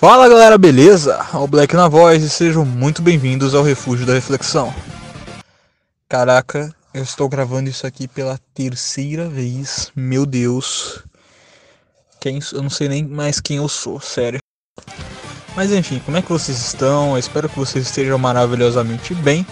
Fala 0.00 0.28
galera, 0.28 0.56
beleza? 0.56 1.26
O 1.34 1.48
Black 1.48 1.74
na 1.74 1.88
voz 1.88 2.22
e 2.22 2.30
sejam 2.30 2.64
muito 2.64 3.02
bem-vindos 3.02 3.52
ao 3.52 3.64
Refúgio 3.64 4.06
da 4.06 4.14
Reflexão. 4.14 4.72
Caraca, 6.08 6.72
eu 6.94 7.02
estou 7.02 7.28
gravando 7.28 7.68
isso 7.68 7.84
aqui 7.84 8.06
pela 8.06 8.38
terceira 8.54 9.28
vez, 9.28 9.90
meu 9.96 10.24
Deus. 10.24 11.02
Quem, 12.20 12.38
eu 12.52 12.62
não 12.62 12.70
sei 12.70 12.88
nem 12.88 13.04
mais 13.04 13.40
quem 13.40 13.56
eu 13.56 13.68
sou, 13.68 14.00
sério. 14.00 14.38
Mas 15.56 15.72
enfim, 15.72 16.00
como 16.04 16.16
é 16.16 16.22
que 16.22 16.30
vocês 16.30 16.56
estão? 16.56 17.14
Eu 17.14 17.18
espero 17.18 17.48
que 17.48 17.58
vocês 17.58 17.84
estejam 17.84 18.16
maravilhosamente 18.18 19.12
bem. 19.16 19.44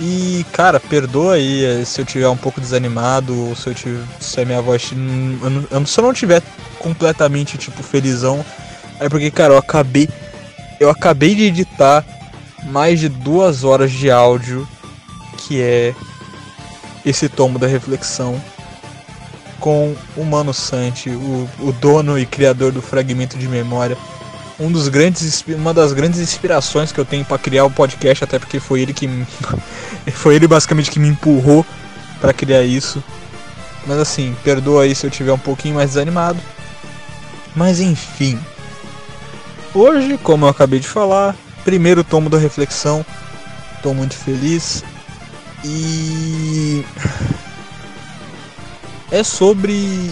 E 0.00 0.46
cara, 0.52 0.78
perdoa 0.78 1.34
aí 1.34 1.64
eh, 1.64 1.84
se 1.84 2.00
eu 2.00 2.04
tiver 2.04 2.28
um 2.28 2.36
pouco 2.36 2.60
desanimado, 2.60 3.36
ou 3.48 3.56
se 3.56 3.66
eu 3.66 3.74
tiver, 3.74 4.04
se 4.20 4.40
a 4.40 4.44
minha 4.44 4.62
voz, 4.62 4.92
eu, 5.72 5.84
se 5.84 5.98
eu 5.98 6.04
não 6.04 6.14
tiver 6.14 6.44
completamente 6.78 7.58
tipo 7.58 7.82
felizão, 7.82 8.46
é 9.00 9.08
porque, 9.08 9.30
cara, 9.30 9.54
eu 9.54 9.58
acabei. 9.58 10.08
Eu 10.80 10.90
acabei 10.90 11.34
de 11.34 11.44
editar 11.44 12.04
mais 12.64 13.00
de 13.00 13.08
duas 13.08 13.64
horas 13.64 13.90
de 13.90 14.10
áudio, 14.10 14.66
que 15.36 15.60
é 15.60 15.94
esse 17.04 17.28
tomo 17.28 17.58
da 17.58 17.66
reflexão, 17.66 18.40
com 19.58 19.94
o 20.16 20.24
Mano 20.24 20.52
Santi, 20.54 21.10
o, 21.10 21.48
o 21.60 21.72
dono 21.72 22.18
e 22.18 22.26
criador 22.26 22.70
do 22.70 22.82
fragmento 22.82 23.36
de 23.36 23.48
memória. 23.48 23.96
Um 24.58 24.70
dos 24.70 24.88
grandes, 24.88 25.44
uma 25.48 25.72
das 25.72 25.92
grandes 25.92 26.20
inspirações 26.20 26.90
que 26.90 26.98
eu 26.98 27.04
tenho 27.04 27.24
para 27.24 27.38
criar 27.38 27.64
o 27.64 27.70
podcast, 27.70 28.24
até 28.24 28.38
porque 28.38 28.58
foi 28.58 28.80
ele 28.80 28.92
que 28.92 29.08
foi 30.14 30.34
ele 30.34 30.48
basicamente 30.48 30.90
que 30.90 30.98
me 30.98 31.08
empurrou 31.08 31.64
para 32.20 32.32
criar 32.32 32.62
isso. 32.62 33.02
Mas 33.86 33.98
assim, 33.98 34.36
perdoa 34.44 34.82
aí 34.82 34.94
se 34.94 35.06
eu 35.06 35.10
tiver 35.10 35.32
um 35.32 35.38
pouquinho 35.38 35.76
mais 35.76 35.90
desanimado. 35.90 36.38
Mas 37.54 37.80
enfim, 37.80 38.38
Hoje, 39.74 40.18
como 40.22 40.46
eu 40.46 40.48
acabei 40.48 40.80
de 40.80 40.88
falar, 40.88 41.36
primeiro 41.62 42.02
tomo 42.02 42.30
da 42.30 42.38
reflexão. 42.38 43.04
Estou 43.76 43.94
muito 43.94 44.14
feliz. 44.16 44.82
E 45.64 46.84
é 49.10 49.22
sobre 49.22 50.10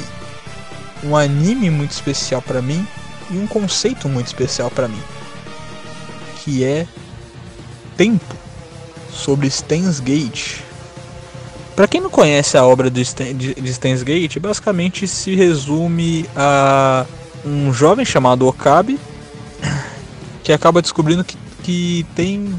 um 1.02 1.16
anime 1.16 1.70
muito 1.70 1.92
especial 1.92 2.42
para 2.42 2.60
mim 2.60 2.86
e 3.30 3.38
um 3.38 3.46
conceito 3.46 4.08
muito 4.08 4.26
especial 4.26 4.70
para 4.70 4.88
mim, 4.88 5.02
que 6.42 6.64
é 6.64 6.86
tempo, 7.96 8.34
sobre 9.10 9.48
Steins 9.50 10.00
Gate. 10.00 10.60
Para 11.74 11.88
quem 11.88 12.00
não 12.00 12.10
conhece 12.10 12.56
a 12.56 12.64
obra 12.64 12.90
de 12.90 13.04
Steins 13.04 14.02
Gate, 14.02 14.38
basicamente 14.38 15.06
se 15.06 15.34
resume 15.34 16.28
a 16.34 17.06
um 17.44 17.72
jovem 17.72 18.04
chamado 18.04 18.46
Okabe 18.46 18.98
que 20.46 20.52
acaba 20.52 20.80
descobrindo 20.80 21.24
que, 21.24 21.36
que 21.64 22.06
tem 22.14 22.54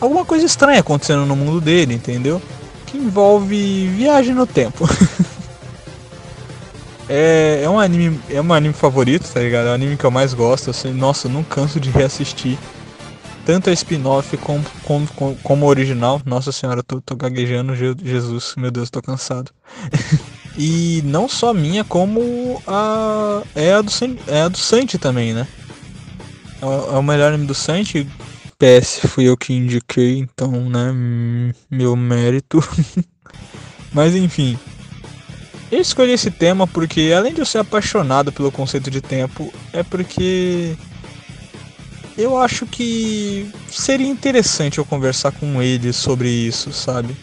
alguma 0.00 0.24
coisa 0.24 0.44
estranha 0.44 0.80
acontecendo 0.80 1.24
no 1.24 1.36
mundo 1.36 1.60
dele, 1.60 1.94
entendeu? 1.94 2.42
Que 2.84 2.98
envolve 2.98 3.86
viagem 3.96 4.34
no 4.34 4.44
tempo. 4.44 4.84
é, 7.08 7.60
é 7.62 7.70
um 7.70 7.78
anime, 7.78 8.20
é 8.28 8.40
um 8.40 8.52
anime 8.52 8.74
favorito, 8.74 9.32
tá 9.32 9.38
ligado? 9.38 9.68
É 9.68 9.70
o 9.70 9.74
anime 9.74 9.96
que 9.96 10.04
eu 10.04 10.10
mais 10.10 10.34
gosto. 10.34 10.70
Assim, 10.70 10.92
nossa, 10.92 11.28
não 11.28 11.44
canso 11.44 11.78
de 11.78 11.90
reassistir 11.90 12.58
tanto 13.46 13.70
a 13.70 13.72
spin-off 13.72 14.36
como, 14.38 14.64
como, 14.82 15.36
como 15.44 15.66
o 15.66 15.68
original. 15.68 16.20
Nossa 16.26 16.50
senhora, 16.50 16.82
tô, 16.82 17.00
tô 17.00 17.14
gaguejando, 17.14 17.72
Jesus, 17.76 18.54
meu 18.56 18.72
Deus, 18.72 18.90
tô 18.90 19.00
cansado. 19.00 19.52
e 20.58 21.02
não 21.04 21.28
só 21.28 21.54
minha, 21.54 21.84
como 21.84 22.60
a 22.66 23.42
é 23.54 23.74
a 23.74 23.80
do, 23.80 23.92
é 24.26 24.42
a 24.42 24.48
do 24.48 24.58
Santi 24.58 24.98
também, 24.98 25.32
né? 25.32 25.46
É, 26.64 26.94
é 26.94 26.98
o 26.98 27.02
melhor 27.02 27.32
anime 27.32 27.46
do 27.46 27.54
Sanji. 27.54 28.08
PS, 28.58 29.00
fui 29.08 29.24
eu 29.24 29.36
que 29.36 29.52
indiquei, 29.52 30.18
então, 30.18 30.50
né, 30.70 30.92
meu 31.70 31.94
mérito. 31.96 32.62
Mas 33.92 34.14
enfim. 34.14 34.58
Eu 35.70 35.80
escolhi 35.80 36.12
esse 36.12 36.30
tema 36.30 36.66
porque, 36.66 37.12
além 37.16 37.34
de 37.34 37.40
eu 37.40 37.46
ser 37.46 37.58
apaixonado 37.58 38.32
pelo 38.32 38.52
conceito 38.52 38.90
de 38.90 39.00
tempo, 39.00 39.52
é 39.72 39.82
porque 39.82 40.76
eu 42.16 42.38
acho 42.38 42.64
que 42.64 43.50
seria 43.68 44.06
interessante 44.06 44.78
eu 44.78 44.84
conversar 44.84 45.32
com 45.32 45.60
ele 45.60 45.92
sobre 45.92 46.28
isso, 46.28 46.72
sabe? 46.72 47.16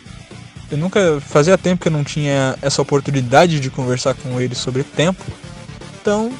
Eu 0.69 0.77
nunca 0.77 1.21
fazia 1.21 1.57
tempo 1.57 1.81
que 1.81 1.87
eu 1.87 1.91
não 1.91 2.03
tinha 2.03 2.57
essa 2.61 2.81
oportunidade 2.81 3.59
de 3.59 3.69
conversar 3.69 4.15
com 4.15 4.39
ele 4.39 4.55
sobre 4.55 4.83
tempo, 4.83 5.23
então 6.01 6.31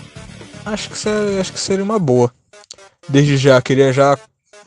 acho 0.65 0.89
que, 0.89 1.07
acho 1.39 1.53
que 1.53 1.59
seria 1.59 1.83
uma 1.83 1.99
boa. 1.99 2.33
Desde 3.11 3.35
já, 3.35 3.61
queria 3.61 3.91
já 3.91 4.17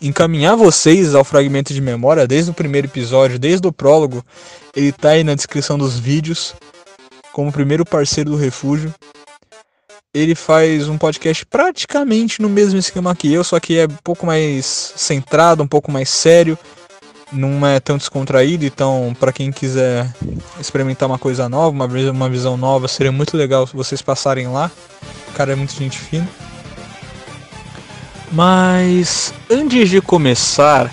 encaminhar 0.02 0.54
vocês 0.54 1.14
ao 1.14 1.24
fragmento 1.24 1.72
de 1.72 1.80
memória 1.80 2.26
desde 2.26 2.50
o 2.50 2.54
primeiro 2.54 2.86
episódio, 2.86 3.38
desde 3.38 3.66
o 3.66 3.72
prólogo. 3.72 4.22
Ele 4.76 4.92
tá 4.92 5.10
aí 5.10 5.24
na 5.24 5.34
descrição 5.34 5.78
dos 5.78 5.98
vídeos, 5.98 6.54
como 7.32 7.50
primeiro 7.50 7.86
parceiro 7.86 8.30
do 8.30 8.36
Refúgio. 8.36 8.94
Ele 10.12 10.34
faz 10.34 10.88
um 10.90 10.98
podcast 10.98 11.46
praticamente 11.46 12.42
no 12.42 12.50
mesmo 12.50 12.78
esquema 12.78 13.16
que 13.16 13.32
eu, 13.32 13.42
só 13.42 13.58
que 13.58 13.78
é 13.78 13.86
um 13.86 13.98
pouco 14.04 14.26
mais 14.26 14.92
centrado, 14.94 15.62
um 15.62 15.66
pouco 15.66 15.90
mais 15.90 16.10
sério, 16.10 16.58
não 17.32 17.66
é 17.66 17.80
tão 17.80 17.96
descontraído. 17.96 18.66
Então, 18.66 19.16
para 19.18 19.32
quem 19.32 19.50
quiser 19.50 20.06
experimentar 20.60 21.08
uma 21.08 21.18
coisa 21.18 21.48
nova, 21.48 21.70
uma, 21.70 22.28
visão 22.28 22.58
nova, 22.58 22.88
seria 22.88 23.10
muito 23.10 23.38
legal 23.38 23.66
vocês 23.72 24.02
passarem 24.02 24.48
lá. 24.48 24.70
O 25.30 25.32
cara 25.32 25.52
é 25.52 25.56
muito 25.56 25.72
gente 25.72 25.98
fina. 25.98 26.28
Mas 28.32 29.32
antes 29.50 29.88
de 29.88 30.00
começar, 30.00 30.92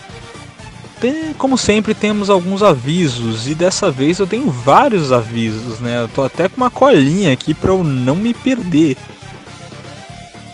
tem, 1.00 1.34
como 1.34 1.58
sempre 1.58 1.96
temos 1.96 2.30
alguns 2.30 2.62
avisos 2.62 3.48
e 3.48 3.56
dessa 3.56 3.90
vez 3.90 4.20
eu 4.20 4.28
tenho 4.28 4.52
vários 4.52 5.12
avisos, 5.12 5.80
né? 5.80 6.02
Eu 6.04 6.08
tô 6.08 6.24
até 6.24 6.48
com 6.48 6.58
uma 6.58 6.70
colinha 6.70 7.34
aqui 7.34 7.54
para 7.54 7.72
eu 7.72 7.84
não 7.84 8.16
me 8.16 8.34
perder. 8.34 8.96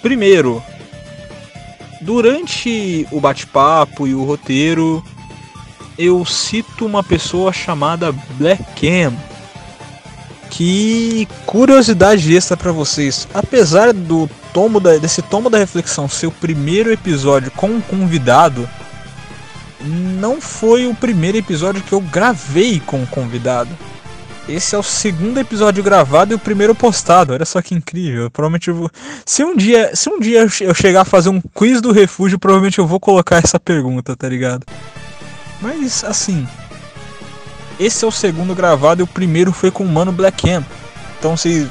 Primeiro, 0.02 0.64
durante 2.00 3.06
o 3.12 3.20
bate-papo 3.20 4.08
e 4.08 4.16
o 4.16 4.24
roteiro, 4.24 5.04
eu 5.98 6.24
cito 6.24 6.86
uma 6.86 7.04
pessoa 7.04 7.52
chamada 7.52 8.14
Black 8.38 8.64
Cam. 8.80 9.14
Que 10.50 11.28
curiosidade 11.46 12.36
extra 12.36 12.56
para 12.56 12.72
vocês. 12.72 13.28
Apesar 13.34 13.94
do 13.94 14.30
tomo 14.54 14.80
da, 14.80 14.98
desse 14.98 15.22
tomo 15.22 15.50
da 15.50 15.58
reflexão 15.58 16.08
ser 16.08 16.28
o 16.28 16.32
primeiro 16.32 16.92
episódio 16.92 17.52
com 17.52 17.68
um 17.68 17.82
convidado, 17.82 18.68
não 19.82 20.42
foi 20.42 20.88
o 20.88 20.96
primeiro 20.96 21.38
episódio 21.38 21.82
que 21.84 21.94
eu 21.94 22.02
gravei 22.02 22.80
com 22.80 23.02
um 23.02 23.06
convidado. 23.06 23.70
Esse 24.48 24.76
é 24.76 24.78
o 24.78 24.84
segundo 24.84 25.40
episódio 25.40 25.84
gravado 25.84 26.32
e 26.32 26.36
o 26.36 26.40
primeiro 26.40 26.74
postado. 26.74 27.34
Olha 27.34 27.44
só 27.44 27.62
que 27.62 27.76
incrível. 27.76 28.32
Provavelmente 28.32 28.70
eu 28.70 28.76
vou. 28.76 28.90
Se 29.26 29.44
um 29.44 29.56
dia, 29.56 29.94
se 29.94 30.10
um 30.10 30.20
dia 30.20 30.48
eu 30.62 30.74
chegar 30.74 31.02
a 31.02 31.06
fazer 31.06 31.28
um 31.28 31.42
quiz 31.54 31.82
do 31.82 31.92
refúgio, 31.92 32.40
provavelmente 32.40 32.80
eu 32.80 32.88
vou 32.88 33.00
colocar 33.00 33.38
essa 33.44 33.60
pergunta, 33.60 34.16
tá 34.16 34.30
ligado? 34.30 34.66
Mas 35.62 36.04
assim, 36.06 36.48
esse 37.80 38.04
é 38.04 38.08
o 38.08 38.12
segundo 38.12 38.56
gravado 38.56 39.02
e 39.02 39.04
o 39.04 39.08
primeiro 39.08 39.52
foi 39.52 39.72
com 39.72 39.84
o 39.84 39.88
Mano 39.88 40.12
Black 40.12 40.48
Cam. 40.48 40.64
Então 41.20 41.36
se. 41.36 41.68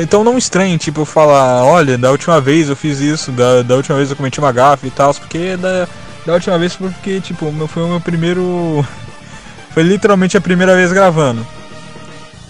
Então 0.00 0.22
não 0.22 0.38
estranhe, 0.38 0.78
tipo, 0.78 1.04
falar, 1.04 1.64
olha, 1.64 1.98
da 1.98 2.10
última 2.10 2.40
vez 2.40 2.68
eu 2.68 2.76
fiz 2.76 3.00
isso, 3.00 3.32
da, 3.32 3.62
da 3.62 3.74
última 3.74 3.96
vez 3.96 4.10
eu 4.10 4.16
cometi 4.16 4.38
uma 4.38 4.52
gafe 4.52 4.86
e 4.86 4.90
tal, 4.90 5.12
porque 5.12 5.56
da, 5.56 5.88
da 6.24 6.34
última 6.34 6.58
vez 6.58 6.76
porque, 6.76 7.20
tipo, 7.20 7.52
foi 7.68 7.82
o 7.82 7.88
meu 7.88 8.00
primeiro. 8.00 8.86
Foi 9.72 9.82
literalmente 9.82 10.36
a 10.36 10.40
primeira 10.40 10.76
vez 10.76 10.92
gravando. 10.92 11.44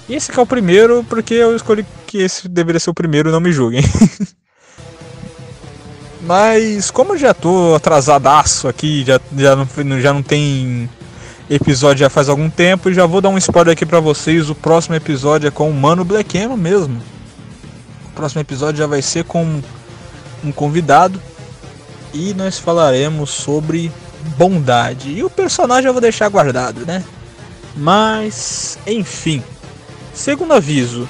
E 0.06 0.15
esse 0.15 0.31
que 0.31 0.38
é 0.38 0.43
o 0.43 0.47
primeiro, 0.47 1.03
porque 1.09 1.33
eu 1.33 1.56
escolhi 1.56 1.87
que 2.06 2.19
esse 2.19 2.47
deveria 2.47 2.79
ser 2.79 2.91
o 2.91 2.94
primeiro, 2.94 3.33
não 3.33 3.41
me 3.41 3.50
julguem. 3.50 3.83
Mas 6.21 6.91
como 6.91 7.15
eu 7.15 7.19
já 7.19 7.33
tô 7.33 7.75
atrasadaço 7.75 8.69
aqui, 8.69 9.05
já, 9.06 9.19
já, 9.35 9.56
não, 9.56 10.00
já 10.03 10.12
não 10.12 10.23
tem 10.23 10.87
episódio 11.49 12.00
já 12.00 12.11
faz 12.11 12.29
algum 12.29 12.49
tempo 12.49 12.88
e 12.88 12.94
já 12.94 13.06
vou 13.06 13.20
dar 13.20 13.29
um 13.29 13.38
spoiler 13.38 13.73
aqui 13.73 13.85
para 13.85 14.00
vocês. 14.00 14.49
O 14.49 14.55
próximo 14.55 14.94
episódio 14.94 15.49
é 15.49 15.50
com 15.50 15.69
o 15.69 15.75
Mano 15.75 16.05
Black 16.05 16.38
mesmo. 16.56 17.00
O 18.06 18.11
próximo 18.14 18.41
episódio 18.41 18.79
já 18.79 18.87
vai 18.87 19.02
ser 19.02 19.25
com 19.25 19.61
um 20.43 20.52
convidado 20.52 21.20
e 22.12 22.32
nós 22.35 22.58
falaremos 22.58 23.31
sobre 23.31 23.91
bondade. 24.37 25.11
E 25.11 25.25
o 25.25 25.31
personagem 25.31 25.87
eu 25.87 25.93
vou 25.93 26.00
deixar 26.00 26.29
guardado, 26.29 26.87
né? 26.87 27.02
Mas, 27.76 28.79
enfim. 28.87 29.43
Segundo 30.14 30.52
aviso, 30.52 31.08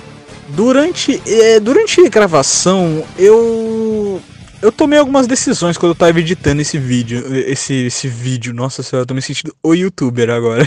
durante, 0.48 1.22
é, 1.26 1.60
durante 1.60 2.00
a 2.00 2.08
gravação 2.08 3.04
eu 3.19 4.20
eu 4.64 4.72
tomei 4.72 4.99
algumas 4.99 5.26
decisões 5.26 5.76
quando 5.76 5.90
eu 5.90 5.94
tava 5.94 6.19
editando 6.19 6.62
esse 6.62 6.78
vídeo. 6.78 7.22
Esse, 7.37 7.75
esse 7.87 8.08
vídeo. 8.08 8.55
Nossa 8.55 8.82
senhora, 8.82 9.02
eu 9.02 9.06
tô 9.06 9.12
me 9.12 9.20
sentindo 9.20 9.55
o 9.62 9.75
youtuber 9.75 10.31
agora. 10.31 10.66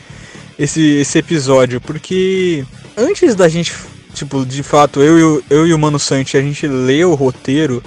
esse, 0.58 0.80
esse 0.80 1.18
episódio. 1.18 1.78
Porque 1.78 2.64
antes 2.96 3.34
da 3.34 3.46
gente, 3.46 3.74
tipo, 4.14 4.46
de 4.46 4.62
fato, 4.62 5.02
eu, 5.02 5.18
eu, 5.18 5.44
eu 5.50 5.66
e 5.66 5.74
o 5.74 5.78
Mano 5.78 5.98
Santi, 5.98 6.38
a 6.38 6.40
gente 6.40 6.66
ler 6.66 7.04
o 7.04 7.14
roteiro. 7.14 7.82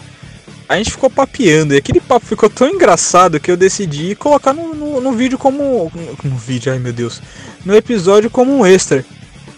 a 0.70 0.78
gente 0.78 0.92
ficou 0.92 1.10
papeando 1.10 1.74
e 1.74 1.78
aquele 1.78 2.00
papo 2.00 2.28
ficou 2.28 2.52
tão 2.52 2.70
engraçado 2.70 3.40
que 3.40 3.50
eu 3.50 3.58
decidi 3.58 4.14
colocar 4.14 4.54
no, 4.54 4.76
no, 4.76 5.02
no 5.02 5.12
vídeo 5.14 5.40
como. 5.40 5.92
No, 5.92 6.30
no 6.30 6.38
vídeo, 6.38 6.72
ai 6.72 6.78
meu 6.78 6.94
Deus. 6.94 7.20
No 7.66 7.76
episódio 7.76 8.30
como 8.30 8.56
um 8.56 8.64
extra. 8.64 9.04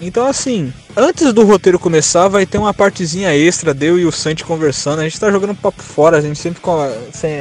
Então 0.01 0.25
assim, 0.25 0.73
antes 0.95 1.33
do 1.33 1.43
roteiro 1.43 1.77
começar, 1.77 2.27
vai 2.29 2.45
ter 2.45 2.57
uma 2.57 2.73
partezinha 2.73 3.35
extra, 3.35 3.73
deu 3.73 3.99
e 3.99 4.05
o 4.05 4.11
Santi 4.11 4.45
conversando. 4.45 4.99
A 4.99 5.03
gente 5.03 5.19
tá 5.19 5.29
jogando 5.29 5.55
papo 5.55 5.81
fora, 5.81 6.17
a 6.17 6.21
gente 6.21 6.39
sempre. 6.39 6.61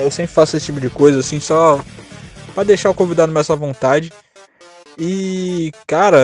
Eu 0.02 0.10
sempre 0.10 0.32
faço 0.32 0.56
esse 0.56 0.66
tipo 0.66 0.80
de 0.80 0.90
coisa, 0.90 1.20
assim, 1.20 1.38
só 1.38 1.80
pra 2.54 2.64
deixar 2.64 2.90
o 2.90 2.94
convidado 2.94 3.32
mais 3.32 3.48
à 3.48 3.54
vontade. 3.54 4.12
E, 4.98 5.70
cara. 5.86 6.18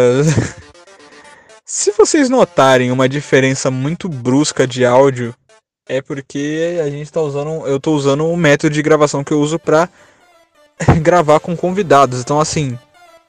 se 1.65 1.93
vocês 1.93 2.29
notarem 2.29 2.91
uma 2.91 3.09
diferença 3.09 3.71
muito 3.71 4.09
brusca 4.09 4.67
de 4.67 4.85
áudio, 4.85 5.33
é 5.89 6.03
porque 6.03 6.81
a 6.83 6.91
gente 6.91 7.13
tá 7.13 7.21
usando. 7.21 7.67
Eu 7.67 7.79
tô 7.79 7.93
usando 7.95 8.27
o 8.27 8.37
método 8.37 8.75
de 8.75 8.83
gravação 8.83 9.23
que 9.23 9.33
eu 9.33 9.41
uso 9.41 9.59
pra 9.59 9.89
gravar 11.01 11.39
com 11.39 11.57
convidados. 11.57 12.21
Então, 12.21 12.41
assim, 12.41 12.77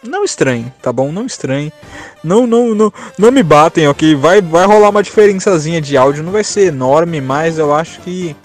não 0.04 0.24
estranhe, 0.24 0.72
tá 0.82 0.92
bom? 0.92 1.12
Não 1.12 1.26
estranhe. 1.26 1.72
Não, 2.24 2.46
não, 2.46 2.76
não, 2.76 2.94
não 3.18 3.32
me 3.32 3.44
batem, 3.44 3.88
ok? 3.88 4.16
Vai, 4.16 4.42
vai 4.42 4.66
rolar 4.66 4.90
uma 4.90 5.04
diferençazinha 5.04 5.82
de 5.82 5.98
áudio. 5.98 6.24
Não 6.24 6.32
vai 6.32 6.44
ser 6.44 6.68
enorme, 6.68 7.22
mas 7.22 7.58
eu 7.58 7.74
acho 7.74 8.00
que 8.02 8.36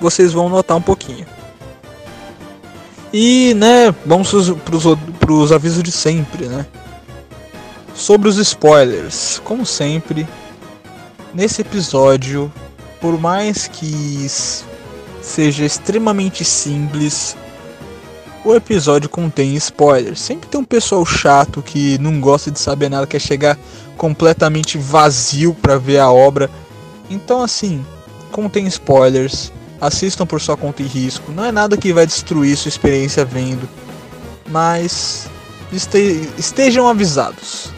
vocês 0.00 0.32
vão 0.32 0.48
notar 0.48 0.76
um 0.76 0.82
pouquinho. 0.82 1.26
E, 3.12 3.54
né, 3.54 3.94
vamos 4.04 4.28
pros, 4.64 4.84
pros 5.20 5.52
avisos 5.52 5.82
de 5.82 5.92
sempre, 5.92 6.46
né? 6.46 6.66
Sobre 7.94 8.28
os 8.28 8.38
spoilers. 8.38 9.40
Como 9.44 9.64
sempre, 9.64 10.26
nesse 11.32 11.62
episódio, 11.62 12.52
por 13.00 13.18
mais 13.20 13.68
que 13.68 14.26
seja 15.22 15.64
extremamente 15.64 16.44
simples, 16.44 17.36
o 18.44 18.54
episódio 18.54 19.08
contém 19.08 19.54
spoilers. 19.54 20.20
Sempre 20.20 20.48
tem 20.48 20.60
um 20.60 20.64
pessoal 20.64 21.04
chato 21.06 21.62
que 21.62 21.98
não 21.98 22.20
gosta 22.20 22.50
de 22.50 22.58
saber 22.58 22.90
nada, 22.90 23.06
quer 23.06 23.20
chegar 23.20 23.58
completamente 23.96 24.76
vazio 24.76 25.54
para 25.54 25.78
ver 25.78 25.98
a 25.98 26.10
obra. 26.10 26.50
Então, 27.08 27.42
assim, 27.42 27.84
contém 28.30 28.66
spoilers. 28.66 29.50
Assistam 29.80 30.26
por 30.26 30.40
sua 30.40 30.56
conta 30.56 30.82
e 30.82 30.86
risco. 30.86 31.32
Não 31.32 31.44
é 31.44 31.52
nada 31.52 31.76
que 31.76 31.92
vai 31.92 32.06
destruir 32.06 32.56
sua 32.56 32.68
experiência 32.68 33.24
vendo. 33.24 33.68
Mas 34.48 35.26
este 35.72 36.28
estejam 36.38 36.88
avisados. 36.88 37.72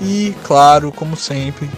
E, 0.00 0.34
claro, 0.44 0.90
como 0.90 1.16
sempre, 1.16 1.70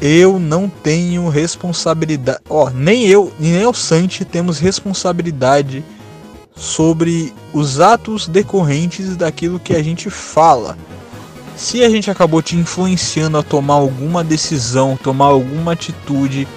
eu 0.00 0.38
não 0.38 0.68
tenho 0.68 1.28
responsabilidade. 1.28 2.40
Ó, 2.48 2.70
nem 2.70 3.06
eu, 3.06 3.32
nem 3.38 3.66
o 3.66 3.74
Santi 3.74 4.24
temos 4.24 4.58
responsabilidade 4.58 5.84
sobre 6.56 7.34
os 7.52 7.80
atos 7.80 8.26
decorrentes 8.26 9.14
daquilo 9.14 9.60
que 9.60 9.74
a 9.74 9.82
gente 9.82 10.08
fala. 10.08 10.76
Se 11.54 11.84
a 11.84 11.88
gente 11.88 12.10
acabou 12.10 12.42
te 12.42 12.56
influenciando 12.56 13.38
a 13.38 13.42
tomar 13.42 13.74
alguma 13.74 14.24
decisão, 14.24 14.96
tomar 14.96 15.26
alguma 15.26 15.72
atitude, 15.72 16.48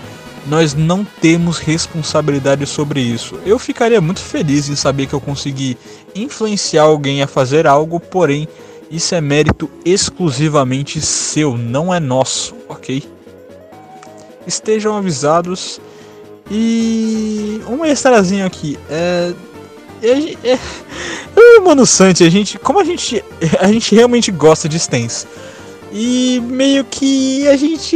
nós 0.48 0.74
não 0.74 1.06
temos 1.06 1.57
responsabilidade 1.60 2.66
sobre 2.66 3.01
isso. 3.01 3.40
Eu 3.46 3.60
ficaria 3.60 4.01
muito 4.01 4.19
feliz 4.19 4.68
em 4.69 4.75
saber 4.75 5.06
que 5.06 5.13
eu 5.13 5.22
consegui 5.22 5.78
influenciar 6.16 6.84
alguém 6.84 7.22
a 7.22 7.28
fazer 7.28 7.68
algo, 7.68 8.00
porém, 8.00 8.48
isso 8.90 9.13
é 9.13 9.22
mérito 9.22 9.69
exclusivamente 9.86 11.00
seu, 11.00 11.57
não 11.57 11.94
é 11.94 12.00
nosso, 12.00 12.56
ok? 12.68 13.04
Estejam 14.48 14.98
avisados. 14.98 15.80
E 16.52 17.62
um 17.69 17.86
extrazinho 17.86 18.44
aqui. 18.44 18.80
É, 18.90 19.34
é, 20.01 20.51
é, 20.51 20.60
é, 21.36 21.60
Mano 21.60 21.86
Santi, 21.86 22.24
a 22.24 22.30
gente. 22.30 22.57
Como 22.60 22.80
a 22.80 22.84
gente. 22.84 23.24
A 23.60 23.72
gente 23.72 23.94
realmente 23.94 24.31
gosta 24.31 24.68
de 24.69 24.80
Stens. 24.80 25.28
E 25.92 26.40
meio 26.42 26.84
que 26.86 27.48
a 27.48 27.57
gente. 27.57 27.96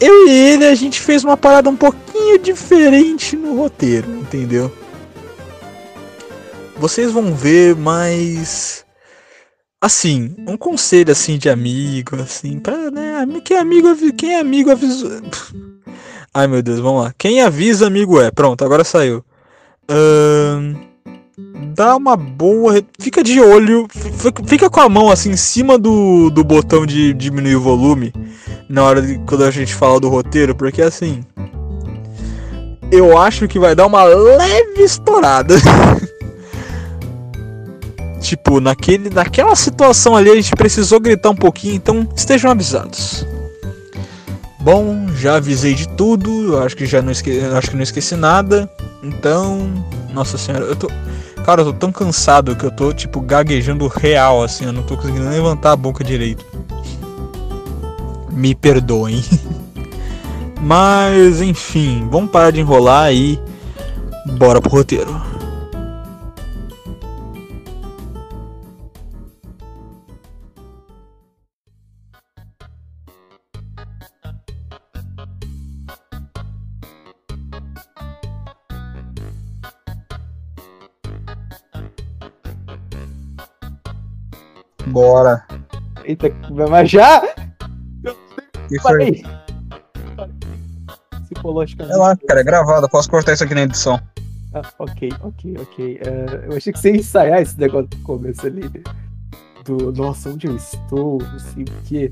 Eu 0.00 0.28
e 0.28 0.30
ele, 0.30 0.64
a 0.66 0.74
gente 0.74 1.00
fez 1.00 1.24
uma 1.24 1.36
parada 1.36 1.68
um 1.68 1.76
pouquinho 1.76 2.38
diferente 2.38 3.36
no 3.36 3.56
roteiro, 3.56 4.08
entendeu? 4.10 4.72
Vocês 6.76 7.10
vão 7.10 7.34
ver, 7.34 7.74
mas. 7.74 8.84
Assim, 9.80 10.34
um 10.46 10.56
conselho 10.56 11.12
assim 11.12 11.38
de 11.38 11.48
amigo, 11.48 12.16
assim, 12.16 12.58
pra, 12.58 12.90
né? 12.90 13.24
Quem 13.44 13.56
é 13.56 13.60
amigo, 13.60 14.12
quem 14.12 14.34
é 14.34 14.40
amigo 14.40 14.70
avisa. 14.70 15.22
Ai 16.34 16.46
meu 16.46 16.62
Deus, 16.62 16.78
vamos 16.78 17.04
lá. 17.04 17.14
Quem 17.16 17.42
avisa, 17.42 17.86
amigo 17.86 18.20
é. 18.20 18.30
Pronto, 18.30 18.64
agora 18.64 18.84
saiu. 18.84 19.24
Uh, 19.90 20.76
dá 21.74 21.96
uma 21.96 22.16
boa. 22.16 22.82
Fica 22.98 23.22
de 23.22 23.40
olho. 23.40 23.86
Fica 24.46 24.68
com 24.68 24.80
a 24.80 24.88
mão 24.88 25.10
assim 25.10 25.30
em 25.30 25.36
cima 25.36 25.78
do, 25.78 26.30
do 26.30 26.44
botão 26.44 26.84
de 26.84 27.14
diminuir 27.14 27.56
o 27.56 27.60
volume 27.60 28.12
na 28.68 28.84
hora 28.84 29.00
de 29.00 29.18
quando 29.26 29.44
a 29.44 29.50
gente 29.50 29.74
fala 29.74 29.98
do 30.00 30.08
roteiro, 30.08 30.54
porque 30.54 30.82
assim. 30.82 31.24
Eu 32.90 33.18
acho 33.18 33.46
que 33.46 33.58
vai 33.58 33.74
dar 33.74 33.86
uma 33.86 34.04
leve 34.04 34.82
estourada. 34.82 35.54
tipo, 38.20 38.60
naquele, 38.60 39.10
naquela 39.10 39.54
situação 39.54 40.16
ali 40.16 40.30
a 40.30 40.34
gente 40.34 40.50
precisou 40.52 40.98
gritar 40.98 41.30
um 41.30 41.36
pouquinho, 41.36 41.74
então 41.74 42.08
estejam 42.16 42.50
avisados. 42.50 43.26
Bom, 44.60 45.08
já 45.14 45.36
avisei 45.36 45.74
de 45.74 45.88
tudo, 45.88 46.58
acho 46.58 46.76
que 46.76 46.84
já 46.84 47.00
não 47.00 47.12
esque... 47.12 47.40
acho 47.40 47.70
que 47.70 47.76
não 47.76 47.82
esqueci 47.82 48.16
nada. 48.16 48.68
Então, 49.02 49.72
nossa 50.12 50.36
senhora, 50.36 50.64
eu 50.64 50.76
tô 50.76 50.88
Cara, 51.48 51.62
eu 51.62 51.66
tô 51.66 51.72
tão 51.72 51.90
cansado 51.90 52.54
que 52.54 52.64
eu 52.64 52.70
tô 52.70 52.92
tipo 52.92 53.22
gaguejando 53.22 53.86
real 53.86 54.42
assim, 54.42 54.66
eu 54.66 54.72
não 54.72 54.82
tô 54.82 54.98
conseguindo 54.98 55.30
levantar 55.30 55.72
a 55.72 55.76
boca 55.76 56.04
direito. 56.04 56.44
Me 58.30 58.54
perdoem. 58.54 59.24
Mas, 60.60 61.40
enfim, 61.40 62.06
vamos 62.10 62.30
parar 62.30 62.50
de 62.50 62.60
enrolar 62.60 63.14
e 63.14 63.40
bora 64.36 64.60
pro 64.60 64.70
roteiro. 64.70 65.37
Bora. 84.98 85.46
Eita, 86.04 86.26
mas 86.68 86.90
já? 86.90 87.22
Que 88.68 88.80
foi? 88.80 89.22
Psicologicamente. 91.22 91.94
É 91.94 91.96
lá, 91.96 92.16
cara, 92.16 92.40
é 92.40 92.42
gravado. 92.42 92.88
Posso 92.88 93.08
cortar 93.08 93.34
isso 93.34 93.44
aqui 93.44 93.54
na 93.54 93.62
edição. 93.62 94.00
Ah, 94.52 94.62
ok, 94.80 95.12
ok, 95.22 95.56
ok. 95.60 96.00
Uh, 96.04 96.50
eu 96.50 96.56
achei 96.56 96.72
que 96.72 96.80
você 96.80 96.90
ia 96.90 96.96
ensaiar 96.96 97.40
esse 97.40 97.56
negócio 97.60 97.86
do 97.86 97.98
começo 97.98 98.44
ali. 98.44 98.62
Né? 98.62 98.82
Do, 99.64 99.92
nossa, 99.92 100.30
onde 100.30 100.48
eu 100.48 100.56
estou? 100.56 101.18
Não 101.18 101.38
sei 101.38 101.62
o 101.62 101.82
quê. 101.84 102.10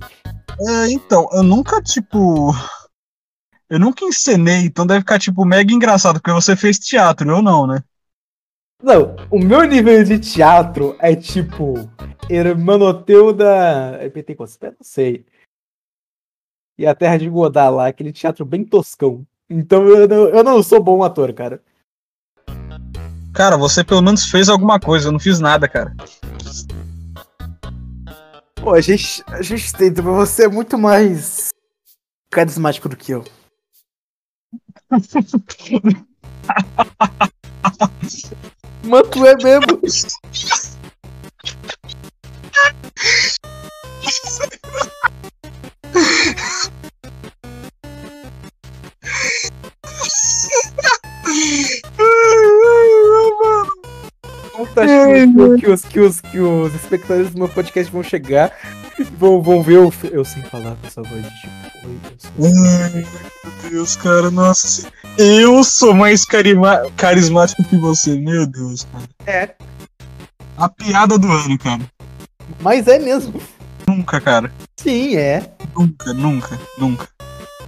É, 0.60 0.92
então, 0.92 1.28
eu 1.32 1.42
nunca, 1.42 1.82
tipo. 1.82 2.54
Eu 3.68 3.80
nunca 3.80 4.04
encenei, 4.04 4.60
então 4.66 4.86
deve 4.86 5.00
ficar, 5.00 5.18
tipo, 5.18 5.44
mega 5.44 5.72
engraçado, 5.72 6.20
porque 6.20 6.30
você 6.30 6.54
fez 6.54 6.78
teatro, 6.78 7.28
eu 7.28 7.42
não, 7.42 7.66
né? 7.66 7.82
Não, 8.82 9.16
o 9.30 9.38
meu 9.38 9.64
nível 9.64 10.04
de 10.04 10.18
teatro 10.18 10.96
é 10.98 11.16
tipo. 11.16 11.74
Hermanoteu 12.28 13.32
da. 13.32 13.98
É 14.00 14.10
Pentecosté? 14.10 14.70
Não 14.70 14.82
sei. 14.82 15.24
E 16.78 16.86
a 16.86 16.94
Terra 16.94 17.16
de 17.16 17.28
Godá 17.28 17.70
lá, 17.70 17.86
aquele 17.86 18.12
teatro 18.12 18.44
bem 18.44 18.64
toscão. 18.64 19.26
Então 19.48 19.86
eu 19.88 20.06
não, 20.06 20.28
eu 20.28 20.44
não 20.44 20.62
sou 20.62 20.82
bom 20.82 21.02
ator, 21.02 21.32
cara. 21.32 21.62
Cara, 23.32 23.56
você 23.56 23.82
pelo 23.82 24.02
menos 24.02 24.28
fez 24.28 24.48
alguma 24.48 24.78
coisa, 24.78 25.08
eu 25.08 25.12
não 25.12 25.20
fiz 25.20 25.40
nada, 25.40 25.68
cara. 25.68 25.94
Pô, 28.56 28.74
a 28.74 28.80
gente, 28.80 29.22
a 29.28 29.40
gente 29.40 29.72
tenta, 29.72 30.02
mas 30.02 30.30
você 30.30 30.44
é 30.44 30.48
muito 30.48 30.76
mais 30.76 31.48
carismático 32.30 32.88
do 32.88 32.96
que 32.96 33.12
eu. 33.12 33.24
Mas 38.86 39.08
tu 39.08 39.26
é 39.26 39.34
mesmo. 39.36 39.80
Como 54.52 54.66
tá 54.68 54.84
achando 54.84 55.58
que 55.58 55.68
os, 55.68 55.82
que, 55.82 56.00
os, 56.00 56.20
que 56.20 56.38
os 56.38 56.74
espectadores 56.74 57.30
do 57.32 57.38
meu 57.38 57.48
podcast 57.48 57.92
vão 57.92 58.02
chegar 58.02 58.52
vão, 59.18 59.42
vão 59.42 59.62
ver 59.62 59.76
eu, 59.76 59.92
eu 60.10 60.24
sem 60.24 60.42
falar 60.44 60.76
com 60.76 60.86
essa 60.86 61.02
voz 61.02 61.22
de 61.22 61.40
tipo. 61.40 61.86
Oi, 61.86 61.98
eu 62.04 62.16
sou- 62.18 62.64
Ai, 62.84 63.06
meu 63.62 63.70
Deus, 63.70 63.96
cara, 63.96 64.30
nossa. 64.30 64.88
Eu 65.18 65.62
sou 65.64 65.94
mais 65.94 66.24
carima- 66.24 66.82
carismático 66.96 67.64
que 67.64 67.76
você, 67.76 68.18
meu 68.18 68.46
Deus, 68.46 68.86
cara. 68.92 69.04
É, 69.26 69.54
A 70.56 70.68
piada 70.68 71.18
do 71.18 71.30
ano, 71.30 71.58
cara. 71.58 71.82
mas 72.60 72.86
é 72.88 72.98
mesmo. 72.98 73.40
Nunca, 73.86 74.20
cara. 74.20 74.52
Sim, 74.78 75.16
é. 75.16 75.48
Nunca, 75.74 76.12
nunca, 76.12 76.58
nunca. 76.78 77.08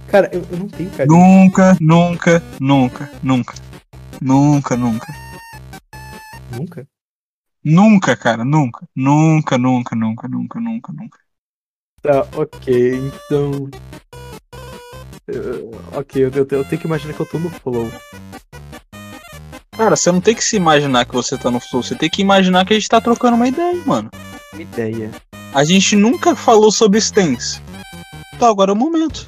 Cara, 0.07 0.29
eu, 0.33 0.43
eu 0.51 0.57
não 0.57 0.67
tenho 0.67 0.89
carisma. 0.89 1.17
Nunca, 1.17 1.77
nunca, 1.79 2.43
nunca, 2.59 3.09
nunca. 3.23 3.53
Nunca, 4.21 4.75
nunca. 4.75 5.07
Nunca. 6.51 6.87
Nunca, 7.69 8.15
cara, 8.15 8.43
nunca. 8.43 8.87
Nunca, 8.95 9.57
nunca, 9.57 9.95
nunca, 9.95 10.27
nunca, 10.27 10.59
nunca, 10.59 10.91
nunca. 10.91 11.19
Tá, 12.01 12.27
ok, 12.35 12.95
então. 12.95 13.69
Eu- 15.27 15.71
ok, 15.93 16.23
eu, 16.25 16.31
eu- 16.33 16.47
eu 16.49 16.65
tenho 16.65 16.81
que 16.81 16.87
imaginar 16.87 17.13
que 17.13 17.19
eu 17.19 17.25
tô 17.27 17.37
no 17.37 17.49
flow. 17.51 17.91
Cara, 19.77 19.95
você 19.95 20.11
não 20.11 20.19
tem 20.19 20.33
que 20.33 20.43
se 20.43 20.55
imaginar 20.55 21.05
que 21.05 21.13
você 21.13 21.37
tá 21.37 21.51
no 21.51 21.59
flow, 21.59 21.83
você 21.83 21.95
tem 21.95 22.09
que 22.09 22.23
imaginar 22.23 22.65
que 22.65 22.73
a 22.73 22.75
gente 22.75 22.89
tá 22.89 22.99
trocando 22.99 23.35
uma 23.35 23.47
ideia, 23.47 23.79
mano. 23.85 24.09
Uma 24.51 24.61
ideia. 24.63 25.11
A 25.53 25.63
gente 25.63 25.95
nunca 25.95 26.35
falou 26.35 26.71
sobre 26.71 26.97
stance. 26.97 27.61
Tá, 28.39 28.49
agora 28.49 28.71
é 28.71 28.73
o 28.73 28.77
momento. 28.77 29.27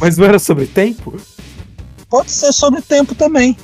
Mas 0.00 0.16
não 0.16 0.26
era 0.26 0.38
sobre 0.38 0.66
tempo? 0.66 1.16
Pode 2.08 2.30
ser 2.30 2.52
sobre 2.52 2.80
tempo 2.80 3.14
também. 3.14 3.56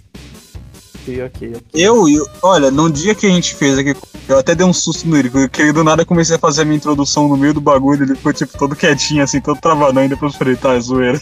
Ok, 1.05 1.23
ok, 1.23 1.53
ok. 1.57 1.63
Eu, 1.75 2.09
eu, 2.09 2.27
olha, 2.41 2.71
no 2.71 2.91
dia 2.91 3.15
que 3.15 3.27
a 3.27 3.29
gente 3.29 3.55
fez 3.55 3.77
aqui, 3.77 3.95
eu 4.27 4.39
até 4.39 4.55
dei 4.55 4.67
um 4.67 4.73
susto 4.73 5.07
no 5.07 5.15
Érico, 5.17 5.39
porque 5.39 5.71
do 5.71 5.85
nada 5.85 6.01
eu 6.01 6.07
comecei 6.07 6.37
a 6.37 6.39
fazer 6.39 6.63
a 6.63 6.65
minha 6.65 6.79
introdução 6.79 7.29
no 7.29 7.37
meio 7.37 7.53
do 7.53 7.61
bagulho, 7.61 8.05
ele 8.05 8.17
ficou 8.17 8.33
tipo 8.33 8.57
todo 8.57 8.75
quietinho, 8.75 9.23
assim, 9.23 9.39
todo 9.39 9.61
travadão, 9.61 10.03
e 10.03 10.09
depois 10.09 10.33
eu 10.33 10.39
falei, 10.39 10.57
tá, 10.57 10.73
é 10.73 10.81
zoeira. 10.81 11.21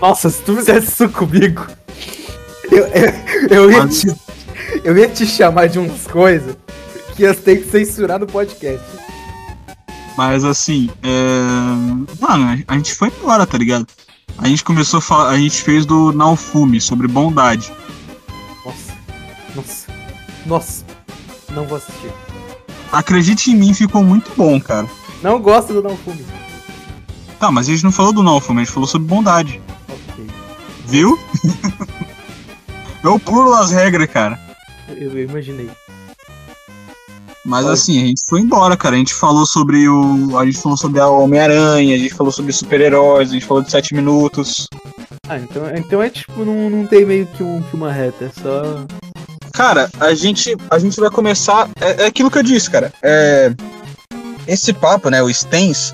Nossa, 0.00 0.30
se 0.30 0.40
tu 0.42 0.54
fizesse 0.54 0.86
isso 0.88 1.08
comigo, 1.08 1.66
eu, 2.70 2.86
eu, 2.86 3.12
eu, 3.50 3.70
ia, 3.72 3.84
Mas- 3.84 4.00
te, 4.00 4.14
eu 4.84 4.96
ia 4.96 5.08
te 5.08 5.26
chamar 5.26 5.66
de 5.66 5.80
umas 5.80 6.06
coisas 6.06 6.56
que 7.16 7.24
ia 7.24 7.34
ter 7.34 7.56
que 7.56 7.70
censurar 7.70 8.20
no 8.20 8.26
podcast. 8.26 8.86
Mas 10.16 10.44
assim, 10.44 10.88
é... 11.02 12.20
mano, 12.20 12.62
a 12.68 12.74
gente 12.76 12.94
foi 12.94 13.08
embora, 13.08 13.44
tá 13.46 13.58
ligado? 13.58 13.86
A 14.36 14.46
gente 14.46 14.62
começou 14.62 14.98
a 14.98 15.00
falar, 15.02 15.30
a 15.30 15.38
gente 15.38 15.60
fez 15.62 15.84
do 15.84 16.12
Naofume, 16.12 16.80
sobre 16.80 17.08
bondade. 17.08 17.72
Nossa, 19.54 19.86
nossa. 20.46 20.84
Não 21.50 21.66
vou 21.66 21.78
assistir. 21.78 22.12
Acredite 22.92 23.50
em 23.50 23.56
mim, 23.56 23.74
ficou 23.74 24.02
muito 24.02 24.30
bom, 24.36 24.60
cara. 24.60 24.88
Não 25.22 25.40
gosto 25.40 25.72
do 25.72 25.82
Não 25.82 25.96
Fume. 25.96 26.24
Tá, 27.38 27.52
mas 27.52 27.68
a 27.68 27.72
gente 27.72 27.84
não 27.84 27.92
falou 27.92 28.12
do 28.12 28.22
Naofume, 28.22 28.60
a 28.60 28.64
gente 28.64 28.72
falou 28.72 28.88
sobre 28.88 29.06
bondade. 29.06 29.60
Ok. 29.88 30.26
Viu? 30.86 31.18
eu 33.04 33.18
pulo 33.20 33.54
as 33.54 33.70
regras, 33.70 34.10
cara. 34.10 34.38
Eu, 34.88 35.12
eu 35.12 35.22
imaginei. 35.22 35.70
Mas 37.44 37.64
Oi. 37.64 37.72
assim, 37.72 38.02
a 38.02 38.06
gente 38.06 38.22
foi 38.28 38.40
embora, 38.40 38.76
cara. 38.76 38.96
A 38.96 38.98
gente 38.98 39.14
falou 39.14 39.46
sobre 39.46 39.88
o. 39.88 40.36
A 40.36 40.44
gente 40.44 40.60
falou 40.60 40.76
sobre 40.76 41.00
a 41.00 41.08
Homem-Aranha, 41.08 41.94
a 41.94 41.98
gente 41.98 42.12
falou 42.12 42.32
sobre 42.32 42.52
super-heróis, 42.52 43.30
a 43.30 43.32
gente 43.32 43.46
falou 43.46 43.62
de 43.62 43.70
7 43.70 43.94
minutos. 43.94 44.66
Ah, 45.28 45.38
então, 45.38 45.62
então 45.74 46.02
é 46.02 46.10
tipo, 46.10 46.44
não, 46.44 46.68
não 46.68 46.86
tem 46.86 47.06
meio 47.06 47.26
que, 47.26 47.42
um, 47.42 47.62
que 47.62 47.76
uma 47.76 47.92
reta, 47.92 48.24
é 48.24 48.30
só. 48.42 48.84
Cara, 49.58 49.90
a 49.98 50.14
gente, 50.14 50.56
a 50.70 50.78
gente 50.78 51.00
vai 51.00 51.10
começar. 51.10 51.68
É, 51.80 52.04
é 52.04 52.06
aquilo 52.06 52.30
que 52.30 52.38
eu 52.38 52.44
disse, 52.44 52.70
cara. 52.70 52.92
É, 53.02 53.52
esse 54.46 54.72
papo, 54.72 55.10
né? 55.10 55.20
O 55.20 55.34
Stens, 55.34 55.92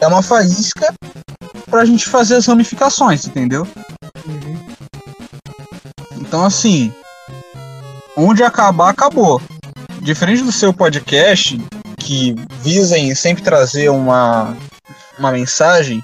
é 0.00 0.06
uma 0.06 0.22
faísca 0.22 0.94
pra 1.68 1.84
gente 1.84 2.08
fazer 2.08 2.36
as 2.36 2.46
ramificações, 2.46 3.26
entendeu? 3.26 3.66
Uhum. 4.24 4.58
Então, 6.20 6.44
assim, 6.44 6.94
onde 8.16 8.44
acabar, 8.44 8.90
acabou. 8.90 9.42
Diferente 10.00 10.44
do 10.44 10.52
seu 10.52 10.72
podcast, 10.72 11.60
que 11.98 12.36
visa 12.62 12.96
em 12.96 13.12
sempre 13.16 13.42
trazer 13.42 13.88
uma, 13.88 14.56
uma 15.18 15.32
mensagem, 15.32 16.00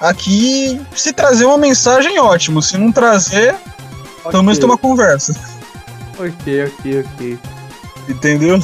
aqui, 0.00 0.80
se 0.94 1.12
trazer 1.12 1.44
uma 1.46 1.58
mensagem, 1.58 2.20
ótimo. 2.20 2.62
Se 2.62 2.78
não 2.78 2.92
trazer, 2.92 3.56
pelo 4.30 4.44
menos 4.44 4.62
uma 4.62 4.78
conversa. 4.78 5.34
Ok, 6.20 6.64
ok, 6.64 7.00
ok. 7.00 7.38
Entendeu? 8.06 8.60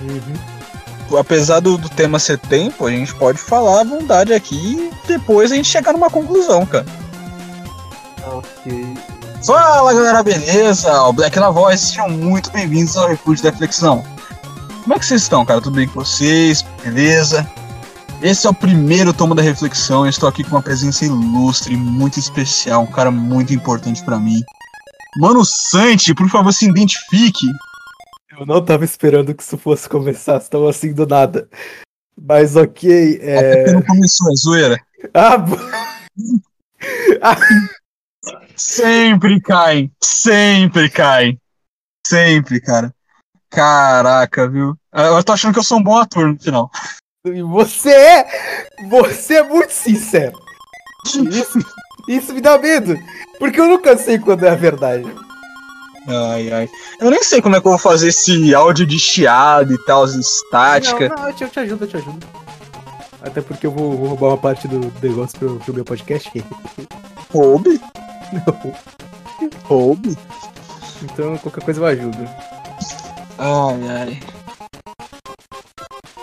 Uhum. 0.00 1.18
Apesar 1.18 1.60
do, 1.60 1.76
do 1.76 1.88
tema 1.88 2.18
ser 2.18 2.38
tempo, 2.38 2.86
a 2.86 2.90
gente 2.90 3.12
pode 3.16 3.38
falar 3.38 3.80
à 3.80 3.84
vontade 3.84 4.32
aqui 4.32 4.54
e 4.56 5.08
depois 5.08 5.50
a 5.50 5.56
gente 5.56 5.68
chegar 5.68 5.92
numa 5.92 6.08
conclusão, 6.08 6.64
cara. 6.64 6.86
Ok. 8.24 8.96
Fala 9.44 9.92
galera, 9.92 10.22
beleza? 10.22 11.02
O 11.02 11.12
Black 11.12 11.38
na 11.40 11.50
Voz, 11.50 11.80
sejam 11.80 12.08
muito 12.08 12.52
bem-vindos 12.52 12.96
ao 12.96 13.08
Refúgio 13.08 13.42
da 13.42 13.50
Reflexão. 13.50 14.04
Como 14.82 14.94
é 14.94 14.98
que 14.98 15.04
vocês 15.04 15.22
estão, 15.22 15.44
cara? 15.44 15.60
Tudo 15.60 15.74
bem 15.74 15.88
com 15.88 16.04
vocês? 16.04 16.64
Beleza? 16.84 17.46
Esse 18.22 18.46
é 18.46 18.50
o 18.50 18.54
primeiro 18.54 19.12
tomo 19.12 19.34
da 19.34 19.42
reflexão. 19.42 20.04
Eu 20.04 20.10
estou 20.10 20.28
aqui 20.28 20.44
com 20.44 20.50
uma 20.50 20.62
presença 20.62 21.04
ilustre, 21.04 21.76
muito 21.76 22.20
especial, 22.20 22.82
um 22.82 22.86
cara 22.86 23.10
muito 23.10 23.52
importante 23.52 24.02
pra 24.04 24.18
mim. 24.20 24.44
Mano 25.16 25.44
Santi, 25.44 26.14
por 26.14 26.28
favor, 26.28 26.52
se 26.52 26.68
identifique. 26.68 27.46
Eu 28.38 28.46
não 28.46 28.64
tava 28.64 28.84
esperando 28.84 29.34
que 29.34 29.42
isso 29.42 29.58
fosse 29.58 29.88
começar 29.88 30.40
tão 30.40 30.66
assim 30.66 30.92
do 30.92 31.06
nada. 31.06 31.48
Mas 32.20 32.56
ok, 32.56 33.16
Até 33.16 33.56
porque 33.56 33.70
é. 33.70 33.72
não 33.72 33.82
começou, 33.82 34.32
é 34.32 34.36
zoeira. 34.36 34.80
Ah, 35.14 35.36
Sempre 38.56 39.40
caem, 39.40 39.90
sempre 40.02 40.88
caem. 40.88 41.38
Sempre, 42.06 42.60
cara. 42.60 42.94
Caraca, 43.50 44.48
viu? 44.48 44.76
Eu 44.92 45.22
tô 45.24 45.32
achando 45.32 45.52
que 45.52 45.58
eu 45.58 45.64
sou 45.64 45.78
um 45.78 45.82
bom 45.82 45.98
ator 45.98 46.28
no 46.28 46.38
final. 46.38 46.70
e 47.26 47.42
você 47.42 47.90
é. 47.90 48.68
Você 48.88 49.34
é 49.34 49.42
muito 49.42 49.72
sincero. 49.72 50.38
Isso, 51.06 51.58
isso 52.08 52.32
me 52.32 52.40
dá 52.40 52.58
medo. 52.58 52.98
Porque 53.38 53.60
eu 53.60 53.68
nunca 53.68 53.96
sei 53.96 54.18
quando 54.18 54.44
é 54.44 54.50
a 54.50 54.54
verdade. 54.54 55.04
Ai, 56.06 56.52
ai. 56.52 56.70
Eu 57.00 57.10
nem 57.10 57.22
sei 57.22 57.40
como 57.40 57.56
é 57.56 57.60
que 57.60 57.66
eu 57.66 57.72
vou 57.72 57.78
fazer 57.78 58.08
esse 58.08 58.54
áudio 58.54 58.86
de 58.86 58.98
chiado 58.98 59.72
e 59.74 59.78
tal, 59.84 60.04
estática. 60.04 61.08
Não, 61.08 61.16
não, 61.16 61.28
eu 61.28 61.34
te, 61.34 61.44
eu 61.44 61.50
te 61.50 61.60
ajudo, 61.60 61.84
eu 61.84 61.88
te 61.88 61.96
ajudo. 61.96 62.26
Até 63.22 63.40
porque 63.40 63.66
eu 63.66 63.70
vou, 63.70 63.96
vou 63.96 64.08
roubar 64.08 64.28
uma 64.28 64.38
parte 64.38 64.66
do 64.66 64.92
negócio 65.00 65.38
pro, 65.38 65.56
pro 65.60 65.74
meu 65.74 65.84
podcast. 65.84 66.30
Roube, 67.32 67.80
roube. 69.64 70.18
então 71.02 71.38
qualquer 71.38 71.64
coisa 71.64 71.80
eu 71.80 71.86
ajudo. 71.86 72.28
Ai, 73.38 73.88
ai. 73.88 74.20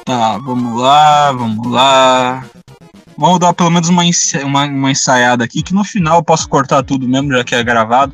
Tá, 0.06 0.38
vamos 0.38 0.80
lá, 0.80 1.32
vamos 1.32 1.72
lá. 1.72 2.46
Vamos 3.20 3.38
dar 3.40 3.54
pelo 3.54 3.70
menos 3.70 3.90
uma, 3.90 4.06
ensa- 4.06 4.46
uma, 4.46 4.64
uma 4.66 4.92
ensaiada 4.92 5.44
aqui, 5.44 5.62
que 5.62 5.74
no 5.74 5.84
final 5.84 6.20
eu 6.20 6.24
posso 6.24 6.48
cortar 6.48 6.82
tudo 6.84 7.06
mesmo, 7.06 7.34
já 7.34 7.44
que 7.44 7.54
é 7.54 7.62
gravado. 7.62 8.14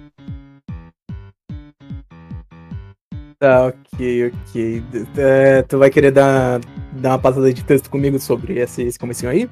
Tá, 3.38 3.67
ok, 3.67 4.31
ok. 4.50 4.83
É, 5.17 5.62
tu 5.62 5.77
vai 5.77 5.91
querer 5.91 6.12
dar, 6.12 6.59
dar 6.93 7.09
uma 7.12 7.19
passada 7.19 7.53
de 7.53 7.63
texto 7.63 7.88
comigo 7.89 8.19
sobre 8.19 8.57
esse, 8.59 8.81
esse 8.81 8.97
comecinho 8.97 9.31
aí? 9.31 9.47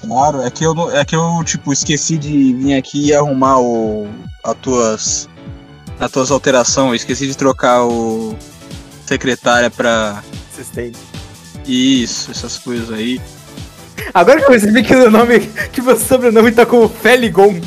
Claro, 0.00 0.40
é 0.42 0.50
que 0.50 0.64
eu, 0.64 0.90
é 0.90 1.04
que 1.04 1.14
eu 1.14 1.44
tipo, 1.44 1.72
esqueci 1.72 2.18
de 2.18 2.54
vir 2.54 2.74
aqui 2.74 3.06
e 3.10 3.14
arrumar 3.14 3.60
o, 3.60 4.08
as 4.44 4.54
tuas, 4.56 5.28
as 6.00 6.10
tuas 6.10 6.32
alterações. 6.32 7.02
Esqueci 7.02 7.28
de 7.28 7.36
trocar 7.36 7.84
o 7.84 8.36
secretária 9.06 9.70
pra 9.70 10.24
Assistente. 10.52 10.98
isso, 11.68 12.32
essas 12.32 12.58
coisas 12.58 12.90
aí. 12.90 13.20
Agora 14.14 14.38
que 14.38 14.44
eu 14.44 14.50
percebi 14.50 14.82
que 14.82 14.94
o 14.94 15.10
nome. 15.10 15.40
que 15.72 15.80
meu 15.80 15.98
sobrenome 15.98 16.52
tá 16.52 16.66
como 16.66 16.88
Feligon. 16.88 17.60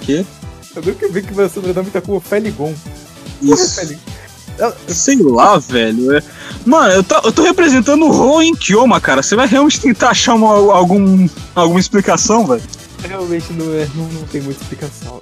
Que? 0.00 0.26
Agora 0.76 0.94
que 0.94 1.04
eu 1.04 1.12
vi 1.12 1.22
que 1.22 1.34
meu 1.34 1.48
sobrenome 1.48 1.90
tá 1.90 2.00
como 2.00 2.20
Feligon. 2.20 2.74
Porra, 3.40 3.54
Isso. 3.54 3.74
Feligon. 3.80 4.00
Eu- 4.58 4.74
Sei 4.88 5.16
lá, 5.22 5.58
velho. 5.58 6.16
é- 6.16 6.22
Mano, 6.66 6.92
eu 6.92 7.02
tô, 7.02 7.14
eu 7.16 7.32
tô 7.32 7.42
representando 7.42 8.04
o 8.04 8.10
Ron 8.10 8.42
em 8.42 8.54
Kioma, 8.54 9.00
cara. 9.00 9.22
Você 9.22 9.34
vai 9.34 9.46
realmente 9.46 9.80
tentar 9.80 10.10
achar 10.10 10.34
uma, 10.34 10.50
algum, 10.74 11.26
alguma 11.54 11.80
explicação, 11.80 12.46
velho? 12.46 12.62
Realmente 13.08 13.52
não, 13.54 13.72
é, 13.72 13.88
não, 13.94 14.04
não 14.08 14.22
tem 14.26 14.42
muita 14.42 14.60
explicação. 14.62 15.18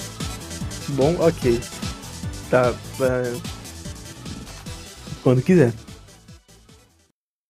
Bom, 0.89 1.15
ok. 1.21 1.61
Tá. 2.51 2.73
é, 3.01 3.33
Quando 5.23 5.43
quiser. 5.43 5.73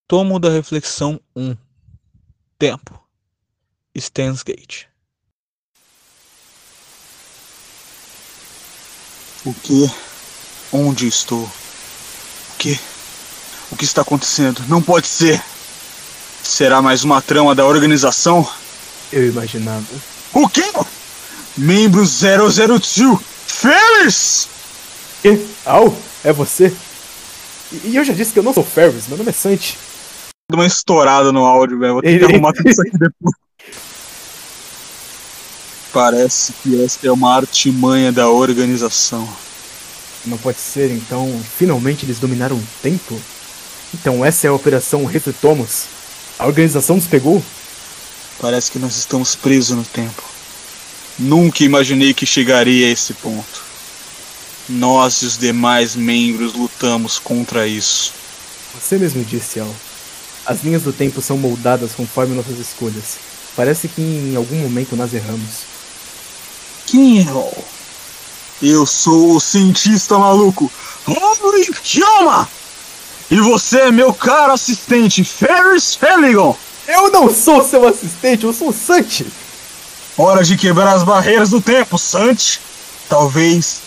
Tomo 0.07 0.39
da 0.39 0.49
reflexão 0.51 1.19
1. 1.35 1.55
Tempo. 2.59 2.99
Stansgate. 3.95 4.89
O 9.45 9.53
que? 9.53 9.89
Onde 10.73 11.07
estou? 11.07 11.43
O 11.43 12.57
que? 12.57 12.77
O 13.71 13.77
que 13.77 13.85
está 13.85 14.01
acontecendo? 14.01 14.61
Não 14.67 14.81
pode 14.81 15.07
ser! 15.07 15.41
Será 16.43 16.81
mais 16.81 17.05
uma 17.05 17.21
trama 17.21 17.55
da 17.55 17.65
organização? 17.65 18.45
Eu 19.09 19.25
imaginava. 19.25 19.85
O 20.33 20.49
quê? 20.49 20.69
Membro 21.55 22.03
002, 22.05 23.21
Ferris! 23.47 24.49
E? 25.23 25.47
Au, 25.65 25.97
é 26.25 26.33
você? 26.33 26.75
E, 27.71 27.91
e 27.91 27.95
eu 27.95 28.03
já 28.03 28.13
disse 28.13 28.33
que 28.33 28.39
eu 28.39 28.43
não 28.43 28.53
sou 28.53 28.65
Ferris, 28.65 29.07
meu 29.07 29.17
nome 29.17 29.29
é 29.29 29.33
Santi. 29.33 29.77
Uma 30.51 30.65
estourada 30.65 31.31
no 31.31 31.45
áudio, 31.45 31.77
velho. 31.77 31.93
Vou 31.93 32.01
ter 32.01 32.17
que 32.17 32.25
arrumar 32.25 32.53
tudo 32.53 32.69
isso 32.69 32.81
aqui 32.81 32.91
depois. 32.97 33.35
Parece 35.93 36.53
que 36.61 36.83
essa 36.83 37.05
é 37.07 37.11
uma 37.11 37.35
artimanha 37.35 38.11
da 38.11 38.29
organização. 38.29 39.27
Não 40.25 40.37
pode 40.37 40.59
ser, 40.59 40.91
então, 40.91 41.41
finalmente 41.57 42.05
eles 42.05 42.19
dominaram 42.19 42.55
o 42.55 42.67
tempo? 42.81 43.19
Então 43.93 44.23
essa 44.23 44.47
é 44.47 44.49
a 44.49 44.53
Operação 44.53 45.05
Refletomos? 45.05 45.85
A 46.37 46.45
organização 46.45 46.95
nos 46.95 47.07
pegou? 47.07 47.43
Parece 48.39 48.71
que 48.71 48.79
nós 48.79 48.95
estamos 48.97 49.35
presos 49.35 49.77
no 49.77 49.83
tempo. 49.83 50.23
Nunca 51.17 51.63
imaginei 51.63 52.13
que 52.13 52.25
chegaria 52.25 52.87
a 52.87 52.91
esse 52.91 53.13
ponto. 53.13 53.61
Nós 54.69 55.21
e 55.21 55.25
os 55.25 55.37
demais 55.37 55.95
membros 55.95 56.53
lutamos 56.53 57.17
contra 57.17 57.67
isso. 57.67 58.13
Você 58.75 58.97
mesmo 58.97 59.23
disse, 59.23 59.59
Al. 59.59 59.75
As 60.49 60.63
linhas 60.63 60.81
do 60.81 60.91
tempo 60.91 61.21
são 61.21 61.37
moldadas 61.37 61.91
conforme 61.95 62.33
nossas 62.35 62.57
escolhas. 62.57 63.17
Parece 63.55 63.87
que 63.87 64.01
em 64.01 64.35
algum 64.35 64.55
momento 64.55 64.95
nós 64.95 65.13
erramos. 65.13 65.61
Quem 66.87 67.21
é? 67.27 67.31
o- 67.31 67.63
Eu 68.59 68.83
sou 68.87 69.35
o 69.35 69.39
cientista 69.39 70.17
maluco, 70.17 70.71
Holy 71.07 71.69
Chama! 71.83 72.49
E 73.29 73.39
você 73.39 73.81
é 73.81 73.91
meu 73.91 74.11
caro 74.11 74.53
assistente, 74.53 75.23
Ferris 75.23 75.93
Felligon! 75.93 76.57
Eu 76.87 77.11
não 77.11 77.31
sou 77.31 77.63
seu 77.63 77.87
assistente, 77.87 78.43
eu 78.45 78.51
sou 78.51 78.69
o 78.69 78.73
Santi! 78.73 79.27
Hora 80.17 80.43
de 80.43 80.57
quebrar 80.57 80.95
as 80.95 81.03
barreiras 81.03 81.51
do 81.51 81.61
tempo, 81.61 81.95
Santi. 81.99 82.59
Talvez. 83.07 83.81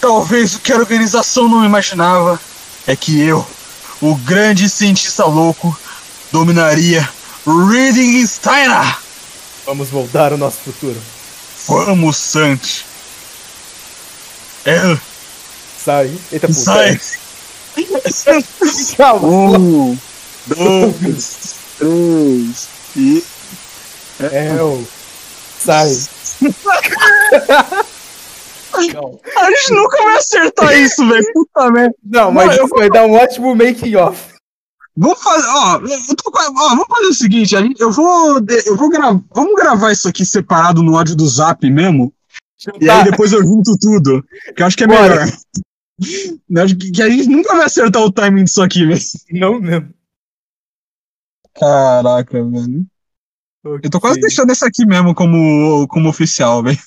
Talvez 0.00 0.54
o 0.54 0.60
que 0.60 0.72
a 0.72 0.76
organização 0.76 1.46
não 1.48 1.62
imaginava 1.66 2.40
é 2.86 2.96
que 2.96 3.20
eu, 3.20 3.46
o 4.00 4.14
grande 4.14 4.68
cientista 4.68 5.24
louco, 5.24 5.78
dominaria 6.30 7.08
Reading 7.46 8.26
Steiner. 8.26 8.98
Vamos 9.64 9.90
moldar 9.90 10.32
o 10.32 10.36
nosso 10.36 10.58
futuro. 10.58 11.00
Vamos, 11.68 12.16
Santi. 12.16 12.84
É, 14.64 14.96
Sai. 15.86 16.12
Eita 16.32 16.48
puta. 16.48 16.60
sai. 16.60 17.00
Calma. 18.96 19.28
Um, 19.28 19.96
dois, 20.48 21.36
três 21.78 22.68
e. 22.96 23.24
É. 24.18 24.48
Sai. 25.64 25.96
A 28.78 29.50
gente 29.50 29.72
nunca 29.72 30.02
vai 30.02 30.16
acertar 30.16 30.78
isso, 30.78 31.08
velho. 31.08 31.32
Puta 31.32 31.70
merda. 31.70 31.94
Não, 32.04 32.30
mas 32.30 32.54
isso 32.54 32.68
vai 32.68 32.88
dar 32.88 33.04
um 33.04 33.12
ótimo 33.12 33.54
making 33.54 33.96
off. 33.96 34.34
Vamos 34.98 35.22
fazer, 35.22 35.46
ó, 35.48 35.74
eu 35.76 36.16
tô 36.16 36.32
ó, 36.34 36.68
vamos 36.70 36.86
fazer 36.88 37.06
o 37.08 37.14
seguinte, 37.14 37.54
a 37.54 37.60
gente, 37.60 37.78
eu 37.78 37.92
vou, 37.92 38.38
eu 38.64 38.76
vou 38.78 38.88
gravar, 38.88 39.20
vamos 39.34 39.54
gravar 39.54 39.92
isso 39.92 40.08
aqui 40.08 40.24
separado 40.24 40.82
no 40.82 40.96
áudio 40.96 41.14
do 41.14 41.28
Zap 41.28 41.68
mesmo, 41.68 42.14
e 42.80 42.86
Tá. 42.86 43.00
aí 43.00 43.04
depois 43.10 43.30
eu 43.30 43.42
junto 43.42 43.76
tudo, 43.78 44.24
que 44.56 44.62
eu 44.62 44.66
acho 44.66 44.74
que 44.74 44.84
é 44.84 44.86
Bora. 44.86 45.26
melhor. 45.26 45.36
Eu 46.48 46.62
acho 46.62 46.76
que, 46.76 46.90
que 46.92 47.02
a 47.02 47.10
gente 47.10 47.28
nunca 47.28 47.54
vai 47.54 47.66
acertar 47.66 48.00
o 48.02 48.10
timing 48.10 48.44
disso 48.44 48.62
aqui, 48.62 48.86
velho. 48.86 49.00
Não 49.32 49.60
mesmo. 49.60 49.92
Caraca, 51.54 52.42
velho. 52.42 52.86
Eu 53.64 53.90
tô 53.90 54.00
quase 54.00 54.20
deixando 54.20 54.50
esse 54.50 54.64
aqui 54.64 54.86
mesmo 54.86 55.14
como, 55.14 55.86
como 55.88 56.08
oficial, 56.08 56.62
velho. 56.62 56.78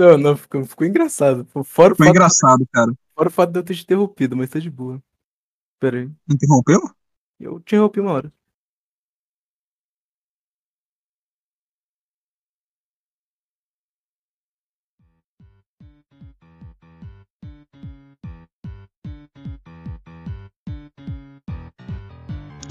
Não, 0.00 0.16
não, 0.16 0.34
ficou, 0.34 0.64
ficou 0.64 0.86
engraçado. 0.86 1.46
Fora 1.62 1.94
fato, 1.94 2.08
engraçado, 2.08 2.66
cara. 2.72 2.90
fora 3.14 3.28
o 3.28 3.30
fato 3.30 3.52
de 3.52 3.58
eu 3.58 3.62
ter 3.62 3.74
te 3.74 3.82
interrompido, 3.82 4.34
mas 4.34 4.48
tá 4.48 4.58
de 4.58 4.70
boa. 4.70 4.98
Pera 5.78 5.98
aí. 5.98 6.10
Interrompeu? 6.26 6.80
Eu 7.38 7.60
te 7.60 7.74
interrompi 7.74 8.00
uma 8.00 8.12
hora. 8.12 8.32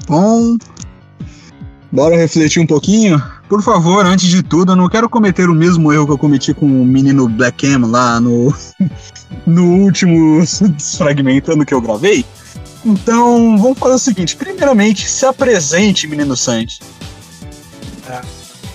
Bom, 0.07 0.57
bora 1.91 2.17
refletir 2.17 2.59
um 2.59 2.65
pouquinho. 2.65 3.38
Por 3.49 3.63
favor, 3.63 4.05
antes 4.05 4.29
de 4.29 4.43
tudo, 4.43 4.73
eu 4.73 4.75
não 4.75 4.87
quero 4.87 5.09
cometer 5.09 5.49
o 5.49 5.55
mesmo 5.55 5.91
erro 5.91 6.05
que 6.05 6.11
eu 6.11 6.17
cometi 6.19 6.53
com 6.53 6.67
o 6.67 6.85
menino 6.85 7.27
Black 7.27 7.65
M 7.65 7.87
lá 7.87 8.19
no, 8.19 8.53
no 9.43 9.65
último 9.81 10.39
Desfragmentando 10.75 11.65
que 11.65 11.73
eu 11.73 11.81
gravei. 11.81 12.23
Então, 12.85 13.57
vamos 13.57 13.79
fazer 13.79 13.95
o 13.95 13.99
seguinte: 13.99 14.35
primeiramente, 14.35 15.09
se 15.09 15.25
apresente, 15.25 16.07
menino 16.07 16.37
Santi. 16.37 16.79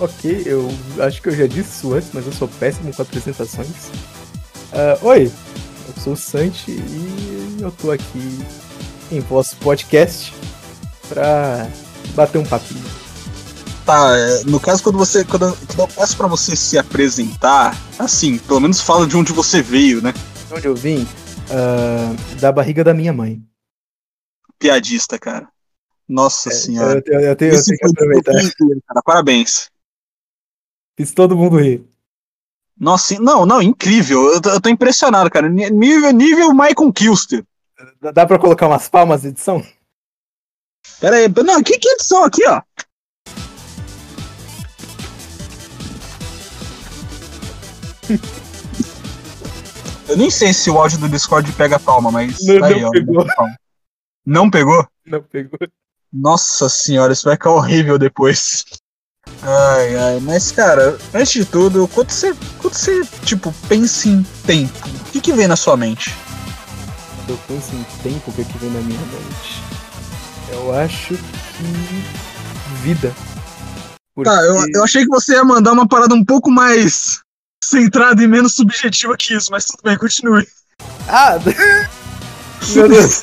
Ok, 0.01 0.43
eu 0.45 0.69
acho 0.99 1.23
que 1.23 1.29
eu 1.29 1.37
já 1.37 1.47
disse 1.47 1.79
isso 1.79 1.95
antes, 1.95 2.11
mas 2.13 2.27
eu 2.27 2.33
sou 2.33 2.49
péssimo 2.49 2.93
com 2.93 3.01
apresentações. 3.01 3.93
Ah, 4.73 4.99
oi, 5.03 5.31
eu 5.87 6.03
sou 6.03 6.13
o 6.15 6.17
Santi 6.17 6.73
e 6.73 7.59
eu 7.61 7.71
tô 7.71 7.93
aqui 7.93 8.41
em 9.13 9.21
vosso 9.21 9.57
podcast 9.57 10.35
pra 11.09 11.69
bater 12.17 12.39
um 12.39 12.45
papinho. 12.45 13.04
Tá, 13.85 14.17
é, 14.17 14.45
no 14.45 14.59
caso, 14.59 14.83
quando 14.83 14.97
você. 14.97 15.25
Quando, 15.25 15.45
eu- 15.47 15.57
quando 15.67 15.81
eu 15.81 15.89
peço 15.89 16.17
pra 16.17 16.27
você 16.27 16.57
se 16.57 16.79
apresentar, 16.79 17.77
assim, 17.99 18.39
pelo 18.39 18.61
menos 18.61 18.81
fala 18.81 19.07
de 19.07 19.17
onde 19.17 19.33
você 19.33 19.61
veio, 19.61 20.01
né? 20.03 20.13
De 20.49 20.55
onde 20.55 20.67
eu 20.67 20.75
vim? 20.75 21.07
Ah, 21.51 22.15
da 22.41 22.51
barriga 22.51 22.83
da 22.83 22.95
minha 22.95 23.13
mãe. 23.13 23.43
Piadista, 24.59 25.19
cara. 25.19 25.49
Nossa 26.09 26.51
senhora. 26.51 27.03
Eu, 27.07 27.15
eu- 27.15 27.21
eu 27.29 27.37
tenho, 27.37 27.51
tenho 27.65 27.79
que 27.79 27.87
aproveitar. 27.87 28.33
inteiro, 28.43 28.83
cara. 28.89 29.03
Parabéns. 29.05 29.71
Fiz 30.99 31.13
todo 31.13 31.37
mundo 31.37 31.59
rir. 31.59 31.85
Nossa, 32.79 33.19
não, 33.21 33.45
não, 33.45 33.61
incrível. 33.61 34.33
Eu 34.33 34.41
tô, 34.41 34.51
eu 34.51 34.61
tô 34.61 34.69
impressionado, 34.69 35.31
cara. 35.31 35.49
Nível, 35.49 36.11
nível 36.13 36.53
Michael 36.53 36.93
Kilster. 36.93 37.45
Dá- 38.01 38.13
Dá 38.13 38.27
pra 38.27 38.39
colocar 38.39 38.67
umas 38.67 38.89
palmas 38.89 39.23
de 39.23 39.29
edição? 39.29 39.65
Pera 41.01 41.17
aí, 41.17 41.29
não, 41.45 41.63
que, 41.63 41.79
que 41.79 41.89
edição 41.89 42.25
aqui, 42.25 42.47
ó? 42.47 42.63
Eu 50.09 50.17
nem 50.19 50.31
sei 50.31 50.53
se 50.53 50.71
o 50.71 50.79
áudio 50.79 50.99
do 50.99 51.09
Discord 51.09 51.51
pega 51.53 51.79
palma, 51.79 52.11
mas. 52.11 52.39
Não, 52.45 52.61
tá 52.61 52.67
aí, 52.67 52.81
não 52.81 52.89
ó, 52.89 52.91
pegou. 52.91 53.27
Não 54.27 54.51
pegou? 54.51 54.87
Não 55.07 55.23
pegou. 55.23 55.59
Nossa 56.13 56.69
senhora, 56.69 57.13
isso 57.13 57.25
vai 57.25 57.35
ficar 57.35 57.51
horrível 57.51 57.99
depois. 57.99 58.65
Ai, 59.43 59.97
ai, 59.97 60.21
mas 60.21 60.53
cara, 60.53 60.99
antes 61.13 61.33
de 61.33 61.45
tudo, 61.45 61.89
quando 61.89 62.11
você, 62.11 62.35
quando 62.61 62.75
você 62.75 63.05
tipo, 63.25 63.53
pensa 63.69 64.09
em 64.09 64.23
tempo, 64.47 64.73
o 64.87 65.11
que, 65.11 65.21
que 65.21 65.33
vem 65.33 65.49
na 65.49 65.57
sua 65.57 65.77
mente? 65.77 66.15
Quando 67.17 67.31
eu 67.31 67.39
penso 67.49 67.75
em 67.75 67.85
tempo, 68.03 68.31
o 68.31 68.35
que, 68.35 68.43
é 68.43 68.45
que 68.45 68.59
vem 68.59 68.71
na 68.71 68.81
minha 68.81 69.01
mente? 69.01 69.63
Eu 70.53 70.75
acho 70.75 71.15
que. 71.15 72.83
vida. 72.83 73.13
Porque... 74.15 74.31
Tá, 74.31 74.37
eu, 74.43 74.65
eu 74.75 74.85
achei 74.85 75.03
que 75.03 75.09
você 75.09 75.33
ia 75.33 75.45
mandar 75.45 75.73
uma 75.73 75.89
parada 75.89 76.15
um 76.15 76.25
pouco 76.25 76.51
mais 76.51 77.24
centrada 77.65 78.23
e 78.23 78.29
menos 78.29 78.55
subjetiva 78.55 79.17
que 79.17 79.35
isso, 79.35 79.51
mas 79.51 79.65
tudo 79.67 79.81
bem, 79.85 79.97
continue. 79.97 80.47
Ah! 81.09 81.39
Meu 82.75 82.89
Deus! 82.89 83.23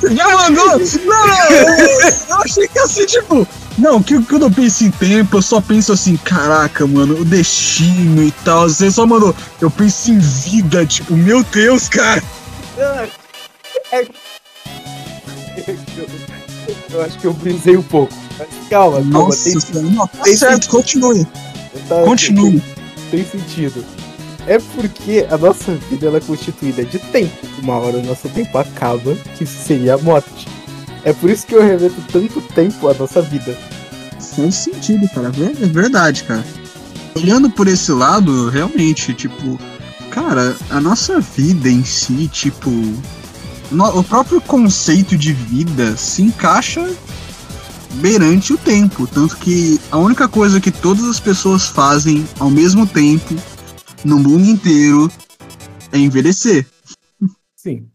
Você 0.00 0.14
já 0.14 0.28
mandou? 0.28 0.78
Não, 0.78 1.26
não, 1.26 1.50
eu, 1.50 2.08
eu 2.28 2.36
achei 2.42 2.68
que 2.68 2.86
ser 2.88 3.06
tipo. 3.06 3.46
Não, 3.76 4.02
que 4.02 4.22
quando 4.22 4.42
eu 4.46 4.50
penso 4.50 4.84
em 4.84 4.90
tempo, 4.90 5.36
eu 5.36 5.42
só 5.42 5.60
penso 5.60 5.92
assim, 5.92 6.16
caraca, 6.16 6.86
mano, 6.86 7.20
o 7.20 7.24
destino 7.24 8.22
e 8.22 8.30
tal. 8.44 8.68
Você 8.68 8.90
só 8.90 9.04
mandou, 9.06 9.34
eu 9.60 9.70
penso 9.70 10.10
em 10.10 10.18
vida, 10.18 10.86
tipo, 10.86 11.14
meu 11.14 11.42
Deus, 11.44 11.88
cara. 11.88 12.22
É- 13.92 14.06
Eu 16.90 17.02
acho 17.02 17.18
que 17.18 17.26
eu 17.26 17.32
brisei 17.34 17.76
um 17.76 17.82
pouco. 17.82 18.12
Mas 18.38 18.48
calma, 18.70 18.96
calma. 18.98 19.10
Nossa, 19.28 19.60
Tem, 19.72 19.82
não, 19.82 20.06
tá 20.06 20.22
tem 20.22 20.36
certo, 20.36 20.68
continue. 20.68 21.24
tá- 21.88 22.02
Continue. 22.04 22.62
Tem, 23.10 23.24
sentido. 23.24 23.84
É 24.46 24.58
porque 24.58 25.26
a 25.30 25.36
nossa 25.36 25.74
vida 25.90 26.06
ela 26.06 26.18
é 26.18 26.20
constituída 26.20 26.84
de 26.84 26.98
tempo. 26.98 27.34
Uma 27.62 27.74
hora 27.74 27.98
o 27.98 28.02
nosso 28.06 28.28
tempo 28.28 28.56
acaba, 28.58 29.14
que 29.36 29.44
isso 29.44 29.64
seria 29.66 29.94
a 29.94 29.98
morte. 29.98 30.46
É 31.04 31.12
por 31.12 31.30
isso 31.30 31.46
que 31.46 31.54
eu 31.54 31.62
remeto 31.62 32.00
tanto 32.12 32.40
tempo 32.54 32.88
à 32.88 32.94
nossa 32.94 33.20
vida. 33.22 33.56
Faz 34.36 34.54
sentido, 34.54 35.08
cara. 35.08 35.28
É 35.62 35.66
verdade, 35.66 36.24
cara. 36.24 36.44
Olhando 37.16 37.48
por 37.50 37.66
esse 37.66 37.90
lado, 37.92 38.48
realmente, 38.50 39.14
tipo, 39.14 39.58
cara, 40.10 40.54
a 40.70 40.80
nossa 40.80 41.20
vida 41.20 41.68
em 41.68 41.84
si, 41.84 42.28
tipo, 42.28 42.70
no- 43.70 43.98
o 43.98 44.04
próprio 44.04 44.40
conceito 44.40 45.16
de 45.16 45.32
vida 45.32 45.96
se 45.96 46.22
encaixa 46.22 46.88
beirante 47.96 48.52
o 48.52 48.58
tempo. 48.58 49.06
Tanto 49.06 49.36
que 49.36 49.80
a 49.90 49.98
única 49.98 50.28
coisa 50.28 50.60
que 50.60 50.70
todas 50.70 51.04
as 51.04 51.20
pessoas 51.20 51.66
fazem 51.66 52.24
ao 52.38 52.50
mesmo 52.50 52.86
tempo, 52.86 53.34
no 54.04 54.18
mundo 54.18 54.44
inteiro, 54.44 55.10
é 55.92 55.98
envelhecer. 55.98 56.66
Sim. 57.56 57.86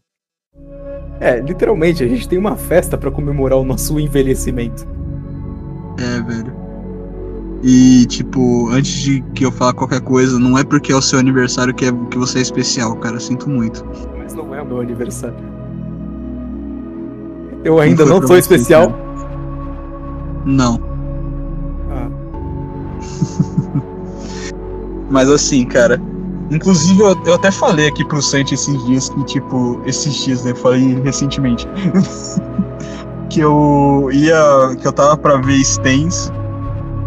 É, 1.20 1.40
literalmente, 1.40 2.02
a 2.02 2.08
gente 2.08 2.28
tem 2.28 2.38
uma 2.38 2.56
festa 2.56 2.98
para 2.98 3.10
comemorar 3.10 3.58
o 3.58 3.64
nosso 3.64 3.98
envelhecimento. 3.98 4.86
É, 5.98 6.20
velho. 6.20 6.62
E, 7.62 8.06
tipo, 8.06 8.68
antes 8.70 8.92
de 8.92 9.22
que 9.34 9.44
eu 9.44 9.52
falar 9.52 9.72
qualquer 9.72 10.00
coisa, 10.00 10.36
não 10.36 10.58
é 10.58 10.64
porque 10.64 10.90
é 10.90 10.96
o 10.96 11.00
seu 11.00 11.18
aniversário 11.20 11.72
que, 11.72 11.84
é, 11.84 11.92
que 12.10 12.18
você 12.18 12.40
é 12.40 12.42
especial, 12.42 12.96
cara. 12.96 13.20
Sinto 13.20 13.48
muito. 13.48 13.86
Mas 14.18 14.34
não 14.34 14.52
é 14.52 14.60
o 14.60 14.66
meu 14.66 14.80
aniversário. 14.80 15.36
Eu 17.64 17.78
ainda 17.78 18.04
não 18.04 18.26
sou 18.26 18.36
especial. 18.36 18.90
Cara? 18.90 19.11
Não. 20.44 20.80
Ah. 21.90 22.08
Mas 25.10 25.30
assim, 25.30 25.64
cara. 25.64 26.00
Inclusive, 26.50 27.00
eu, 27.00 27.24
eu 27.24 27.34
até 27.34 27.50
falei 27.50 27.88
aqui 27.88 28.04
pro 28.04 28.20
Santi 28.20 28.54
esses 28.54 28.84
dias 28.84 29.08
que, 29.08 29.24
tipo, 29.24 29.80
esses 29.86 30.14
dias, 30.14 30.44
né? 30.44 30.54
Falei 30.54 31.00
recentemente. 31.00 31.66
que 33.30 33.40
eu 33.40 34.10
ia. 34.12 34.76
que 34.80 34.86
eu 34.86 34.92
tava 34.92 35.16
pra 35.16 35.36
ver 35.38 35.64
Stens. 35.64 36.30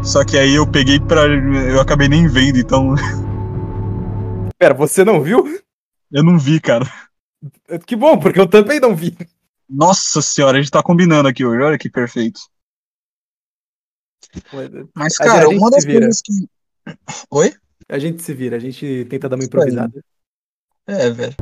Só 0.02 0.24
que 0.24 0.38
aí 0.38 0.56
eu 0.56 0.66
peguei 0.66 1.00
pra. 1.00 1.28
Eu 1.28 1.80
acabei 1.80 2.08
nem 2.08 2.28
vendo, 2.28 2.58
então. 2.58 2.96
Pera, 4.58 4.74
você 4.74 5.04
não 5.04 5.22
viu? 5.22 5.60
Eu 6.12 6.24
não 6.24 6.40
vi, 6.40 6.60
cara. 6.60 6.90
Que 7.86 7.96
bom, 7.96 8.18
porque 8.18 8.40
eu 8.40 8.48
também 8.48 8.80
não 8.80 8.96
vi. 8.96 9.16
Nossa 9.70 10.22
senhora, 10.22 10.58
a 10.58 10.62
gente 10.62 10.72
tá 10.72 10.82
combinando 10.82 11.28
aqui 11.28 11.46
hoje, 11.46 11.62
olha 11.62 11.78
que 11.78 11.90
perfeito. 11.90 12.40
Mas, 14.94 15.18
cara, 15.18 15.50
uma 15.50 15.70
das 15.70 15.86
coisas 15.86 16.22
que. 16.22 16.32
Oi? 17.32 17.54
A 17.90 18.00
gente 18.00 18.22
se 18.24 18.34
vira, 18.34 18.58
a 18.58 18.60
gente 18.60 19.06
tenta 19.10 19.30
dar 19.30 19.36
uma 19.36 19.46
improvisada. 19.46 20.04
É, 20.88 21.10
velho. 21.10 21.36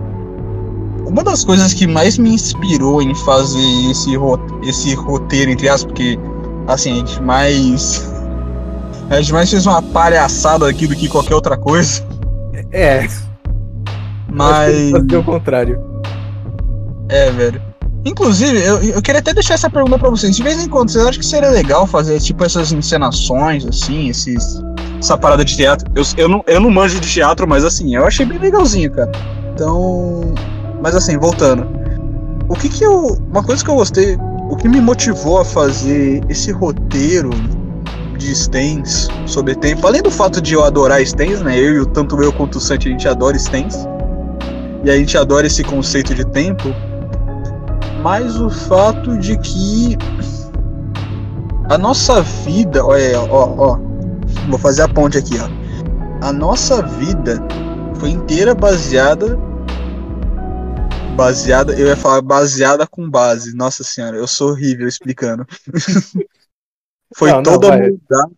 Uma 1.06 1.24
das 1.24 1.44
coisas 1.44 1.74
que 1.74 1.86
mais 1.86 2.18
me 2.18 2.30
inspirou 2.34 3.02
em 3.02 3.14
fazer 3.14 3.92
esse, 3.92 4.16
roteiro, 4.16 4.70
esse 4.70 4.94
roteiro, 4.94 5.52
entre 5.52 5.70
aspas, 5.70 5.92
porque, 5.92 6.18
assim, 6.68 6.94
a 6.94 6.96
gente 6.96 7.22
mais. 7.22 8.12
A 9.10 9.22
gente 9.22 9.34
mais 9.34 9.50
fez 9.50 9.66
uma 9.68 9.82
palhaçada 9.82 10.68
aqui 10.68 10.88
do 10.88 10.96
que 10.96 11.10
qualquer 11.10 11.36
outra 11.36 11.58
coisa. 11.58 12.02
É. 12.72 13.06
Mas. 14.32 14.92
Fazer 14.92 15.18
o 15.18 15.24
contrário. 15.24 15.80
É, 17.10 17.30
velho. 17.30 17.73
Inclusive, 18.06 18.60
eu, 18.60 18.84
eu 18.84 19.02
queria 19.02 19.20
até 19.20 19.34
deixar 19.34 19.54
essa 19.54 19.70
pergunta 19.70 19.98
pra 19.98 20.10
vocês. 20.10 20.36
De 20.36 20.44
vez 20.44 20.62
em 20.62 20.68
quando, 20.68 20.90
vocês 20.90 21.06
acham 21.06 21.20
que 21.20 21.26
seria 21.26 21.50
legal 21.50 21.88
fazer, 21.88 22.20
tipo, 22.20 22.44
essas 22.44 22.72
encenações, 22.74 23.66
assim, 23.66 24.10
esses, 24.10 24.62
essa 25.00 25.18
parada 25.18 25.46
de 25.46 25.56
teatro? 25.56 25.90
Eu, 25.96 26.04
eu, 26.18 26.28
não, 26.28 26.44
eu 26.46 26.60
não 26.60 26.70
manjo 26.70 27.00
de 27.00 27.10
teatro, 27.10 27.48
mas, 27.48 27.64
assim, 27.64 27.96
eu 27.96 28.06
achei 28.06 28.26
bem 28.26 28.38
legalzinho, 28.38 28.92
cara. 28.92 29.12
Então. 29.54 30.34
Mas, 30.82 30.96
assim, 30.96 31.18
voltando. 31.18 31.66
O 32.50 32.56
que 32.56 32.68
que 32.68 32.84
eu. 32.84 33.18
Uma 33.32 33.44
coisa 33.44 33.64
que 33.64 33.70
eu 33.70 33.76
gostei. 33.76 34.18
O 34.50 34.58
que 34.58 34.68
me 34.68 34.82
motivou 34.82 35.40
a 35.40 35.46
fazer 35.46 36.22
esse 36.28 36.52
roteiro 36.52 37.30
de 38.18 38.36
Stens 38.36 39.08
sobre 39.26 39.56
tempo, 39.56 39.88
além 39.88 40.02
do 40.02 40.12
fato 40.12 40.42
de 40.42 40.54
eu 40.54 40.64
adorar 40.64 41.04
Stens, 41.06 41.42
né? 41.42 41.58
Eu, 41.58 41.86
tanto 41.86 42.22
eu 42.22 42.32
quanto 42.34 42.58
o 42.58 42.62
Santi, 42.62 42.90
a 42.90 42.92
gente 42.92 43.08
adora 43.08 43.40
Stens. 43.40 43.88
E 44.84 44.92
a 44.92 44.98
gente 44.98 45.18
adora 45.18 45.48
esse 45.48 45.64
conceito 45.64 46.14
de 46.14 46.26
tempo 46.26 46.76
mas 48.04 48.36
o 48.36 48.50
fato 48.50 49.18
de 49.18 49.38
que 49.40 49.98
a 51.70 51.78
nossa 51.78 52.22
vida, 52.22 52.86
olha, 52.86 53.22
ó, 53.22 53.56
ó, 53.58 53.80
vou 54.50 54.60
fazer 54.60 54.82
a 54.82 54.90
ponte 54.90 55.18
aqui, 55.18 55.36
ó. 55.40 56.28
A 56.28 56.34
nossa 56.34 56.82
vida 56.82 57.42
foi 57.96 58.10
inteira 58.10 58.54
baseada 58.54 59.40
baseada, 61.16 61.74
eu 61.74 61.88
ia 61.88 61.96
falar 61.96 62.22
baseada 62.22 62.86
com 62.86 63.10
base. 63.10 63.56
Nossa 63.56 63.84
senhora, 63.84 64.18
eu 64.18 64.28
sou 64.28 64.50
horrível 64.50 64.88
explicando. 64.88 65.46
foi 67.16 67.32
não, 67.32 67.44
toda 67.44 67.70
não, 67.70 67.78
moldada. 67.78 68.32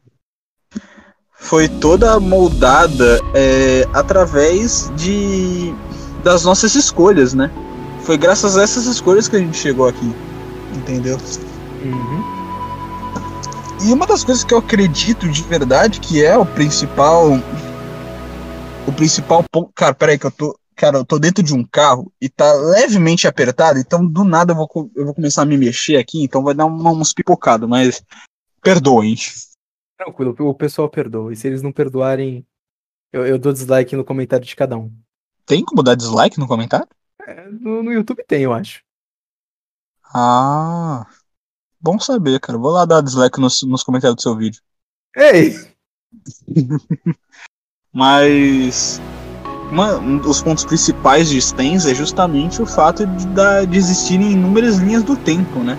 Foi 1.32 1.67
toda 1.67 2.19
moldada 2.19 3.19
é, 3.34 3.88
através 3.93 4.91
de 4.95 5.73
das 6.23 6.43
nossas 6.43 6.75
escolhas, 6.75 7.34
né? 7.34 7.51
Foi 8.05 8.17
graças 8.19 8.55
a 8.55 8.61
essas 8.61 8.85
escolhas 8.85 9.27
que 9.27 9.35
a 9.35 9.39
gente 9.39 9.57
chegou 9.57 9.87
aqui. 9.87 10.05
Entendeu? 10.75 11.17
Uhum. 11.83 12.35
E 13.83 13.91
uma 13.91 14.05
das 14.05 14.23
coisas 14.23 14.43
que 14.43 14.53
eu 14.53 14.59
acredito 14.59 15.27
de 15.27 15.41
verdade 15.41 15.99
que 15.99 16.23
é 16.23 16.37
o 16.37 16.45
principal. 16.45 17.29
O 18.87 18.91
principal 18.93 19.43
ponto. 19.51 19.71
Cara, 19.73 19.95
peraí, 19.95 20.19
que 20.19 20.27
eu 20.27 20.31
tô. 20.31 20.57
Cara, 20.75 20.97
eu 20.97 21.05
tô 21.05 21.17
dentro 21.17 21.41
de 21.41 21.55
um 21.55 21.65
carro 21.65 22.11
e 22.21 22.29
tá 22.29 22.51
levemente 22.53 23.27
apertado, 23.27 23.79
então 23.79 24.05
do 24.05 24.25
nada 24.25 24.51
eu 24.51 24.57
vou, 24.57 24.91
eu 24.93 25.05
vou 25.05 25.13
começar 25.15 25.43
a 25.43 25.45
me 25.45 25.57
mexer 25.57 25.95
aqui, 25.95 26.21
então 26.21 26.43
vai 26.43 26.53
dar 26.53 26.65
um, 26.65 26.87
uns 26.89 27.13
pipocados, 27.13 27.67
mas 27.67 28.03
perdoem. 28.61 29.15
Tranquilo, 29.97 30.35
o 30.37 30.53
pessoal 30.53 30.89
perdoa. 30.89 31.31
E 31.31 31.35
se 31.37 31.47
eles 31.47 31.61
não 31.61 31.71
perdoarem, 31.71 32.45
eu, 33.13 33.25
eu 33.25 33.39
dou 33.39 33.53
dislike 33.53 33.95
no 33.95 34.03
comentário 34.03 34.45
de 34.45 34.53
cada 34.53 34.77
um. 34.77 34.91
Tem 35.45 35.63
como 35.63 35.81
dar 35.81 35.95
dislike 35.95 36.37
no 36.37 36.45
comentário? 36.45 36.87
É, 37.27 37.49
no, 37.49 37.81
no 37.81 37.91
YouTube 37.91 38.23
tem, 38.27 38.43
eu 38.43 38.53
acho. 38.53 38.81
Ah. 40.13 41.05
Bom 41.81 41.99
saber, 41.99 42.39
cara. 42.39 42.57
Vou 42.57 42.71
lá 42.71 42.85
dar 42.85 43.01
dislike 43.01 43.39
nos, 43.39 43.61
nos 43.63 43.83
comentários 43.83 44.15
do 44.15 44.21
seu 44.21 44.35
vídeo. 44.35 44.61
Ei! 45.15 45.55
Mas. 47.91 49.01
Uma, 49.71 49.95
um 49.97 50.17
dos 50.19 50.43
pontos 50.43 50.63
principais 50.63 51.27
de 51.27 51.41
Stens 51.41 51.88
é 51.88 51.95
justamente 51.95 52.61
o 52.61 52.67
fato 52.67 53.05
de, 53.05 53.27
da, 53.27 53.65
de 53.65 53.77
existirem 53.77 54.33
inúmeras 54.33 54.77
linhas 54.77 55.03
do 55.03 55.17
tempo, 55.17 55.59
né? 55.59 55.77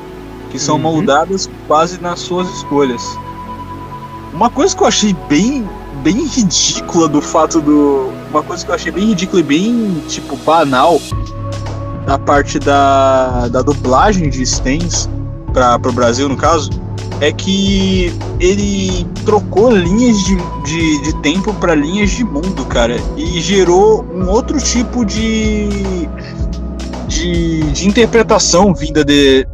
Que 0.50 0.59
são 0.59 0.74
uhum. 0.74 0.82
moldadas 0.82 1.48
quase 1.68 2.00
nas 2.00 2.18
suas 2.20 2.48
escolhas. 2.48 3.02
Uma 4.32 4.50
coisa 4.50 4.76
que 4.76 4.82
eu 4.82 4.87
achei 4.88 5.14
bem, 5.28 5.64
bem 6.07 6.25
ridícula 6.25 7.09
do 7.09 7.21
fato 7.21 7.61
do. 7.61 8.12
Uma 8.31 8.40
coisa 8.40 8.64
que 8.64 8.71
eu 8.71 8.77
achei 8.77 8.92
bem 8.92 9.07
ridícula 9.07 9.40
e 9.40 9.42
bem, 9.42 10.01
tipo, 10.07 10.37
banal 10.37 11.01
na 12.07 12.16
parte 12.16 12.61
da, 12.61 13.49
da 13.49 13.61
dublagem 13.61 14.31
de 14.31 14.47
Stens 14.47 15.09
para 15.53 15.77
o 15.77 15.92
Brasil, 15.92 16.29
no 16.29 16.37
caso, 16.37 16.71
é 17.21 17.33
que 17.33 18.12
ele 18.38 19.05
trocou 19.25 19.73
linhas 19.73 20.16
de, 20.19 20.37
de, 20.64 21.03
de 21.03 21.23
tempo 21.23 21.53
para 21.55 21.75
linhas 21.75 22.11
de 22.11 22.23
mundo, 22.23 22.64
cara, 22.66 22.95
e 23.16 23.40
gerou 23.40 24.05
um 24.05 24.31
outro 24.31 24.61
tipo 24.61 25.05
de, 25.05 26.07
de, 27.09 27.62
de 27.73 27.88
interpretação 27.88 28.73
vinda, 28.73 29.05
de, 29.05 29.45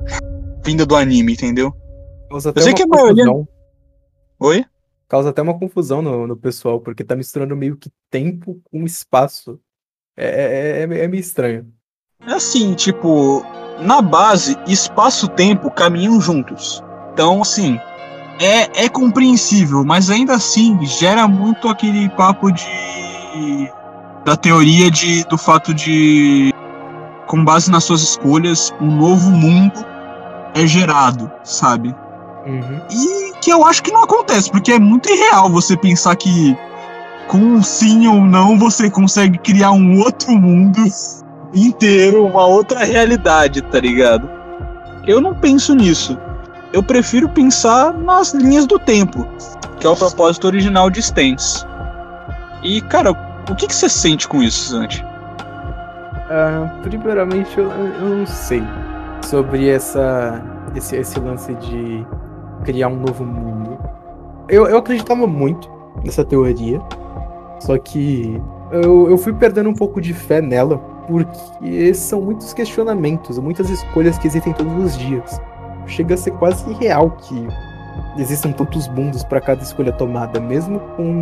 vinda 0.63 0.85
do 0.85 0.95
anime, 0.95 1.33
entendeu? 1.33 1.73
Eu 2.31 2.41
sei 2.41 2.75
que 2.75 2.83
a 2.83 2.87
maioria. 2.87 3.25
Oi? 4.39 4.67
Causa 5.13 5.29
até 5.29 5.43
uma 5.43 5.59
confusão 5.59 6.01
no, 6.01 6.27
no 6.27 6.35
pessoal, 6.35 6.81
porque 6.81 7.05
tá 7.05 7.15
misturando 7.15 7.55
meio 7.55 7.77
que 7.77 7.91
tempo 8.11 8.63
com 8.71 8.83
espaço. 8.87 9.61
É, 10.17 10.25
é, 10.25 10.79
é, 10.81 11.05
é 11.05 11.07
meio 11.07 11.21
estranho. 11.21 11.71
É 12.27 12.33
assim, 12.33 12.73
tipo, 12.73 13.45
na 13.79 14.01
base, 14.01 14.57
espaço-tempo 14.67 15.71
caminham 15.71 16.19
juntos. 16.19 16.83
Então, 17.13 17.43
assim, 17.43 17.79
é, 18.41 18.87
é 18.87 18.89
compreensível, 18.89 19.85
mas 19.85 20.09
ainda 20.09 20.35
assim 20.35 20.83
gera 20.87 21.29
muito 21.29 21.69
aquele 21.69 22.09
papo 22.09 22.51
de. 22.51 23.71
da 24.25 24.35
teoria 24.35 24.91
de, 24.91 25.25
do 25.25 25.37
fato 25.37 25.75
de, 25.75 26.55
com 27.27 27.45
base 27.45 27.71
nas 27.71 27.85
suas 27.85 28.01
escolhas, 28.01 28.73
um 28.81 28.97
novo 28.97 29.31
mundo 29.31 29.85
é 30.55 30.67
gerado, 30.67 31.31
sabe? 31.45 31.95
Uhum. 32.47 32.81
E 32.91 33.33
que 33.41 33.51
eu 33.51 33.65
acho 33.65 33.83
que 33.83 33.93
não 33.93 34.03
acontece, 34.03 34.51
porque 34.51 34.73
é 34.73 34.79
muito 34.79 35.09
irreal 35.11 35.51
você 35.51 35.77
pensar 35.77 36.17
que 36.17 36.57
com 37.29 37.39
um 37.39 37.63
sim 37.63 38.07
ou 38.07 38.21
não 38.21 38.59
você 38.59 38.91
consegue 38.91 39.39
criar 39.39 39.73
um 39.73 39.99
outro 40.01 40.33
mundo 40.33 40.81
inteiro, 41.55 42.27
uma 42.27 42.47
outra 42.47 42.85
realidade, 42.85 43.63
tá 43.63 43.81
ligado? 43.81 44.29
Eu 45.07 45.21
não 45.21 45.35
penso 45.35 45.75
nisso. 45.75 46.19
Eu 46.73 46.83
prefiro 46.83 47.29
pensar 47.29 47.93
nas 47.93 48.33
linhas 48.33 48.67
do 48.67 48.79
tempo, 48.79 49.27
que 49.79 49.87
é 49.87 49.91
o 49.91 49.97
propósito 49.97 50.47
original 50.47 50.89
de 50.89 51.03
Stens. 51.03 51.67
E, 52.63 52.81
cara, 52.83 53.11
o 53.51 53.55
que, 53.55 53.67
que 53.67 53.75
você 53.75 53.89
sente 53.89 54.27
com 54.27 54.43
isso, 54.43 54.71
Santi? 54.71 55.05
Uh, 56.31 56.81
primeiramente, 56.83 57.59
eu, 57.59 57.71
eu 57.71 58.17
não 58.17 58.27
sei 58.27 58.63
sobre 59.23 59.69
essa, 59.69 60.41
esse, 60.75 60.97
esse 60.97 61.21
lance 61.21 61.53
de 61.55 62.07
criar 62.65 62.89
um 62.89 62.97
novo 62.97 63.25
mundo. 63.25 63.79
Eu, 64.49 64.67
eu 64.67 64.79
acreditava 64.79 65.27
muito 65.27 65.71
nessa 66.05 66.25
teoria, 66.25 66.81
só 67.61 67.79
que 67.79 68.41
eu, 68.71 69.11
eu 69.11 69.19
fui 69.19 69.33
perdendo 69.33 69.69
um 69.69 69.75
pouco 69.75 70.01
de 70.01 70.13
fé 70.13 70.41
nela 70.41 70.79
porque 71.07 71.93
são 71.95 72.21
muitos 72.21 72.53
questionamentos, 72.53 73.39
muitas 73.39 73.69
escolhas 73.71 74.19
que 74.19 74.27
existem 74.27 74.53
todos 74.53 74.85
os 74.85 74.99
dias. 74.99 75.41
Chega 75.87 76.15
a 76.15 76.17
ser 76.17 76.31
quase 76.33 76.69
irreal 76.71 77.11
que 77.11 77.47
existem 78.17 78.53
tantos 78.53 78.89
mundos 78.89 79.25
para 79.25 79.41
cada 79.41 79.63
escolha 79.63 79.93
tomada, 79.93 80.41
mesmo 80.41 80.79
com 80.97 81.21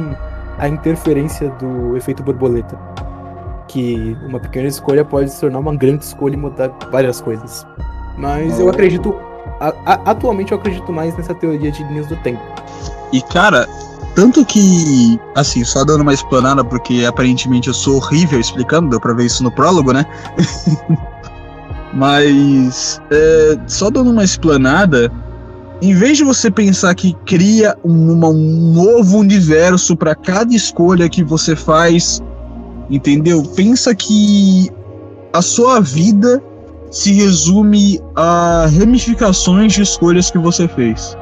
a 0.58 0.68
interferência 0.68 1.50
do 1.50 1.96
efeito 1.96 2.22
borboleta. 2.22 2.78
Que 3.66 4.16
uma 4.28 4.38
pequena 4.38 4.68
escolha 4.68 5.04
pode 5.04 5.30
se 5.30 5.40
tornar 5.40 5.58
uma 5.58 5.74
grande 5.74 6.04
escolha 6.04 6.34
e 6.34 6.36
mudar 6.36 6.70
várias 6.90 7.20
coisas. 7.20 7.66
Mas 8.18 8.58
eu 8.58 8.68
acredito. 8.68 9.14
A, 9.60 9.74
a, 9.84 10.10
atualmente 10.10 10.52
eu 10.52 10.58
acredito 10.58 10.92
mais 10.92 11.16
nessa 11.16 11.34
teoria 11.34 11.70
de 11.70 11.82
linhas 11.84 12.06
do 12.06 12.16
tempo. 12.16 12.40
E 13.12 13.20
cara, 13.22 13.68
tanto 14.14 14.44
que, 14.44 15.20
assim, 15.34 15.64
só 15.64 15.84
dando 15.84 16.02
uma 16.02 16.12
explanada, 16.12 16.64
porque 16.64 17.04
aparentemente 17.04 17.68
eu 17.68 17.74
sou 17.74 17.96
horrível 17.96 18.40
explicando, 18.40 18.90
deu 18.90 19.00
pra 19.00 19.12
ver 19.12 19.26
isso 19.26 19.42
no 19.42 19.50
prólogo, 19.50 19.92
né? 19.92 20.04
Mas, 21.94 23.00
é, 23.10 23.58
só 23.66 23.90
dando 23.90 24.10
uma 24.10 24.22
explanada, 24.22 25.10
em 25.82 25.94
vez 25.94 26.18
de 26.18 26.24
você 26.24 26.50
pensar 26.50 26.94
que 26.94 27.14
cria 27.24 27.76
um, 27.84 28.12
uma, 28.12 28.28
um 28.28 28.72
novo 28.72 29.18
universo 29.18 29.96
para 29.96 30.14
cada 30.14 30.54
escolha 30.54 31.08
que 31.08 31.24
você 31.24 31.56
faz, 31.56 32.22
entendeu? 32.88 33.42
Pensa 33.56 33.94
que 33.94 34.70
a 35.32 35.40
sua 35.40 35.80
vida 35.80 36.42
se 36.90 37.12
resume 37.12 38.00
a 38.16 38.66
ramificações 38.66 39.72
de 39.72 39.82
escolhas 39.82 40.30
que 40.30 40.38
você 40.38 40.66
fez. 40.66 41.16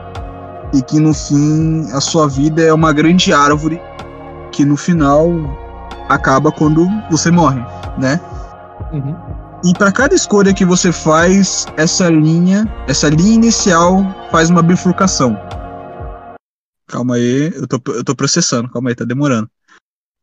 E 0.74 0.82
que 0.82 0.98
no 0.98 1.14
fim 1.14 1.90
a 1.92 2.00
sua 2.00 2.28
vida 2.28 2.62
é 2.62 2.72
uma 2.72 2.92
grande 2.92 3.32
árvore 3.32 3.80
que 4.52 4.64
no 4.64 4.76
final 4.76 5.28
acaba 6.08 6.50
quando 6.50 6.86
você 7.10 7.30
morre, 7.30 7.60
né? 7.98 8.20
Uhum. 8.92 9.14
E 9.64 9.72
para 9.76 9.90
cada 9.90 10.14
escolha 10.14 10.54
que 10.54 10.64
você 10.64 10.92
faz, 10.92 11.66
essa 11.76 12.08
linha, 12.08 12.66
essa 12.86 13.08
linha 13.08 13.34
inicial 13.34 14.04
faz 14.30 14.50
uma 14.50 14.62
bifurcação. 14.62 15.36
Calma 16.86 17.16
aí, 17.16 17.52
eu 17.54 17.66
tô, 17.66 17.80
eu 17.92 18.04
tô 18.04 18.14
processando, 18.14 18.70
calma 18.70 18.90
aí, 18.90 18.94
tá 18.94 19.04
demorando. 19.04 19.50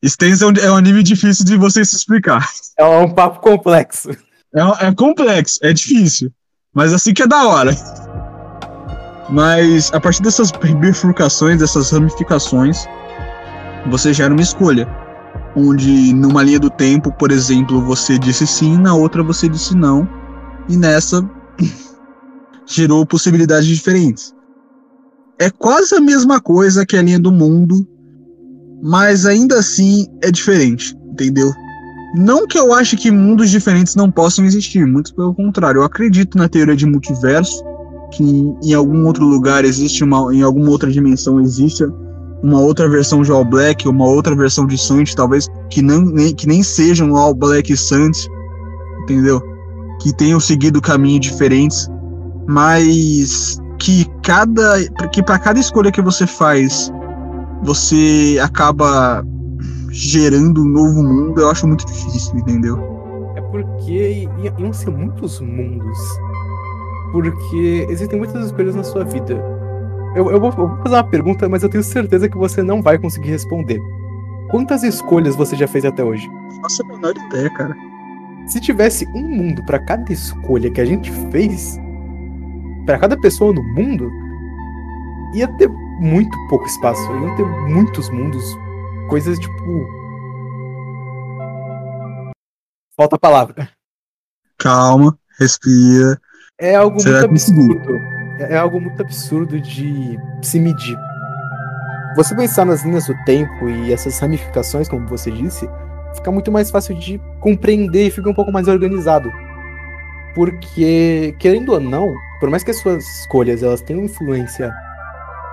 Stens 0.03 0.41
é 0.41 0.45
um, 0.45 0.53
é 0.53 0.71
um 0.71 0.75
anime 0.75 1.03
difícil 1.03 1.45
de 1.45 1.57
você 1.57 1.83
se 1.83 1.95
explicar. 1.95 2.47
É 2.77 2.85
um 2.85 3.09
papo 3.09 3.39
complexo. 3.39 4.09
É, 4.55 4.87
é 4.87 4.93
complexo, 4.93 5.59
é 5.61 5.73
difícil. 5.73 6.31
Mas 6.73 6.93
assim 6.93 7.13
que 7.13 7.23
é 7.23 7.27
da 7.27 7.47
hora. 7.47 7.75
Mas 9.29 9.91
a 9.93 9.99
partir 9.99 10.21
dessas 10.21 10.51
bifurcações, 10.51 11.59
dessas 11.59 11.91
ramificações, 11.91 12.85
você 13.89 14.13
gera 14.13 14.33
uma 14.33 14.41
escolha 14.41 14.87
onde 15.55 16.13
numa 16.13 16.43
linha 16.43 16.59
do 16.59 16.69
tempo, 16.69 17.11
por 17.13 17.31
exemplo, 17.31 17.81
você 17.81 18.19
disse 18.19 18.45
sim, 18.45 18.77
na 18.77 18.93
outra 18.93 19.23
você 19.23 19.47
disse 19.47 19.75
não, 19.75 20.07
e 20.67 20.75
nessa 20.75 21.27
gerou 22.67 23.05
possibilidades 23.05 23.67
diferentes. 23.67 24.33
É 25.39 25.49
quase 25.49 25.95
a 25.95 26.01
mesma 26.01 26.41
coisa 26.41 26.85
que 26.85 26.97
a 26.97 27.01
linha 27.01 27.19
do 27.19 27.31
mundo, 27.31 27.87
mas 28.83 29.25
ainda 29.25 29.59
assim 29.59 30.07
é 30.21 30.29
diferente, 30.29 30.95
entendeu? 31.11 31.51
Não 32.17 32.47
que 32.47 32.57
eu 32.57 32.73
ache 32.73 32.95
que 32.95 33.11
mundos 33.11 33.49
diferentes 33.49 33.95
não 33.95 34.09
possam 34.09 34.45
existir, 34.45 34.85
muito 34.85 35.13
pelo 35.13 35.33
contrário, 35.33 35.79
eu 35.79 35.83
acredito 35.83 36.37
na 36.37 36.47
teoria 36.47 36.75
de 36.75 36.85
multiverso, 36.85 37.61
que 38.11 38.23
em 38.63 38.73
algum 38.73 39.05
outro 39.05 39.25
lugar 39.25 39.65
existe 39.65 40.03
uma, 40.03 40.33
em 40.33 40.41
alguma 40.41 40.69
outra 40.69 40.89
dimensão 40.89 41.41
existe 41.41 41.83
uma 42.41 42.61
outra 42.61 42.87
versão 42.87 43.21
de 43.21 43.31
All 43.31 43.43
Black, 43.43 43.87
uma 43.87 44.05
outra 44.05 44.35
versão 44.35 44.65
de 44.65 44.77
Santos, 44.77 45.15
talvez 45.15 45.49
que, 45.69 45.81
não, 45.81 46.01
nem, 46.01 46.33
que 46.33 46.47
nem 46.47 46.63
sejam 46.63 47.15
All 47.15 47.33
Black 47.33 47.75
Santos, 47.75 48.29
entendeu? 49.03 49.41
Que 50.01 50.15
tenham 50.15 50.39
seguido 50.39 50.81
caminhos 50.81 51.21
diferentes, 51.21 51.89
mas 52.47 53.57
que 53.79 54.05
cada 54.23 54.79
que 55.11 55.21
para 55.21 55.39
cada 55.39 55.59
escolha 55.59 55.91
que 55.91 56.01
você 56.01 56.25
faz, 56.25 56.91
você 57.63 58.39
acaba 58.41 59.25
gerando 59.95 60.61
um 60.61 60.65
novo 60.65 61.03
mundo, 61.03 61.41
eu 61.41 61.49
acho 61.49 61.67
muito 61.67 61.85
difícil, 61.85 62.37
entendeu? 62.37 62.77
É 63.35 63.41
porque 63.41 64.27
iam 64.59 64.73
ser 64.73 64.89
muitos 64.91 65.39
mundos. 65.39 65.97
Porque 67.11 67.87
existem 67.89 68.19
muitas 68.19 68.45
escolhas 68.47 68.75
na 68.75 68.83
sua 68.83 69.05
vida 69.05 69.55
eu, 70.15 70.31
eu, 70.31 70.39
vou, 70.39 70.49
eu, 70.49 70.67
vou, 70.69 70.77
fazer 70.77 70.95
uma 70.95 71.03
pergunta, 71.03 71.49
mas 71.49 71.61
eu 71.61 71.69
tenho 71.69 71.83
certeza 71.83 72.29
que 72.29 72.37
você 72.37 72.63
não 72.63 72.81
vai 72.81 72.97
conseguir 72.97 73.31
responder. 73.31 73.81
Quantas 74.49 74.81
escolhas 74.81 75.35
você 75.35 75.57
já 75.57 75.67
fez 75.67 75.83
até 75.83 76.03
hoje? 76.03 76.29
Nossa, 76.61 76.81
a 76.83 76.87
menor 76.87 77.13
ideia, 77.27 77.49
cara. 77.49 77.75
Se 78.47 78.61
tivesse 78.61 79.05
um 79.13 79.27
mundo 79.27 79.61
para 79.65 79.77
cada 79.79 80.13
escolha 80.13 80.71
que 80.71 80.79
a 80.79 80.85
gente 80.85 81.11
fez, 81.31 81.77
para 82.85 82.97
cada 82.97 83.17
pessoa 83.17 83.51
no 83.51 83.61
mundo, 83.73 84.09
ia 85.33 85.49
ter 85.57 85.67
muito 85.99 86.37
pouco 86.47 86.65
espaço. 86.65 87.01
Ia 87.11 87.35
ter 87.35 87.45
muitos 87.67 88.09
mundos. 88.09 88.57
Coisas 89.09 89.37
tipo. 89.37 89.87
Falta 92.97 93.15
a 93.15 93.19
palavra. 93.19 93.69
Calma, 94.57 95.17
respira. 95.39 96.19
É 96.59 96.75
algo 96.75 96.95
muito 97.03 97.25
absurdo. 97.25 97.93
É, 98.39 98.53
é 98.53 98.57
algo 98.57 98.79
muito 98.79 99.01
absurdo 99.01 99.59
de 99.59 100.17
se 100.41 100.59
medir. 100.59 100.97
Você 102.15 102.33
pensar 102.33 102.65
nas 102.65 102.83
linhas 102.83 103.07
do 103.07 103.15
tempo 103.25 103.67
e 103.67 103.91
essas 103.91 104.17
ramificações, 104.19 104.87
como 104.87 105.05
você 105.07 105.29
disse, 105.29 105.69
fica 106.15 106.31
muito 106.31 106.51
mais 106.51 106.71
fácil 106.71 106.97
de 106.97 107.19
compreender 107.41 108.07
e 108.07 108.11
fica 108.11 108.29
um 108.29 108.33
pouco 108.33 108.51
mais 108.51 108.67
organizado. 108.67 109.29
Porque, 110.33 111.35
querendo 111.39 111.73
ou 111.73 111.79
não, 111.79 112.13
por 112.39 112.49
mais 112.49 112.63
que 112.63 112.71
as 112.71 112.77
suas 112.77 113.05
escolhas 113.19 113.61
elas 113.61 113.81
tenham 113.81 114.03
influência, 114.03 114.73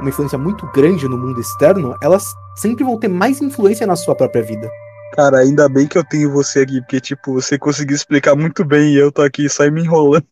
uma 0.01 0.09
influência 0.09 0.39
muito 0.39 0.67
grande 0.73 1.09
no 1.09 1.19
mundo 1.19 1.41
externo, 1.41 1.97
elas 2.03 2.33
sempre 2.57 2.85
vão 2.85 2.99
ter 2.99 3.09
mais 3.09 3.41
influência 3.41 3.87
na 3.87 3.97
sua 3.97 4.15
própria 4.15 4.43
vida. 4.43 4.71
Cara, 5.13 5.41
ainda 5.41 5.69
bem 5.69 5.87
que 5.87 5.99
eu 5.99 6.05
tenho 6.05 6.33
você 6.33 6.61
aqui, 6.61 6.81
porque, 6.81 7.01
tipo, 7.01 7.35
você 7.35 7.59
conseguiu 7.59 7.95
explicar 7.95 8.35
muito 8.35 8.65
bem 8.65 8.95
e 8.95 8.97
eu 8.97 9.13
tô 9.13 9.21
aqui 9.23 9.49
só 9.49 9.71
me 9.71 9.83
enrolando. 9.83 10.27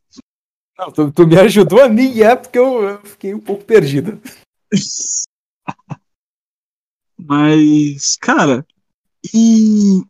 Não, 0.78 0.90
tu, 0.90 1.12
tu, 1.12 1.26
me 1.26 1.38
ajudou 1.38 1.82
a 1.82 1.88
mim, 1.88 2.20
é 2.20 2.34
porque 2.34 2.58
eu, 2.58 2.82
eu 2.82 3.02
fiquei 3.02 3.34
um 3.34 3.40
pouco 3.40 3.62
perdido. 3.64 4.18
Mas, 7.18 8.16
cara, 8.16 8.66
e 9.34 10.02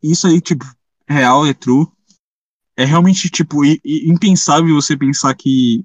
isso 0.00 0.28
aí, 0.28 0.40
tipo, 0.40 0.64
real, 1.08 1.44
é 1.44 1.52
true. 1.52 1.86
É 2.76 2.84
realmente, 2.84 3.28
tipo, 3.28 3.64
impensável 3.64 4.74
você 4.74 4.96
pensar 4.96 5.34
que. 5.34 5.84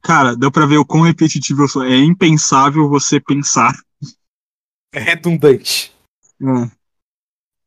Cara, 0.00 0.36
deu 0.36 0.50
pra 0.50 0.64
ver 0.64 0.78
o 0.78 0.86
quão 0.86 1.02
repetitivo 1.02 1.64
eu 1.64 1.68
sou. 1.68 1.84
É 1.84 1.96
impensável 1.96 2.88
você 2.88 3.20
pensar. 3.20 3.74
É 4.92 5.00
redundante. 5.00 5.92
É. 6.40 6.70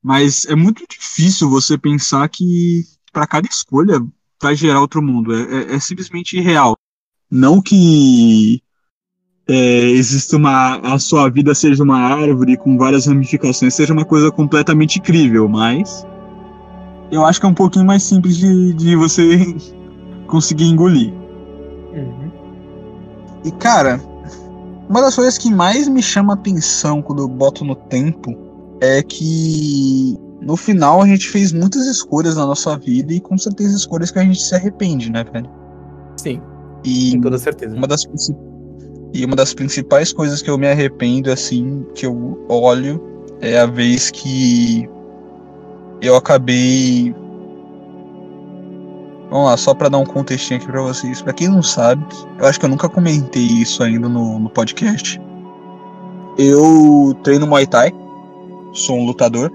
Mas 0.01 0.45
é 0.45 0.55
muito 0.55 0.85
difícil 0.89 1.49
você 1.49 1.77
pensar 1.77 2.27
que 2.29 2.83
para 3.11 3.27
cada 3.27 3.47
escolha 3.47 3.99
vai 4.41 4.55
gerar 4.55 4.81
outro 4.81 5.01
mundo. 5.01 5.33
É, 5.33 5.41
é, 5.41 5.75
é 5.75 5.79
simplesmente 5.79 6.37
irreal. 6.37 6.75
Não 7.29 7.61
que 7.61 8.61
é, 9.47 9.89
exista 9.91 10.37
uma. 10.37 10.77
a 10.77 10.97
sua 10.97 11.29
vida 11.29 11.53
seja 11.53 11.83
uma 11.83 11.99
árvore 11.99 12.57
com 12.57 12.77
várias 12.77 13.05
ramificações, 13.05 13.73
seja 13.73 13.93
uma 13.93 14.05
coisa 14.05 14.31
completamente 14.31 14.99
incrível, 14.99 15.47
mas. 15.47 16.05
Eu 17.11 17.25
acho 17.25 17.39
que 17.39 17.45
é 17.45 17.49
um 17.49 17.53
pouquinho 17.53 17.85
mais 17.85 18.03
simples 18.03 18.37
de, 18.37 18.73
de 18.73 18.95
você 18.95 19.55
conseguir 20.27 20.65
engolir. 20.65 21.13
Uhum. 21.93 22.31
E 23.43 23.51
cara, 23.51 24.01
uma 24.91 25.01
das 25.01 25.15
coisas 25.15 25.37
que 25.37 25.49
mais 25.49 25.87
me 25.87 26.03
chama 26.03 26.33
atenção 26.33 27.01
quando 27.01 27.21
eu 27.21 27.27
boto 27.29 27.63
no 27.63 27.75
tempo 27.75 28.35
é 28.81 29.01
que 29.01 30.17
no 30.41 30.57
final 30.57 31.01
a 31.01 31.07
gente 31.07 31.29
fez 31.29 31.53
muitas 31.53 31.87
escolhas 31.87 32.35
na 32.35 32.45
nossa 32.45 32.77
vida 32.77 33.13
e 33.13 33.21
com 33.21 33.37
certeza 33.37 33.73
escolhas 33.73 34.11
que 34.11 34.19
a 34.19 34.23
gente 34.23 34.41
se 34.41 34.53
arrepende, 34.53 35.09
né, 35.09 35.23
velho? 35.23 35.49
Sim. 36.17 36.41
E 36.83 37.13
com 37.13 37.21
toda 37.21 37.37
certeza. 37.37 37.73
Uma 37.73 37.87
das, 37.87 38.03
e 39.13 39.23
uma 39.23 39.35
das 39.37 39.53
principais 39.53 40.11
coisas 40.11 40.41
que 40.41 40.49
eu 40.49 40.57
me 40.57 40.67
arrependo, 40.67 41.31
assim, 41.31 41.85
que 41.95 42.05
eu 42.05 42.45
olho, 42.49 43.01
é 43.39 43.57
a 43.59 43.65
vez 43.65 44.11
que 44.11 44.89
eu 46.01 46.17
acabei. 46.17 47.15
Vamos 49.31 49.45
lá, 49.45 49.55
só 49.55 49.73
para 49.73 49.87
dar 49.87 49.97
um 49.97 50.05
contextinho 50.05 50.59
aqui 50.59 50.69
para 50.69 50.81
vocês. 50.81 51.21
Para 51.21 51.31
quem 51.31 51.47
não 51.47 51.63
sabe, 51.63 52.05
eu 52.37 52.45
acho 52.45 52.59
que 52.59 52.65
eu 52.65 52.69
nunca 52.69 52.89
comentei 52.89 53.45
isso 53.45 53.81
ainda 53.81 54.09
no, 54.09 54.37
no 54.37 54.49
podcast. 54.49 55.21
Eu 56.37 57.17
treino 57.23 57.47
Muay 57.47 57.65
Thai, 57.65 57.93
sou 58.73 58.97
um 58.97 59.05
lutador. 59.05 59.49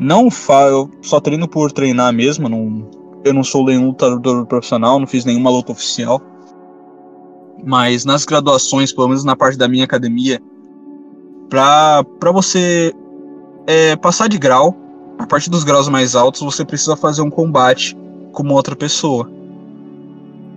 Não 0.00 0.28
fa 0.28 0.62
eu 0.62 0.90
só 1.00 1.20
treino 1.20 1.46
por 1.46 1.70
treinar 1.70 2.12
mesmo, 2.12 2.48
não, 2.48 2.90
eu 3.24 3.32
não 3.32 3.44
sou 3.44 3.64
nenhum 3.64 3.86
lutador 3.86 4.44
profissional, 4.46 4.98
não 4.98 5.06
fiz 5.06 5.24
nenhuma 5.24 5.48
luta 5.48 5.70
oficial. 5.70 6.20
Mas 7.64 8.04
nas 8.04 8.24
graduações, 8.24 8.92
pelo 8.92 9.06
menos 9.06 9.22
na 9.22 9.36
parte 9.36 9.56
da 9.56 9.68
minha 9.68 9.84
academia, 9.84 10.42
pra 11.48 12.04
você 12.32 12.92
é, 13.64 13.94
passar 13.94 14.28
de 14.28 14.38
grau, 14.38 14.74
a 15.20 15.26
partir 15.26 15.50
dos 15.50 15.62
graus 15.62 15.88
mais 15.88 16.16
altos, 16.16 16.42
você 16.42 16.64
precisa 16.64 16.96
fazer 16.96 17.22
um 17.22 17.30
combate 17.30 17.96
com 18.36 18.42
uma 18.42 18.52
outra 18.52 18.76
pessoa. 18.76 19.28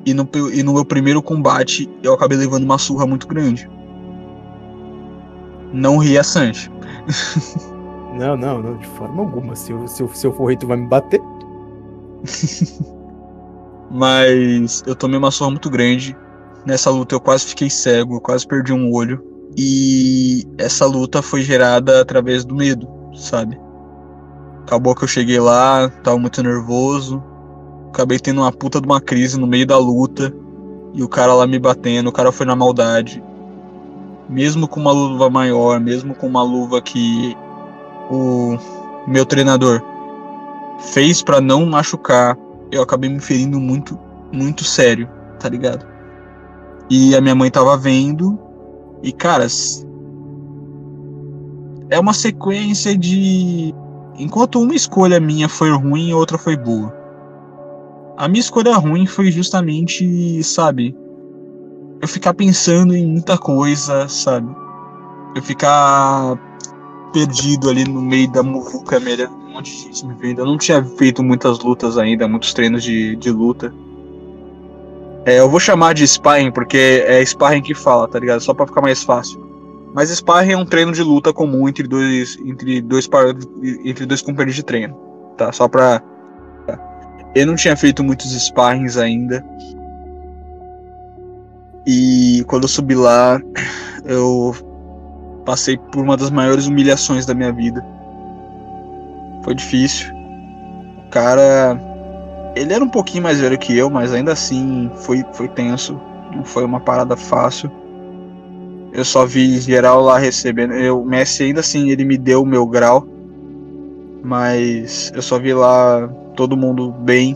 E 0.06 0.14
no, 0.14 0.28
e 0.54 0.62
no 0.62 0.74
meu 0.74 0.84
primeiro 0.84 1.24
combate 1.24 1.90
eu 2.04 2.14
acabei 2.14 2.38
levando 2.38 2.64
uma 2.64 2.78
surra 2.78 3.08
muito 3.08 3.26
grande. 3.26 3.70
Não 5.72 5.98
ria, 5.98 6.22
Sanji. 6.24 6.70
não, 8.20 8.36
não, 8.36 8.62
não, 8.62 8.78
de 8.78 8.88
forma 8.88 9.22
alguma. 9.22 9.56
Se 9.56 9.72
eu, 9.72 9.88
se 9.88 10.04
eu, 10.04 10.10
se 10.10 10.28
eu 10.28 10.34
for 10.34 10.48
rei, 10.48 10.58
tu 10.58 10.68
vai 10.68 10.76
me 10.78 10.88
bater. 10.88 11.22
Mas 13.90 14.84
eu 14.86 14.96
tomei 14.96 15.18
uma 15.18 15.32
surra 15.32 15.52
muito 15.52 15.70
grande. 15.70 16.18
Nessa 16.66 16.90
luta 16.90 17.16
eu 17.16 17.22
quase 17.22 17.46
fiquei 17.46 17.70
cego, 17.70 18.16
eu 18.16 18.22
quase 18.22 18.46
perdi 18.46 18.74
um 18.74 18.94
olho. 18.94 19.24
E 19.58 20.44
essa 20.58 20.86
luta 20.86 21.22
foi 21.22 21.42
gerada 21.42 22.02
através 22.02 22.44
do 22.44 22.56
medo, 22.56 22.88
sabe? 23.16 23.60
Acabou 24.64 24.94
que 24.94 25.04
eu 25.04 25.08
cheguei 25.08 25.40
lá, 25.40 25.90
tava 26.04 26.18
muito 26.18 26.44
nervoso. 26.44 27.24
Acabei 27.90 28.20
tendo 28.20 28.42
uma 28.42 28.52
puta 28.52 28.80
de 28.80 28.88
uma 28.88 29.02
crise 29.02 29.40
no 29.40 29.48
meio 29.48 29.66
da 29.66 29.78
luta. 29.78 30.34
E 30.94 31.04
o 31.04 31.08
cara 31.08 31.34
lá 31.34 31.46
me 31.46 31.60
batendo, 31.60 32.10
o 32.10 32.12
cara 32.12 32.32
foi 32.32 32.46
na 32.46 32.56
maldade. 32.56 33.24
Mesmo 34.28 34.68
com 34.68 34.80
uma 34.80 34.92
luva 34.92 35.30
maior, 35.30 35.80
mesmo 35.80 36.16
com 36.16 36.28
uma 36.28 36.42
luva 36.42 36.82
que 36.82 37.36
o 38.10 38.58
meu 39.08 39.26
treinador 39.26 39.82
fez 40.80 41.22
para 41.22 41.42
não 41.42 41.66
machucar, 41.66 42.38
eu 42.72 42.82
acabei 42.82 43.10
me 43.10 43.20
ferindo 43.20 43.60
muito, 43.60 43.98
muito 44.32 44.64
sério, 44.64 45.10
tá 45.40 45.50
ligado? 45.50 45.86
E 46.90 47.16
a 47.16 47.22
minha 47.22 47.36
mãe 47.36 47.52
tava 47.52 47.78
vendo, 47.78 48.40
e 49.02 49.12
caras, 49.12 49.86
é 51.90 52.00
uma 52.00 52.14
sequência 52.14 52.98
de. 52.98 53.74
Enquanto 54.18 54.62
uma 54.62 54.76
escolha 54.76 55.20
minha 55.20 55.48
foi 55.48 55.72
ruim, 55.72 56.14
outra 56.14 56.38
foi 56.38 56.58
boa. 56.58 56.94
A 58.20 58.28
minha 58.28 58.42
escolha 58.42 58.76
ruim 58.76 59.06
foi 59.06 59.32
justamente, 59.32 60.44
sabe, 60.44 60.94
eu 62.02 62.08
ficar 62.08 62.34
pensando 62.34 62.94
em 62.94 63.08
muita 63.08 63.38
coisa, 63.38 64.10
sabe? 64.10 64.54
Eu 65.34 65.42
ficar 65.42 66.38
perdido 67.14 67.70
ali 67.70 67.86
no 67.86 68.02
meio 68.02 68.30
da 68.30 68.44
muvuca, 68.44 68.98
um 68.98 69.54
monte 69.54 69.72
de 69.72 69.84
gente 69.84 70.06
me 70.06 70.16
vendo. 70.16 70.40
Eu 70.40 70.46
não 70.46 70.58
tinha 70.58 70.84
feito 70.84 71.24
muitas 71.24 71.60
lutas 71.60 71.98
ainda, 71.98 72.28
muitos 72.28 72.54
treinos 72.54 72.84
de, 72.84 73.16
de 73.16 73.32
luta. 73.32 73.74
É, 75.26 75.40
eu 75.40 75.50
vou 75.50 75.62
chamar 75.62 75.94
de 75.94 76.06
sparring 76.06 76.52
porque 76.52 77.06
é 77.08 77.24
sparring 77.24 77.62
que 77.62 77.74
fala, 77.74 78.06
tá 78.06 78.20
ligado? 78.20 78.42
Só 78.42 78.54
pra 78.54 78.68
ficar 78.68 78.82
mais 78.82 79.02
fácil. 79.02 79.40
Mas 79.94 80.10
sparring 80.10 80.52
é 80.52 80.58
um 80.58 80.66
treino 80.66 80.92
de 80.92 81.04
luta 81.04 81.32
comum 81.32 81.70
entre 81.70 81.88
dois, 81.88 82.38
entre 82.44 82.82
dois, 82.82 83.10
entre 83.86 84.06
dois 84.06 84.22
companheiros 84.22 84.56
de 84.56 84.64
treino, 84.64 84.94
tá? 85.38 85.54
Só 85.54 85.70
pra. 85.70 86.04
Eu 87.36 87.46
não 87.46 87.56
tinha 87.56 87.76
feito 87.76 88.04
muitos 88.04 88.32
sparrings 88.32 88.98
ainda. 88.98 89.44
E 91.86 92.44
quando 92.48 92.64
eu 92.64 92.70
subi 92.70 92.96
lá, 92.96 93.40
eu 94.06 94.56
passei 95.46 95.78
por 95.78 96.04
uma 96.04 96.18
das 96.18 96.30
maiores 96.30 96.68
humilhações 96.68 97.26
da 97.26 97.34
minha 97.34 97.52
vida. 97.52 97.86
Foi 99.44 99.54
difícil. 99.54 100.14
O 101.06 101.10
cara. 101.10 101.80
Ele 102.56 102.74
era 102.74 102.84
um 102.84 102.90
pouquinho 102.90 103.24
mais 103.24 103.40
velho 103.40 103.58
que 103.58 103.78
eu, 103.78 103.90
mas 103.90 104.12
ainda 104.12 104.34
assim 104.34 104.92
foi, 104.98 105.24
foi 105.34 105.48
tenso. 105.48 106.00
Não 106.36 106.44
foi 106.44 106.66
uma 106.66 106.80
parada 106.80 107.16
fácil. 107.16 107.72
Eu 108.92 109.06
só 109.06 109.26
vi 109.26 109.60
geral 109.60 110.02
lá 110.02 110.18
recebendo. 110.18 110.74
Eu, 110.74 111.02
o 111.02 111.06
Messi 111.06 111.44
ainda 111.44 111.60
assim, 111.60 111.90
ele 111.90 112.04
me 112.04 112.18
deu 112.18 112.42
o 112.42 112.46
meu 112.46 112.66
grau. 112.66 113.08
Mas 114.24 115.12
eu 115.16 115.22
só 115.22 115.40
vi 115.40 115.54
lá 115.54 116.10
todo 116.40 116.56
mundo 116.56 116.90
bem. 116.90 117.36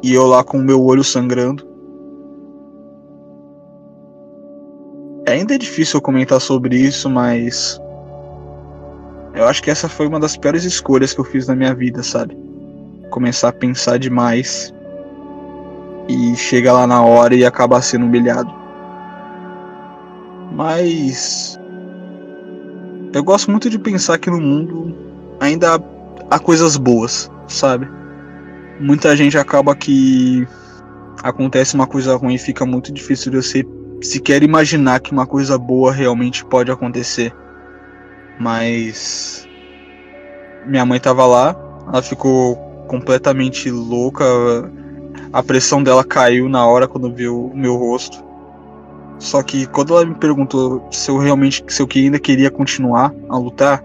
E 0.00 0.14
eu 0.14 0.28
lá 0.28 0.44
com 0.44 0.58
o 0.58 0.62
meu 0.62 0.80
olho 0.80 1.02
sangrando. 1.02 1.66
Ainda 5.26 5.56
é 5.56 5.58
difícil 5.58 6.00
comentar 6.00 6.40
sobre 6.40 6.76
isso, 6.76 7.10
mas 7.10 7.80
eu 9.34 9.48
acho 9.48 9.60
que 9.60 9.72
essa 9.72 9.88
foi 9.88 10.06
uma 10.06 10.20
das 10.20 10.36
piores 10.36 10.62
escolhas 10.62 11.12
que 11.12 11.20
eu 11.20 11.24
fiz 11.24 11.48
na 11.48 11.56
minha 11.56 11.74
vida, 11.74 12.00
sabe? 12.04 12.38
Começar 13.10 13.48
a 13.48 13.52
pensar 13.52 13.98
demais 13.98 14.72
e 16.08 16.36
chega 16.36 16.72
lá 16.72 16.86
na 16.86 17.02
hora 17.02 17.34
e 17.34 17.44
acabar 17.44 17.82
sendo 17.82 18.06
humilhado. 18.06 18.54
Mas 20.52 21.58
eu 23.12 23.24
gosto 23.24 23.50
muito 23.50 23.68
de 23.68 23.80
pensar 23.80 24.18
que 24.18 24.30
no 24.30 24.40
mundo 24.40 24.94
ainda 25.40 25.82
há 26.30 26.38
coisas 26.38 26.76
boas, 26.76 27.28
sabe? 27.48 28.03
Muita 28.80 29.16
gente 29.16 29.38
acaba 29.38 29.74
que 29.74 30.46
acontece 31.22 31.74
uma 31.74 31.86
coisa 31.86 32.16
ruim 32.16 32.34
e 32.34 32.38
fica 32.38 32.66
muito 32.66 32.92
difícil 32.92 33.30
de 33.30 33.36
você 33.38 33.64
sequer 34.02 34.42
imaginar 34.42 35.00
que 35.00 35.12
uma 35.12 35.26
coisa 35.26 35.56
boa 35.56 35.92
realmente 35.92 36.44
pode 36.44 36.70
acontecer. 36.70 37.32
Mas 38.38 39.48
minha 40.66 40.84
mãe 40.84 40.98
tava 40.98 41.24
lá, 41.24 41.56
ela 41.86 42.02
ficou 42.02 42.56
completamente 42.88 43.70
louca. 43.70 44.24
A 45.32 45.42
pressão 45.42 45.82
dela 45.82 46.04
caiu 46.04 46.48
na 46.48 46.66
hora 46.66 46.88
quando 46.88 47.12
viu 47.12 47.46
o 47.46 47.56
meu 47.56 47.76
rosto. 47.76 48.22
Só 49.18 49.42
que 49.42 49.66
quando 49.66 49.94
ela 49.94 50.04
me 50.04 50.14
perguntou 50.14 50.86
se 50.90 51.10
eu 51.10 51.18
realmente, 51.18 51.64
se 51.68 51.80
eu 51.80 51.88
ainda 51.94 52.18
queria 52.18 52.50
continuar 52.50 53.14
a 53.28 53.38
lutar, 53.38 53.82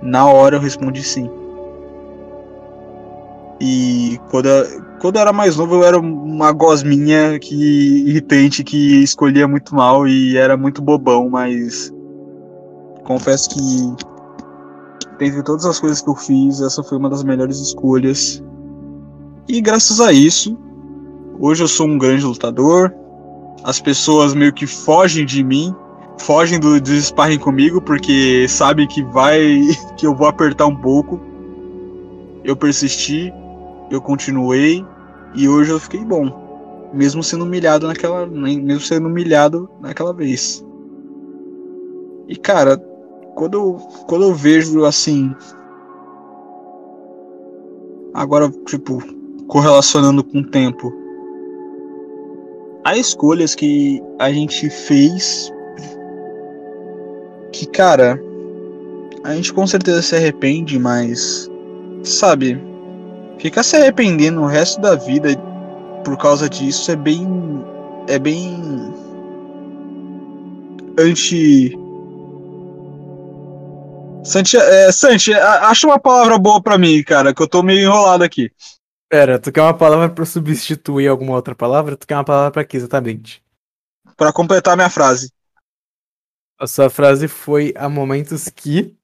na 0.00 0.26
hora 0.26 0.56
eu 0.56 0.60
respondi 0.60 1.02
sim. 1.02 1.30
E 3.60 4.18
quando 4.30 4.46
eu, 4.46 4.82
quando 5.00 5.16
eu 5.16 5.22
era 5.22 5.32
mais 5.32 5.56
novo, 5.56 5.76
eu 5.76 5.84
era 5.84 5.98
uma 5.98 6.50
gosminha 6.52 7.38
que 7.38 7.54
irritante 8.08 8.64
que 8.64 9.02
escolhia 9.02 9.46
muito 9.46 9.74
mal 9.74 10.08
e 10.08 10.36
era 10.36 10.56
muito 10.56 10.80
bobão, 10.80 11.28
mas 11.28 11.92
confesso 13.04 13.50
que 13.50 13.60
dentre 15.18 15.42
todas 15.42 15.66
as 15.66 15.78
coisas 15.78 16.00
que 16.00 16.08
eu 16.08 16.16
fiz, 16.16 16.60
essa 16.62 16.82
foi 16.82 16.96
uma 16.96 17.10
das 17.10 17.22
melhores 17.22 17.58
escolhas. 17.58 18.42
E 19.46 19.60
graças 19.60 20.00
a 20.00 20.12
isso, 20.12 20.56
hoje 21.38 21.62
eu 21.62 21.68
sou 21.68 21.86
um 21.86 21.98
grande 21.98 22.24
lutador. 22.24 22.94
As 23.64 23.78
pessoas 23.78 24.32
meio 24.32 24.52
que 24.52 24.66
fogem 24.66 25.26
de 25.26 25.44
mim, 25.44 25.74
fogem 26.18 26.58
do, 26.58 26.80
do 26.80 27.38
comigo 27.40 27.82
porque 27.82 28.46
sabem 28.48 28.86
que 28.86 29.02
vai 29.02 29.60
que 29.98 30.06
eu 30.06 30.14
vou 30.14 30.26
apertar 30.26 30.66
um 30.66 30.76
pouco. 30.76 31.20
Eu 32.42 32.56
persisti, 32.56 33.30
eu 33.90 34.00
continuei 34.00 34.84
e 35.34 35.48
hoje 35.48 35.70
eu 35.70 35.80
fiquei 35.80 36.04
bom, 36.04 36.90
mesmo 36.92 37.22
sendo 37.22 37.44
humilhado 37.44 37.86
naquela, 37.86 38.26
mesmo 38.26 38.80
sendo 38.80 39.08
humilhado 39.08 39.68
naquela 39.80 40.12
vez. 40.12 40.64
E 42.28 42.36
cara, 42.36 42.76
quando 43.34 43.54
eu, 43.54 43.74
quando 44.06 44.24
eu 44.24 44.34
vejo 44.34 44.84
assim. 44.84 45.34
Agora, 48.12 48.50
tipo, 48.66 49.02
correlacionando 49.46 50.22
com 50.22 50.38
o 50.38 50.46
tempo. 50.46 50.92
Há 52.84 52.96
escolhas 52.96 53.54
que 53.54 54.02
a 54.18 54.32
gente 54.32 54.68
fez. 54.70 55.52
Que, 57.52 57.66
cara. 57.66 58.20
A 59.22 59.34
gente 59.34 59.52
com 59.52 59.66
certeza 59.66 60.02
se 60.02 60.16
arrepende, 60.16 60.78
mas. 60.78 61.50
Sabe? 62.02 62.69
Ficar 63.40 63.62
se 63.62 63.76
arrependendo 63.76 64.42
o 64.42 64.46
resto 64.46 64.80
da 64.80 64.94
vida 64.94 65.28
por 66.04 66.16
causa 66.16 66.48
disso 66.48 66.90
é 66.90 66.96
bem. 66.96 67.26
É 68.08 68.18
bem. 68.18 68.60
Anti 70.98 71.74
Santi, 74.22 74.56
é, 74.56 74.92
Santi, 74.92 75.32
acha 75.32 75.86
uma 75.86 75.98
palavra 75.98 76.38
boa 76.38 76.62
para 76.62 76.76
mim, 76.76 77.02
cara, 77.02 77.34
que 77.34 77.42
eu 77.42 77.48
tô 77.48 77.62
meio 77.62 77.88
enrolado 77.88 78.22
aqui. 78.22 78.52
Pera, 79.08 79.38
tu 79.38 79.50
quer 79.50 79.62
uma 79.62 79.76
palavra 79.76 80.10
para 80.10 80.24
substituir 80.24 81.08
alguma 81.08 81.34
outra 81.34 81.54
palavra? 81.54 81.96
Tu 81.96 82.06
quer 82.06 82.16
uma 82.16 82.24
palavra 82.24 82.50
para 82.50 82.64
quê 82.64 82.76
exatamente? 82.76 83.42
Para 84.16 84.32
completar 84.32 84.76
minha 84.76 84.90
frase. 84.90 85.32
A 86.58 86.66
sua 86.66 86.90
frase 86.90 87.26
foi 87.26 87.72
há 87.76 87.88
momentos 87.88 88.48
que. 88.50 88.96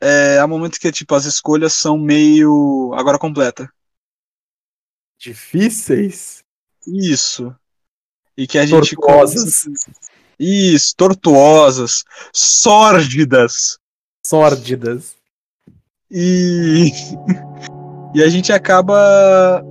É, 0.00 0.38
há 0.38 0.46
momentos 0.46 0.78
que, 0.78 0.90
tipo, 0.92 1.14
as 1.14 1.24
escolhas 1.24 1.72
são 1.72 1.98
meio. 1.98 2.92
Agora 2.94 3.18
completa. 3.18 3.70
Difíceis? 5.18 6.44
Isso. 6.86 7.54
E 8.36 8.46
que 8.46 8.58
a 8.58 8.66
gente. 8.66 8.94
Tortuosas. 8.94 9.68
Isso, 10.38 10.94
tortuosas, 10.96 12.04
sórdidas. 12.32 13.78
Sórdidas. 14.24 15.16
E. 16.10 16.92
e 18.14 18.22
a 18.22 18.28
gente 18.28 18.52
acaba 18.52 19.64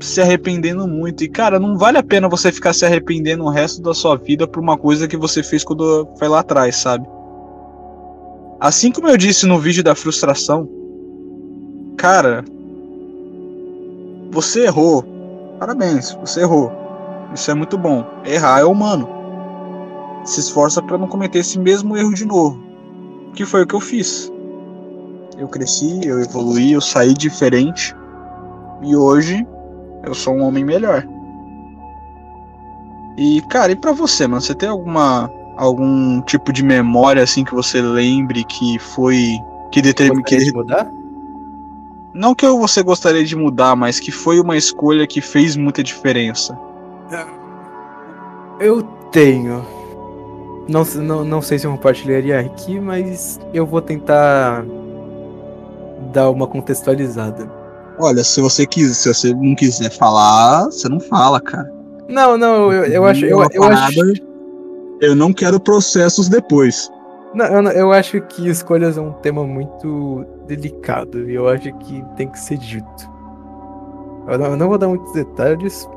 se 0.00 0.20
arrependendo 0.20 0.88
muito. 0.88 1.22
E, 1.22 1.28
cara, 1.28 1.60
não 1.60 1.76
vale 1.76 1.98
a 1.98 2.02
pena 2.02 2.28
você 2.28 2.50
ficar 2.50 2.72
se 2.72 2.84
arrependendo 2.86 3.44
o 3.44 3.50
resto 3.50 3.82
da 3.82 3.92
sua 3.92 4.16
vida 4.16 4.48
por 4.48 4.60
uma 4.60 4.78
coisa 4.78 5.06
que 5.06 5.16
você 5.16 5.42
fez 5.42 5.62
quando 5.62 6.08
foi 6.18 6.28
lá 6.28 6.40
atrás, 6.40 6.76
sabe? 6.76 7.06
Assim 8.62 8.92
como 8.92 9.08
eu 9.08 9.16
disse 9.16 9.44
no 9.44 9.58
vídeo 9.58 9.82
da 9.82 9.94
frustração, 9.94 10.68
cara, 11.96 12.44
você 14.30 14.66
errou 14.66 15.12
Parabéns, 15.62 16.12
você 16.20 16.40
errou. 16.40 16.72
Isso 17.32 17.48
é 17.48 17.54
muito 17.54 17.78
bom. 17.78 18.04
Errar 18.24 18.58
é 18.58 18.64
humano. 18.64 19.08
Se 20.24 20.40
esforça 20.40 20.82
para 20.82 20.98
não 20.98 21.06
cometer 21.06 21.38
esse 21.38 21.56
mesmo 21.56 21.96
erro 21.96 22.12
de 22.12 22.24
novo. 22.24 22.60
Que 23.32 23.44
foi 23.44 23.62
o 23.62 23.66
que 23.68 23.74
eu 23.76 23.78
fiz. 23.80 24.28
Eu 25.38 25.46
cresci, 25.46 26.00
eu 26.04 26.20
evoluí, 26.20 26.72
eu 26.72 26.80
saí 26.80 27.14
diferente. 27.14 27.94
E 28.82 28.96
hoje 28.96 29.46
eu 30.02 30.12
sou 30.14 30.34
um 30.34 30.42
homem 30.42 30.64
melhor. 30.64 31.06
E, 33.16 33.40
cara, 33.42 33.70
e 33.70 33.76
pra 33.76 33.92
você, 33.92 34.26
mano? 34.26 34.42
Você 34.42 34.52
tem 34.52 34.68
alguma 34.68 35.30
algum 35.56 36.20
tipo 36.22 36.52
de 36.52 36.62
memória 36.62 37.22
assim 37.22 37.44
que 37.44 37.54
você 37.54 37.80
lembre 37.80 38.44
que 38.44 38.78
foi 38.78 39.38
que 39.70 39.80
determinou 39.80 40.24
que 40.24 40.36
de 40.36 40.52
mudar? 40.52 40.90
Não 42.14 42.34
que 42.34 42.46
você 42.46 42.82
gostaria 42.82 43.24
de 43.24 43.34
mudar, 43.34 43.74
mas 43.74 43.98
que 43.98 44.10
foi 44.10 44.38
uma 44.38 44.56
escolha 44.56 45.06
que 45.06 45.20
fez 45.20 45.56
muita 45.56 45.82
diferença. 45.82 46.58
Eu 48.60 48.82
tenho. 49.10 49.64
Não, 50.68 50.84
não, 50.84 51.24
não 51.24 51.42
sei 51.42 51.58
se 51.58 51.66
eu 51.66 51.72
compartilharia 51.72 52.38
aqui, 52.38 52.78
mas 52.78 53.40
eu 53.52 53.66
vou 53.66 53.80
tentar 53.80 54.64
dar 56.12 56.30
uma 56.30 56.46
contextualizada. 56.46 57.50
Olha, 57.98 58.22
se 58.22 58.40
você 58.40 58.66
quiser, 58.66 58.94
se 58.94 59.08
você 59.08 59.34
não 59.34 59.54
quiser 59.54 59.90
falar, 59.90 60.66
você 60.66 60.88
não 60.88 61.00
fala, 61.00 61.40
cara. 61.40 61.70
Não, 62.08 62.36
não, 62.36 62.72
eu, 62.72 62.84
eu 62.84 63.04
acho. 63.04 63.24
Eu, 63.24 63.46
eu, 63.52 63.64
acho... 63.64 64.31
eu 65.02 65.16
não 65.16 65.32
quero 65.32 65.58
processos 65.58 66.28
depois. 66.28 66.90
Não, 67.34 67.46
eu, 67.72 67.90
acho 67.90 68.20
que 68.20 68.48
escolhas 68.48 68.96
é 68.96 69.00
um 69.00 69.12
tema 69.12 69.44
muito 69.44 70.24
delicado 70.46 71.28
e 71.28 71.34
eu 71.34 71.48
acho 71.48 71.72
que 71.78 72.04
tem 72.16 72.28
que 72.28 72.38
ser 72.38 72.56
dito. 72.56 73.10
Eu 74.28 74.38
não, 74.38 74.46
eu 74.46 74.56
não 74.56 74.68
vou 74.68 74.78
dar 74.78 74.86
muitos 74.86 75.12
detalhes, 75.12 75.88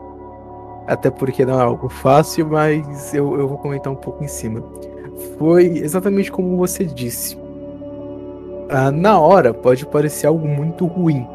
até 0.88 1.12
porque 1.12 1.46
não 1.46 1.60
é 1.60 1.64
algo 1.64 1.88
fácil, 1.88 2.48
mas 2.48 3.14
eu, 3.14 3.38
eu 3.38 3.48
vou 3.48 3.58
comentar 3.60 3.94
um 3.94 3.98
pouco 3.98 4.24
em 4.24 4.28
cima. 4.28 4.64
Foi 5.38 5.66
exatamente 5.66 6.32
como 6.32 6.58
você 6.58 6.84
disse. 6.84 7.38
Ah, 8.70 8.90
na 8.90 9.20
hora 9.20 9.54
pode 9.54 9.86
parecer 9.86 10.26
algo 10.26 10.48
muito 10.48 10.88
ruim. 10.88 11.28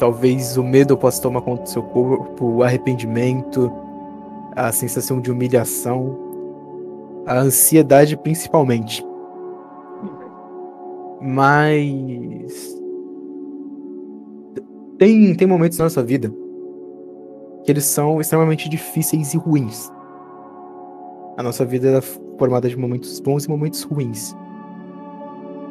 Talvez 0.00 0.56
o 0.56 0.64
medo 0.64 0.96
possa 0.96 1.22
tomar 1.22 1.42
conta 1.42 1.62
do 1.62 1.68
seu 1.68 1.82
corpo, 1.82 2.46
o 2.46 2.62
arrependimento, 2.64 3.70
a 4.56 4.72
sensação 4.72 5.20
de 5.20 5.30
humilhação, 5.30 6.23
a 7.26 7.38
ansiedade 7.38 8.16
principalmente. 8.16 9.04
Mas 11.20 12.74
tem, 14.98 15.34
tem 15.34 15.46
momentos 15.46 15.78
na 15.78 15.84
nossa 15.84 16.02
vida 16.02 16.32
que 17.64 17.72
eles 17.72 17.84
são 17.84 18.20
extremamente 18.20 18.68
difíceis 18.68 19.32
e 19.32 19.38
ruins. 19.38 19.90
A 21.36 21.42
nossa 21.42 21.64
vida 21.64 21.98
é 21.98 22.00
formada 22.38 22.68
de 22.68 22.76
momentos 22.76 23.18
bons 23.20 23.44
e 23.44 23.48
momentos 23.48 23.82
ruins. 23.82 24.36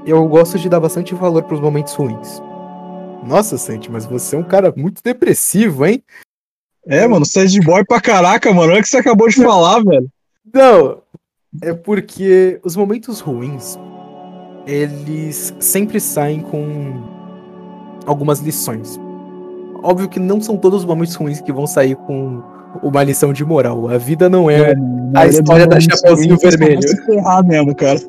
Eu 0.05 0.27
gosto 0.27 0.57
de 0.57 0.67
dar 0.67 0.79
bastante 0.79 1.13
valor 1.13 1.43
para 1.43 1.53
os 1.53 1.61
momentos 1.61 1.93
ruins. 1.93 2.41
Nossa, 3.25 3.57
Santi, 3.57 3.89
mas 3.89 4.05
você 4.05 4.35
é 4.35 4.39
um 4.39 4.43
cara 4.43 4.73
muito 4.75 5.01
depressivo, 5.01 5.85
hein? 5.85 6.03
É, 6.85 7.07
mano, 7.07 7.25
você 7.25 7.45
é 7.45 7.63
boy 7.63 7.85
pra 7.85 8.01
caraca, 8.01 8.51
mano. 8.51 8.71
Olha 8.71 8.79
o 8.79 8.83
que 8.83 8.89
você 8.89 8.97
acabou 8.97 9.29
de 9.29 9.41
falar, 9.41 9.81
velho. 9.81 10.09
Não, 10.53 11.02
é 11.61 11.73
porque 11.73 12.59
os 12.63 12.75
momentos 12.75 13.19
ruins, 13.19 13.77
eles 14.65 15.53
sempre 15.59 15.99
saem 15.99 16.41
com 16.41 17.03
algumas 18.05 18.39
lições. 18.39 18.99
Óbvio 19.83 20.07
que 20.07 20.19
não 20.19 20.41
são 20.41 20.57
todos 20.57 20.79
os 20.79 20.85
momentos 20.85 21.13
ruins 21.15 21.41
que 21.41 21.51
vão 21.51 21.67
sair 21.67 21.95
com 21.95 22.41
uma 22.81 23.03
lição 23.03 23.33
de 23.33 23.43
moral. 23.43 23.89
A 23.89 23.97
vida 23.97 24.29
não 24.29 24.49
é, 24.49 24.71
é 24.71 24.75
a 25.15 25.27
história 25.27 25.67
da 25.67 25.79
Chapeuzinho 25.79 26.37
Vermelho. 26.37 26.81
Se 26.81 27.05
ferrar 27.05 27.45
mesmo, 27.45 27.75
cara. 27.75 27.99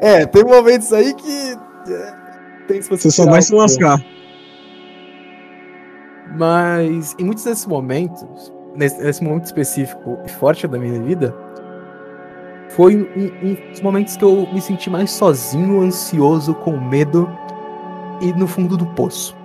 É, 0.00 0.26
tem 0.26 0.44
momentos 0.44 0.92
aí 0.92 1.14
que. 1.14 1.56
É, 1.88 2.12
tem 2.66 2.80
você 2.80 3.10
só 3.10 3.26
vai 3.26 3.42
se 3.42 3.54
lascar. 3.54 4.02
Mas 6.36 7.14
em 7.18 7.24
muitos 7.24 7.44
desses 7.44 7.66
momentos, 7.66 8.52
nesse, 8.76 9.02
nesse 9.02 9.22
momento 9.22 9.46
específico 9.46 10.18
e 10.24 10.28
forte 10.30 10.66
da 10.66 10.78
minha 10.78 11.00
vida, 11.02 11.34
foi 12.70 12.96
um, 12.96 13.48
um, 13.50 13.70
dos 13.70 13.80
momentos 13.80 14.16
que 14.16 14.24
eu 14.24 14.46
me 14.52 14.60
senti 14.60 14.88
mais 14.88 15.10
sozinho, 15.10 15.82
ansioso, 15.82 16.54
com 16.54 16.78
medo 16.78 17.28
e 18.20 18.32
no 18.32 18.46
fundo 18.46 18.76
do 18.76 18.86
poço. 18.94 19.36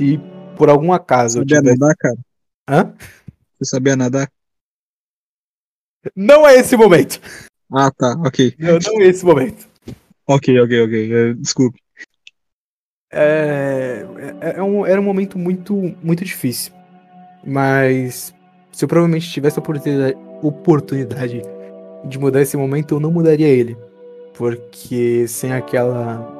E 0.00 0.18
por 0.56 0.68
algum 0.68 0.92
acaso. 0.92 1.38
Você 1.38 1.54
sabia 1.54 1.58
tivesse... 1.60 1.78
nadar, 1.78 1.96
cara? 1.96 2.18
Hã? 2.68 2.94
Você 3.58 3.70
sabia 3.70 3.96
nadar? 3.96 4.30
Não 6.14 6.46
é 6.46 6.56
esse 6.56 6.76
momento. 6.76 7.20
Ah, 7.72 7.90
tá, 7.90 8.12
ok. 8.24 8.54
Não, 8.58 8.78
não 8.78 9.02
é 9.02 9.06
esse 9.06 9.24
momento. 9.24 9.68
Ok, 10.26 10.58
ok, 10.60 10.82
ok. 10.82 11.12
É, 11.14 11.34
desculpe. 11.34 11.80
É, 13.10 14.04
é, 14.40 14.58
é 14.58 14.62
um, 14.62 14.86
era 14.86 15.00
um 15.00 15.04
momento 15.04 15.38
muito, 15.38 15.74
muito 16.02 16.24
difícil. 16.24 16.72
Mas 17.44 18.34
se 18.72 18.84
eu 18.84 18.88
provavelmente 18.88 19.30
tivesse 19.30 19.58
a 19.58 19.62
oportunidade, 19.62 20.16
oportunidade 20.42 21.42
de 22.04 22.18
mudar 22.18 22.42
esse 22.42 22.56
momento, 22.56 22.94
eu 22.94 23.00
não 23.00 23.10
mudaria 23.10 23.48
ele. 23.48 23.76
Porque 24.34 25.26
sem 25.28 25.52
aquela. 25.52 26.36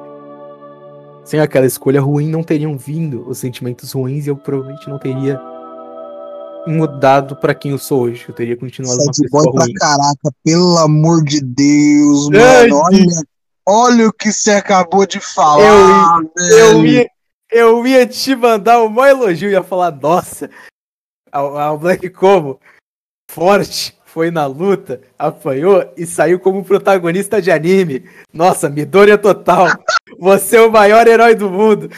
Sem 1.25 1.39
aquela 1.39 1.65
escolha 1.65 2.01
ruim, 2.01 2.29
não 2.29 2.41
teriam 2.41 2.77
vindo 2.77 3.27
os 3.27 3.37
sentimentos 3.37 3.91
ruins 3.91 4.25
e 4.25 4.29
eu 4.29 4.35
provavelmente 4.35 4.89
não 4.89 4.97
teria 4.97 5.39
mudado 6.65 7.35
para 7.35 7.53
quem 7.53 7.71
eu 7.71 7.77
sou 7.77 8.03
hoje. 8.03 8.25
Eu 8.27 8.33
teria 8.33 8.57
continuado 8.57 8.97
Sai 8.97 9.05
uma 9.05 9.13
pessoa 9.13 9.63
ruim. 9.63 9.73
caraca, 9.73 10.31
pelo 10.43 10.77
amor 10.77 11.23
de 11.23 11.41
Deus, 11.41 12.29
mano. 12.29 12.81
Olha, 12.83 13.05
olha 13.65 14.07
o 14.07 14.13
que 14.13 14.31
você 14.31 14.51
acabou 14.51 15.05
de 15.05 15.19
falar, 15.19 16.21
eu, 16.37 16.57
eu 16.57 16.85
ia, 16.85 17.07
eu 17.51 17.85
ia 17.85 18.07
te 18.07 18.35
mandar 18.35 18.81
um 18.81 18.89
maior 18.89 19.23
elogio, 19.23 19.49
ia 19.49 19.63
falar, 19.63 19.91
nossa, 19.91 20.49
ao, 21.31 21.77
Black 21.77 22.09
Como, 22.09 22.59
forte, 23.29 23.95
foi 24.05 24.31
na 24.31 24.47
luta, 24.47 25.01
apanhou 25.17 25.93
e 25.95 26.03
saiu 26.05 26.39
como 26.39 26.65
protagonista 26.65 27.39
de 27.39 27.51
anime. 27.51 28.09
Nossa, 28.33 28.67
Midoriya 28.67 29.19
total. 29.19 29.67
Você 30.19 30.57
é 30.57 30.61
o 30.61 30.71
maior 30.71 31.07
herói 31.07 31.35
do 31.35 31.47
mundo. 31.49 31.89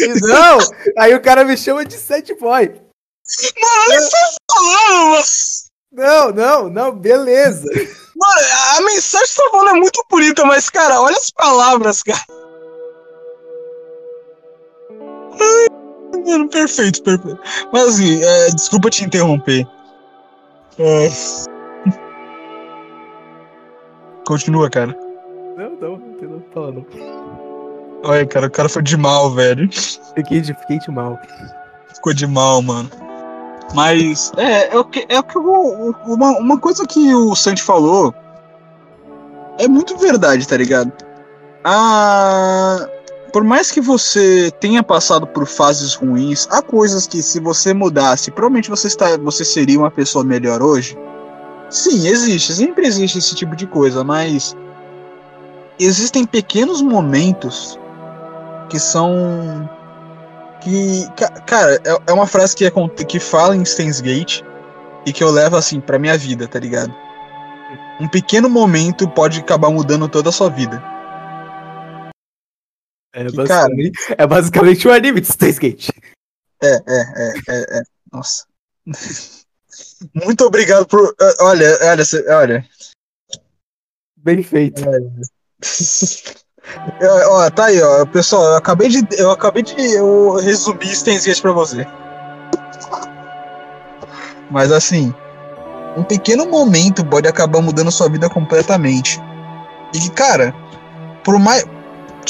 E 0.00 0.20
não! 0.20 0.58
Aí 0.98 1.14
o 1.14 1.22
cara 1.22 1.44
me 1.44 1.56
chama 1.56 1.84
de 1.84 1.94
Sad 1.94 2.34
Boy. 2.34 2.74
Mano, 3.60 5.22
Não, 5.92 6.32
não, 6.32 6.68
não, 6.68 6.92
beleza. 6.92 7.68
Mano, 8.16 8.46
a 8.76 8.80
mensagem 8.82 9.28
que 9.28 9.34
tá 9.36 9.50
falando 9.52 9.76
é 9.76 9.80
muito 9.80 10.04
bonita, 10.10 10.44
mas, 10.44 10.68
cara, 10.68 11.00
olha 11.00 11.16
as 11.16 11.30
palavras, 11.30 12.02
cara. 12.02 12.20
Ai, 15.40 16.20
mano, 16.26 16.48
perfeito, 16.48 17.00
perfeito. 17.04 17.38
Mas 17.72 17.88
assim, 17.88 18.22
é, 18.22 18.50
desculpa 18.50 18.90
te 18.90 19.04
interromper. 19.04 19.64
É... 20.78 21.08
Continua, 24.26 24.70
cara. 24.70 24.96
Não, 25.56 25.70
não, 25.70 25.98
não 25.98 26.14
tem 26.14 26.28
nada 26.28 26.40
pra 26.40 26.54
falar, 26.54 26.72
não. 26.72 26.86
Olha, 28.02 28.26
cara, 28.26 28.46
o 28.46 28.50
cara 28.50 28.68
foi 28.68 28.82
de 28.82 28.96
mal, 28.96 29.30
velho. 29.30 29.68
Fiquei 30.14 30.40
de, 30.40 30.54
fiquei 30.54 30.78
de 30.78 30.90
mal. 30.90 31.18
Ficou 31.94 32.14
de 32.14 32.26
mal, 32.26 32.62
mano. 32.62 32.90
Mas 33.74 34.32
é, 34.36 34.74
é 34.74 34.78
o 34.78 34.84
que, 34.84 35.06
é 35.08 35.18
o 35.18 35.22
que 35.22 35.36
eu, 35.36 35.94
uma, 36.06 36.30
uma 36.38 36.58
coisa 36.58 36.86
que 36.86 37.14
o 37.14 37.34
Santi 37.34 37.62
falou 37.62 38.14
é 39.58 39.68
muito 39.68 39.96
verdade, 39.96 40.48
tá 40.48 40.56
ligado? 40.56 40.92
Ah, 41.62 42.88
por 43.30 43.44
mais 43.44 43.70
que 43.70 43.80
você 43.80 44.50
tenha 44.60 44.82
passado 44.82 45.26
por 45.26 45.46
fases 45.46 45.94
ruins, 45.94 46.46
há 46.50 46.60
coisas 46.60 47.06
que 47.06 47.22
se 47.22 47.40
você 47.40 47.72
mudasse, 47.72 48.30
provavelmente 48.30 48.70
você, 48.70 48.86
está, 48.86 49.16
você 49.16 49.44
seria 49.44 49.78
uma 49.78 49.90
pessoa 49.90 50.24
melhor 50.24 50.62
hoje. 50.62 50.96
Sim, 51.68 52.08
existe, 52.08 52.52
sempre 52.52 52.86
existe 52.86 53.18
esse 53.18 53.34
tipo 53.34 53.54
de 53.54 53.66
coisa, 53.66 54.02
mas 54.02 54.56
existem 55.78 56.24
pequenos 56.24 56.82
momentos 56.82 57.78
que 58.68 58.78
são 58.78 59.68
que, 60.60 61.08
cara, 61.46 61.80
é, 61.84 61.98
é 62.08 62.12
uma 62.12 62.26
frase 62.26 62.54
que, 62.54 62.64
é, 62.64 62.70
que 63.06 63.18
fala 63.18 63.56
em 63.56 63.62
Stains 63.62 64.00
Gate 64.00 64.42
e 65.06 65.12
que 65.12 65.24
eu 65.24 65.30
levo 65.30 65.56
assim 65.56 65.80
pra 65.80 65.98
minha 65.98 66.18
vida, 66.18 66.46
tá 66.46 66.58
ligado? 66.58 66.94
Um 68.00 68.08
pequeno 68.08 68.48
momento 68.48 69.08
pode 69.08 69.40
acabar 69.40 69.70
mudando 69.70 70.08
toda 70.08 70.28
a 70.28 70.32
sua 70.32 70.48
vida. 70.50 70.82
É, 73.12 73.24
que, 73.24 73.36
basicamente, 73.36 73.98
cara, 74.06 74.22
é 74.22 74.26
basicamente 74.26 74.86
o 74.86 74.90
um 74.90 74.94
anime 74.94 75.20
de 75.20 75.52
Gate. 75.52 75.88
É, 76.62 76.68
é, 76.68 76.80
é, 76.88 77.34
é, 77.48 77.78
é. 77.78 77.82
Nossa. 78.12 78.44
Muito 80.14 80.44
obrigado 80.44 80.86
por. 80.86 81.14
Olha, 81.40 81.78
olha, 81.82 82.04
olha. 82.28 82.66
Bem 84.16 84.42
feito. 84.42 84.82
É. 84.82 84.98
Ó, 87.28 87.50
tá 87.50 87.66
aí, 87.66 87.82
ó. 87.82 88.06
Pessoal, 88.06 88.44
eu 88.44 88.56
acabei 88.56 88.88
de. 88.88 89.04
Eu 89.18 89.30
acabei 89.30 89.62
de 89.62 89.74
eu 89.94 90.36
resumir 90.36 90.94
Steins 90.94 91.40
pra 91.40 91.52
você. 91.52 91.86
Mas 94.50 94.70
assim, 94.70 95.14
um 95.96 96.04
pequeno 96.04 96.46
momento 96.46 97.04
pode 97.04 97.28
acabar 97.28 97.60
mudando 97.60 97.90
sua 97.90 98.08
vida 98.08 98.28
completamente. 98.28 99.18
E 99.94 100.10
cara, 100.10 100.54
por 101.24 101.38
mais. 101.38 101.64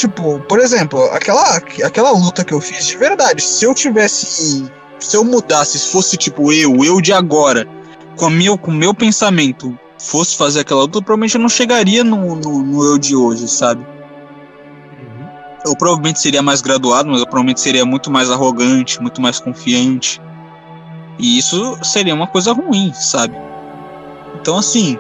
Tipo, 0.01 0.40
por 0.48 0.59
exemplo, 0.59 1.05
aquela, 1.12 1.57
aquela 1.57 2.11
luta 2.12 2.42
que 2.42 2.55
eu 2.55 2.61
fiz 2.61 2.86
de 2.86 2.96
verdade, 2.96 3.42
se 3.42 3.66
eu 3.66 3.74
tivesse. 3.74 4.64
Se 4.98 5.14
eu 5.14 5.22
mudasse, 5.22 5.78
se 5.78 5.88
fosse 5.88 6.16
tipo 6.16 6.51
eu, 6.51 6.82
eu 6.82 7.03
de 7.03 7.12
agora, 7.12 7.68
com 8.16 8.28
o 8.28 8.30
meu, 8.30 8.57
com 8.57 8.70
meu 8.70 8.94
pensamento, 8.94 9.78
fosse 9.98 10.38
fazer 10.38 10.61
aquela 10.61 10.80
luta, 10.80 11.03
provavelmente 11.03 11.34
eu 11.34 11.40
não 11.42 11.51
chegaria 11.51 12.03
no, 12.03 12.34
no, 12.34 12.62
no 12.62 12.82
eu 12.82 12.96
de 12.96 13.14
hoje, 13.14 13.46
sabe? 13.46 13.84
eu 15.66 15.76
provavelmente 15.76 16.18
seria 16.18 16.40
mais 16.40 16.62
graduado, 16.62 17.11
mas 17.11 17.20
eu 17.20 17.26
provavelmente 17.26 17.61
seria 17.61 17.84
muito 17.84 18.11
mais 18.11 18.30
arrogante, 18.30 19.03
muito 19.03 19.20
mais 19.20 19.38
confiante. 19.38 20.18
E 21.18 21.36
isso 21.36 21.78
seria 21.82 22.14
uma 22.14 22.26
coisa 22.26 22.55
ruim, 22.55 22.90
sabe? 22.94 23.36
Então 24.40 24.57
assim, 24.57 24.98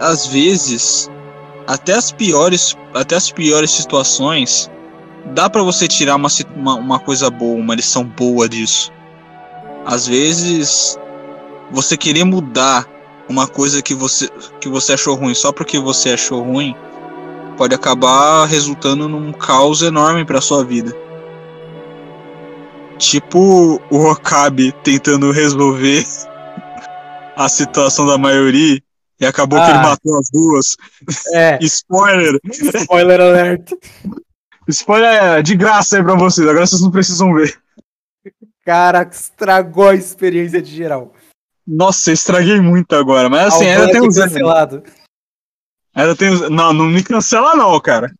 às 0.00 0.26
vezes, 0.26 1.08
até 1.66 1.94
as 1.94 2.12
piores, 2.12 2.76
até 2.92 3.16
as 3.16 3.30
piores 3.30 3.70
situações, 3.70 4.70
dá 5.34 5.48
para 5.48 5.62
você 5.62 5.88
tirar 5.88 6.16
uma, 6.16 6.28
uma, 6.54 6.74
uma 6.74 6.98
coisa 6.98 7.30
boa, 7.30 7.56
uma 7.56 7.74
lição 7.74 8.04
boa 8.04 8.48
disso. 8.48 8.92
Às 9.86 10.06
vezes, 10.06 10.98
você 11.70 11.96
querer 11.96 12.24
mudar 12.24 12.86
uma 13.28 13.46
coisa 13.46 13.82
que 13.82 13.94
você 13.94 14.28
que 14.60 14.68
você 14.68 14.92
achou 14.94 15.14
ruim 15.14 15.34
só 15.34 15.52
porque 15.52 15.78
você 15.78 16.10
achou 16.10 16.42
ruim, 16.42 16.74
pode 17.56 17.74
acabar 17.74 18.46
resultando 18.46 19.08
num 19.08 19.32
caos 19.32 19.82
enorme 19.82 20.24
para 20.24 20.40
sua 20.40 20.64
vida. 20.64 20.94
Tipo 22.98 23.80
o 23.90 24.04
Okabe 24.06 24.72
tentando 24.82 25.30
resolver 25.32 26.06
a 27.36 27.48
situação 27.48 28.06
da 28.06 28.18
maioria 28.18 28.80
e 29.20 29.26
acabou 29.26 29.58
ah, 29.58 29.64
que 29.64 29.70
ele 29.70 29.78
ah. 29.78 29.82
matou 29.82 30.18
as 30.18 30.30
duas. 30.30 30.76
É. 31.32 31.58
Spoiler! 31.62 32.38
Spoiler 32.50 33.20
alert! 33.20 33.72
Spoiler 34.68 35.42
de 35.42 35.56
graça 35.56 35.96
aí 35.96 36.02
pra 36.02 36.14
vocês, 36.14 36.46
agora 36.48 36.66
vocês 36.66 36.80
não 36.80 36.90
precisam 36.90 37.34
ver. 37.34 37.58
Cara, 38.64 39.02
estragou 39.02 39.88
a 39.88 39.94
experiência 39.94 40.60
de 40.60 40.74
geral. 40.74 41.12
Nossa, 41.66 42.10
eu 42.10 42.14
estraguei 42.14 42.60
muito 42.60 42.94
agora, 42.94 43.28
mas 43.28 43.54
assim, 43.54 43.66
ainda 43.66 43.90
tem 43.90 44.00
um 44.00 44.08
cancelado. 44.08 44.82
Ainda 45.94 46.16
tem 46.16 46.50
Não, 46.50 46.72
não 46.72 46.86
me 46.86 47.02
cancela 47.02 47.54
não, 47.54 47.78
cara. 47.80 48.12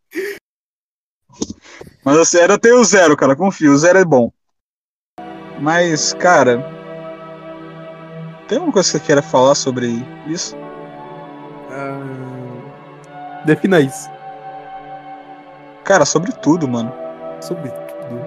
Mas 2.04 2.18
assim, 2.18 2.38
ainda 2.38 2.58
tem 2.58 2.72
o 2.72 2.84
zero, 2.84 3.16
cara. 3.16 3.34
Confio, 3.34 3.72
o 3.72 3.78
zero 3.78 3.98
é 3.98 4.04
bom. 4.04 4.30
Mas, 5.60 6.12
cara. 6.14 6.62
Tem 8.46 8.58
alguma 8.58 8.72
coisa 8.72 8.90
que 8.90 8.98
você 8.98 9.04
queira 9.04 9.22
falar 9.22 9.54
sobre 9.54 9.88
isso? 10.26 10.54
Defina 13.46 13.80
isso. 13.80 14.10
Cara, 15.84 16.04
sobre 16.04 16.32
tudo, 16.32 16.66
mano. 16.66 16.92
Sobre 17.40 17.70
tudo. 17.70 18.20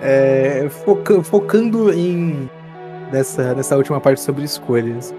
É, 0.00 0.66
foca... 0.70 1.22
Focando 1.22 1.92
em. 1.92 2.50
Nessa, 3.12 3.54
nessa 3.54 3.76
última 3.76 4.00
parte 4.00 4.20
sobre 4.20 4.44
escolhas. 4.44 5.14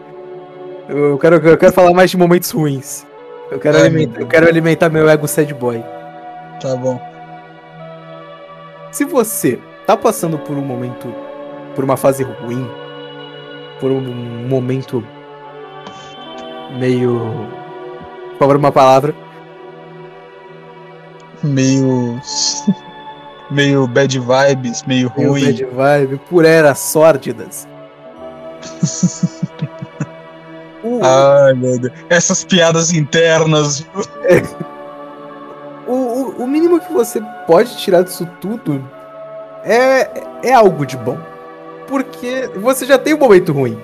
Eu 0.90 1.18
quero, 1.18 1.36
eu 1.36 1.58
quero 1.58 1.72
falar 1.72 1.94
mais 1.94 2.10
de 2.10 2.18
momentos 2.18 2.50
ruins. 2.50 3.06
Eu 3.52 3.60
quero, 3.60 3.78
alimentar, 3.78 4.20
eu 4.20 4.28
quero 4.28 4.48
alimentar 4.48 4.90
meu 4.90 5.08
ego 5.08 5.28
sad 5.28 5.54
boy. 5.54 5.84
Tá 6.60 6.76
bom. 6.76 7.00
Se 8.92 9.06
você 9.06 9.60
tá 9.86 9.96
passando 9.96 10.38
por 10.40 10.58
um 10.58 10.62
momento, 10.62 11.14
por 11.76 11.84
uma 11.84 11.96
fase 11.96 12.24
ruim, 12.24 12.68
por 13.80 13.92
um 13.92 14.02
momento 14.48 15.06
meio. 16.80 17.22
Favor, 18.44 18.58
uma 18.58 18.74
palavra. 18.74 19.16
Meio. 21.42 22.20
meio 23.50 23.88
bad 23.88 24.20
vibes, 24.20 24.84
meio, 24.84 25.10
meio 25.16 25.30
ruim. 25.30 25.46
Bad 25.46 25.64
vibe, 25.64 26.22
por 26.30 26.44
eras 26.44 26.80
sórdidas. 26.80 27.68
Uh. 30.86 31.00
Ai, 31.02 31.54
meu 31.54 31.80
Deus. 31.80 31.94
Essas 32.10 32.44
piadas 32.44 32.92
internas. 32.92 33.88
O, 35.86 35.92
o, 35.92 36.44
o, 36.44 36.48
mínimo 36.48 36.80
que 36.80 36.94
você 36.94 37.22
pode 37.46 37.78
tirar 37.78 38.04
disso 38.04 38.26
tudo 38.40 38.82
é, 39.66 40.24
é 40.42 40.54
algo 40.54 40.86
de 40.86 40.96
bom. 40.96 41.18
Porque 41.88 42.50
você 42.56 42.86
já 42.86 42.98
tem 42.98 43.14
um 43.14 43.18
momento 43.18 43.52
ruim. 43.52 43.78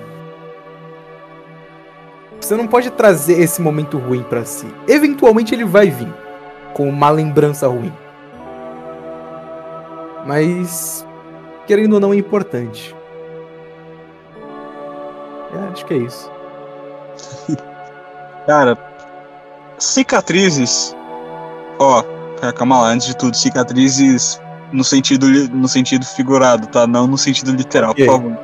Você 2.40 2.56
não 2.56 2.66
pode 2.66 2.90
trazer 2.90 3.38
esse 3.40 3.60
momento 3.60 3.98
ruim 3.98 4.22
para 4.22 4.44
si. 4.44 4.66
Eventualmente 4.88 5.54
ele 5.54 5.64
vai 5.64 5.90
vir 5.90 6.12
com 6.74 6.88
uma 6.88 7.10
lembrança 7.10 7.68
ruim. 7.68 7.92
Mas, 10.26 11.06
querendo 11.66 11.94
ou 11.94 12.00
não, 12.00 12.12
é 12.12 12.16
importante. 12.16 12.96
É, 15.52 15.72
acho 15.72 15.84
que 15.84 15.94
é 15.94 15.98
isso. 15.98 16.30
Cara, 18.46 18.76
cicatrizes. 19.78 20.96
Ó, 21.78 22.02
calma 22.56 22.80
lá, 22.80 22.88
antes 22.88 23.06
de 23.06 23.16
tudo, 23.16 23.36
cicatrizes 23.36 24.40
no 24.72 24.84
sentido, 24.84 25.26
no 25.50 25.68
sentido 25.68 26.04
figurado, 26.04 26.66
tá? 26.68 26.86
Não 26.86 27.06
no 27.06 27.18
sentido 27.18 27.52
literal, 27.52 27.94
por 27.94 28.06
favor. 28.06 28.38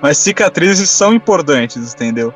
Mas 0.00 0.18
cicatrizes 0.18 0.90
são 0.90 1.12
importantes, 1.14 1.94
entendeu? 1.94 2.34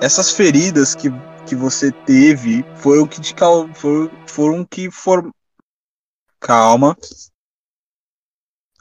Essas 0.00 0.30
feridas 0.30 0.94
que, 0.94 1.08
que 1.46 1.54
você 1.54 1.92
teve 1.92 2.64
foram 2.76 3.06
que 3.06 3.20
te 3.20 3.34
foram, 3.74 4.10
foram 4.26 4.64
que 4.64 4.90
foram. 4.90 5.30
Calma. 6.38 6.96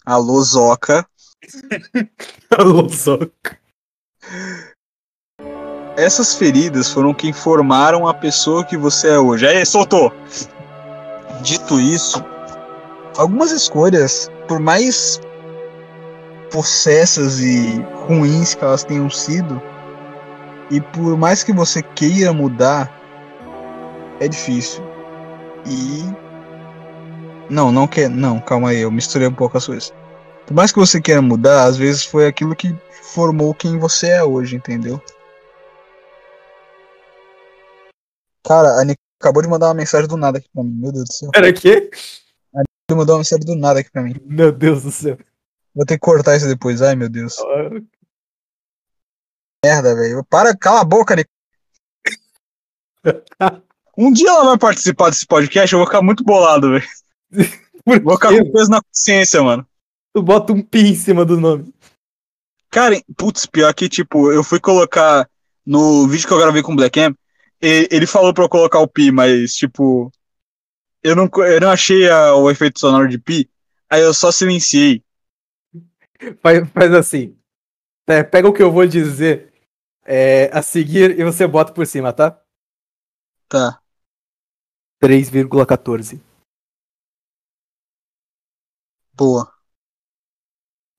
Alô, 0.05 0.41
Zoca. 0.41 1.07
Alô, 2.57 2.87
Zoca 2.89 3.59
essas 5.99 6.33
feridas 6.33 6.89
foram 6.89 7.13
quem 7.13 7.33
formaram 7.33 8.07
a 8.07 8.13
pessoa 8.13 8.63
que 8.63 8.77
você 8.77 9.09
é 9.09 9.19
hoje. 9.19 9.45
Aí, 9.45 9.65
soltou! 9.65 10.13
Dito 11.41 11.79
isso, 11.79 12.23
algumas 13.17 13.51
escolhas, 13.51 14.29
por 14.47 14.59
mais 14.59 15.19
possessas 16.51 17.39
e 17.39 17.81
ruins 18.07 18.55
que 18.55 18.63
elas 18.63 18.83
tenham 18.83 19.09
sido, 19.09 19.61
e 20.71 20.79
por 20.79 21.17
mais 21.17 21.43
que 21.43 21.51
você 21.51 21.81
queira 21.81 22.31
mudar, 22.31 22.91
é 24.19 24.27
difícil. 24.27 24.83
E. 25.65 26.03
Não, 27.49 27.71
não 27.71 27.87
quer. 27.87 28.09
Não, 28.09 28.39
calma 28.39 28.69
aí, 28.69 28.79
eu 28.79 28.91
misturei 28.91 29.27
um 29.27 29.33
pouco 29.33 29.57
as 29.57 29.65
coisas. 29.65 29.93
Por 30.45 30.53
mais 30.53 30.71
que 30.71 30.79
você 30.79 31.01
queira 31.01 31.21
mudar, 31.21 31.65
às 31.65 31.77
vezes 31.77 32.03
foi 32.03 32.27
aquilo 32.27 32.55
que 32.55 32.75
formou 32.91 33.53
quem 33.53 33.77
você 33.77 34.09
é 34.09 34.23
hoje, 34.23 34.55
entendeu? 34.55 35.01
Cara, 38.45 38.79
a 38.79 38.83
Nick 38.83 38.99
acabou 39.21 39.43
de 39.43 39.49
mandar 39.49 39.67
uma 39.67 39.75
mensagem 39.75 40.07
do 40.07 40.17
nada 40.17 40.37
aqui 40.37 40.49
pra 40.53 40.63
mim, 40.63 40.71
meu 40.71 40.91
Deus 40.91 41.05
do 41.05 41.13
céu. 41.13 41.29
Era 41.35 41.53
quê? 41.53 41.89
A 42.53 42.59
Nick 42.59 42.95
mandou 42.95 43.15
uma 43.15 43.19
mensagem 43.19 43.45
do 43.45 43.55
nada 43.55 43.79
aqui 43.79 43.91
pra 43.91 44.01
mim. 44.01 44.15
Meu 44.25 44.51
Deus 44.51 44.83
do 44.83 44.91
céu. 44.91 45.17
Vou 45.75 45.85
ter 45.85 45.95
que 45.95 45.99
cortar 45.99 46.35
isso 46.35 46.47
depois, 46.47 46.81
ai 46.81 46.95
meu 46.95 47.09
Deus. 47.09 47.35
Merda, 49.63 49.95
velho. 49.95 50.23
Para, 50.23 50.55
cala 50.55 50.81
a 50.81 50.85
boca, 50.85 51.15
Nick. 51.15 51.29
um 53.97 54.11
dia 54.11 54.29
ela 54.29 54.45
vai 54.45 54.57
participar 54.57 55.09
desse 55.09 55.25
podcast, 55.25 55.73
eu 55.73 55.79
vou 55.79 55.87
ficar 55.87 56.01
muito 56.01 56.23
bolado, 56.23 56.71
velho. 56.71 56.87
Vou 58.03 58.15
ficar 58.15 58.29
com 58.29 58.51
peso 58.51 58.69
na 58.69 58.81
consciência, 58.81 59.41
mano. 59.41 59.67
Tu 60.13 60.21
bota 60.21 60.53
um 60.53 60.61
pi 60.61 60.89
em 60.89 60.95
cima 60.95 61.25
do 61.25 61.39
nome. 61.39 61.73
Cara, 62.69 63.01
putz, 63.17 63.45
pior 63.45 63.73
que, 63.73 63.89
tipo, 63.89 64.31
eu 64.31 64.43
fui 64.43 64.59
colocar 64.59 65.27
no 65.65 66.07
vídeo 66.07 66.27
que 66.27 66.33
eu 66.33 66.39
gravei 66.39 66.61
com 66.61 66.73
o 66.73 66.75
Black 66.75 66.99
Cam, 66.99 67.15
ele 67.61 68.05
falou 68.05 68.33
pra 68.33 68.43
eu 68.43 68.49
colocar 68.49 68.79
o 68.79 68.87
pi, 68.87 69.11
mas, 69.11 69.55
tipo, 69.55 70.11
eu 71.03 71.15
não, 71.15 71.29
eu 71.45 71.61
não 71.61 71.69
achei 71.69 72.09
a, 72.09 72.35
o 72.35 72.49
efeito 72.49 72.79
sonoro 72.79 73.07
de 73.07 73.17
pi, 73.17 73.49
aí 73.89 74.01
eu 74.01 74.13
só 74.13 74.31
silenciei. 74.31 75.03
Faz, 76.41 76.69
faz 76.69 76.93
assim. 76.93 77.35
É, 78.07 78.23
pega 78.23 78.47
o 78.47 78.53
que 78.53 78.61
eu 78.61 78.71
vou 78.71 78.85
dizer 78.85 79.48
é, 80.11 80.49
a 80.51 80.63
seguir 80.63 81.19
e 81.19 81.23
você 81.23 81.45
bota 81.45 81.71
por 81.71 81.85
cima, 81.85 82.11
tá? 82.11 82.41
Tá. 83.47 83.79
3,14. 84.99 86.19
Boa. 89.13 89.53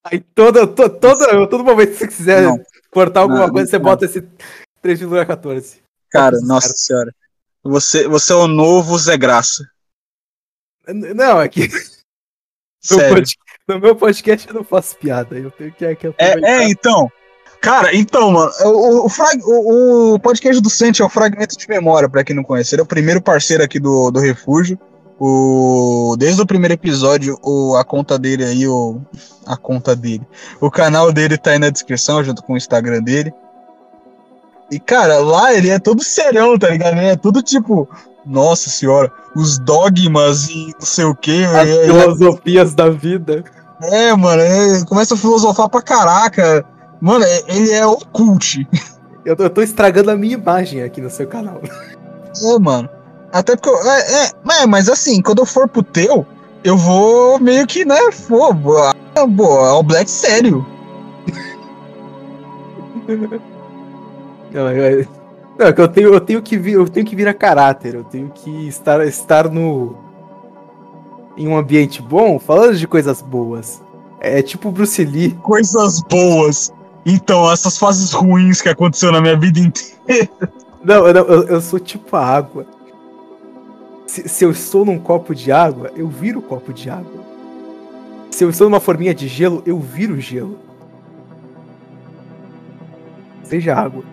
Aí 0.04 0.20
todo, 0.20 0.72
todo, 0.74 1.00
todo, 1.00 1.48
todo 1.48 1.64
momento 1.64 1.90
que 1.90 1.96
você 1.96 2.06
quiser 2.06 2.42
não. 2.42 2.64
cortar 2.90 3.20
alguma 3.20 3.46
não, 3.46 3.52
coisa, 3.52 3.68
você 3.68 3.78
não. 3.78 3.84
bota 3.84 4.04
esse 4.04 4.20
3,14. 4.82 5.82
Cara, 6.08 6.38
nossa 6.42 6.68
cara. 6.68 6.78
senhora. 6.78 7.14
Você, 7.64 8.06
você 8.06 8.32
é 8.32 8.36
o 8.36 8.46
novo 8.46 8.96
Zé 8.96 9.16
Graça. 9.18 9.68
Não, 10.86 11.40
é 11.40 11.48
que. 11.48 11.68
Sério? 12.80 13.24
No 13.66 13.78
meu 13.80 13.94
podcast 13.94 14.48
eu 14.48 14.54
não 14.54 14.64
faço 14.64 14.96
piada, 14.96 15.36
eu 15.36 15.50
tenho 15.50 15.72
que, 15.72 15.96
que 15.96 16.06
É, 16.16 16.40
é, 16.42 16.64
então. 16.68 17.10
Cara, 17.60 17.94
então, 17.94 18.30
mano, 18.30 18.50
o, 18.64 19.04
o, 19.06 19.08
frag- 19.08 19.42
o- 19.44 20.14
o 20.14 20.18
podcast 20.20 20.60
do 20.62 20.70
Santi 20.70 21.02
é 21.02 21.04
o 21.04 21.10
Fragmento 21.10 21.56
de 21.58 21.68
Memória, 21.68 22.08
pra 22.08 22.24
quem 22.24 22.34
não 22.34 22.42
conhece. 22.42 22.74
Ele 22.74 22.80
é 22.80 22.84
o 22.84 22.86
primeiro 22.88 23.20
parceiro 23.20 23.62
aqui 23.62 23.78
do, 23.78 24.10
do 24.10 24.18
Refúgio. 24.18 24.78
O, 25.18 26.16
desde 26.18 26.40
o 26.40 26.46
primeiro 26.46 26.72
episódio, 26.72 27.38
o, 27.42 27.76
a 27.76 27.84
conta 27.84 28.18
dele 28.18 28.42
aí, 28.42 28.66
o, 28.66 28.98
a 29.46 29.54
conta 29.54 29.94
dele. 29.94 30.26
O 30.58 30.70
canal 30.70 31.12
dele 31.12 31.36
tá 31.36 31.50
aí 31.50 31.58
na 31.58 31.68
descrição, 31.68 32.24
junto 32.24 32.42
com 32.42 32.54
o 32.54 32.56
Instagram 32.56 33.02
dele. 33.02 33.30
E, 34.70 34.80
cara, 34.80 35.18
lá 35.18 35.52
ele 35.52 35.68
é 35.68 35.78
todo 35.78 36.02
serão, 36.02 36.58
tá 36.58 36.70
ligado? 36.70 36.96
Ele 36.96 37.08
é 37.08 37.16
tudo 37.16 37.42
tipo, 37.42 37.86
nossa 38.24 38.70
senhora, 38.70 39.12
os 39.36 39.58
dogmas 39.58 40.48
e 40.48 40.72
não 40.78 40.86
sei 40.86 41.04
o 41.04 41.14
quê. 41.14 41.42
As 41.54 41.68
é- 41.68 41.84
filosofias 41.84 42.74
da 42.74 42.88
vida. 42.88 43.44
é, 43.82 44.14
mano, 44.16 44.40
ele 44.40 44.86
começa 44.86 45.12
a 45.12 45.18
filosofar 45.18 45.68
pra 45.68 45.82
caraca. 45.82 46.64
Mano, 47.00 47.24
é- 47.24 47.42
ele 47.48 47.70
é 47.72 47.86
ocult. 47.86 48.66
Eu 49.22 49.36
tô, 49.36 49.42
eu 49.42 49.50
tô 49.50 49.60
estragando 49.60 50.10
a 50.10 50.16
minha 50.16 50.32
imagem 50.32 50.82
aqui 50.82 50.98
no 51.00 51.10
seu 51.10 51.26
canal. 51.26 51.60
É, 52.42 52.58
mano. 52.58 52.88
Até 53.32 53.54
porque. 53.56 53.68
eu- 53.68 53.90
É, 53.90 54.24
é, 54.24 54.32
é, 54.62 54.66
mas 54.66 54.88
assim, 54.88 55.20
quando 55.20 55.40
eu 55.40 55.46
for 55.46 55.68
pro 55.68 55.82
teu, 55.82 56.24
eu 56.64 56.76
vou 56.76 57.38
meio 57.38 57.66
que, 57.66 57.84
né? 57.84 57.96
Pô, 58.28 58.52
boa, 58.54 58.94
boa, 59.28 59.68
é 59.68 59.72
o 59.72 59.82
Black 59.82 60.10
sério. 60.10 60.64
Não, 64.52 64.70
eu, 64.70 65.06
não, 65.58 65.66
é 65.66 65.72
que 65.72 65.80
eu 65.80 65.88
tenho, 65.88 66.14
eu 66.14 66.20
tenho 66.20 66.40
que 66.42 66.56
vir, 66.56 66.72
eu 66.74 66.88
tenho 66.88 67.04
que 67.04 67.14
vir 67.16 67.28
a 67.28 67.34
caráter, 67.34 67.94
eu 67.94 68.04
tenho 68.04 68.30
que 68.30 68.68
estar, 68.68 69.04
estar 69.06 69.48
no 69.50 69.96
em 71.36 71.46
um 71.48 71.56
ambiente 71.56 72.00
bom, 72.00 72.38
falando 72.38 72.76
de 72.76 72.86
coisas 72.86 73.20
boas. 73.22 73.82
É 74.20 74.40
tipo 74.42 74.70
Bruce 74.70 75.04
Lee. 75.04 75.32
Coisas 75.42 76.00
boas. 76.02 76.72
Então, 77.10 77.50
essas 77.50 77.76
fases 77.76 78.12
ruins 78.12 78.62
que 78.62 78.68
aconteceu 78.68 79.10
na 79.10 79.20
minha 79.20 79.36
vida 79.36 79.58
inteira. 79.58 80.30
Não, 80.82 81.06
eu, 81.08 81.14
não, 81.14 81.22
eu, 81.22 81.42
eu 81.48 81.60
sou 81.60 81.80
tipo 81.80 82.14
a 82.14 82.24
água. 82.24 82.64
Se, 84.06 84.28
se 84.28 84.44
eu 84.44 84.52
estou 84.52 84.84
num 84.84 84.98
copo 84.98 85.34
de 85.34 85.50
água, 85.50 85.90
eu 85.96 86.08
viro 86.08 86.38
o 86.38 86.42
copo 86.42 86.72
de 86.72 86.88
água. 86.88 87.24
Se 88.30 88.44
eu 88.44 88.50
estou 88.50 88.70
numa 88.70 88.78
forminha 88.78 89.12
de 89.12 89.26
gelo, 89.26 89.60
eu 89.66 89.78
viro 89.78 90.14
o 90.14 90.20
gelo. 90.20 90.58
Seja 93.42 93.74
água. 93.74 94.04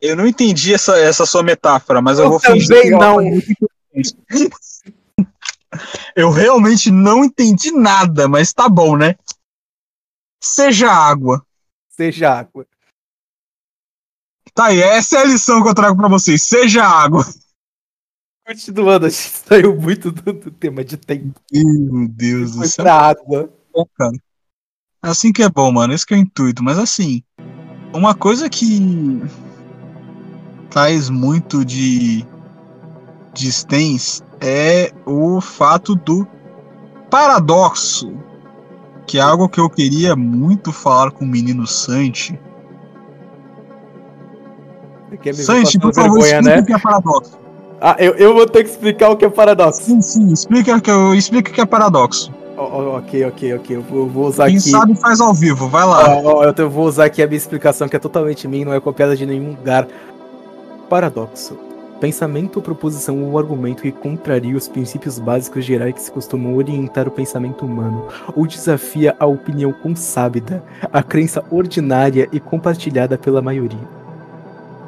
Eu 0.00 0.14
não 0.14 0.26
entendi 0.26 0.72
essa, 0.72 0.96
essa 0.96 1.26
sua 1.26 1.42
metáfora, 1.42 2.00
mas 2.00 2.20
eu, 2.20 2.26
Eu 2.26 2.30
vou 2.30 2.38
fingir 2.38 2.68
também 2.68 2.82
que 2.82 2.94
ela 2.94 3.14
não. 3.14 3.20
Eu 6.14 6.30
realmente 6.30 6.90
não 6.90 7.24
entendi 7.24 7.72
nada, 7.72 8.28
mas 8.28 8.52
tá 8.52 8.68
bom, 8.68 8.96
né? 8.96 9.16
Seja 10.40 10.90
água. 10.90 11.44
Seja 11.88 12.32
água. 12.32 12.66
Tá 14.54 14.66
aí, 14.66 14.80
essa 14.80 15.18
é 15.18 15.20
a 15.22 15.24
lição 15.24 15.62
que 15.62 15.68
eu 15.68 15.74
trago 15.74 15.96
pra 15.96 16.08
vocês. 16.08 16.42
Seja 16.42 16.84
água. 16.84 17.24
Continuando, 18.46 19.06
a 19.06 19.08
gente 19.08 19.28
saiu 19.28 19.76
muito 19.78 20.10
do, 20.10 20.32
do 20.32 20.50
tema 20.50 20.84
de 20.84 20.96
tempo. 20.96 21.38
Meu 21.52 22.08
Deus 22.08 22.52
do 22.52 22.66
céu. 22.66 22.84
pra 22.84 22.94
água. 22.94 23.52
bom, 23.72 23.86
cara. 23.94 24.16
Assim 25.02 25.32
que 25.32 25.42
é 25.42 25.48
bom, 25.48 25.70
mano. 25.70 25.92
Esse 25.92 26.06
que 26.06 26.14
é 26.14 26.16
o 26.16 26.20
intuito. 26.20 26.64
Mas 26.64 26.78
assim, 26.78 27.22
uma 27.92 28.14
coisa 28.14 28.48
que 28.48 29.22
traz 30.70 31.08
muito 31.08 31.64
de, 31.64 32.24
de 33.34 33.52
Stens 33.52 34.22
é 34.40 34.92
o 35.06 35.40
fato 35.40 35.94
do 35.94 36.26
paradoxo. 37.10 38.12
Que 39.08 39.16
é 39.16 39.22
algo 39.22 39.48
que 39.48 39.58
eu 39.58 39.70
queria 39.70 40.14
muito 40.14 40.70
falar 40.70 41.10
com 41.10 41.24
o 41.24 41.28
menino 41.28 41.66
Santi. 41.66 42.38
Santi, 45.32 45.78
por 45.78 45.94
favor, 45.94 46.20
vergonha, 46.20 46.38
explica 46.38 46.56
né? 46.56 46.60
o 46.60 46.66
que 46.66 46.72
é 46.74 46.78
paradoxo. 46.78 47.38
Ah, 47.80 47.96
eu, 47.98 48.14
eu 48.16 48.34
vou 48.34 48.46
ter 48.46 48.64
que 48.64 48.70
explicar 48.70 49.08
o 49.08 49.16
que 49.16 49.24
é 49.24 49.30
paradoxo. 49.30 49.82
Sim, 49.82 50.02
sim, 50.02 50.30
explica, 50.30 50.78
que 50.78 50.90
eu, 50.90 51.14
explica 51.14 51.50
o 51.50 51.54
que 51.54 51.60
é 51.62 51.64
paradoxo. 51.64 52.30
Ok, 52.58 53.24
ok, 53.24 53.54
ok. 53.54 53.76
Eu 53.76 53.82
vou, 53.82 54.26
usar 54.26 54.46
Quem 54.46 54.58
aqui. 54.58 54.68
sabe 54.68 54.94
faz 54.96 55.22
ao 55.22 55.32
vivo, 55.32 55.68
vai 55.68 55.86
lá. 55.86 56.20
Eu 56.54 56.68
vou 56.68 56.86
usar 56.86 57.06
aqui 57.06 57.22
a 57.22 57.26
minha 57.26 57.38
explicação, 57.38 57.88
que 57.88 57.96
é 57.96 57.98
totalmente 57.98 58.46
minha, 58.46 58.66
não 58.66 58.74
é 58.74 58.80
copiada 58.80 59.16
de 59.16 59.24
nenhum 59.24 59.50
lugar. 59.50 59.88
Paradoxo. 60.90 61.67
Pensamento 62.00 62.56
ou 62.56 62.62
proposição 62.62 63.24
ou 63.24 63.38
argumento 63.38 63.82
que 63.82 63.90
contraria 63.90 64.56
os 64.56 64.68
princípios 64.68 65.18
básicos 65.18 65.64
gerais 65.64 65.94
que 65.94 66.02
se 66.02 66.12
costumam 66.12 66.54
orientar 66.54 67.08
o 67.08 67.10
pensamento 67.10 67.66
humano, 67.66 68.08
ou 68.36 68.46
desafia 68.46 69.16
a 69.18 69.26
opinião 69.26 69.72
consábida, 69.72 70.62
a 70.92 71.02
crença 71.02 71.44
ordinária 71.50 72.28
e 72.32 72.38
compartilhada 72.38 73.18
pela 73.18 73.42
maioria. 73.42 73.98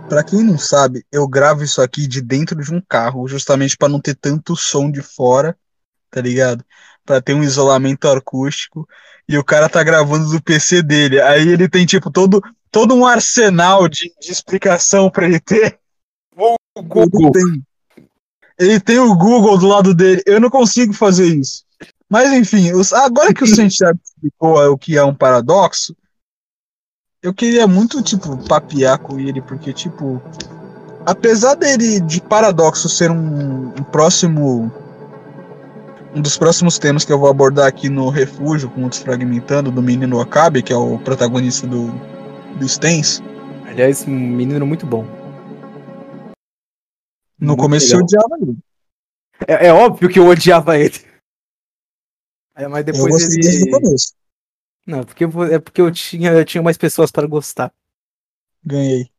Pra 0.08 0.24
quem 0.24 0.42
não 0.42 0.58
sabe, 0.58 1.04
eu 1.12 1.26
gravo 1.28 1.62
isso 1.62 1.80
aqui 1.80 2.06
de 2.06 2.20
dentro 2.20 2.60
de 2.60 2.74
um 2.74 2.80
carro, 2.80 3.28
justamente 3.28 3.76
pra 3.76 3.88
não 3.88 4.00
ter 4.00 4.16
tanto 4.16 4.56
som 4.56 4.90
de 4.90 5.02
fora, 5.02 5.56
tá 6.10 6.20
ligado? 6.20 6.64
Pra 7.04 7.20
ter 7.20 7.34
um 7.34 7.44
isolamento 7.44 8.08
acústico. 8.08 8.88
E 9.28 9.38
o 9.38 9.44
cara 9.44 9.68
tá 9.68 9.82
gravando 9.84 10.28
do 10.28 10.42
PC 10.42 10.82
dele. 10.82 11.20
Aí 11.20 11.48
ele 11.48 11.68
tem, 11.68 11.86
tipo, 11.86 12.10
todo, 12.10 12.42
todo 12.72 12.94
um 12.94 13.06
arsenal 13.06 13.88
de, 13.88 14.12
de 14.20 14.32
explicação 14.32 15.08
pra 15.08 15.26
ele 15.26 15.38
ter. 15.38 15.78
O 16.40 16.82
Google. 16.82 17.22
Ele 17.22 17.30
tem, 17.32 17.62
ele 18.58 18.80
tem 18.80 18.98
o 18.98 19.14
Google 19.14 19.58
do 19.58 19.66
lado 19.66 19.94
dele. 19.94 20.22
Eu 20.26 20.40
não 20.40 20.50
consigo 20.50 20.92
fazer 20.92 21.26
isso. 21.26 21.64
Mas 22.08 22.32
enfim, 22.32 22.72
os- 22.72 22.92
agora 22.92 23.32
que 23.32 23.44
o 23.44 23.46
Santiago 23.46 23.98
explicou 24.04 24.58
o 24.72 24.78
que 24.78 24.96
é 24.96 25.04
um 25.04 25.14
paradoxo, 25.14 25.94
eu 27.22 27.32
queria 27.34 27.66
muito, 27.66 28.02
tipo, 28.02 28.36
papear 28.48 28.98
com 28.98 29.18
ele, 29.20 29.40
porque, 29.42 29.72
tipo, 29.72 30.20
apesar 31.04 31.54
dele 31.54 32.00
de 32.00 32.20
paradoxo 32.20 32.88
ser 32.88 33.10
um, 33.10 33.68
um 33.68 33.82
próximo. 33.84 34.72
Um 36.12 36.20
dos 36.20 36.36
próximos 36.36 36.76
temas 36.76 37.04
que 37.04 37.12
eu 37.12 37.18
vou 37.20 37.30
abordar 37.30 37.68
aqui 37.68 37.88
no 37.88 38.08
Refúgio, 38.08 38.68
com 38.68 38.84
o 38.84 38.88
Desfragmentando, 38.88 39.70
do 39.70 39.80
menino 39.80 40.20
Akabe, 40.20 40.60
que 40.60 40.72
é 40.72 40.76
o 40.76 40.98
protagonista 40.98 41.68
do, 41.68 41.86
do 42.58 42.68
Stens. 42.68 43.22
Aliás, 43.64 44.04
um 44.08 44.10
menino 44.10 44.66
muito 44.66 44.84
bom. 44.84 45.06
No 47.40 47.56
Muito 47.56 47.62
começo 47.62 47.94
eu 47.94 47.98
legal. 47.98 48.04
odiava 48.04 48.36
ele. 48.40 48.58
É, 49.48 49.66
é 49.68 49.72
óbvio 49.72 50.08
que 50.08 50.18
eu 50.18 50.26
odiava 50.26 50.78
ele. 50.78 50.98
É, 52.56 52.68
mas 52.68 52.84
Eu 52.84 52.84
depois 52.84 53.06
gostei 53.08 53.40
desde 53.40 53.64
o 53.64 53.68
ele. 53.68 53.70
começo. 53.70 54.14
Não, 54.86 55.04
porque 55.04 55.24
eu 55.24 55.42
é 55.44 55.58
porque 55.58 55.80
eu 55.80 55.90
tinha, 55.92 56.32
eu 56.32 56.44
tinha 56.44 56.62
mais 56.62 56.76
pessoas 56.76 57.10
para 57.10 57.26
gostar. 57.26 57.72
Ganhei. 58.64 59.10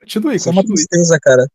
Continue, 0.00 0.36
Isso 0.36 0.48
é 0.48 0.52
uma 0.52 0.62
continue. 0.62 0.74
tristeza, 0.76 1.18
cara. 1.20 1.46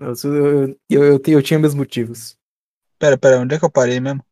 Eu, 0.00 0.12
eu, 0.24 0.68
eu, 0.68 0.78
eu, 1.16 1.20
eu 1.26 1.42
tinha 1.42 1.58
meus 1.58 1.74
motivos. 1.74 2.38
Pera, 3.00 3.18
pera, 3.18 3.40
onde 3.40 3.54
é 3.54 3.58
que 3.58 3.64
eu 3.64 3.70
parei 3.72 3.98
mesmo? 4.00 4.22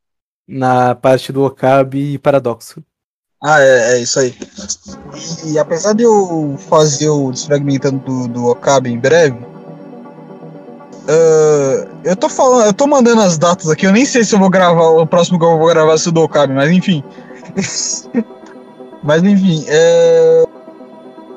Na 0.48 0.92
parte 0.96 1.32
do 1.32 1.44
Okabe 1.44 2.14
e 2.14 2.18
Paradoxo. 2.18 2.84
Ah, 3.42 3.60
é, 3.60 3.94
é 3.94 4.00
isso 4.00 4.18
aí. 4.18 4.34
E, 5.44 5.58
apesar 5.58 5.92
de 5.92 6.02
eu 6.02 6.56
fazer 6.68 7.08
o 7.08 7.30
desfragmentando 7.30 7.98
do, 7.98 8.28
do 8.28 8.46
Okabe 8.46 8.90
em 8.90 8.98
breve, 8.98 9.38
ah, 11.08 11.88
eu 12.04 12.16
tô 12.16 12.28
falando, 12.28 12.66
eu 12.66 12.74
tô 12.74 12.86
mandando 12.86 13.20
as 13.22 13.38
datas 13.38 13.68
aqui, 13.70 13.86
eu 13.86 13.92
nem 13.92 14.04
sei 14.04 14.24
se 14.24 14.34
eu 14.34 14.38
vou 14.38 14.50
gravar, 14.50 14.88
o 14.88 15.06
próximo 15.06 15.38
que 15.38 15.44
eu 15.44 15.58
vou 15.58 15.68
gravar 15.68 15.92
é 15.92 16.08
o 16.08 16.12
do 16.12 16.22
Okabe, 16.22 16.52
mas 16.52 16.70
enfim. 16.70 17.02
mas 19.02 19.22
enfim, 19.22 19.64
é, 19.68 20.44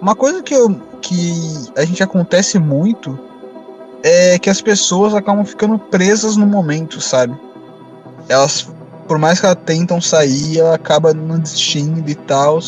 uma 0.02 0.16
coisa 0.16 0.42
que, 0.42 0.54
eu, 0.54 0.74
que 1.02 1.34
a 1.76 1.86
gente 1.86 2.02
acontece 2.02 2.58
muito 2.58 3.20
é 4.02 4.40
que 4.40 4.50
as 4.50 4.62
pessoas 4.62 5.14
acabam 5.14 5.46
ficando 5.46 5.78
presas 5.78 6.36
no 6.36 6.48
momento, 6.48 7.02
sabe? 7.02 7.38
Elas 8.28 8.68
por 9.10 9.18
mais 9.18 9.40
que 9.40 9.46
ela 9.48 9.56
tentam 9.56 10.00
sair, 10.00 10.60
ela 10.60 10.76
acaba 10.76 11.16
não 11.16 11.40
desistindo 11.40 12.08
e 12.08 12.14
tal. 12.14 12.60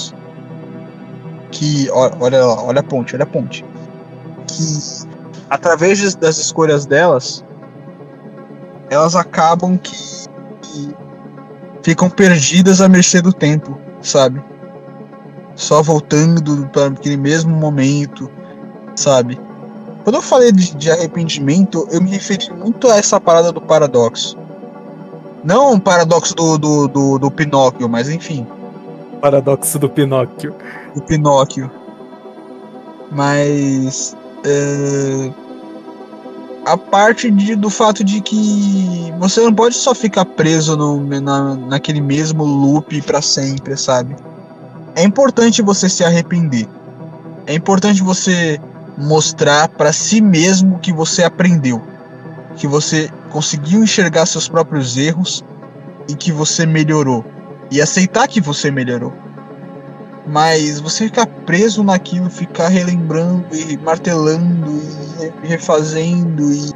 Que, 1.51 1.87
olha 1.91 2.43
olha 2.47 2.79
a 2.79 2.83
ponte, 2.83 3.13
olha 3.15 3.23
a 3.23 3.27
ponte. 3.27 3.63
Que, 4.47 5.07
através 5.49 6.01
das- 6.01 6.15
das 6.15 6.37
escolhas 6.39 6.85
delas, 6.87 7.43
elas 8.89 9.15
acabam 9.15 9.77
que, 9.77 9.95
que 10.63 10.95
ficam 11.83 12.09
perdidas 12.09 12.81
à 12.81 12.89
mercê 12.89 13.21
do 13.21 13.31
tempo, 13.31 13.77
sabe? 14.01 14.41
Só 15.55 15.83
voltando 15.83 16.65
para 16.73 16.87
aquele 16.87 17.17
mesmo 17.17 17.55
momento, 17.55 18.31
sabe? 18.95 19.39
Quando 20.03 20.15
eu 20.15 20.21
falei 20.23 20.51
de, 20.51 20.75
de 20.75 20.89
arrependimento, 20.89 21.87
eu 21.91 22.01
me 22.01 22.09
referi 22.09 22.51
muito 22.51 22.89
a 22.89 22.95
essa 22.97 23.21
parada 23.21 23.51
do 23.51 23.61
paradoxo. 23.61 24.35
Não 25.43 25.73
um 25.73 25.79
paradoxo 25.79 26.35
do, 26.35 26.57
do, 26.57 26.87
do, 26.87 27.19
do 27.19 27.31
Pinóquio, 27.31 27.89
mas 27.89 28.09
enfim, 28.09 28.45
Paradoxo 29.21 29.77
do 29.77 29.89
Pinóquio. 29.89 30.55
do 30.95 31.01
Pinóquio. 31.03 31.71
Mas 33.11 34.15
É, 34.43 35.31
a 36.65 36.77
parte 36.77 37.29
de, 37.29 37.55
do 37.55 37.69
fato 37.69 38.03
de 38.03 38.21
que 38.21 39.13
você 39.19 39.41
não 39.41 39.53
pode 39.53 39.75
só 39.75 39.93
ficar 39.93 40.25
preso 40.25 40.75
no, 40.75 40.99
na, 41.21 41.55
naquele 41.55 42.01
mesmo 42.01 42.43
loop 42.43 43.01
para 43.01 43.21
sempre, 43.21 43.77
sabe? 43.77 44.15
É 44.95 45.03
importante 45.03 45.61
você 45.61 45.87
se 45.89 46.03
arrepender. 46.03 46.67
É 47.45 47.53
importante 47.53 48.03
você 48.03 48.59
mostrar 48.97 49.67
para 49.69 49.91
si 49.91 50.21
mesmo 50.21 50.79
que 50.79 50.93
você 50.93 51.23
aprendeu, 51.23 51.81
que 52.57 52.67
você 52.67 53.09
conseguiu 53.31 53.83
enxergar 53.83 54.25
seus 54.25 54.47
próprios 54.47 54.97
erros 54.97 55.43
e 56.07 56.15
que 56.15 56.31
você 56.31 56.65
melhorou 56.65 57.25
e 57.71 57.81
aceitar 57.81 58.27
que 58.27 58.41
você 58.41 58.69
melhorou. 58.69 59.13
Mas 60.27 60.79
você 60.79 61.05
ficar 61.05 61.25
preso 61.25 61.83
naquilo, 61.83 62.29
ficar 62.29 62.67
relembrando 62.67 63.55
e 63.55 63.77
martelando 63.77 64.71
e 65.43 65.47
refazendo 65.47 66.51
e, 66.51 66.71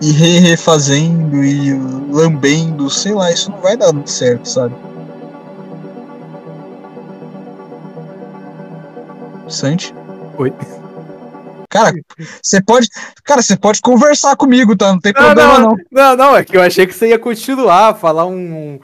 e 0.00 0.12
re-refazendo 0.12 1.44
e 1.44 1.74
lambendo, 2.10 2.88
sei 2.88 3.12
lá, 3.12 3.30
isso 3.30 3.50
não 3.50 3.60
vai 3.60 3.76
dar 3.76 3.92
muito 3.92 4.10
certo, 4.10 4.48
sabe? 4.48 4.74
Santi? 9.48 9.94
Oi. 10.38 10.52
Cara, 11.70 11.94
você 12.42 12.60
pode. 12.60 12.88
Cara, 13.24 13.40
você 13.40 13.56
pode 13.56 13.80
conversar 13.80 14.36
comigo, 14.36 14.76
tá? 14.76 14.92
Não 14.92 15.00
tem 15.00 15.12
não, 15.12 15.22
problema, 15.22 15.58
não. 15.60 15.76
Não, 15.90 16.16
não, 16.16 16.36
é 16.36 16.44
que 16.44 16.56
eu 16.56 16.62
achei 16.62 16.84
que 16.84 16.92
você 16.92 17.10
ia 17.10 17.18
continuar, 17.18 17.94
falar 17.94 18.26
um, 18.26 18.80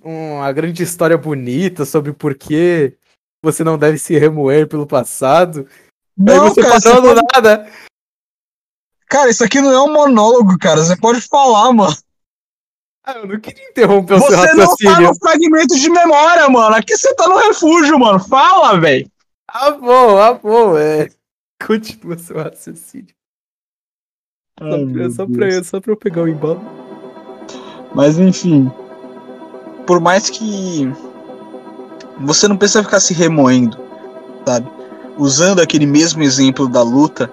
uma 0.00 0.52
grande 0.52 0.84
história 0.84 1.18
bonita 1.18 1.84
sobre 1.84 2.12
por 2.12 2.36
que 2.36 2.96
você 3.42 3.64
não 3.64 3.76
deve 3.76 3.98
se 3.98 4.16
remoer 4.16 4.68
pelo 4.68 4.86
passado. 4.86 5.68
Não, 6.16 6.44
Aí 6.44 6.50
você 6.50 6.62
cara, 6.62 6.80
parou 6.80 7.02
pode... 7.02 7.20
nada. 7.34 7.70
Cara, 9.08 9.30
isso 9.30 9.42
aqui 9.42 9.60
não 9.60 9.72
é 9.72 9.82
um 9.82 9.92
monólogo, 9.92 10.56
cara. 10.56 10.84
Você 10.84 10.96
pode 10.96 11.20
falar, 11.20 11.72
mano. 11.72 11.96
Ah, 13.04 13.14
eu 13.14 13.26
não 13.26 13.40
queria 13.40 13.68
interromper 13.68 14.14
o 14.14 14.20
você 14.20 14.28
seu 14.28 14.36
raciocínio. 14.36 14.66
Você 14.68 14.84
não 14.84 14.94
tá 14.94 15.00
no 15.00 15.14
fragmento 15.18 15.74
de 15.74 15.90
memória, 15.90 16.48
mano. 16.48 16.76
Aqui 16.76 16.96
você 16.96 17.12
tá 17.16 17.28
no 17.28 17.38
refúgio, 17.38 17.98
mano. 17.98 18.20
Fala, 18.20 18.80
velho. 18.80 19.10
Ah, 19.48 19.72
bom, 19.72 20.16
ah, 20.16 20.34
bom. 20.34 20.78
É... 20.78 21.10
Continua 21.66 22.18
seu 22.18 22.36
raciocínio. 22.36 23.14
Ai, 24.60 24.70
só, 24.70 24.86
pra, 24.86 25.10
só, 25.10 25.26
pra, 25.26 25.64
só 25.64 25.80
pra 25.80 25.92
eu 25.92 25.96
pegar 25.96 26.22
o 26.22 26.28
embalo. 26.28 26.62
Mas 27.94 28.18
enfim. 28.18 28.70
Por 29.86 30.00
mais 30.00 30.30
que 30.30 30.90
você 32.20 32.46
não 32.48 32.56
precisa 32.56 32.82
ficar 32.82 33.00
se 33.00 33.12
remoendo, 33.12 33.78
sabe? 34.46 34.70
Usando 35.18 35.60
aquele 35.60 35.86
mesmo 35.86 36.22
exemplo 36.22 36.68
da 36.68 36.82
luta, 36.82 37.30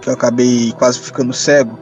que 0.00 0.08
eu 0.08 0.14
acabei 0.14 0.72
quase 0.72 0.98
ficando 0.98 1.32
cego, 1.32 1.78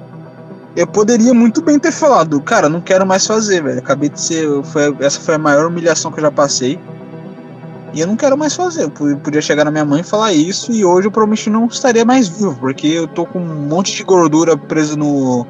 eu 0.77 0.87
poderia 0.87 1.35
muito 1.35 1.61
bem 1.63 1.79
ter 1.79 1.93
falado, 1.93 2.41
cara, 2.41 2.69
não 2.69 2.81
quero 2.81 3.07
mais 3.07 3.27
fazer, 3.27 3.63
velho. 3.63 3.79
Acabei 3.79 4.09
de 4.09 4.21
ser. 4.21 4.63
Foi, 4.65 4.97
essa 5.01 5.21
foi 5.21 5.35
a 5.35 5.39
maior 5.39 5.67
humilhação 5.67 6.13
que 6.13 6.19
eu 6.19 6.23
já 6.23 6.31
passei. 6.31 6.79
E 7.93 8.01
eu 8.01 8.07
não 8.07 8.17
quero 8.17 8.37
mais 8.37 8.55
fazer. 8.55 8.85
Eu 8.85 9.19
podia 9.19 9.41
chegar 9.41 9.65
na 9.65 9.71
minha 9.71 9.85
mãe 9.85 10.01
e 10.01 10.05
falar 10.05 10.33
isso, 10.33 10.73
e 10.73 10.85
hoje 10.85 11.07
eu 11.07 11.11
provavelmente 11.11 11.49
não 11.49 11.67
estaria 11.67 12.05
mais 12.05 12.29
vivo, 12.29 12.57
porque 12.61 12.87
eu 12.87 13.09
tô 13.09 13.25
com 13.25 13.39
um 13.39 13.69
monte 13.69 13.95
de 13.95 14.05
gordura 14.05 14.57
presa 14.57 14.97
no, 14.97 15.47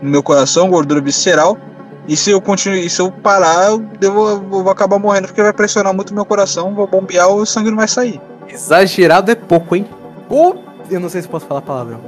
no 0.00 0.10
meu 0.10 0.22
coração, 0.22 0.70
gordura 0.70 1.00
visceral 1.00 1.58
e 2.06 2.16
se 2.16 2.30
eu 2.30 2.40
continuar, 2.40 2.88
se 2.88 3.00
eu 3.00 3.12
parar, 3.12 3.70
eu, 3.70 3.78
devo, 3.78 4.28
eu 4.28 4.40
vou 4.40 4.70
acabar 4.70 4.98
morrendo 4.98 5.28
porque 5.28 5.42
vai 5.42 5.52
pressionar 5.52 5.94
muito 5.94 6.12
meu 6.12 6.24
coração, 6.24 6.74
vou 6.74 6.86
bombear, 6.86 7.28
o 7.28 7.46
sangue 7.46 7.70
não 7.70 7.76
vai 7.76 7.86
sair. 7.86 8.20
Exagerado 8.48 9.30
é 9.30 9.34
pouco, 9.36 9.76
hein? 9.76 9.86
Pô, 10.28 10.56
eu 10.90 10.98
não 10.98 11.08
sei 11.08 11.22
se 11.22 11.28
posso 11.28 11.46
falar 11.46 11.62
palavrão. 11.62 12.00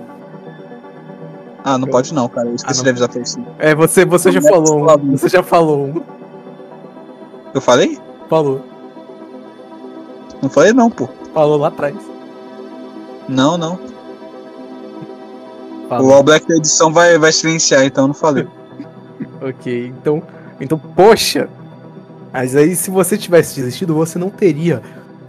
Ah, 1.62 1.78
não 1.78 1.86
eu... 1.86 1.92
pode 1.92 2.12
não, 2.12 2.28
cara. 2.28 2.48
Eu 2.48 2.56
esqueci 2.56 2.80
ah, 2.80 2.82
de 2.82 2.90
avisar 2.90 3.08
pra 3.08 3.24
você. 3.24 3.40
É, 3.58 3.74
você, 3.74 4.04
você 4.04 4.32
já 4.32 4.42
falou 4.42 4.82
um. 4.82 5.12
Você 5.12 5.28
já 5.28 5.42
falou 5.42 5.86
um. 5.86 6.02
Eu 7.54 7.60
falei? 7.60 7.98
Falou. 8.28 8.60
Não 10.44 10.50
falei 10.50 10.74
não, 10.74 10.90
pô. 10.90 11.08
Falou 11.32 11.56
lá 11.56 11.68
atrás. 11.68 11.96
Não, 13.26 13.56
não. 13.56 13.80
Falou. 15.88 16.10
O 16.10 16.12
All 16.12 16.22
Black 16.22 16.46
da 16.46 16.56
edição 16.56 16.92
vai, 16.92 17.16
vai 17.16 17.32
silenciar, 17.32 17.82
então 17.82 18.06
não 18.06 18.12
falei. 18.12 18.46
ok, 19.40 19.86
então, 19.86 20.22
então, 20.60 20.78
poxa. 20.78 21.48
Mas 22.30 22.54
aí, 22.54 22.76
se 22.76 22.90
você 22.90 23.16
tivesse 23.16 23.56
desistido, 23.56 23.94
você 23.94 24.18
não 24.18 24.28
teria 24.28 24.82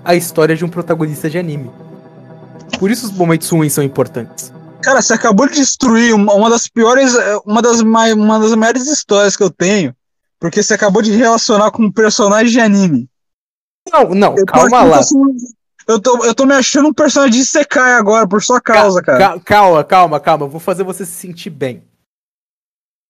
a 0.03 0.15
história 0.15 0.53
de 0.53 0.65
um 0.65 0.69
protagonista 0.69 1.29
de 1.29 1.37
anime. 1.37 1.71
Por 2.77 2.91
isso 2.91 3.05
os 3.05 3.13
momentos 3.13 3.47
ruins 3.49 3.71
são 3.71 3.83
importantes. 3.83 4.51
Cara, 4.83 5.01
você 5.01 5.13
acabou 5.13 5.47
de 5.47 5.55
destruir 5.55 6.13
uma 6.13 6.49
das 6.49 6.67
piores, 6.67 7.13
uma 7.45 7.61
das, 7.61 7.81
mai, 7.81 8.11
uma 8.11 8.37
das 8.37 8.53
maiores 8.53 8.85
histórias 8.85 9.37
que 9.37 9.43
eu 9.43 9.49
tenho, 9.49 9.95
porque 10.41 10.61
você 10.61 10.73
acabou 10.73 11.01
de 11.01 11.13
relacionar 11.13 11.71
com 11.71 11.83
um 11.83 11.91
personagem 11.91 12.51
de 12.51 12.59
anime. 12.59 13.09
Não, 13.91 14.09
não, 14.15 14.37
eu 14.37 14.45
calma 14.45 14.83
lá. 14.83 14.99
Eu 15.87 16.01
tô, 16.01 16.25
eu 16.25 16.33
tô 16.33 16.45
me 16.45 16.53
achando 16.53 16.89
um 16.89 16.93
personagem 16.93 17.39
de 17.39 17.45
Sekai 17.45 17.93
agora, 17.93 18.27
por 18.27 18.41
sua 18.41 18.59
causa, 18.59 19.03
cara. 19.03 19.39
Calma, 19.39 19.83
calma, 19.83 20.19
calma. 20.19 20.47
Vou 20.47 20.59
fazer 20.59 20.83
você 20.83 21.05
se 21.05 21.13
sentir 21.13 21.49
bem. 21.49 21.83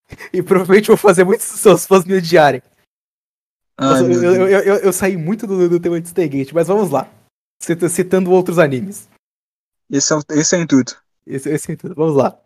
E 0.32 0.44
provavelmente 0.44 0.88
vou 0.88 0.98
fazer 0.98 1.24
muitos 1.24 1.50
dos 1.50 1.60
seus 1.60 1.88
fãs 1.88 2.06
me 2.06 2.16
odiarem. 2.16 2.62
Ai, 3.78 4.02
eu, 4.04 4.22
eu, 4.22 4.48
eu, 4.48 4.76
eu, 4.76 4.94
saí 4.94 5.18
muito 5.18 5.48
do, 5.48 5.68
do 5.68 5.80
tema 5.80 6.00
de 6.00 6.08
Stargate, 6.08 6.54
mas 6.54 6.68
vamos 6.68 6.92
lá. 6.92 7.10
Citando 7.60 8.32
outros 8.32 8.60
animes. 8.60 9.10
Esse 9.90 10.14
é, 10.14 10.18
esse 10.30 10.56
é 10.56 10.60
o 10.60 10.62
intuito. 10.62 11.04
Esse, 11.26 11.50
esse 11.50 11.70
é 11.70 11.72
o 11.72 11.74
intuito. 11.74 11.96
Vamos 11.96 12.16
lá. 12.16 12.40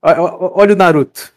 Olha 0.00 0.72
o 0.72 0.76
Naruto. 0.76 1.32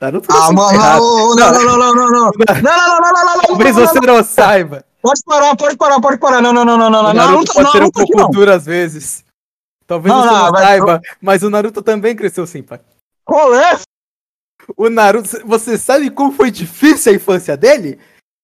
Naruto 0.00 0.28
ah, 0.30 0.52
mano, 0.52 0.78
não, 0.78 1.34
não, 1.34 1.64
não, 1.64 1.76
não, 1.76 1.76
não, 1.76 1.94
não, 1.94 2.10
não, 2.10 2.10
não, 2.10 2.30
não, 2.30 2.62
não, 2.62 3.00
não, 3.00 3.12
não, 3.12 3.34
não, 3.34 3.42
Talvez 3.42 3.74
você 3.74 4.00
não 4.00 4.22
saiba. 4.22 4.84
Pode 5.02 5.20
parar, 5.24 5.56
pode 5.56 5.76
parar, 5.76 6.00
pode 6.00 6.18
parar. 6.18 6.40
Não, 6.40 6.52
não, 6.52 6.64
não, 6.64 6.78
não, 6.78 6.90
não, 6.90 7.02
não. 7.02 7.12
Naruto 7.12 7.52
pode 7.52 7.72
ser 7.72 7.82
um 7.82 7.90
pouco 7.90 8.28
duro 8.28 8.52
às 8.52 8.64
vezes. 8.64 9.24
Talvez 9.86 10.14
você 10.14 10.26
não 10.26 10.54
saiba, 10.54 11.00
mas 11.20 11.42
o 11.42 11.50
Naruto 11.50 11.82
também 11.82 12.14
cresceu 12.14 12.46
sim, 12.46 12.62
pai. 12.62 12.80
Qual 13.24 13.54
é? 13.54 13.78
O 14.76 14.88
Naruto, 14.88 15.28
você 15.44 15.76
sabe 15.76 16.10
como 16.10 16.30
foi 16.30 16.50
difícil 16.50 17.12
a 17.12 17.16
infância 17.16 17.56
dele? 17.56 17.98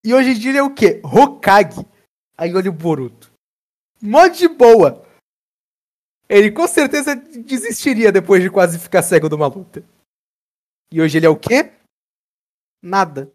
E 0.04 0.12
hoje 0.12 0.30
em 0.30 0.34
dia 0.34 0.50
ele 0.50 0.58
é 0.58 0.62
o 0.62 0.74
quê? 0.74 1.00
Hokage. 1.04 1.86
Aí 2.36 2.54
olha 2.54 2.70
o 2.70 2.72
Boruto. 2.72 3.30
Mó 4.02 4.26
de 4.26 4.48
boa. 4.48 5.02
Ele 6.28 6.50
com 6.50 6.66
certeza 6.66 7.14
desistiria 7.14 8.10
depois 8.10 8.42
de 8.42 8.50
quase 8.50 8.78
ficar 8.78 9.02
cego 9.02 9.28
de 9.28 9.34
uma 9.34 9.46
luta. 9.46 9.84
E 10.94 11.02
hoje 11.02 11.18
ele 11.18 11.26
é 11.26 11.28
o 11.28 11.34
quê? 11.34 11.72
Nada. 12.80 13.28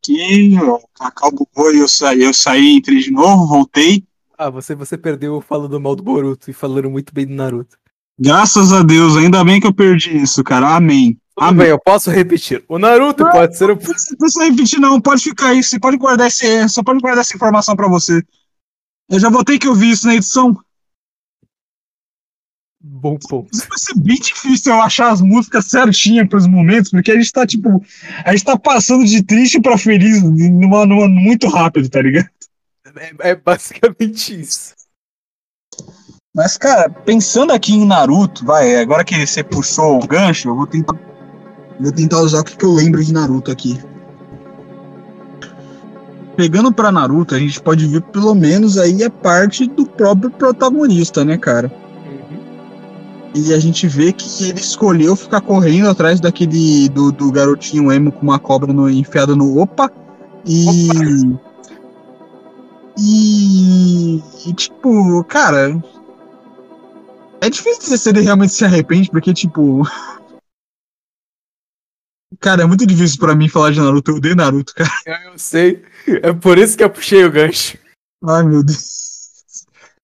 Que 0.00 0.56
acabou, 0.98 1.46
eu 1.74 1.86
saí, 1.86 2.22
eu 2.22 2.32
saí, 2.32 2.76
entrei 2.76 3.00
de 3.00 3.10
novo, 3.10 3.46
voltei. 3.46 4.02
Ah, 4.38 4.48
você, 4.48 4.74
você 4.74 4.96
perdeu 4.96 5.42
falando 5.42 5.78
mal 5.78 5.94
do 5.94 6.02
Boruto 6.02 6.50
e 6.50 6.54
falando 6.54 6.88
muito 6.88 7.12
bem 7.12 7.26
do 7.26 7.34
Naruto. 7.34 7.76
Graças 8.18 8.72
a 8.72 8.82
Deus, 8.82 9.14
ainda 9.14 9.44
bem 9.44 9.60
que 9.60 9.66
eu 9.66 9.74
perdi 9.74 10.16
isso, 10.22 10.42
cara. 10.42 10.74
Amém. 10.74 11.18
Tudo 11.36 11.48
Amém. 11.48 11.58
bem, 11.58 11.68
eu 11.68 11.78
posso 11.78 12.10
repetir. 12.10 12.64
O 12.66 12.78
Naruto 12.78 13.24
não, 13.24 13.30
pode 13.30 13.58
ser 13.58 13.64
o. 13.64 13.74
Não 13.74 13.76
precisa 13.76 14.44
repetir, 14.44 14.80
não. 14.80 14.98
Pode 15.02 15.22
ficar 15.22 15.48
aí. 15.48 15.62
Você 15.62 15.78
pode 15.78 15.98
guardar 15.98 16.28
esse. 16.28 16.66
Só 16.70 16.82
pode 16.82 16.98
guardar 16.98 17.20
essa 17.20 17.36
informação 17.36 17.76
pra 17.76 17.88
você. 17.88 18.22
Eu 19.10 19.20
já 19.20 19.28
vou 19.28 19.44
ter 19.44 19.58
que 19.58 19.68
ouvir 19.68 19.90
isso 19.90 20.06
na 20.06 20.14
edição. 20.14 20.58
Bom 22.84 23.16
ponto. 23.16 23.48
Vai 23.68 23.78
ser 23.78 23.94
bem 23.94 24.16
difícil 24.16 24.72
eu 24.72 24.82
achar 24.82 25.12
as 25.12 25.20
músicas 25.20 25.66
certinhas 25.66 26.28
pros 26.28 26.48
momentos, 26.48 26.90
porque 26.90 27.12
a 27.12 27.14
gente 27.14 27.32
tá, 27.32 27.46
tipo. 27.46 27.80
A 28.24 28.32
gente 28.32 28.44
tá 28.44 28.58
passando 28.58 29.04
de 29.04 29.22
triste 29.22 29.60
pra 29.60 29.78
feliz 29.78 30.20
numa, 30.20 30.84
numa, 30.84 31.08
muito 31.08 31.48
rápido, 31.48 31.88
tá 31.88 32.02
ligado? 32.02 32.28
É, 32.96 33.30
é 33.30 33.34
basicamente 33.36 34.40
isso. 34.40 34.74
Mas, 36.34 36.56
cara, 36.56 36.90
pensando 36.90 37.52
aqui 37.52 37.72
em 37.72 37.86
Naruto, 37.86 38.44
vai, 38.44 38.76
agora 38.76 39.04
que 39.04 39.26
você 39.26 39.44
puxou 39.44 40.02
o 40.02 40.06
gancho, 40.06 40.48
eu 40.48 40.56
vou 40.56 40.66
tentar. 40.66 40.98
Vou 41.78 41.92
tentar 41.92 42.20
usar 42.20 42.40
o 42.40 42.44
que, 42.44 42.56
que 42.56 42.64
eu 42.64 42.72
lembro 42.72 43.04
de 43.04 43.12
Naruto 43.12 43.52
aqui. 43.52 43.78
Pegando 46.36 46.72
para 46.72 46.90
Naruto, 46.90 47.34
a 47.34 47.38
gente 47.38 47.60
pode 47.60 47.86
ver 47.86 48.02
pelo 48.02 48.34
menos 48.34 48.76
aí 48.76 49.04
a 49.04 49.10
parte 49.10 49.66
do 49.66 49.86
próprio 49.86 50.30
protagonista, 50.30 51.24
né, 51.24 51.38
cara? 51.38 51.81
E 53.34 53.54
a 53.54 53.58
gente 53.58 53.86
vê 53.86 54.12
que 54.12 54.44
ele 54.48 54.60
escolheu 54.60 55.16
ficar 55.16 55.40
correndo 55.40 55.88
atrás 55.88 56.20
daquele 56.20 56.88
do, 56.90 57.10
do 57.10 57.32
garotinho 57.32 57.90
emo 57.90 58.12
com 58.12 58.22
uma 58.22 58.38
cobra 58.38 58.72
no, 58.72 58.90
enfiada 58.90 59.34
no 59.34 59.58
opa. 59.58 59.90
E. 60.46 60.66
Opa. 60.68 61.52
E, 62.98 64.22
e 64.46 64.52
tipo, 64.52 65.24
cara, 65.24 65.82
é 67.40 67.50
difícil 67.50 67.80
dizer 67.80 67.98
se 67.98 68.08
ele 68.10 68.20
realmente 68.20 68.52
se 68.52 68.64
arrepende, 68.64 69.10
porque, 69.10 69.34
tipo. 69.34 69.82
Cara, 72.40 72.62
é 72.62 72.66
muito 72.66 72.86
difícil 72.86 73.18
para 73.18 73.34
mim 73.34 73.48
falar 73.48 73.72
de 73.72 73.80
Naruto. 73.80 74.10
Eu 74.10 74.16
odeio 74.16 74.34
Naruto, 74.34 74.74
cara. 74.74 74.90
Eu 75.26 75.38
sei. 75.38 75.84
É 76.22 76.32
por 76.32 76.56
isso 76.58 76.76
que 76.76 76.82
eu 76.82 76.90
puxei 76.90 77.24
o 77.24 77.30
gancho. 77.30 77.78
Ai, 78.24 78.42
meu 78.42 78.64
Deus. 78.64 79.01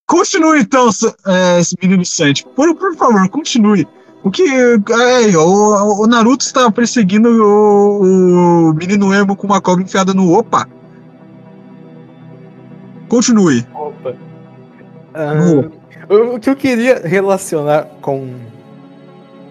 Continue 0.08 0.60
então, 0.60 0.88
é, 1.26 1.60
esse 1.60 1.76
menino 1.80 2.04
Santi. 2.04 2.44
Por, 2.56 2.74
por 2.74 2.96
favor, 2.96 3.28
continue. 3.28 3.86
O 4.24 4.30
que. 4.32 4.42
É, 4.42 5.36
o, 5.36 6.02
o 6.02 6.06
Naruto 6.08 6.44
estava 6.44 6.72
perseguindo 6.72 7.28
o, 7.28 8.70
o 8.70 8.74
menino 8.74 9.14
emo 9.14 9.36
com 9.36 9.46
uma 9.46 9.60
cobra 9.60 9.84
enfiada 9.84 10.12
no 10.12 10.36
opa. 10.36 10.66
Continue. 13.08 13.64
Opa. 13.72 14.16
Ah, 15.14 15.34
o 16.10 16.34
o 16.36 16.40
que 16.40 16.48
eu 16.48 16.56
queria 16.56 17.00
relacionar 17.06 17.84
com 18.00 18.34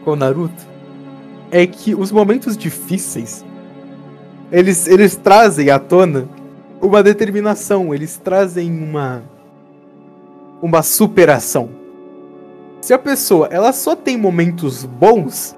com 0.03 0.15
Naruto 0.15 0.65
é 1.51 1.67
que 1.67 1.93
os 1.93 2.11
momentos 2.11 2.57
difíceis 2.57 3.45
eles, 4.51 4.87
eles 4.87 5.15
trazem 5.15 5.69
à 5.69 5.77
tona 5.77 6.27
uma 6.81 7.03
determinação, 7.03 7.93
eles 7.93 8.17
trazem 8.17 8.71
uma 8.71 9.23
uma 10.61 10.81
superação. 10.81 11.69
Se 12.81 12.93
a 12.93 12.99
pessoa 12.99 13.47
ela 13.51 13.73
só 13.73 13.95
tem 13.95 14.17
momentos 14.17 14.85
bons, 14.85 15.55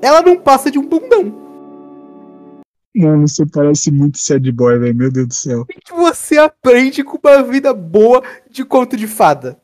ela 0.00 0.22
não 0.22 0.36
passa 0.36 0.70
de 0.70 0.78
um 0.78 0.86
bundão. 0.86 1.38
Mano, 2.96 3.28
você 3.28 3.46
parece 3.46 3.90
muito 3.90 4.18
sad 4.18 4.50
boy, 4.50 4.78
velho. 4.78 4.94
Meu 4.94 5.12
Deus 5.12 5.28
do 5.28 5.34
céu. 5.34 5.60
O 5.60 5.66
que 5.66 5.92
você 5.92 6.38
aprende 6.38 7.04
com 7.04 7.18
uma 7.22 7.42
vida 7.42 7.72
boa 7.72 8.22
de 8.50 8.64
conto 8.64 8.96
de 8.96 9.06
fada? 9.06 9.58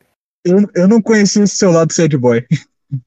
Eu, 0.45 0.59
eu 0.75 0.87
não 0.87 1.03
conheci 1.03 1.41
esse 1.41 1.57
seu 1.57 1.73
lado 1.73 1.93
sad 1.93 2.17
boy. 2.17 2.45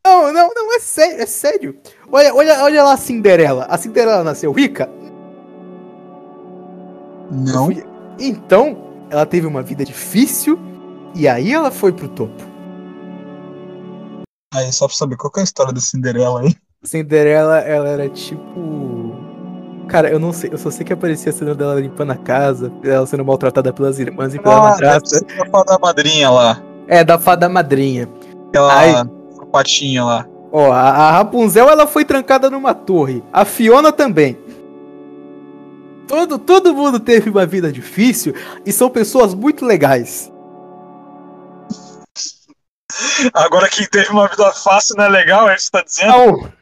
Não, 0.06 0.34
não, 0.34 0.50
não, 0.54 0.76
é 0.76 0.80
sério, 0.80 1.24
é 1.24 1.26
sério. 1.26 1.78
Olha, 2.12 2.36
olha, 2.36 2.64
olha 2.64 2.84
lá 2.84 2.93
a 2.93 2.97
Cinderela. 2.97 3.66
A 3.70 3.78
Cinderela 3.78 4.26
nasceu 4.26 4.52
rica? 4.52 4.89
Não. 7.32 7.70
Então, 8.20 9.06
ela 9.10 9.26
teve 9.26 9.47
uma 9.47 9.64
vida 9.64 9.86
difícil 9.86 10.60
e 11.16 11.28
aí 11.28 11.53
ela 11.53 11.72
foi 11.72 11.91
pro 11.91 12.07
topo. 12.10 12.43
Aí, 14.53 14.72
só 14.72 14.88
pra 14.88 14.95
saber, 14.95 15.16
qual 15.16 15.32
que 15.32 15.39
é 15.39 15.41
a 15.41 15.43
história 15.43 15.72
da 15.72 15.80
Cinderela 15.80 16.41
aí? 16.41 16.55
Cinderela, 16.84 17.60
ela 17.60 17.89
era 17.89 18.10
tipo. 18.10 19.16
Cara, 19.88 20.10
eu 20.10 20.20
não 20.20 20.32
sei, 20.32 20.51
eu 20.53 20.57
só 20.57 20.70
sei 20.70 20.86
que 20.86 20.93
aparecia 20.93 21.32
a 21.32 21.36
cena 21.36 21.55
dela 21.55 21.80
limpando 21.80 22.12
a 22.12 22.16
casa, 22.16 22.72
ela 22.84 23.05
sendo 23.05 23.26
maltratada 23.26 23.74
pelas 23.74 23.99
irmãs 23.99 24.34
e 24.34 24.39
pela 24.39 24.62
madrasta. 24.62 25.20
deve 25.20 25.34
ser 25.34 25.49
a 25.55 25.64
da 25.64 25.80
madrinha 25.80 26.30
lá. 26.30 26.62
É, 26.88 27.03
da 27.03 27.18
fada 27.18 27.49
madrinha. 27.49 28.07
Aquela 28.49 28.74
Ai. 28.74 28.93
patinha 29.51 30.03
lá. 30.03 30.28
Ó, 30.51 30.72
a, 30.72 30.89
a 30.89 31.12
Rapunzel 31.12 31.70
ela 31.70 31.86
foi 31.86 32.05
trancada 32.05 32.49
numa 32.49 32.74
torre. 32.74 33.24
A 33.34 33.45
Fiona 33.45 33.91
também. 33.91 34.38
Todo, 36.07 36.39
todo 36.39 36.74
mundo 36.74 36.99
teve 36.99 37.30
uma 37.30 37.45
vida 37.45 37.72
difícil 37.72 38.34
e 38.66 38.72
são 38.72 38.89
pessoas 38.89 39.34
muito 39.36 39.64
legais. 39.64 40.32
Agora 43.34 43.70
quem 43.70 43.88
teve 43.88 44.10
uma 44.10 44.28
vida 44.28 44.52
fácil 44.54 44.95
não 44.97 45.06
é 45.06 45.10
legal, 45.10 45.50
é 45.50 45.56
isso 45.56 45.70
que 45.72 45.78
você 45.78 45.84
tá 45.84 45.84
dizendo? 45.84 46.12
Não. 46.12 46.54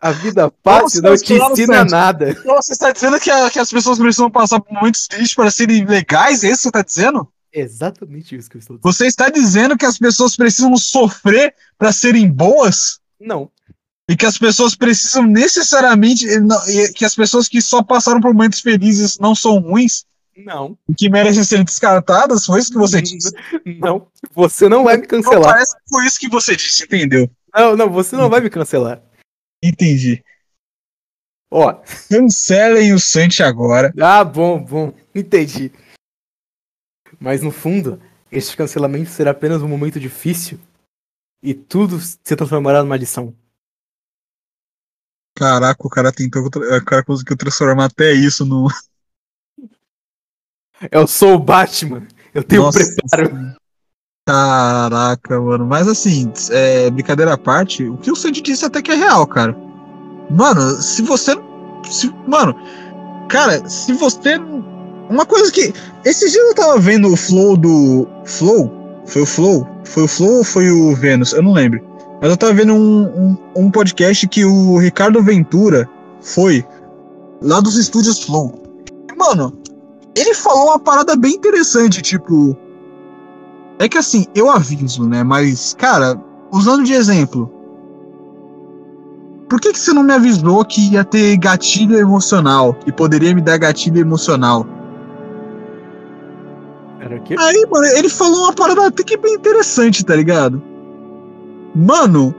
A 0.00 0.10
vida 0.12 0.52
fácil 0.62 1.02
não 1.02 1.16
te 1.16 1.20
cancelar 1.26 1.48
o 1.48 1.52
ensina 1.52 1.84
nada. 1.84 2.30
Então 2.30 2.54
você 2.56 2.72
está 2.72 2.92
dizendo 2.92 3.18
que, 3.18 3.30
a- 3.30 3.50
que 3.50 3.58
as 3.58 3.70
pessoas 3.70 3.98
precisam 3.98 4.30
passar 4.30 4.60
por 4.60 4.72
momentos 4.72 5.06
tristes 5.08 5.34
para 5.34 5.50
serem 5.50 5.84
legais? 5.84 6.44
É 6.44 6.48
isso 6.48 6.56
que 6.58 6.62
você 6.62 6.68
está 6.68 6.82
dizendo? 6.82 7.28
Exatamente 7.52 8.36
isso 8.36 8.50
que 8.50 8.56
eu 8.56 8.60
estou 8.60 8.76
dizendo. 8.76 8.92
Você 8.92 9.06
está 9.06 9.28
dizendo 9.30 9.76
que 9.76 9.86
as 9.86 9.96
pessoas 9.98 10.36
precisam 10.36 10.76
sofrer 10.76 11.54
para 11.78 11.92
serem 11.92 12.30
boas? 12.30 13.00
Não. 13.18 13.50
E 14.08 14.14
que 14.14 14.26
as 14.26 14.38
pessoas 14.38 14.74
precisam 14.76 15.24
necessariamente. 15.24 16.26
não- 16.40 16.60
Que 16.94 17.04
as 17.04 17.14
pessoas 17.14 17.48
que 17.48 17.60
só 17.62 17.82
passaram 17.82 18.20
por 18.20 18.32
momentos 18.34 18.60
felizes 18.60 19.18
não 19.18 19.34
são 19.34 19.58
ruins? 19.58 20.04
Não. 20.36 20.78
E 20.88 20.94
que 20.94 21.08
merecem 21.08 21.42
ser 21.44 21.64
descartadas? 21.64 22.44
Foi 22.44 22.60
isso 22.60 22.70
que 22.72 22.78
você 22.78 23.00
disse? 23.00 23.32
Não. 23.80 24.10
Você 24.32 24.68
não 24.68 24.84
vai 24.84 24.96
me 24.96 25.02
Não 25.02 25.08
cancelar. 25.08 25.42
parece 25.54 25.74
que 25.76 25.82
foi 25.88 26.06
isso 26.06 26.20
que 26.20 26.28
você 26.28 26.54
disse, 26.54 26.84
entendeu? 26.84 27.30
Não, 27.54 27.74
não, 27.74 27.90
você 27.90 28.14
não 28.16 28.28
vai 28.28 28.40
me 28.42 28.50
cancelar. 28.50 29.02
Entendi. 29.64 30.22
Ó. 31.50 31.72
Cancelem 32.10 32.92
o 32.92 33.00
Santi 33.00 33.42
agora. 33.42 33.94
Ah, 33.98 34.22
bom, 34.22 34.62
bom. 34.62 34.92
Entendi. 35.14 35.72
Mas 37.18 37.40
no 37.40 37.50
fundo, 37.50 37.98
este 38.30 38.54
cancelamento 38.56 39.08
será 39.08 39.30
apenas 39.30 39.62
um 39.62 39.68
momento 39.68 39.98
difícil 39.98 40.60
e 41.42 41.54
tudo 41.54 41.98
se 41.98 42.36
transformará 42.36 42.82
numa 42.82 42.96
lição. 42.96 43.34
Caraca, 45.34 45.86
o 45.86 45.90
cara 45.90 46.12
tentou. 46.12 46.44
O 46.46 46.84
cara 46.84 47.04
conseguiu 47.04 47.36
transformar 47.36 47.86
até 47.86 48.12
isso 48.12 48.44
no. 48.44 48.68
Eu 50.90 51.06
sou 51.06 51.34
o 51.34 51.38
Batman. 51.38 52.02
Eu 52.34 52.42
tenho 52.42 52.62
Nossa 52.62 52.78
preparo. 52.78 53.54
Caraca, 54.26 55.40
mano. 55.40 55.66
Mas 55.66 55.86
assim, 55.88 56.30
é, 56.50 56.90
brincadeira 56.90 57.34
à 57.34 57.38
parte, 57.38 57.84
o 57.84 57.96
que 57.96 58.10
o 58.10 58.16
Sandy 58.16 58.40
disse 58.42 58.64
até 58.64 58.82
que 58.82 58.90
é 58.90 58.94
real, 58.96 59.26
cara. 59.26 59.56
Mano, 60.30 60.82
se 60.82 61.02
você. 61.02 61.32
se- 61.88 62.12
mano, 62.26 62.54
cara, 63.28 63.66
se 63.68 63.92
você. 63.92 64.36
Uma 65.08 65.24
coisa 65.24 65.52
que. 65.52 65.72
Esses 66.04 66.32
dias 66.32 66.44
eu 66.48 66.54
tava 66.54 66.78
vendo 66.78 67.12
o 67.12 67.16
flow 67.16 67.56
do. 67.56 68.06
Flow? 68.24 68.72
Foi 69.06 69.22
o 69.22 69.26
Flow? 69.26 69.66
Foi 69.84 70.02
o 70.02 70.08
Flow 70.08 70.38
ou 70.38 70.44
foi 70.44 70.70
o 70.70 70.94
Vênus? 70.96 71.32
Eu 71.32 71.42
não 71.42 71.52
lembro. 71.52 71.80
Mas 72.20 72.30
eu 72.30 72.36
tava 72.36 72.52
vendo 72.54 72.72
um, 72.72 73.04
um, 73.04 73.36
um 73.56 73.70
podcast 73.70 74.26
que 74.26 74.44
o 74.44 74.78
Ricardo 74.78 75.22
Ventura 75.22 75.88
foi 76.20 76.64
lá 77.40 77.60
dos 77.60 77.76
estúdios 77.76 78.24
Flow. 78.24 78.60
Mano, 79.16 79.56
ele 80.16 80.34
falou 80.34 80.68
uma 80.68 80.78
parada 80.78 81.14
bem 81.14 81.34
interessante, 81.34 82.00
tipo. 82.00 82.56
É 83.78 83.86
que 83.86 83.98
assim, 83.98 84.26
eu 84.34 84.50
aviso, 84.50 85.06
né? 85.06 85.22
Mas, 85.22 85.74
cara, 85.74 86.18
usando 86.50 86.84
de 86.84 86.94
exemplo. 86.94 87.52
Por 89.46 89.60
que, 89.60 89.72
que 89.72 89.78
você 89.78 89.92
não 89.92 90.02
me 90.02 90.14
avisou 90.14 90.64
que 90.64 90.92
ia 90.92 91.04
ter 91.04 91.36
gatilho 91.36 91.98
emocional? 91.98 92.72
Que 92.72 92.90
poderia 92.90 93.34
me 93.34 93.42
dar 93.42 93.58
gatilho 93.58 94.00
emocional? 94.00 94.66
Era 96.98 97.16
o 97.16 97.22
quê? 97.22 97.36
Aí, 97.38 97.66
mano, 97.70 97.86
ele 97.86 98.08
falou 98.08 98.44
uma 98.44 98.52
parada 98.52 98.86
até 98.86 99.04
que 99.04 99.16
bem 99.18 99.34
interessante, 99.34 100.04
tá 100.04 100.16
ligado? 100.16 100.60
Mano, 101.74 102.34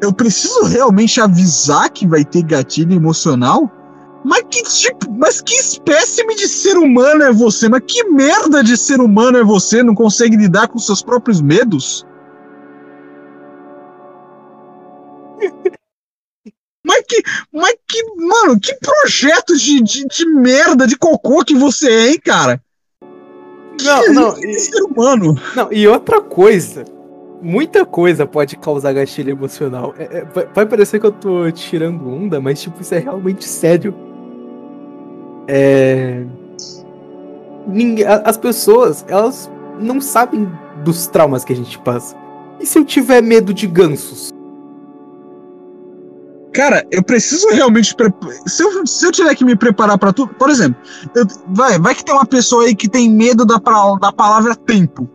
eu 0.00 0.12
preciso 0.12 0.64
realmente 0.64 1.20
avisar 1.20 1.90
que 1.90 2.06
vai 2.06 2.24
ter 2.24 2.42
gatilho 2.42 2.94
emocional? 2.94 3.70
Mas 4.24 4.42
que 4.50 4.62
tipo, 4.62 5.10
mas 5.12 5.40
que 5.40 5.54
espécime 5.54 6.34
de 6.34 6.46
ser 6.46 6.76
humano 6.76 7.22
é 7.22 7.32
você? 7.32 7.68
Mas 7.68 7.82
que 7.86 8.04
merda 8.04 8.62
de 8.62 8.76
ser 8.76 9.00
humano 9.00 9.38
é 9.38 9.44
você? 9.44 9.82
Não 9.82 9.94
consegue 9.94 10.36
lidar 10.36 10.68
com 10.68 10.78
seus 10.78 11.02
próprios 11.02 11.40
medos? 11.40 12.06
Mas 16.82 17.04
que, 17.06 17.22
mas 17.52 17.74
que, 17.86 18.02
mano, 18.16 18.58
que 18.58 18.74
projeto 18.76 19.54
de, 19.56 19.82
de, 19.82 20.06
de 20.06 20.26
merda, 20.26 20.86
de 20.86 20.96
cocô 20.96 21.44
que 21.44 21.54
você 21.54 21.88
é, 21.88 22.10
hein, 22.10 22.18
cara? 22.24 22.60
Não, 23.82 24.12
não, 24.12 24.34
Que 24.34 24.46
e, 24.46 24.58
ser 24.58 24.82
humano. 24.84 25.38
não, 25.54 25.70
e 25.70 25.86
outra 25.86 26.20
coisa. 26.22 26.84
Muita 27.42 27.84
coisa 27.86 28.26
pode 28.26 28.56
causar 28.56 28.92
gatilho 28.94 29.30
emocional. 29.30 29.94
É- 29.98 30.18
é, 30.18 30.24
vai 30.54 30.66
parecer 30.66 30.98
que 30.98 31.06
eu 31.06 31.12
tô 31.12 31.50
tirando 31.52 32.08
onda, 32.08 32.40
mas 32.40 32.60
tipo, 32.60 32.80
isso 32.80 32.94
é 32.94 32.98
realmente 32.98 33.44
sério. 33.44 33.94
É. 35.52 36.24
Ninguém, 37.66 38.06
as 38.06 38.36
pessoas, 38.36 39.04
elas 39.08 39.50
não 39.80 40.00
sabem 40.00 40.48
dos 40.84 41.06
traumas 41.08 41.44
que 41.44 41.52
a 41.52 41.56
gente 41.56 41.76
passa. 41.80 42.14
E 42.60 42.66
se 42.66 42.78
eu 42.78 42.84
tiver 42.84 43.20
medo 43.20 43.52
de 43.52 43.66
gansos? 43.66 44.30
Cara, 46.52 46.86
eu 46.90 47.02
preciso 47.02 47.48
realmente. 47.48 47.94
Se 48.46 48.62
eu, 48.62 48.86
se 48.86 49.06
eu 49.06 49.12
tiver 49.12 49.34
que 49.34 49.44
me 49.44 49.56
preparar 49.56 49.98
pra 49.98 50.12
tudo. 50.12 50.34
Por 50.34 50.50
exemplo, 50.50 50.80
eu- 51.14 51.26
vai, 51.48 51.78
vai 51.78 51.94
que 51.94 52.04
tem 52.04 52.14
uma 52.14 52.26
pessoa 52.26 52.64
aí 52.64 52.74
que 52.74 52.88
tem 52.88 53.10
medo 53.10 53.44
da, 53.44 53.58
pra- 53.60 53.94
da 54.00 54.12
palavra 54.12 54.54
tempo. 54.54 55.08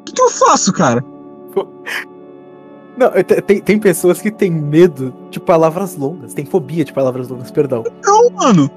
O 0.00 0.04
que, 0.04 0.12
que 0.12 0.22
eu 0.22 0.30
faço, 0.30 0.72
cara? 0.72 1.04
Não, 2.96 3.10
te- 3.22 3.42
tem, 3.42 3.60
tem 3.60 3.78
pessoas 3.78 4.20
que 4.22 4.30
têm 4.30 4.50
medo 4.50 5.12
de 5.30 5.38
palavras 5.38 5.96
longas, 5.96 6.32
tem 6.32 6.44
fobia 6.46 6.84
de 6.84 6.92
palavras 6.92 7.28
longas, 7.28 7.50
perdão. 7.50 7.84
Não, 8.04 8.30
mano. 8.30 8.70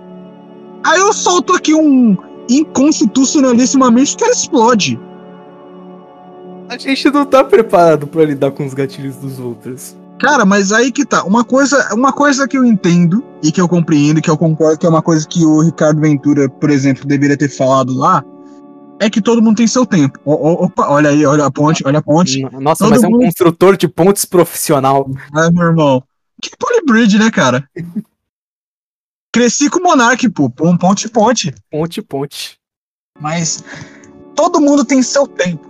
Aí 0.83 0.99
eu 0.99 1.13
solto 1.13 1.53
aqui 1.53 1.73
um 1.73 2.17
inconstitucionalissimamente 2.49 4.15
que 4.17 4.23
ela 4.23 4.33
explode. 4.33 4.99
A 6.69 6.77
gente 6.77 7.09
não 7.11 7.25
tá 7.25 7.43
preparado 7.43 8.05
pra 8.07 8.23
lidar 8.25 8.51
com 8.51 8.65
os 8.65 8.73
gatilhos 8.73 9.15
dos 9.15 9.39
outros. 9.39 9.95
Cara, 10.19 10.45
mas 10.45 10.71
aí 10.71 10.91
que 10.91 11.05
tá. 11.05 11.23
Uma 11.23 11.43
coisa, 11.43 11.93
uma 11.93 12.11
coisa 12.11 12.47
que 12.47 12.57
eu 12.57 12.65
entendo 12.65 13.23
e 13.41 13.51
que 13.51 13.59
eu 13.61 13.67
compreendo, 13.69 14.19
e 14.19 14.21
que 14.21 14.29
eu 14.29 14.37
concordo 14.37 14.77
que 14.77 14.85
é 14.85 14.89
uma 14.89 15.01
coisa 15.01 15.25
que 15.27 15.45
o 15.45 15.61
Ricardo 15.61 16.01
Ventura, 16.01 16.49
por 16.49 16.69
exemplo, 16.69 17.05
deveria 17.07 17.37
ter 17.37 17.49
falado 17.49 17.93
lá, 17.93 18.23
é 18.99 19.09
que 19.09 19.21
todo 19.21 19.41
mundo 19.41 19.57
tem 19.57 19.67
seu 19.67 19.85
tempo. 19.85 20.19
O- 20.25 20.65
opa, 20.65 20.87
olha 20.89 21.09
aí, 21.09 21.25
olha 21.25 21.45
a 21.45 21.51
ponte, 21.51 21.83
olha 21.85 21.99
a 21.99 22.01
ponte. 22.01 22.41
Nossa, 22.59 22.83
Todo 22.83 22.91
mas 22.91 23.03
é 23.03 23.07
um 23.07 23.11
mundo- 23.11 23.25
construtor 23.25 23.77
de 23.77 23.87
pontes 23.87 24.25
profissional. 24.25 25.09
Ah, 25.33 25.49
meu 25.51 25.63
irmão. 25.67 26.03
Que 26.41 26.51
polybridge, 26.57 27.17
né, 27.17 27.29
cara? 27.31 27.67
cresci 29.33 29.69
com 29.69 29.79
o 29.79 29.83
Monark, 29.83 30.27
pô, 30.29 30.51
um 30.61 30.77
ponte 30.77 31.07
ponte. 31.09 31.53
Ponte, 31.71 32.01
ponte. 32.01 32.57
Mas 33.19 33.63
todo 34.35 34.61
mundo 34.61 34.83
tem 34.85 35.01
seu 35.03 35.27
tempo. 35.27 35.67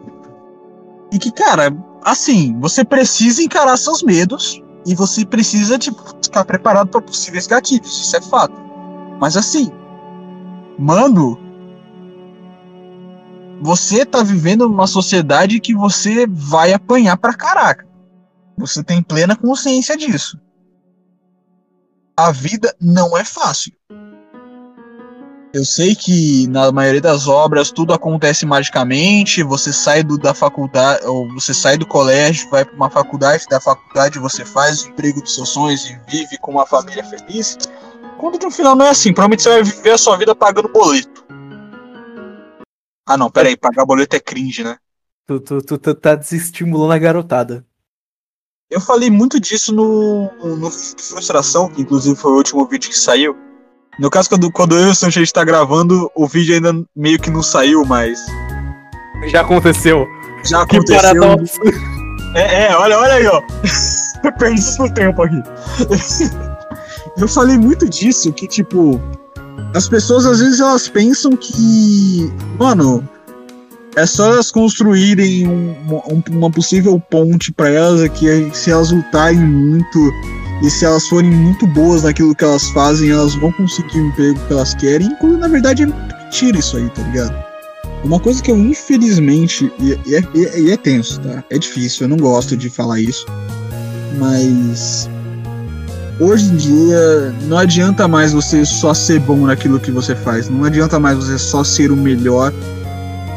E 1.12 1.18
que, 1.20 1.32
cara, 1.32 1.76
assim, 2.04 2.58
você 2.60 2.86
precisa 2.86 3.42
encarar 3.44 3.76
seus 3.78 4.02
medos 4.04 4.62
e 4.86 4.96
você 4.96 5.26
precisa, 5.26 5.78
tipo, 5.78 6.02
ficar 6.24 6.46
preparado 6.46 6.88
para 6.90 7.02
possíveis 7.02 7.48
gatilhos, 7.48 8.06
isso 8.06 8.16
é 8.16 8.22
fato. 8.22 8.54
Mas 9.20 9.36
assim, 9.36 9.70
mano, 10.78 11.38
você 13.62 14.06
tá 14.06 14.24
vivendo 14.24 14.68
numa 14.68 14.88
sociedade 14.88 15.60
que 15.60 15.76
você 15.76 16.26
vai 16.28 16.74
apanhar 16.74 17.18
pra 17.18 17.34
caraca. 17.34 17.88
Você 18.58 18.84
tem 18.84 19.02
plena 19.02 19.36
consciência 19.36 19.96
disso. 19.98 20.40
A 22.16 22.32
vida 22.32 22.76
não 22.80 23.18
é 23.18 23.24
fácil. 23.24 23.74
Eu 25.52 25.66
sei 25.66 25.96
que 25.96 26.46
na 26.48 26.72
maioria 26.72 27.02
das 27.02 27.28
obras 27.28 27.72
tudo 27.72 27.92
acontece 27.92 28.46
magicamente, 28.46 29.42
você 29.42 29.74
sai 29.74 30.04
do, 30.04 30.16
da 30.16 30.32
faculdade, 30.32 31.04
ou 31.08 31.28
você 31.34 31.56
sai 31.56 31.76
do 31.76 31.88
colégio, 31.88 32.48
vai 32.52 32.64
para 32.64 32.76
uma 32.76 32.90
faculdade, 32.90 33.48
da 33.50 33.60
faculdade 33.60 34.20
você 34.20 34.46
faz 34.46 34.84
o 34.84 34.90
emprego 34.90 35.22
dos 35.22 35.34
seus 35.34 35.50
sonhos 35.50 35.90
e 35.90 36.00
vive 36.08 36.38
com 36.38 36.52
uma 36.52 36.68
família 36.68 37.04
feliz. 37.04 37.58
Quando 38.20 38.38
no 38.44 38.52
final 38.52 38.76
não 38.76 38.86
é 38.86 38.90
assim, 38.90 39.12
provavelmente 39.12 39.42
você 39.42 39.50
vai 39.50 39.64
viver 39.64 39.92
a 39.92 39.98
sua 39.98 40.18
vida 40.18 40.36
pagando 40.36 40.70
boleto. 40.70 41.29
Ah 43.10 43.18
não, 43.18 43.28
peraí, 43.28 43.58
pagar 43.58 43.88
boleto 43.88 44.16
é 44.16 44.20
cringe, 44.20 44.64
né? 44.64 44.78
Tu, 45.26 45.40
tu, 45.40 45.64
tu, 45.64 45.80
tu 45.80 45.96
tá 45.96 46.14
desestimulando 46.14 46.94
a 46.94 46.98
garotada. 47.00 47.66
Eu 48.70 48.80
falei 48.80 49.10
muito 49.10 49.40
disso 49.40 49.74
no, 49.74 50.30
no 50.58 50.70
Frustração, 50.70 51.70
que 51.70 51.82
inclusive 51.82 52.16
foi 52.16 52.32
o 52.32 52.36
último 52.36 52.68
vídeo 52.68 52.88
que 52.88 52.96
saiu. 52.96 53.36
No 53.98 54.12
caso, 54.12 54.30
quando, 54.30 54.52
quando 54.52 54.78
eu 54.78 54.90
e 54.90 54.92
o 54.92 54.96
Sancho 54.96 55.18
a 55.18 55.24
gente 55.24 55.34
tá 55.34 55.44
gravando, 55.44 56.08
o 56.16 56.28
vídeo 56.28 56.54
ainda 56.54 56.72
meio 56.96 57.20
que 57.20 57.32
não 57.32 57.42
saiu, 57.42 57.84
mas. 57.84 58.20
Já 59.32 59.42
aconteceu. 59.42 60.06
Já 60.46 60.64
Que 60.68 60.78
aconteceu. 60.78 61.20
paradoxo. 61.20 61.60
É, 62.36 62.66
é, 62.68 62.78
olha, 62.78 63.00
olha 63.00 63.14
aí, 63.16 63.26
ó. 63.26 63.42
Eu 64.24 64.34
perdi 64.34 64.60
isso 64.60 64.94
tempo 64.94 65.24
aqui. 65.24 65.42
Eu 67.18 67.28
falei 67.28 67.58
muito 67.58 67.90
disso, 67.90 68.32
que 68.32 68.48
tipo, 68.48 69.02
as 69.74 69.88
pessoas 69.88 70.26
às 70.26 70.40
vezes 70.40 70.60
elas 70.60 70.88
pensam 70.88 71.32
que, 71.36 72.32
mano, 72.58 73.08
é 73.96 74.06
só 74.06 74.32
elas 74.34 74.52
construírem 74.52 75.48
um- 75.48 75.76
um- 76.10 76.24
uma 76.32 76.50
possível 76.52 77.00
ponte 77.10 77.52
pra 77.52 77.70
elas, 77.70 78.02
é 78.02 78.10
que 78.10 78.50
se 78.54 78.72
elas 78.72 78.92
lutarem 78.92 79.40
muito 79.40 80.12
e 80.64 80.70
se 80.70 80.86
elas 80.86 81.08
forem 81.08 81.32
muito 81.32 81.66
boas 81.68 82.04
naquilo 82.04 82.36
que 82.36 82.44
elas 82.44 82.68
fazem, 82.70 83.10
elas 83.10 83.34
vão 83.36 83.52
conseguir 83.54 84.00
o 84.00 84.08
emprego 84.08 84.40
que 84.48 84.54
elas 84.54 84.74
querem, 84.76 85.16
quando 85.20 85.38
na 85.38 85.48
verdade 85.48 85.84
é 85.84 85.86
mentira 85.86 86.58
isso 86.58 86.78
aí, 86.78 86.90
tá 86.90 87.02
ligado? 87.04 87.50
Uma 88.04 88.20
coisa 88.20 88.42
que 88.42 88.52
eu 88.52 88.58
infelizmente, 88.58 89.72
e, 89.80 89.98
e 90.06 90.16
é, 90.16 90.24
e- 90.34 90.62
e 90.68 90.72
é 90.72 90.78
tenso, 90.78 91.20
tá? 91.22 91.44
É 91.50 91.58
difícil, 91.58 92.06
eu 92.06 92.10
não 92.10 92.18
gosto 92.18 92.56
de 92.56 92.70
falar 92.70 93.00
isso, 93.00 93.26
mas 94.18 95.10
hoje 96.20 96.46
em 96.46 96.56
dia 96.56 97.34
não 97.44 97.58
adianta 97.58 98.08
mais 98.08 98.34
você 98.34 98.66
só 98.66 98.94
ser 98.94 99.20
bom 99.20 99.46
naquilo 99.46 99.80
que 99.80 99.92
você 99.92 100.16
faz, 100.16 100.50
não 100.50 100.64
adianta 100.64 101.00
mais 101.00 101.18
você 101.18 101.38
só 101.38 101.64
ser 101.64 101.92
o 101.92 101.98
melhor 101.98 102.54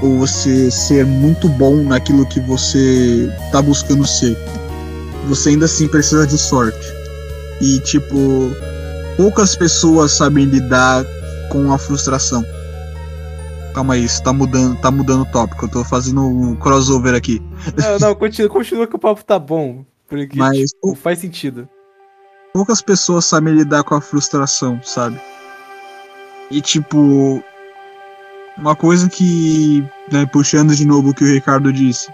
ou 0.03 0.19
você 0.19 0.71
ser 0.71 1.07
muito 1.07 1.49
bom 1.49 1.77
naquilo 1.85 2.27
que 2.27 2.41
você 2.41 3.31
tá 3.53 3.63
buscando 3.63 4.07
ser. 4.07 4.37
Você 5.29 5.51
ainda 5.51 5.67
assim 5.67 5.87
precisa 5.87 6.27
de 6.27 6.37
sorte. 6.37 6.93
E 7.61 7.79
tipo, 7.81 8.17
poucas 9.17 9.55
pessoas 9.55 10.11
sabem 10.11 10.45
lidar 10.47 11.05
com 11.49 11.73
a 11.73 11.79
frustração. 11.79 12.45
Calma 13.73 13.95
aí, 13.95 14.05
isso 14.05 14.23
tá 14.23 14.33
mudando, 14.33 14.77
tá 14.81 14.91
mudando 14.91 15.23
o 15.23 15.27
tópico. 15.27 15.65
Eu 15.65 15.71
tô 15.71 15.85
fazendo 15.85 16.27
um 16.27 16.57
crossover 16.57 17.15
aqui. 17.15 17.41
Não, 17.77 17.99
não, 18.09 18.15
continua, 18.17 18.51
continua 18.51 18.87
que 18.87 18.97
o 18.97 18.99
papo 18.99 19.25
tá 19.25 19.39
bom. 19.39 19.85
Porque 20.09 20.37
Mas 20.37 20.73
tipo, 20.73 20.95
faz 20.97 21.21
sentido. 21.21 21.69
Poucas 22.53 22.83
pessoas 22.83 23.25
sabem 23.25 23.55
lidar 23.55 23.83
com 23.85 23.95
a 23.95 24.01
frustração, 24.01 24.81
sabe? 24.83 25.21
E 26.51 26.61
tipo, 26.61 27.43
uma 28.59 28.77
coisa 28.77 29.09
que, 29.09 29.85
né, 30.11 30.27
puxando 30.27 30.75
de 30.75 30.87
novo 30.87 31.11
o 31.11 31.15
que 31.15 31.25
o 31.25 31.33
Ricardo 31.33 31.73
disse, 31.73 32.11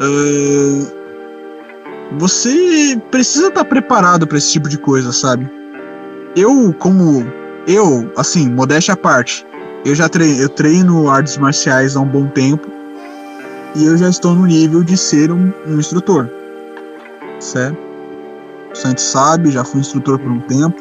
ah, 0.00 0.98
você 2.18 3.00
precisa 3.10 3.48
estar 3.48 3.64
preparado 3.64 4.26
para 4.26 4.38
esse 4.38 4.52
tipo 4.52 4.68
de 4.68 4.78
coisa, 4.78 5.12
sabe? 5.12 5.50
Eu, 6.36 6.72
como 6.74 7.26
eu, 7.66 8.12
assim, 8.16 8.48
modéstia 8.48 8.94
à 8.94 8.96
parte, 8.96 9.46
eu 9.84 9.94
já 9.94 10.08
treino, 10.08 10.40
eu 10.40 10.48
treino 10.48 11.08
artes 11.08 11.38
marciais 11.38 11.96
há 11.96 12.00
um 12.00 12.06
bom 12.06 12.26
tempo 12.28 12.68
e 13.74 13.84
eu 13.84 13.96
já 13.96 14.08
estou 14.08 14.34
no 14.34 14.46
nível 14.46 14.82
de 14.82 14.96
ser 14.96 15.30
um, 15.30 15.52
um 15.66 15.78
instrutor, 15.78 16.28
certo? 17.40 17.87
O 18.72 18.76
Santos 18.76 19.04
sabe, 19.04 19.50
já 19.50 19.64
fui 19.64 19.80
instrutor 19.80 20.18
por 20.18 20.30
um 20.30 20.40
tempo. 20.40 20.76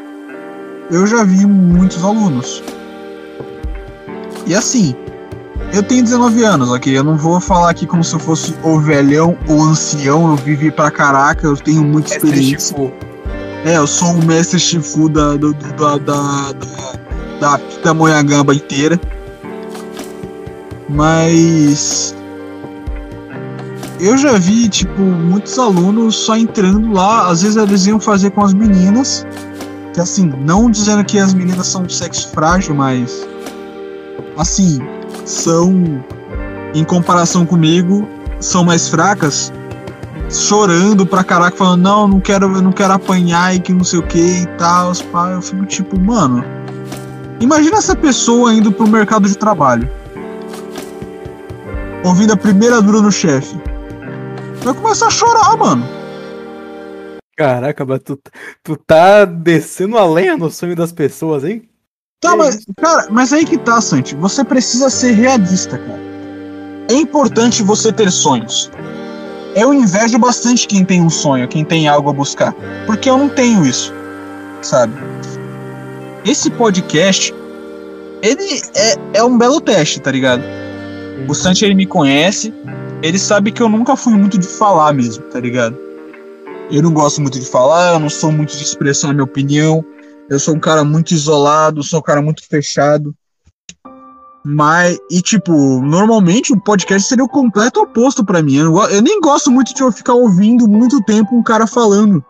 Eu 0.91 1.05
já 1.05 1.23
vi 1.23 1.45
muitos 1.45 2.03
alunos. 2.03 2.63
E 4.45 4.55
assim, 4.55 4.95
eu 5.73 5.83
tenho 5.83 6.03
19 6.03 6.43
anos, 6.43 6.71
ok? 6.71 6.97
Eu 6.97 7.03
não 7.03 7.17
vou 7.17 7.39
falar 7.39 7.69
aqui 7.69 7.85
como 7.85 8.03
se 8.03 8.13
eu 8.13 8.19
fosse 8.19 8.53
o 8.63 8.79
velhão 8.79 9.37
ou 9.47 9.61
ancião. 9.61 10.29
Eu 10.29 10.35
vivi 10.37 10.71
pra 10.71 10.89
caraca, 10.89 11.45
eu 11.45 11.57
tenho 11.57 11.83
muita 11.83 12.13
experiência. 12.13 12.75
É, 13.65 13.77
eu 13.77 13.87
sou 13.87 14.09
um 14.09 14.25
mestre 14.25 14.59
Shifu 14.59 15.09
da, 15.09 15.35
da, 15.35 15.51
da, 15.77 15.97
da, 15.97 17.57
da, 17.83 18.43
da 18.43 18.53
inteira. 18.53 18.99
Mas. 20.89 22.15
Eu 23.99 24.17
já 24.17 24.37
vi, 24.37 24.69
tipo, 24.69 25.01
muitos 25.01 25.57
alunos 25.57 26.15
só 26.15 26.37
entrando 26.37 26.91
lá. 26.93 27.29
Às 27.29 27.41
vezes 27.41 27.57
eles 27.57 27.85
iam 27.85 27.99
fazer 27.99 28.31
com 28.31 28.43
as 28.43 28.53
meninas. 28.53 29.25
Que 29.93 30.01
assim, 30.01 30.31
não 30.45 30.69
dizendo 30.69 31.03
que 31.03 31.17
as 31.17 31.33
meninas 31.33 31.67
são 31.67 31.87
sexo 31.89 32.29
frágil, 32.29 32.75
mas. 32.75 33.27
Assim, 34.37 34.79
são. 35.25 36.03
Em 36.75 36.83
comparação 36.83 37.45
comigo, 37.45 38.07
são 38.39 38.63
mais 38.63 38.87
fracas 38.87 39.51
chorando 40.29 41.05
pra 41.05 41.23
caraca, 41.23 41.55
falando, 41.55 41.81
não, 41.81 42.07
não 42.07 42.19
quero, 42.19 42.53
eu 42.53 42.61
não 42.61 42.71
quero 42.71 42.93
apanhar 42.93 43.55
e 43.55 43.59
que 43.59 43.73
não 43.73 43.83
sei 43.83 43.99
o 43.99 44.03
que 44.03 44.41
e 44.41 44.45
tal. 44.57 44.91
Eu 45.31 45.41
fico 45.41 45.65
tipo, 45.65 45.99
mano. 45.99 46.43
Imagina 47.39 47.77
essa 47.77 47.95
pessoa 47.95 48.53
indo 48.53 48.71
pro 48.71 48.87
mercado 48.87 49.27
de 49.27 49.37
trabalho. 49.37 49.89
Ouvindo 52.03 52.33
a 52.33 52.37
primeira 52.37 52.81
dura 52.81 53.01
no 53.01 53.11
chefe. 53.11 53.55
Vai 54.67 54.75
começar 54.75 55.07
a 55.07 55.09
chorar, 55.09 55.55
mano. 55.55 55.87
Caraca, 57.37 57.85
mas 57.85 58.01
tu, 58.03 58.19
tu 58.61 58.75
tá 58.75 59.23
descendo 59.23 59.97
a 59.97 60.05
lenha 60.05 60.35
no 60.35 60.51
sonho 60.51 60.75
das 60.75 60.91
pessoas, 60.91 61.45
hein? 61.45 61.69
Tá, 62.19 62.31
Que 62.31 62.35
mas, 62.35 62.65
cara, 62.75 63.07
mas 63.09 63.31
aí 63.31 63.45
que 63.45 63.57
tá, 63.57 63.79
Santi. 63.79 64.13
Você 64.15 64.43
precisa 64.43 64.89
ser 64.89 65.13
realista, 65.13 65.77
cara. 65.77 66.01
É 66.89 66.95
importante 66.95 67.63
você 67.63 67.93
ter 67.93 68.11
sonhos. 68.11 68.69
Eu 69.55 69.73
invejo 69.73 70.19
bastante 70.19 70.67
quem 70.67 70.83
tem 70.83 71.01
um 71.01 71.09
sonho, 71.09 71.47
quem 71.47 71.63
tem 71.63 71.87
algo 71.87 72.09
a 72.09 72.13
buscar. 72.13 72.53
Porque 72.85 73.09
eu 73.09 73.17
não 73.17 73.29
tenho 73.29 73.65
isso, 73.65 73.93
sabe? 74.61 74.93
Esse 76.25 76.49
podcast, 76.51 77.33
ele 78.21 78.61
é, 78.75 79.19
é 79.19 79.23
um 79.23 79.37
belo 79.37 79.61
teste, 79.61 80.01
tá 80.01 80.11
ligado? 80.11 80.43
O 81.25 81.33
Santi, 81.33 81.63
ele 81.63 81.73
me 81.73 81.85
conhece. 81.85 82.53
Ele 83.07 83.17
sabe 83.19 83.51
que 83.51 83.61
eu 83.61 83.69
nunca 83.69 83.95
fui 83.95 84.13
muito 84.13 84.37
de 84.37 84.47
falar 84.47 84.93
mesmo, 84.93 85.23
tá 85.25 85.39
ligado? 85.39 85.77
Eu 86.69 86.83
não 86.83 86.91
gosto 86.91 87.21
muito 87.21 87.39
de 87.39 87.45
falar, 87.45 87.93
eu 87.93 87.99
não 87.99 88.09
sou 88.09 88.31
muito 88.31 88.55
de 88.57 88.63
expressar 88.63 89.13
minha 89.13 89.23
opinião. 89.23 89.83
Eu 90.29 90.37
sou 90.39 90.55
um 90.55 90.59
cara 90.59 90.83
muito 90.83 91.13
isolado, 91.13 91.81
sou 91.83 91.99
um 91.99 92.03
cara 92.03 92.21
muito 92.21 92.45
fechado. 92.45 93.15
Mas, 94.45 94.97
e 95.11 95.21
tipo, 95.21 95.51
normalmente 95.81 96.53
o 96.53 96.59
podcast 96.59 97.07
seria 97.07 97.23
o 97.23 97.29
completo 97.29 97.81
oposto 97.81 98.25
pra 98.25 98.41
mim. 98.41 98.57
Eu, 98.57 98.77
eu 98.89 99.01
nem 99.01 99.19
gosto 99.21 99.49
muito 99.51 99.73
de 99.73 99.81
eu 99.81 99.91
ficar 99.91 100.13
ouvindo 100.13 100.67
muito 100.67 101.01
tempo 101.03 101.35
um 101.35 101.43
cara 101.43 101.65
falando. 101.67 102.23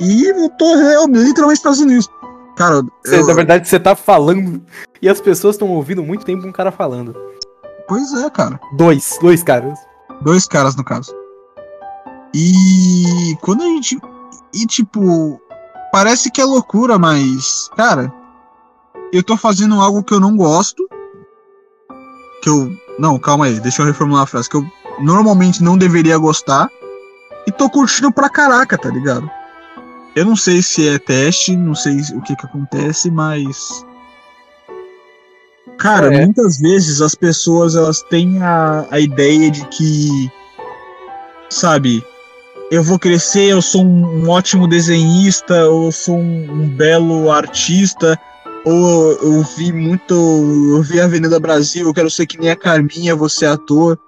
E 0.00 0.24
eu 0.26 0.48
tô 0.58 0.76
real, 0.76 1.06
literalmente 1.06 1.62
fazendo 1.62 1.92
isso. 1.92 2.08
Cara, 2.56 2.76
eu- 2.76 3.26
Na 3.26 3.34
verdade, 3.34 3.68
você 3.68 3.78
tá 3.80 3.94
falando 3.96 4.62
e 5.00 5.08
as 5.08 5.20
pessoas 5.20 5.54
estão 5.56 5.68
ouvindo 5.70 6.02
muito 6.02 6.24
tempo 6.24 6.46
um 6.46 6.52
cara 6.52 6.70
falando. 6.70 7.14
Pois 7.88 8.12
é, 8.14 8.30
cara. 8.30 8.60
Dois, 8.76 9.18
dois 9.20 9.42
caras. 9.42 9.78
Dois 10.22 10.46
caras, 10.46 10.76
no 10.76 10.84
caso. 10.84 11.14
E 12.34 13.36
quando 13.40 13.62
a 13.62 13.66
gente. 13.66 13.98
E 14.52 14.66
tipo. 14.66 15.40
Parece 15.92 16.30
que 16.30 16.40
é 16.40 16.44
loucura, 16.44 16.98
mas. 16.98 17.70
Cara. 17.76 18.12
Eu 19.12 19.22
tô 19.22 19.36
fazendo 19.36 19.80
algo 19.80 20.02
que 20.02 20.12
eu 20.12 20.20
não 20.20 20.36
gosto. 20.36 20.88
Que 22.42 22.48
eu. 22.48 22.70
Não, 22.98 23.18
calma 23.18 23.46
aí, 23.46 23.60
deixa 23.60 23.82
eu 23.82 23.86
reformular 23.86 24.24
a 24.24 24.26
frase. 24.26 24.48
Que 24.48 24.56
eu 24.56 24.66
normalmente 25.00 25.62
não 25.62 25.78
deveria 25.78 26.18
gostar. 26.18 26.68
E 27.46 27.52
tô 27.52 27.68
curtindo 27.70 28.12
pra 28.12 28.28
caraca, 28.28 28.76
tá 28.76 28.88
ligado? 28.88 29.30
Eu 30.16 30.24
não 30.24 30.36
sei 30.36 30.62
se 30.62 30.88
é 30.88 30.98
teste, 30.98 31.56
não 31.56 31.74
sei 31.74 32.00
o 32.14 32.22
que 32.22 32.34
que 32.34 32.46
acontece, 32.46 33.10
mas. 33.10 33.84
Cara, 35.78 36.14
É. 36.14 36.24
muitas 36.24 36.58
vezes 36.58 37.00
as 37.00 37.14
pessoas 37.14 37.76
elas 37.76 38.02
têm 38.02 38.42
a, 38.42 38.86
a 38.90 39.00
ideia 39.00 39.50
de 39.50 39.66
que. 39.68 40.30
Sabe, 41.50 42.02
eu 42.70 42.82
vou 42.82 42.98
crescer, 42.98 43.52
eu 43.52 43.62
sou 43.62 43.84
um, 43.84 44.24
um 44.24 44.28
ótimo 44.28 44.66
desenhista, 44.66 45.68
ou 45.68 45.86
eu 45.86 45.92
sou 45.92 46.18
um, 46.18 46.50
um 46.50 46.68
belo 46.68 47.30
artista, 47.30 48.18
ou 48.64 49.12
eu 49.12 49.42
vi 49.42 49.72
muito. 49.72 50.14
Eu 50.14 50.82
vi 50.82 51.00
a 51.00 51.04
Avenida 51.04 51.38
Brasil, 51.38 51.86
eu 51.86 51.94
quero 51.94 52.10
ser 52.10 52.26
que 52.26 52.38
nem 52.38 52.50
a 52.50 52.56
Carminha, 52.56 53.16
ser 53.28 53.46
ator. 53.46 53.98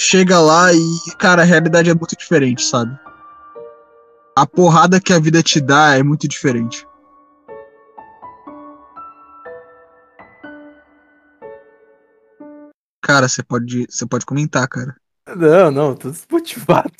Chega 0.00 0.38
lá 0.40 0.72
e, 0.72 0.80
cara, 1.18 1.42
a 1.42 1.44
realidade 1.44 1.90
é 1.90 1.94
muito 1.94 2.16
diferente, 2.16 2.62
sabe? 2.64 2.96
A 4.34 4.46
porrada 4.46 5.00
que 5.00 5.12
a 5.12 5.18
vida 5.18 5.42
te 5.42 5.60
dá 5.60 5.96
é 5.96 6.02
muito 6.02 6.26
diferente. 6.26 6.86
Cara, 13.02 13.28
você 13.28 13.42
pode, 13.42 13.86
você 13.88 14.06
pode 14.06 14.26
comentar, 14.26 14.68
cara. 14.68 14.96
Não, 15.36 15.70
não, 15.70 15.94
tô 15.94 16.10
desmotivado. 16.10 16.92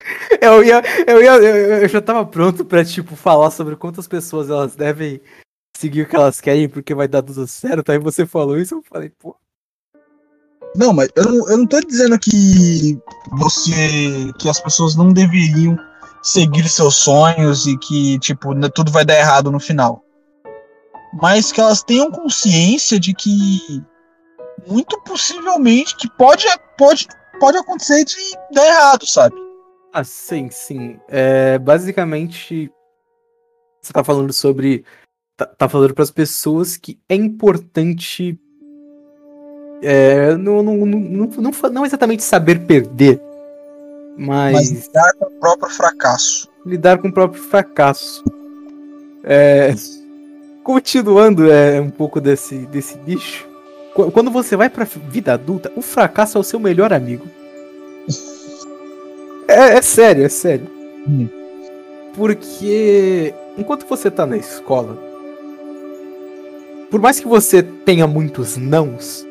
Eu 0.40 0.62
ia, 0.62 0.82
eu 1.06 1.22
ia, 1.22 1.32
eu, 1.36 1.88
já 1.88 2.02
tava 2.02 2.26
pronto 2.26 2.62
pra, 2.62 2.84
tipo, 2.84 3.16
falar 3.16 3.50
sobre 3.50 3.74
quantas 3.74 4.06
pessoas 4.06 4.50
elas 4.50 4.76
devem 4.76 5.18
seguir 5.74 6.02
o 6.02 6.06
que 6.06 6.14
elas 6.14 6.42
querem 6.42 6.68
porque 6.68 6.94
vai 6.94 7.08
dar 7.08 7.22
tudo 7.22 7.46
certo. 7.46 7.90
Aí 7.90 7.98
você 7.98 8.26
falou 8.26 8.58
isso, 8.58 8.74
eu 8.74 8.82
falei, 8.82 9.08
pô. 9.08 9.34
Não, 10.76 10.92
mas 10.92 11.08
eu 11.16 11.24
não, 11.24 11.50
eu 11.50 11.56
não 11.56 11.66
tô 11.66 11.80
dizendo 11.80 12.18
que 12.18 13.00
você. 13.32 14.30
que 14.38 14.48
as 14.48 14.60
pessoas 14.60 14.94
não 14.94 15.10
deveriam 15.10 15.74
seguir 16.22 16.68
seus 16.68 16.96
sonhos 16.96 17.66
e 17.66 17.78
que, 17.78 18.18
tipo, 18.18 18.52
né, 18.52 18.68
tudo 18.68 18.90
vai 18.90 19.04
dar 19.04 19.18
errado 19.18 19.50
no 19.50 19.60
final. 19.60 20.02
Mas 21.14 21.52
que 21.52 21.60
elas 21.60 21.82
tenham 21.82 22.10
consciência 22.10 22.98
de 22.98 23.14
que 23.14 23.82
muito 24.66 25.00
possivelmente 25.02 25.96
que 25.96 26.08
pode, 26.10 26.46
pode, 26.76 27.08
pode 27.38 27.58
acontecer 27.58 28.04
de 28.04 28.16
dar 28.52 28.66
errado, 28.66 29.06
sabe? 29.06 29.36
Ah, 29.92 30.04
sim, 30.04 30.50
sim. 30.50 30.98
É, 31.08 31.58
basicamente, 31.58 32.70
você 33.80 33.92
tá 33.92 34.02
falando 34.02 34.32
sobre. 34.32 34.84
Tá, 35.36 35.46
tá 35.46 35.68
falando 35.68 35.94
pras 35.94 36.10
pessoas 36.10 36.76
que 36.76 36.98
é 37.08 37.14
importante. 37.14 38.38
É, 39.82 40.34
não, 40.36 40.62
não, 40.62 40.86
não, 40.86 41.28
não, 41.28 41.50
não 41.70 41.84
exatamente 41.84 42.22
saber 42.22 42.64
perder, 42.66 43.20
mas, 44.16 44.52
Mas 44.52 44.86
lidar 44.86 45.12
com 45.14 45.24
o 45.26 45.30
próprio 45.40 45.70
fracasso. 45.70 46.48
lidar 46.64 46.98
com 46.98 47.08
o 47.08 47.12
próprio 47.12 47.42
fracasso. 47.42 48.24
É, 49.24 49.74
continuando 50.62 51.50
é, 51.50 51.80
um 51.80 51.90
pouco 51.90 52.20
desse, 52.20 52.58
desse 52.66 52.96
bicho. 52.98 53.46
Qu- 53.94 54.10
Quando 54.10 54.30
você 54.30 54.56
vai 54.56 54.68
pra 54.68 54.84
vida 54.84 55.32
adulta, 55.34 55.70
o 55.76 55.82
fracasso 55.82 56.36
é 56.36 56.40
o 56.40 56.44
seu 56.44 56.58
melhor 56.58 56.92
amigo. 56.92 57.26
É, 59.48 59.76
é 59.76 59.82
sério, 59.82 60.24
é 60.24 60.28
sério. 60.28 60.66
Hum. 61.08 61.28
Porque 62.14 63.34
enquanto 63.58 63.86
você 63.86 64.10
tá 64.10 64.24
na 64.24 64.36
escola, 64.36 64.98
por 66.90 67.00
mais 67.00 67.18
que 67.18 67.26
você 67.26 67.62
tenha 67.62 68.06
muitos 68.06 68.56
nãos, 68.56 69.26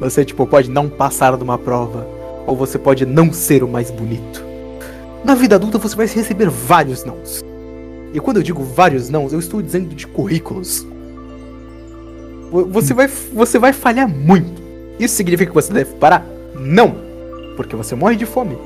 você 0.00 0.24
tipo 0.24 0.46
pode 0.46 0.70
não 0.70 0.88
passar 0.88 1.36
numa 1.36 1.58
prova, 1.58 2.06
ou 2.46 2.56
você 2.56 2.78
pode 2.78 3.06
não 3.06 3.32
ser 3.32 3.62
o 3.62 3.68
mais 3.68 3.90
bonito. 3.90 4.42
Na 5.24 5.34
vida 5.34 5.56
adulta 5.56 5.78
você 5.78 5.94
vai 5.94 6.06
receber 6.06 6.48
vários 6.48 7.04
nãos. 7.04 7.42
E 8.12 8.18
quando 8.18 8.38
eu 8.38 8.42
digo 8.42 8.62
vários 8.64 9.08
nãos, 9.08 9.32
eu 9.32 9.38
estou 9.38 9.62
dizendo 9.62 9.94
de 9.94 10.06
currículos. 10.06 10.84
Vo- 12.50 12.66
Você 12.66 12.92
vai, 12.94 13.06
você 13.08 13.58
vai 13.58 13.72
falhar 13.72 14.08
muito. 14.08 14.60
Isso 14.98 15.14
significa 15.14 15.50
que 15.50 15.54
você 15.54 15.72
deve 15.72 15.92
parar? 15.94 16.24
Não, 16.54 16.94
porque 17.56 17.74
você 17.76 17.94
morre 17.94 18.16
de 18.16 18.26
fome. 18.26 18.58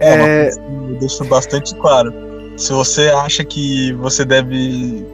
É, 0.00 0.50
eu 0.50 0.96
deixo 0.98 1.24
bastante 1.24 1.74
claro. 1.76 2.12
Se 2.56 2.72
você 2.72 3.08
acha 3.08 3.44
que 3.44 3.92
você 3.94 4.24
deve. 4.24 5.04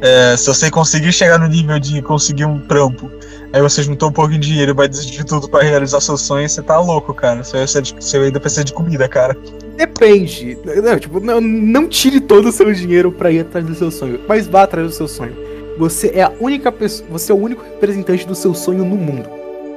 é, 0.00 0.36
se 0.36 0.46
você 0.46 0.70
conseguir 0.70 1.12
chegar 1.12 1.38
no 1.38 1.48
nível 1.48 1.78
de 1.78 2.00
conseguir 2.02 2.44
um 2.44 2.58
trampo, 2.60 3.10
aí 3.52 3.60
você 3.60 3.82
juntou 3.82 4.08
um 4.08 4.12
pouquinho 4.12 4.40
de 4.40 4.48
dinheiro 4.48 4.70
e 4.72 4.74
vai 4.74 4.88
desistir 4.88 5.18
de 5.18 5.26
tudo 5.26 5.48
pra 5.48 5.62
realizar 5.62 6.00
seus 6.00 6.22
sonhos, 6.22 6.52
você 6.52 6.62
tá 6.62 6.78
louco, 6.80 7.12
cara. 7.12 7.42
Você, 7.42 7.66
você, 7.66 8.16
ainda 8.16 8.38
precisa 8.40 8.64
de 8.64 8.72
comida, 8.72 9.08
cara. 9.08 9.36
Depende. 9.76 10.56
Não, 10.82 10.98
tipo, 10.98 11.20
não, 11.20 11.40
não 11.40 11.88
tire 11.88 12.20
todo 12.20 12.48
o 12.48 12.52
seu 12.52 12.72
dinheiro 12.72 13.10
pra 13.12 13.30
ir 13.30 13.40
atrás 13.40 13.66
do 13.66 13.74
seu 13.74 13.90
sonho, 13.90 14.20
mas 14.28 14.46
vá 14.46 14.62
atrás 14.62 14.86
do 14.88 14.92
seu 14.94 15.08
sonho. 15.08 15.36
Você 15.78 16.10
é 16.12 16.22
a 16.22 16.32
única 16.40 16.72
pessoa, 16.72 17.08
você 17.08 17.30
é 17.30 17.34
o 17.34 17.38
único 17.38 17.62
representante 17.62 18.26
do 18.26 18.34
seu 18.34 18.52
sonho 18.52 18.84
no 18.84 18.96
mundo. 18.96 19.28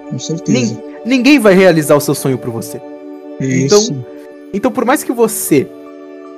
Com 0.09 0.17
certeza. 0.17 0.81
Ninguém 1.05 1.39
vai 1.39 1.53
realizar 1.53 1.95
o 1.95 2.01
seu 2.01 2.15
sonho 2.15 2.37
por 2.37 2.49
você. 2.49 2.81
Isso. 3.39 3.95
Então, 4.53 4.71
por 4.71 4.83
mais 4.83 5.03
que 5.03 5.11
você 5.11 5.67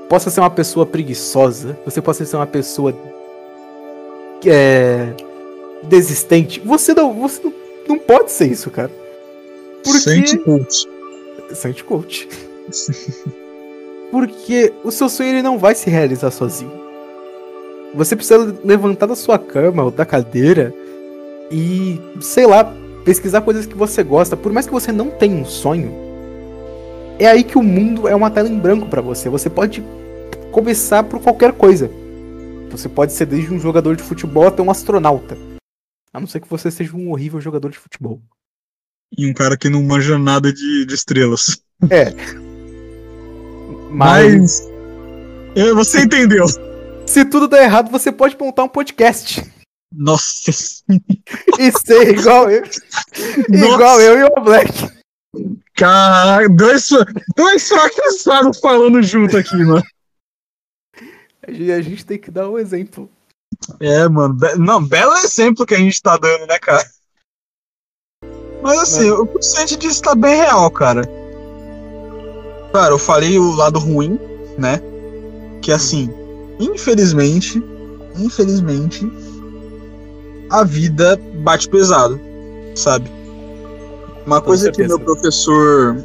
possa 0.09 0.29
ser 0.29 0.41
uma 0.41 0.49
pessoa 0.49 0.85
preguiçosa, 0.85 1.77
você 1.85 2.01
possa 2.01 2.25
ser 2.25 2.35
uma 2.35 2.45
pessoa 2.45 2.93
é, 4.45 5.13
desistente, 5.83 6.59
você 6.59 6.93
não, 6.93 7.13
você 7.13 7.41
não, 7.43 7.53
não 7.87 7.97
pode 7.97 8.31
ser 8.31 8.51
isso, 8.51 8.69
cara. 8.69 8.91
Porque 9.83 9.99
Sente 9.99 10.37
coach. 10.37 10.87
Sente 11.53 11.83
coach. 11.83 12.29
Porque 14.11 14.71
o 14.83 14.91
seu 14.91 15.09
sonho 15.09 15.29
ele 15.29 15.41
não 15.41 15.57
vai 15.57 15.73
se 15.73 15.89
realizar 15.89 16.31
sozinho. 16.31 16.82
Você 17.93 18.15
precisa 18.15 18.57
levantar 18.63 19.05
da 19.05 19.15
sua 19.15 19.37
cama 19.37 19.83
ou 19.83 19.91
da 19.91 20.05
cadeira 20.05 20.73
e, 21.51 21.99
sei 22.19 22.47
lá, 22.47 22.65
pesquisar 23.05 23.41
coisas 23.41 23.65
que 23.65 23.75
você 23.75 24.03
gosta. 24.03 24.35
Por 24.35 24.51
mais 24.51 24.65
que 24.65 24.71
você 24.71 24.91
não 24.91 25.09
tenha 25.11 25.35
um 25.35 25.45
sonho, 25.45 25.93
é 27.19 27.27
aí 27.27 27.43
que 27.43 27.57
o 27.57 27.63
mundo 27.63 28.07
é 28.07 28.15
uma 28.15 28.31
tela 28.31 28.49
em 28.49 28.59
branco 28.59 28.87
pra 28.87 29.01
você. 29.01 29.29
Você 29.29 29.49
pode 29.49 29.83
começar 30.51 31.03
por 31.03 31.21
qualquer 31.21 31.53
coisa. 31.53 31.89
Você 32.71 32.89
pode 32.89 33.13
ser 33.13 33.27
desde 33.27 33.53
um 33.53 33.59
jogador 33.59 33.95
de 33.95 34.01
futebol 34.01 34.47
até 34.47 34.61
um 34.61 34.71
astronauta. 34.71 35.37
A 36.11 36.19
não 36.19 36.27
ser 36.27 36.39
que 36.39 36.49
você 36.49 36.71
seja 36.71 36.95
um 36.95 37.11
horrível 37.11 37.39
jogador 37.39 37.69
de 37.69 37.77
futebol. 37.77 38.19
E 39.15 39.29
um 39.29 39.33
cara 39.33 39.55
que 39.55 39.69
não 39.69 39.83
manja 39.83 40.17
nada 40.17 40.51
de, 40.51 40.85
de 40.85 40.93
estrelas. 40.93 41.61
Mas, 43.91 43.91
Mas. 43.91 44.71
é, 45.55 45.71
você 45.71 46.01
entendeu. 46.01 46.45
Se 47.13 47.25
tudo 47.25 47.47
der 47.47 47.63
errado, 47.63 47.91
você 47.91 48.11
pode 48.11 48.35
montar 48.39 48.63
um 48.63 48.69
podcast. 48.69 49.43
Nossa. 49.93 50.51
E 51.59 51.71
ser 51.85 52.17
igual 52.17 52.49
eu. 52.49 52.61
Nossa. 52.61 53.73
Igual 53.73 54.01
eu 54.01 54.19
e 54.19 54.23
o 54.23 54.43
Black. 54.43 54.71
Caralho, 55.75 56.55
dois, 56.55 56.89
dois 57.35 57.67
fracassados 57.67 58.59
falando 58.59 59.01
junto 59.03 59.37
aqui, 59.37 59.55
mano. 59.57 59.83
A 61.47 61.51
gente, 61.51 62.05
tem 62.05 62.17
que 62.17 62.31
dar 62.31 62.49
um 62.49 62.57
exemplo. 62.57 63.09
É, 63.79 64.07
mano. 64.09 64.33
be- 64.33 64.55
Não, 64.55 64.83
belo 64.83 65.13
exemplo 65.17 65.65
que 65.65 65.75
a 65.75 65.79
gente 65.79 66.01
tá 66.01 66.17
dando, 66.17 66.47
né, 66.47 66.57
cara? 66.57 66.83
Mas 68.61 68.79
assim, 68.79 69.11
o 69.11 69.27
que 69.27 69.43
você 69.43 69.65
disso 69.65 70.01
tá 70.01 70.15
bem 70.15 70.35
real, 70.37 70.71
cara. 70.71 71.01
Cara, 72.71 72.91
eu 72.91 72.97
falei 72.99 73.37
o 73.37 73.51
lado 73.51 73.77
ruim, 73.77 74.17
né? 74.57 74.79
Que 75.61 75.71
assim, 75.71 76.09
infelizmente, 76.65 77.63
infelizmente, 78.17 79.11
a 80.49 80.63
vida 80.63 81.19
bate 81.43 81.67
pesado, 81.67 82.19
sabe? 82.75 83.09
Uma 84.25 84.41
coisa 84.41 84.69
que 84.69 84.77
certeza. 84.77 84.97
meu 84.97 85.05
professor, 85.05 85.97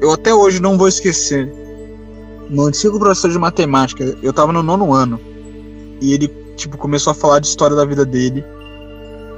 eu 0.00 0.12
até 0.12 0.32
hoje 0.32 0.60
não 0.60 0.78
vou 0.78 0.88
esquecer. 0.88 1.52
Meu 2.48 2.66
antigo 2.66 2.98
professor 2.98 3.30
de 3.30 3.38
matemática, 3.38 4.16
eu 4.22 4.32
tava 4.32 4.52
no 4.52 4.62
nono 4.62 4.92
ano. 4.92 5.20
E 6.00 6.12
ele, 6.12 6.28
tipo, 6.56 6.78
começou 6.78 7.10
a 7.10 7.14
falar 7.14 7.40
de 7.40 7.48
história 7.48 7.74
da 7.74 7.84
vida 7.84 8.04
dele. 8.04 8.44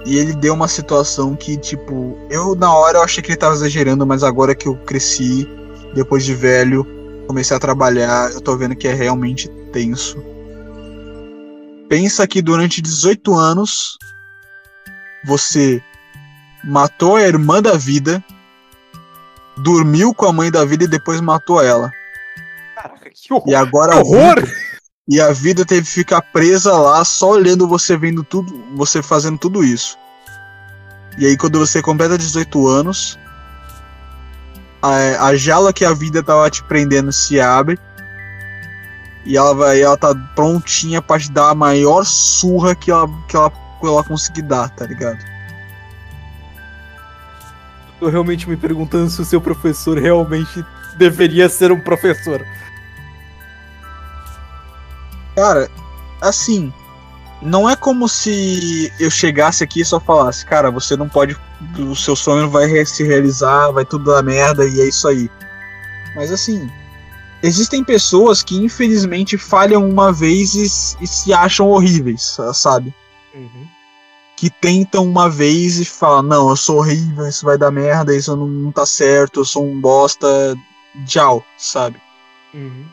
E 0.05 0.17
ele 0.17 0.33
deu 0.35 0.55
uma 0.55 0.69
situação 0.69 1.35
que, 1.35 1.57
tipo, 1.57 2.17
eu 2.31 2.55
na 2.55 2.73
hora 2.75 2.99
eu 2.99 3.03
achei 3.03 3.23
que 3.23 3.31
ele 3.31 3.37
tava 3.37 3.55
exagerando, 3.55 4.07
mas 4.07 4.23
agora 4.23 4.55
que 4.55 4.67
eu 4.67 4.75
cresci, 4.87 5.49
depois 5.95 6.25
de 6.25 6.35
velho, 6.35 6.87
comecei 7.27 7.57
a 7.57 7.61
trabalhar, 7.61 8.33
eu 8.33 8.41
tô 8.41 8.57
vendo 8.57 8.75
que 8.77 8.89
é 8.89 8.95
realmente 8.95 9.49
tenso. 9.73 10.23
Pensa 11.91 12.25
que 12.25 12.41
durante 12.41 12.81
18 12.81 13.37
anos 13.37 13.99
você 15.25 15.83
matou 16.63 17.17
a 17.17 17.23
irmã 17.23 17.61
da 17.61 17.77
vida, 17.77 18.25
dormiu 19.59 20.15
com 20.15 20.27
a 20.27 20.33
mãe 20.33 20.53
da 20.53 20.65
vida 20.65 20.85
e 20.85 20.89
depois 20.89 21.21
matou 21.21 21.61
ela. 21.61 21.91
Caraca, 22.77 23.11
que 23.13 23.35
horror. 23.35 23.49
E 23.49 23.55
agora 23.57 23.97
horror! 23.97 24.37
vida- 24.37 24.53
e 25.09 25.21
a 25.21 25.33
vida 25.33 25.65
teve 25.67 25.83
que 25.85 25.93
ficar 25.93 26.23
presa 26.23 26.73
lá, 26.79 27.05
só 27.05 27.31
olhando 27.31 27.67
você 27.67 27.97
vendo 27.97 28.23
tudo, 28.23 28.65
você 28.77 29.03
fazendo 29.03 29.37
tudo 29.37 29.65
isso. 29.65 29.99
E 31.19 31.27
aí 31.27 31.37
quando 31.37 31.59
você 31.59 31.83
completa 31.83 32.17
18 32.17 32.69
anos, 32.69 33.19
a, 34.81 35.27
a 35.27 35.35
jaula 35.35 35.73
que 35.73 35.85
a 35.85 35.93
vida 35.93 36.23
tava 36.23 36.49
te 36.49 36.63
prendendo 36.63 37.11
se 37.13 37.41
abre 37.41 37.77
e 39.25 39.37
ela 39.37 39.55
vai, 39.55 39.83
ela 39.83 39.97
tá 39.97 40.15
prontinha 40.35 41.03
pra 41.03 41.19
te 41.19 41.31
dar 41.31 41.51
a 41.51 41.55
maior 41.55 42.05
surra 42.05 42.75
que 42.75 42.91
ela, 42.91 43.09
que 43.29 43.37
ela, 43.37 43.51
que 43.51 43.87
ela 43.87 44.05
conseguir 44.05 44.43
dar, 44.43 44.69
tá 44.71 44.87
ligado? 44.87 45.19
Tô 47.99 48.09
realmente 48.09 48.49
me 48.49 48.57
perguntando 48.57 49.11
se 49.11 49.21
o 49.21 49.25
seu 49.25 49.41
professor 49.41 49.99
realmente 49.99 50.65
deveria 50.97 51.49
ser 51.49 51.71
um 51.71 51.81
professor. 51.81 52.45
Cara, 55.37 55.71
assim, 56.21 56.73
não 57.43 57.69
é 57.69 57.77
como 57.77 58.09
se 58.09 58.93
eu 58.99 59.11
chegasse 59.11 59.63
aqui 59.63 59.81
e 59.81 59.85
só 59.85 60.01
falasse, 60.01 60.45
cara, 60.45 60.71
você 60.71 60.97
não 60.97 61.09
pode. 61.09 61.37
O 61.79 61.95
seu 61.95 62.17
sonho 62.17 62.49
vai 62.49 62.85
se 62.87 63.05
realizar, 63.05 63.71
vai 63.71 63.85
tudo 63.85 64.13
dar 64.13 64.23
merda 64.23 64.67
e 64.67 64.81
é 64.81 64.89
isso 64.89 65.07
aí. 65.07 65.31
Mas 66.15 66.33
assim, 66.33 66.71
existem 67.43 67.83
pessoas 67.83 68.43
que 68.43 68.57
infelizmente 68.57 69.37
falham 69.39 69.89
uma 69.89 70.13
vez 70.13 70.55
e, 70.55 71.05
e 71.05 71.07
se 71.07 71.33
acham 71.33 71.69
horríveis, 71.69 72.37
sabe? 72.55 72.95
Uhum. 73.35 73.67
Que 74.37 74.51
tentam 74.51 75.05
uma 75.05 75.29
vez 75.29 75.79
e 75.79 75.85
falam, 75.85 76.23
não, 76.23 76.49
eu 76.49 76.57
sou 76.57 76.79
horrível, 76.79 77.27
isso 77.27 77.45
vai 77.45 77.59
dar 77.59 77.71
merda, 77.71 78.17
isso 78.17 78.35
não, 78.37 78.47
não 78.47 78.73
tá 78.73 78.87
certo, 78.87 79.41
eu 79.41 79.45
sou 79.45 79.65
um 79.65 79.81
bosta, 79.81 80.57
tchau, 81.07 81.45
sabe? 81.57 82.01
Uhum. 82.55 82.85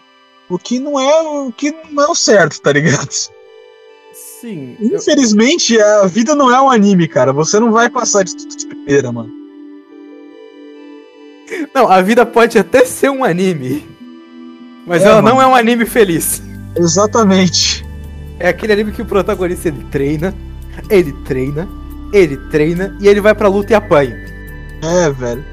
O 0.49 0.57
que 0.57 0.79
não 0.79 0.99
é 0.99 1.21
o 1.21 1.51
que 1.51 1.75
não 1.89 2.03
é 2.03 2.07
o 2.07 2.15
certo, 2.15 2.61
tá 2.61 2.71
ligado? 2.71 3.09
Sim. 4.39 4.77
Infelizmente, 4.79 5.73
eu... 5.73 6.03
a 6.03 6.07
vida 6.07 6.35
não 6.35 6.53
é 6.53 6.61
um 6.61 6.69
anime, 6.69 7.07
cara. 7.07 7.33
Você 7.33 7.59
não 7.59 7.71
vai 7.71 7.89
passar 7.89 8.23
de 8.23 8.35
tudo 8.35 8.55
de 8.55 8.67
primeira, 8.67 9.11
mano. 9.11 9.31
Não, 11.73 11.89
a 11.89 12.01
vida 12.01 12.25
pode 12.25 12.57
até 12.57 12.85
ser 12.85 13.09
um 13.09 13.23
anime. 13.23 13.96
Mas 14.87 15.03
é, 15.03 15.05
ela 15.07 15.21
mano. 15.21 15.35
não 15.35 15.41
é 15.41 15.47
um 15.47 15.53
anime 15.53 15.85
feliz. 15.85 16.41
Exatamente. 16.75 17.85
É 18.39 18.49
aquele 18.49 18.73
anime 18.73 18.91
que 18.91 19.01
o 19.01 19.05
protagonista 19.05 19.67
ele 19.67 19.85
treina, 19.91 20.33
ele 20.89 21.11
treina, 21.25 21.67
ele 22.13 22.37
treina 22.49 22.95
e 22.99 23.07
ele 23.07 23.19
vai 23.19 23.35
pra 23.35 23.49
luta 23.49 23.73
e 23.73 23.75
apanha. 23.75 24.15
É, 24.81 25.09
velho. 25.09 25.43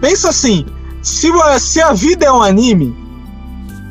Pensa 0.00 0.28
assim, 0.28 0.64
se, 1.02 1.28
se 1.58 1.80
a 1.80 1.92
vida 1.92 2.26
é 2.26 2.32
um 2.32 2.42
anime, 2.42 2.94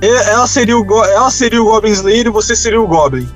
ela 0.02 0.48
seria 0.48 0.78
o, 0.78 1.06
ela 1.06 1.30
seria 1.30 1.62
o 1.62 1.66
Goblin 1.66 1.92
Slayer 1.92 2.28
e 2.28 2.30
você 2.30 2.56
seria 2.56 2.82
o 2.82 2.88
Goblin. 2.88 3.28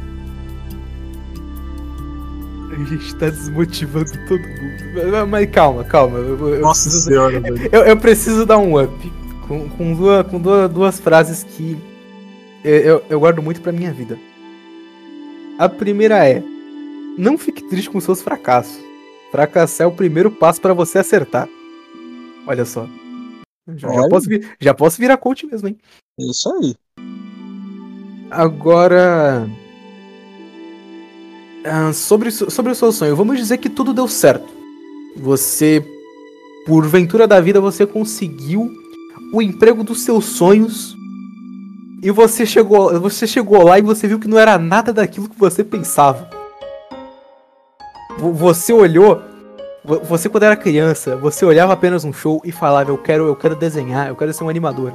A 2.72 2.84
gente 2.90 3.16
tá 3.16 3.30
desmotivando 3.30 4.12
todo 4.28 4.40
mundo. 4.40 5.28
Mas 5.28 5.50
calma, 5.50 5.84
calma. 5.84 6.20
Eu, 6.20 6.56
eu 6.56 6.62
Nossa 6.62 6.84
preciso, 6.84 7.10
senhora, 7.10 7.42
eu, 7.72 7.84
eu, 7.84 7.98
preciso 7.98 8.46
dar 8.46 8.58
um 8.58 8.82
up. 8.82 9.14
Com, 9.48 9.70
com, 9.70 9.94
duas, 9.94 10.28
com 10.28 10.40
duas, 10.40 10.70
duas 10.70 11.00
frases 11.00 11.44
que 11.44 11.78
eu, 12.64 13.04
eu 13.10 13.20
guardo 13.20 13.42
muito 13.42 13.62
pra 13.62 13.72
minha 13.72 13.94
vida. 13.94 14.20
A 15.58 15.70
primeira 15.70 16.28
é: 16.28 16.44
Não 17.18 17.38
fique 17.38 17.64
triste 17.64 17.90
com 17.90 18.00
seus 18.00 18.22
fracassos. 18.22 18.78
Fracassar 19.32 19.86
é 19.86 19.88
o 19.88 19.94
primeiro 19.94 20.32
passo 20.32 20.62
para 20.62 20.74
você 20.74 21.00
acertar. 21.00 21.48
Olha 22.46 22.66
só. 22.66 22.88
Já, 23.76 23.92
já, 23.92 24.08
posso, 24.08 24.30
já 24.60 24.74
posso 24.74 24.98
virar 24.98 25.18
coach 25.18 25.46
mesmo, 25.46 25.68
hein? 25.68 25.78
Isso 26.18 26.50
aí. 26.54 26.76
Agora. 28.30 29.48
Uh, 31.66 31.94
sobre, 31.94 32.32
sobre 32.32 32.72
o 32.72 32.76
seu 32.76 32.94
sonho, 32.94 33.16
vamos 33.16 33.38
dizer 33.38 33.58
que 33.58 33.70
tudo 33.70 33.94
deu 33.94 34.08
certo. 34.08 34.48
Você, 35.18 35.84
por 36.66 36.88
ventura 36.88 37.28
da 37.28 37.42
vida, 37.42 37.60
você 37.60 37.86
conseguiu 37.86 38.72
o 39.34 39.42
emprego 39.42 39.84
dos 39.84 40.02
seus 40.02 40.26
sonhos. 40.26 40.96
E 42.02 42.12
você 42.12 42.46
chegou, 42.46 43.00
você 43.00 43.26
chegou 43.26 43.64
lá 43.64 43.80
e 43.80 43.82
você 43.82 44.08
viu 44.08 44.20
que 44.20 44.28
não 44.28 44.38
era 44.38 44.58
nada 44.58 44.94
daquilo 44.94 45.30
que 45.30 45.38
você 45.38 45.64
pensava. 45.64 46.30
Você 48.20 48.72
olhou 48.74 49.22
você 50.04 50.28
quando 50.28 50.44
era 50.44 50.58
criança, 50.58 51.16
você 51.16 51.46
olhava 51.46 51.72
apenas 51.72 52.04
um 52.04 52.12
show 52.12 52.42
e 52.44 52.52
falava, 52.52 52.92
eu 52.92 52.98
quero, 52.98 53.26
eu 53.26 53.36
quero 53.36 53.56
desenhar, 53.56 54.10
eu 54.10 54.18
quero 54.18 54.34
ser 54.34 54.44
um 54.44 54.50
animador. 54.50 54.94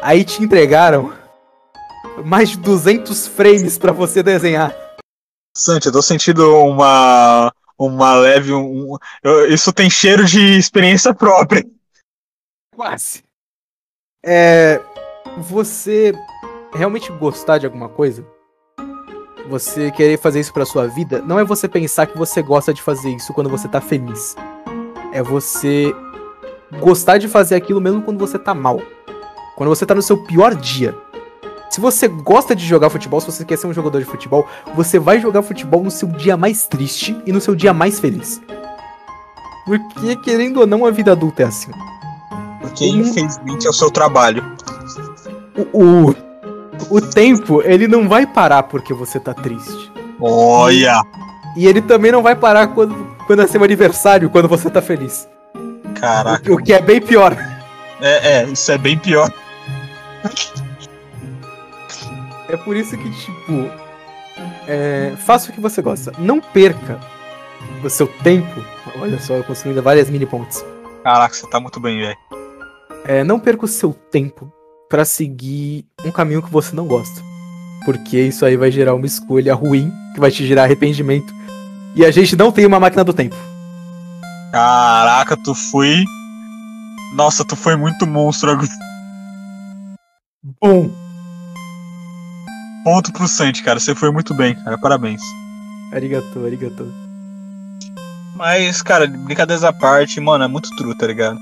Aí 0.00 0.22
te 0.22 0.42
entregaram 0.42 1.12
mais 2.24 2.50
de 2.50 2.58
200 2.58 3.26
frames 3.26 3.76
para 3.76 3.90
você 3.90 4.22
desenhar. 4.22 4.72
Santi, 5.56 5.86
eu 5.86 5.92
tô 5.92 6.02
sentindo 6.02 6.48
uma 6.64 7.52
uma 7.76 8.14
leve 8.14 8.52
um, 8.52 8.96
eu, 9.20 9.52
isso 9.52 9.72
tem 9.72 9.90
cheiro 9.90 10.24
de 10.24 10.56
experiência 10.56 11.12
própria. 11.12 11.64
Quase. 12.76 13.24
É, 14.26 14.80
você 15.38 16.12
realmente 16.74 17.12
gostar 17.12 17.58
de 17.58 17.66
alguma 17.66 17.88
coisa? 17.88 18.24
você 19.48 19.90
querer 19.90 20.18
fazer 20.18 20.40
isso 20.40 20.52
pra 20.52 20.64
sua 20.64 20.86
vida, 20.86 21.22
não 21.26 21.38
é 21.38 21.44
você 21.44 21.68
pensar 21.68 22.06
que 22.06 22.16
você 22.16 22.42
gosta 22.42 22.72
de 22.72 22.82
fazer 22.82 23.10
isso 23.10 23.32
quando 23.32 23.50
você 23.50 23.68
tá 23.68 23.80
feliz. 23.80 24.36
É 25.12 25.22
você 25.22 25.94
gostar 26.80 27.18
de 27.18 27.28
fazer 27.28 27.54
aquilo 27.54 27.80
mesmo 27.80 28.02
quando 28.02 28.18
você 28.18 28.38
tá 28.38 28.54
mal. 28.54 28.80
Quando 29.56 29.68
você 29.68 29.86
tá 29.86 29.94
no 29.94 30.02
seu 30.02 30.16
pior 30.24 30.54
dia. 30.54 30.94
Se 31.70 31.80
você 31.80 32.08
gosta 32.08 32.54
de 32.54 32.64
jogar 32.64 32.90
futebol, 32.90 33.20
se 33.20 33.30
você 33.30 33.44
quer 33.44 33.58
ser 33.58 33.66
um 33.66 33.72
jogador 33.72 33.98
de 33.98 34.04
futebol, 34.04 34.46
você 34.74 34.98
vai 34.98 35.20
jogar 35.20 35.42
futebol 35.42 35.82
no 35.82 35.90
seu 35.90 36.08
dia 36.08 36.36
mais 36.36 36.66
triste 36.66 37.16
e 37.26 37.32
no 37.32 37.40
seu 37.40 37.54
dia 37.54 37.72
mais 37.72 37.98
feliz. 38.00 38.40
Porque, 39.64 40.16
querendo 40.16 40.60
ou 40.60 40.66
não, 40.66 40.84
a 40.84 40.90
vida 40.90 41.12
adulta 41.12 41.42
é 41.42 41.46
assim. 41.46 41.70
Porque, 42.64 42.86
infelizmente, 42.86 43.66
é 43.66 43.70
o 43.70 43.74
seu 43.74 43.90
trabalho. 43.90 44.42
O, 45.54 46.08
o, 46.08 46.14
o 46.96 47.00
tempo, 47.00 47.60
ele 47.62 47.86
não 47.86 48.08
vai 48.08 48.26
parar 48.26 48.62
porque 48.62 48.94
você 48.94 49.20
tá 49.20 49.34
triste. 49.34 49.92
Olha! 50.18 51.02
E 51.56 51.66
ele 51.66 51.82
também 51.82 52.10
não 52.10 52.22
vai 52.22 52.34
parar 52.34 52.68
quando, 52.68 52.94
quando 53.26 53.42
é 53.42 53.46
seu 53.46 53.62
aniversário, 53.62 54.30
quando 54.30 54.48
você 54.48 54.70
tá 54.70 54.80
feliz. 54.80 55.28
Caraca. 56.00 56.50
O, 56.50 56.54
o 56.54 56.62
que 56.62 56.72
é 56.72 56.80
bem 56.80 57.02
pior. 57.02 57.36
É, 58.00 58.38
é, 58.38 58.44
isso 58.44 58.72
é 58.72 58.78
bem 58.78 58.98
pior. 58.98 59.30
É 62.48 62.56
por 62.56 62.74
isso 62.74 62.96
que, 62.96 63.10
tipo, 63.10 63.70
é, 64.66 65.12
faça 65.18 65.50
o 65.50 65.52
que 65.52 65.60
você 65.60 65.82
gosta. 65.82 66.12
Não 66.18 66.40
perca 66.40 66.98
o 67.84 67.90
seu 67.90 68.06
tempo. 68.06 68.64
Olha 68.98 69.20
só, 69.20 69.34
eu 69.34 69.44
construindo 69.44 69.82
várias 69.82 70.08
mini 70.08 70.24
pontes. 70.24 70.64
Caraca, 71.02 71.34
você 71.34 71.46
tá 71.46 71.60
muito 71.60 71.78
bem, 71.78 72.00
velho. 72.00 72.43
É, 73.06 73.22
não 73.22 73.38
perca 73.38 73.66
o 73.66 73.68
seu 73.68 73.92
tempo 73.92 74.50
para 74.88 75.04
seguir 75.04 75.84
um 76.04 76.10
caminho 76.10 76.42
que 76.42 76.50
você 76.50 76.74
não 76.74 76.86
gosta. 76.86 77.20
Porque 77.84 78.18
isso 78.18 78.46
aí 78.46 78.56
vai 78.56 78.70
gerar 78.70 78.94
uma 78.94 79.04
escolha 79.04 79.54
ruim, 79.54 79.92
que 80.14 80.20
vai 80.20 80.30
te 80.30 80.46
gerar 80.46 80.64
arrependimento. 80.64 81.32
E 81.94 82.04
a 82.04 82.10
gente 82.10 82.34
não 82.34 82.50
tem 82.50 82.64
uma 82.64 82.80
máquina 82.80 83.04
do 83.04 83.12
tempo. 83.12 83.36
Caraca, 84.50 85.36
tu 85.36 85.54
foi. 85.54 86.02
Nossa, 87.14 87.44
tu 87.44 87.54
foi 87.54 87.76
muito 87.76 88.06
monstro. 88.06 88.58
Bom. 90.60 90.90
Ponto 92.84 93.12
pro 93.12 93.28
Santi, 93.28 93.62
cara. 93.62 93.78
Você 93.78 93.94
foi 93.94 94.10
muito 94.10 94.32
bem, 94.32 94.54
cara. 94.54 94.78
Parabéns. 94.78 95.20
Arigato, 95.92 96.44
arigato. 96.44 96.92
Mas, 98.34 98.80
cara, 98.80 99.06
brincadeiras 99.06 99.62
à 99.62 99.72
parte, 99.72 100.20
mano, 100.20 100.44
é 100.44 100.48
muito 100.48 100.68
true, 100.76 100.96
tá 100.96 101.06
ligado? 101.06 101.38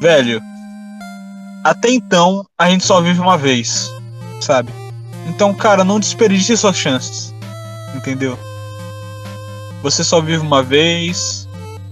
Velho, 0.00 0.40
até 1.64 1.90
então 1.90 2.46
a 2.56 2.70
gente 2.70 2.84
só 2.84 3.00
vive 3.00 3.20
uma 3.20 3.36
vez, 3.36 3.90
sabe? 4.40 4.72
Então, 5.26 5.52
cara, 5.52 5.84
não 5.84 5.98
desperdice 5.98 6.56
suas 6.56 6.76
chances, 6.76 7.34
entendeu? 7.94 8.38
Você 9.82 10.04
só 10.04 10.20
vive 10.20 10.38
uma 10.38 10.62
vez 10.62 11.48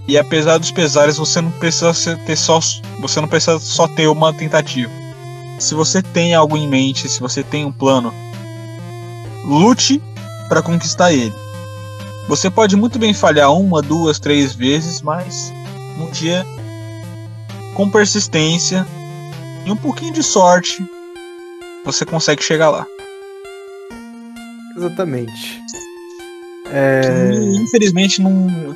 e 0.07 0.17
apesar 0.17 0.57
dos 0.57 0.71
pesares, 0.71 1.17
você 1.17 1.41
não 1.41 1.51
precisa 1.51 1.93
ter 2.25 2.37
só, 2.37 2.59
você 3.01 3.19
não 3.19 3.27
precisa 3.27 3.59
só 3.59 3.87
ter 3.89 4.07
uma 4.07 4.33
tentativa. 4.33 4.91
Se 5.59 5.75
você 5.75 6.01
tem 6.01 6.33
algo 6.33 6.55
em 6.55 6.67
mente, 6.67 7.09
se 7.09 7.19
você 7.19 7.43
tem 7.43 7.65
um 7.65 7.71
plano, 7.71 8.13
lute 9.43 10.01
para 10.47 10.61
conquistar 10.61 11.11
ele. 11.11 11.33
Você 12.29 12.49
pode 12.49 12.75
muito 12.77 12.97
bem 12.97 13.13
falhar 13.13 13.51
uma, 13.51 13.81
duas, 13.81 14.17
três 14.17 14.53
vezes, 14.53 15.01
mas 15.01 15.51
um 15.99 16.09
dia, 16.09 16.45
com 17.77 17.91
persistência, 17.91 18.87
e 19.63 19.71
um 19.71 19.75
pouquinho 19.75 20.11
de 20.11 20.23
sorte, 20.23 20.83
você 21.85 22.03
consegue 22.03 22.43
chegar 22.43 22.71
lá. 22.71 22.87
Exatamente. 24.75 25.61
É... 26.71 27.31
Infelizmente 27.61 28.19
não. 28.19 28.75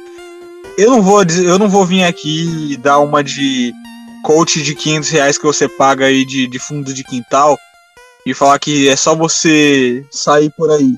Eu 0.77 0.91
não 0.91 1.01
vou 1.01 1.23
eu 1.23 1.57
não 1.57 1.67
vou 1.67 1.83
vir 1.83 2.03
aqui 2.03 2.73
e 2.73 2.77
dar 2.77 2.99
uma 2.99 3.23
de 3.23 3.73
coach 4.23 4.61
de 4.61 4.75
500 4.75 5.09
reais 5.09 5.37
que 5.37 5.45
você 5.45 5.67
paga 5.67 6.05
aí 6.05 6.23
de, 6.23 6.45
de 6.45 6.59
fundo 6.59 6.93
de 6.93 7.03
quintal 7.03 7.57
e 8.23 8.35
falar 8.35 8.59
que 8.59 8.87
é 8.87 8.95
só 8.95 9.15
você 9.15 10.05
sair 10.11 10.51
por 10.55 10.69
aí 10.69 10.93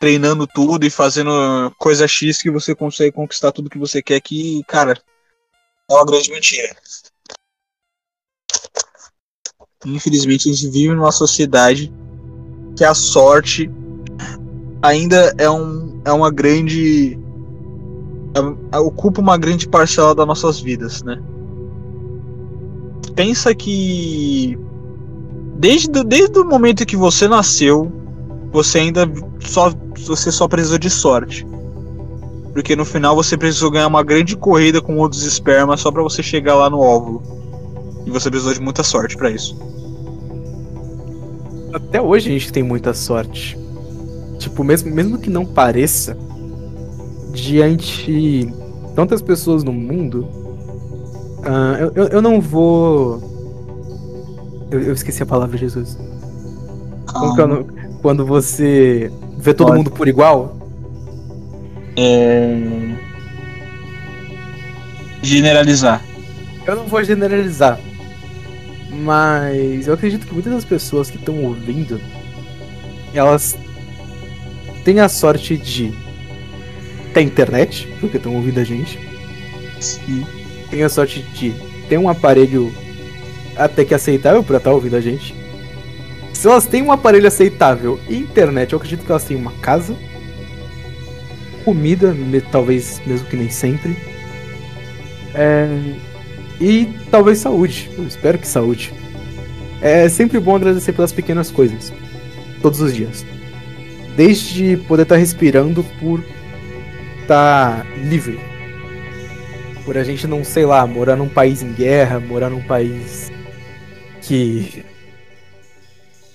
treinando 0.00 0.46
tudo 0.46 0.86
e 0.86 0.90
fazendo 0.90 1.30
coisa 1.78 2.08
X 2.08 2.40
que 2.40 2.50
você 2.50 2.74
consegue 2.74 3.12
conquistar 3.12 3.52
tudo 3.52 3.70
que 3.70 3.78
você 3.78 4.02
quer 4.02 4.20
que, 4.20 4.62
cara, 4.66 4.98
é 5.88 5.94
uma 5.94 6.04
grande 6.04 6.30
mentira. 6.30 6.76
Infelizmente, 9.84 10.48
a 10.48 10.52
gente 10.52 10.68
vive 10.68 10.94
numa 10.94 11.12
sociedade 11.12 11.92
que 12.76 12.84
a 12.84 12.94
sorte 12.94 13.70
ainda 14.82 15.32
é, 15.38 15.48
um, 15.48 16.00
é 16.04 16.12
uma 16.12 16.30
grande. 16.30 17.18
É, 18.72 18.78
ocupa 18.78 19.20
uma 19.20 19.38
grande 19.38 19.68
parcela 19.68 20.14
das 20.14 20.26
nossas 20.26 20.60
vidas, 20.60 21.02
né? 21.02 21.22
Pensa 23.14 23.54
que. 23.54 24.58
Desde, 25.58 26.04
desde 26.04 26.38
o 26.38 26.44
momento 26.44 26.84
que 26.84 26.96
você 26.96 27.26
nasceu, 27.26 27.90
você 28.52 28.80
ainda 28.80 29.10
só, 29.40 29.72
você 30.04 30.30
só 30.30 30.46
precisou 30.46 30.78
de 30.78 30.90
sorte. 30.90 31.46
Porque 32.56 32.74
no 32.74 32.86
final 32.86 33.14
você 33.14 33.36
precisou 33.36 33.70
ganhar 33.70 33.86
uma 33.86 34.02
grande 34.02 34.34
corrida 34.34 34.80
com 34.80 34.96
outros 34.96 35.24
espermas 35.24 35.78
só 35.78 35.92
para 35.92 36.02
você 36.02 36.22
chegar 36.22 36.54
lá 36.54 36.70
no 36.70 36.80
óvulo. 36.80 37.22
E 38.06 38.10
você 38.10 38.30
precisou 38.30 38.54
de 38.54 38.62
muita 38.62 38.82
sorte 38.82 39.14
para 39.14 39.30
isso. 39.30 39.54
Até 41.74 42.00
hoje 42.00 42.30
a 42.30 42.32
gente 42.32 42.50
tem 42.50 42.62
muita 42.62 42.94
sorte. 42.94 43.58
Tipo, 44.38 44.64
mesmo, 44.64 44.90
mesmo 44.90 45.18
que 45.18 45.28
não 45.28 45.44
pareça, 45.44 46.16
diante 47.34 48.50
tantas 48.94 49.20
pessoas 49.20 49.62
no 49.62 49.72
mundo, 49.74 50.26
uh, 51.40 51.76
eu, 51.78 51.92
eu, 51.94 52.08
eu, 52.08 52.22
não 52.22 52.40
vou. 52.40 53.20
Eu, 54.70 54.80
eu, 54.80 54.94
esqueci 54.94 55.22
a 55.22 55.26
palavra, 55.26 55.58
Jesus. 55.58 55.98
Como 57.12 57.38
é 57.38 57.64
quando 58.00 58.24
você 58.24 59.12
vê 59.36 59.52
todo 59.52 59.66
Pode. 59.66 59.78
mundo 59.78 59.90
por 59.90 60.08
igual? 60.08 60.65
É... 61.96 62.56
Generalizar. 65.22 66.04
Eu 66.66 66.76
não 66.76 66.86
vou 66.86 67.02
generalizar. 67.02 67.80
Mas 68.90 69.86
eu 69.86 69.94
acredito 69.94 70.26
que 70.26 70.32
muitas 70.32 70.52
das 70.52 70.64
pessoas 70.64 71.10
que 71.10 71.16
estão 71.16 71.42
ouvindo, 71.42 72.00
elas 73.12 73.56
têm 74.84 75.00
a 75.00 75.08
sorte 75.08 75.56
de 75.56 75.92
ter 77.12 77.22
internet, 77.22 77.88
porque 78.00 78.16
estão 78.16 78.34
ouvindo 78.34 78.60
a 78.60 78.64
gente. 78.64 78.98
Sim. 79.80 80.24
Tem 80.70 80.82
a 80.82 80.88
sorte 80.88 81.22
de 81.22 81.54
ter 81.88 81.98
um 81.98 82.08
aparelho 82.08 82.72
até 83.56 83.84
que 83.84 83.94
aceitável 83.94 84.42
para 84.42 84.58
estar 84.58 84.70
tá 84.70 84.74
ouvindo 84.74 84.96
a 84.96 85.00
gente. 85.00 85.34
Se 86.32 86.46
elas 86.46 86.66
têm 86.66 86.82
um 86.82 86.92
aparelho 86.92 87.26
aceitável 87.26 87.98
e 88.08 88.16
internet, 88.18 88.72
eu 88.72 88.76
acredito 88.76 89.04
que 89.04 89.10
elas 89.10 89.24
têm 89.24 89.36
uma 89.36 89.52
casa, 89.52 89.96
comida, 91.66 92.16
talvez 92.52 93.02
mesmo 93.04 93.26
que 93.26 93.36
nem 93.36 93.50
sempre. 93.50 93.96
É, 95.34 95.66
e 96.60 96.88
talvez 97.10 97.40
saúde. 97.40 97.90
Eu 97.98 98.06
espero 98.06 98.38
que 98.38 98.46
saúde. 98.46 98.94
É 99.82 100.08
sempre 100.08 100.38
bom 100.38 100.54
agradecer 100.54 100.92
pelas 100.92 101.10
pequenas 101.10 101.50
coisas. 101.50 101.92
Todos 102.62 102.80
os 102.80 102.94
dias. 102.94 103.26
Desde 104.16 104.76
poder 104.88 105.02
estar 105.02 105.16
tá 105.16 105.18
respirando 105.18 105.84
por 106.00 106.20
estar 107.20 107.82
tá 107.82 107.86
livre. 107.96 108.38
Por 109.84 109.98
a 109.98 110.04
gente 110.04 110.26
não, 110.26 110.44
sei 110.44 110.64
lá, 110.64 110.86
morar 110.86 111.16
num 111.16 111.28
país 111.28 111.62
em 111.62 111.72
guerra, 111.72 112.20
morar 112.20 112.48
num 112.48 112.62
país 112.62 113.30
que. 114.22 114.84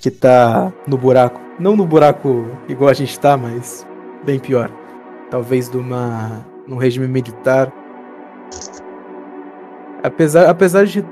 que 0.01 0.11
tá 0.11 0.73
no 0.85 0.97
buraco. 0.97 1.39
Não 1.57 1.75
no 1.75 1.85
buraco 1.85 2.51
igual 2.67 2.89
a 2.89 2.93
gente 2.93 3.17
tá, 3.17 3.37
mas 3.37 3.87
bem 4.25 4.37
pior. 4.37 4.80
Talvez 5.31 5.67
de 5.67 5.77
uma. 5.77 6.45
num 6.67 6.77
regime 6.77 7.07
militar 7.07 7.73
apesar, 10.03 10.49
apesar 10.49 10.85
de 10.85 11.05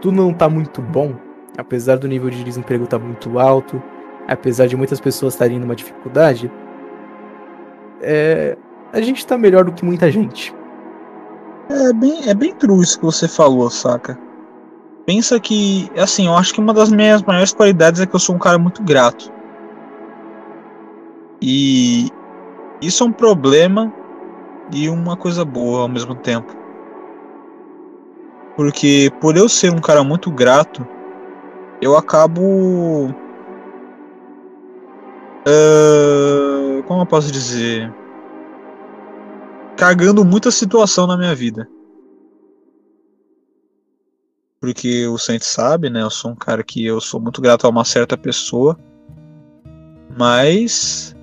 tudo 0.00 0.16
não 0.16 0.30
estar 0.30 0.46
tá 0.46 0.50
muito 0.50 0.80
bom, 0.80 1.14
apesar 1.56 1.96
do 1.96 2.08
nível 2.08 2.30
de 2.30 2.42
desemprego 2.44 2.84
estar 2.84 2.98
tá 2.98 3.04
muito 3.04 3.38
alto, 3.38 3.82
apesar 4.26 4.66
de 4.66 4.76
muitas 4.76 5.00
pessoas 5.00 5.34
estarem 5.34 5.58
numa 5.58 5.74
dificuldade, 5.74 6.50
é, 8.00 8.56
a 8.92 9.00
gente 9.00 9.18
está 9.18 9.36
melhor 9.36 9.64
do 9.64 9.72
que 9.72 9.84
muita 9.84 10.10
gente. 10.10 10.54
É 11.68 11.92
bem, 11.92 12.28
é 12.28 12.34
bem 12.34 12.54
true 12.54 12.82
isso 12.82 12.98
que 12.98 13.04
você 13.04 13.26
falou, 13.26 13.68
saca? 13.70 14.18
Pensa 15.04 15.38
que, 15.38 15.90
assim, 15.96 16.26
eu 16.26 16.34
acho 16.34 16.52
que 16.52 16.60
uma 16.60 16.74
das 16.74 16.90
minhas 16.90 17.22
maiores 17.22 17.52
qualidades 17.52 18.00
é 18.00 18.06
que 18.06 18.14
eu 18.14 18.20
sou 18.20 18.34
um 18.34 18.38
cara 18.38 18.58
muito 18.58 18.82
grato. 18.82 19.32
E 21.40 22.08
isso 22.80 23.02
é 23.02 23.06
um 23.06 23.12
problema 23.12 23.92
e 24.72 24.88
uma 24.88 25.16
coisa 25.16 25.44
boa 25.44 25.82
ao 25.82 25.88
mesmo 25.88 26.14
tempo. 26.14 26.54
Porque 28.56 29.12
por 29.20 29.36
eu 29.36 29.48
ser 29.48 29.72
um 29.72 29.80
cara 29.80 30.02
muito 30.02 30.30
grato, 30.30 30.86
eu 31.80 31.96
acabo. 31.96 33.10
Uh, 35.46 36.82
como 36.86 37.02
eu 37.02 37.06
posso 37.06 37.30
dizer? 37.30 37.92
Cagando 39.76 40.24
muita 40.24 40.50
situação 40.50 41.06
na 41.06 41.16
minha 41.16 41.34
vida. 41.34 41.68
Porque 44.58 45.06
o 45.06 45.18
Saint 45.18 45.42
sabe, 45.42 45.90
né? 45.90 46.02
Eu 46.02 46.10
sou 46.10 46.30
um 46.30 46.34
cara 46.34 46.64
que 46.64 46.84
eu 46.84 47.00
sou 47.00 47.20
muito 47.20 47.40
grato 47.40 47.66
a 47.66 47.70
uma 47.70 47.84
certa 47.84 48.16
pessoa. 48.16 48.76
Mas. 50.18 51.15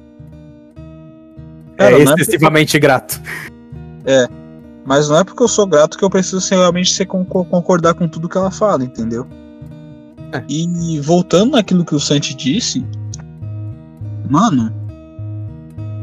Cara, 1.78 1.98
é 1.98 2.04
excessivamente 2.04 2.78
é 2.78 2.80
porque... 2.80 2.88
grato. 2.88 3.22
É. 4.06 4.28
Mas 4.86 5.08
não 5.08 5.18
é 5.18 5.24
porque 5.24 5.42
eu 5.42 5.48
sou 5.48 5.66
grato 5.66 5.98
que 5.98 6.04
eu 6.04 6.10
preciso 6.10 6.46
realmente 6.50 6.94
ser 6.94 7.06
concordar 7.06 7.94
com 7.94 8.08
tudo 8.08 8.28
que 8.28 8.38
ela 8.38 8.52
fala, 8.52 8.84
entendeu? 8.84 9.26
É. 10.34 10.44
E 10.50 11.00
voltando 11.00 11.52
naquilo 11.52 11.86
que 11.86 11.96
o 11.96 12.00
Santi 12.00 12.36
disse, 12.36 12.86
mano, 14.30 14.74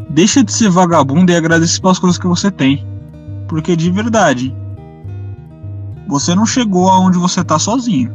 deixa 0.08 0.42
de 0.42 0.52
ser 0.52 0.70
vagabundo 0.70 1.30
e 1.30 1.36
agradece 1.36 1.80
pelas 1.80 1.98
coisas 1.98 2.18
que 2.18 2.26
você 2.26 2.50
tem. 2.50 2.86
Porque 3.48 3.76
de 3.76 3.90
verdade, 3.90 4.54
você 6.08 6.34
não 6.34 6.46
chegou 6.46 6.88
aonde 6.88 7.18
você 7.18 7.44
tá 7.44 7.58
sozinho. 7.58 8.12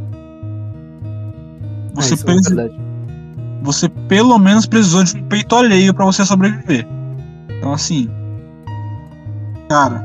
Você, 1.94 2.14
é, 2.14 2.66
é 2.66 2.70
você 3.62 3.88
pelo 3.88 4.38
menos 4.38 4.66
precisou 4.66 5.04
de 5.04 5.18
um 5.18 5.24
peito 5.24 5.56
alheio 5.56 5.94
para 5.94 6.06
você 6.06 6.26
sobreviver. 6.26 6.88
Então 7.66 7.74
assim, 7.74 8.08
cara, 9.68 10.00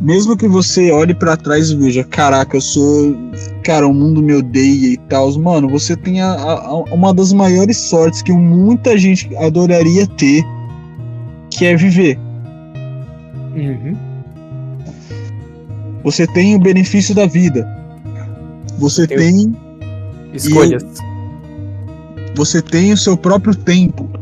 mesmo 0.00 0.36
que 0.36 0.48
você 0.48 0.90
olhe 0.90 1.14
para 1.14 1.36
trás 1.36 1.70
e 1.70 1.76
veja, 1.76 2.02
caraca, 2.02 2.56
eu 2.56 2.60
sou. 2.60 3.14
Cara, 3.62 3.86
o 3.86 3.94
mundo 3.94 4.20
me 4.20 4.34
odeia 4.34 4.94
e 4.94 4.96
tal. 5.08 5.32
Mano, 5.38 5.68
você 5.68 5.94
tem 5.94 6.20
a, 6.20 6.32
a, 6.32 6.74
uma 6.92 7.14
das 7.14 7.32
maiores 7.32 7.76
sortes 7.76 8.22
que 8.22 8.32
muita 8.32 8.98
gente 8.98 9.32
adoraria 9.36 10.04
ter, 10.04 10.42
que 11.48 11.64
é 11.64 11.76
viver. 11.76 12.18
Uhum. 13.54 13.96
Você 16.02 16.26
tem 16.26 16.56
o 16.56 16.58
benefício 16.58 17.14
da 17.14 17.26
vida. 17.26 17.64
Você 18.80 19.04
eu... 19.04 19.06
tem. 19.06 19.56
Escolhas. 20.34 20.84
Você 22.34 22.60
tem 22.60 22.92
o 22.92 22.96
seu 22.96 23.16
próprio 23.16 23.54
tempo. 23.54 24.21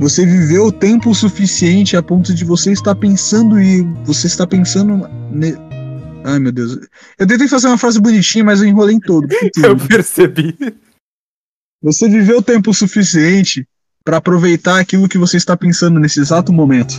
Você 0.00 0.26
viveu 0.26 0.66
o 0.66 0.72
tempo 0.72 1.14
suficiente 1.14 1.96
a 1.96 2.02
ponto 2.02 2.34
de 2.34 2.44
você 2.44 2.72
estar 2.72 2.94
pensando 2.94 3.60
e 3.60 3.82
você 4.04 4.26
está 4.26 4.46
pensando. 4.46 5.08
Ne... 5.30 5.54
Ai 6.24 6.38
meu 6.38 6.50
Deus. 6.50 6.78
Eu 7.18 7.26
tentei 7.26 7.46
fazer 7.46 7.68
uma 7.68 7.78
frase 7.78 8.00
bonitinha, 8.00 8.44
mas 8.44 8.60
eu 8.60 8.66
enrolei 8.66 8.96
em 8.96 9.00
todo. 9.00 9.28
eu 9.62 9.76
percebi. 9.76 10.56
Você 11.82 12.08
viveu 12.08 12.38
o 12.38 12.42
tempo 12.42 12.72
suficiente 12.74 13.66
para 14.04 14.16
aproveitar 14.16 14.80
aquilo 14.80 15.08
que 15.08 15.18
você 15.18 15.36
está 15.36 15.56
pensando 15.56 16.00
nesse 16.00 16.20
exato 16.20 16.52
momento. 16.52 16.94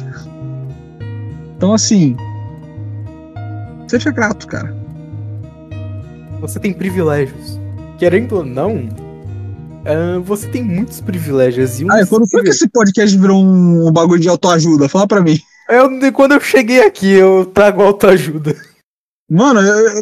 Então 1.57 1.73
assim. 1.73 2.15
Seja 3.87 4.09
grato, 4.11 4.47
cara. 4.47 4.75
Você 6.39 6.59
tem 6.59 6.73
privilégios. 6.73 7.59
Querendo 7.97 8.37
ou 8.37 8.45
não, 8.45 8.89
Uh, 9.85 10.19
você 10.23 10.49
tem 10.49 10.63
muitos 10.63 10.99
privilégios. 10.99 11.79
E 11.79 11.85
um 11.85 11.91
ah, 11.91 12.05
quando 12.07 12.27
foi 12.27 12.41
que 12.41 12.49
esse 12.49 12.67
podcast 12.67 13.15
virou 13.15 13.39
um, 13.39 13.91
bagulho 13.91 14.19
de 14.19 14.27
autoajuda? 14.27 14.89
Fala 14.89 15.07
pra 15.07 15.21
mim. 15.21 15.37
Eu, 15.69 16.11
quando 16.11 16.33
eu 16.33 16.39
cheguei 16.39 16.83
aqui, 16.83 17.11
eu 17.11 17.45
trago 17.45 17.83
autoajuda. 17.83 18.55
Mano, 19.29 19.59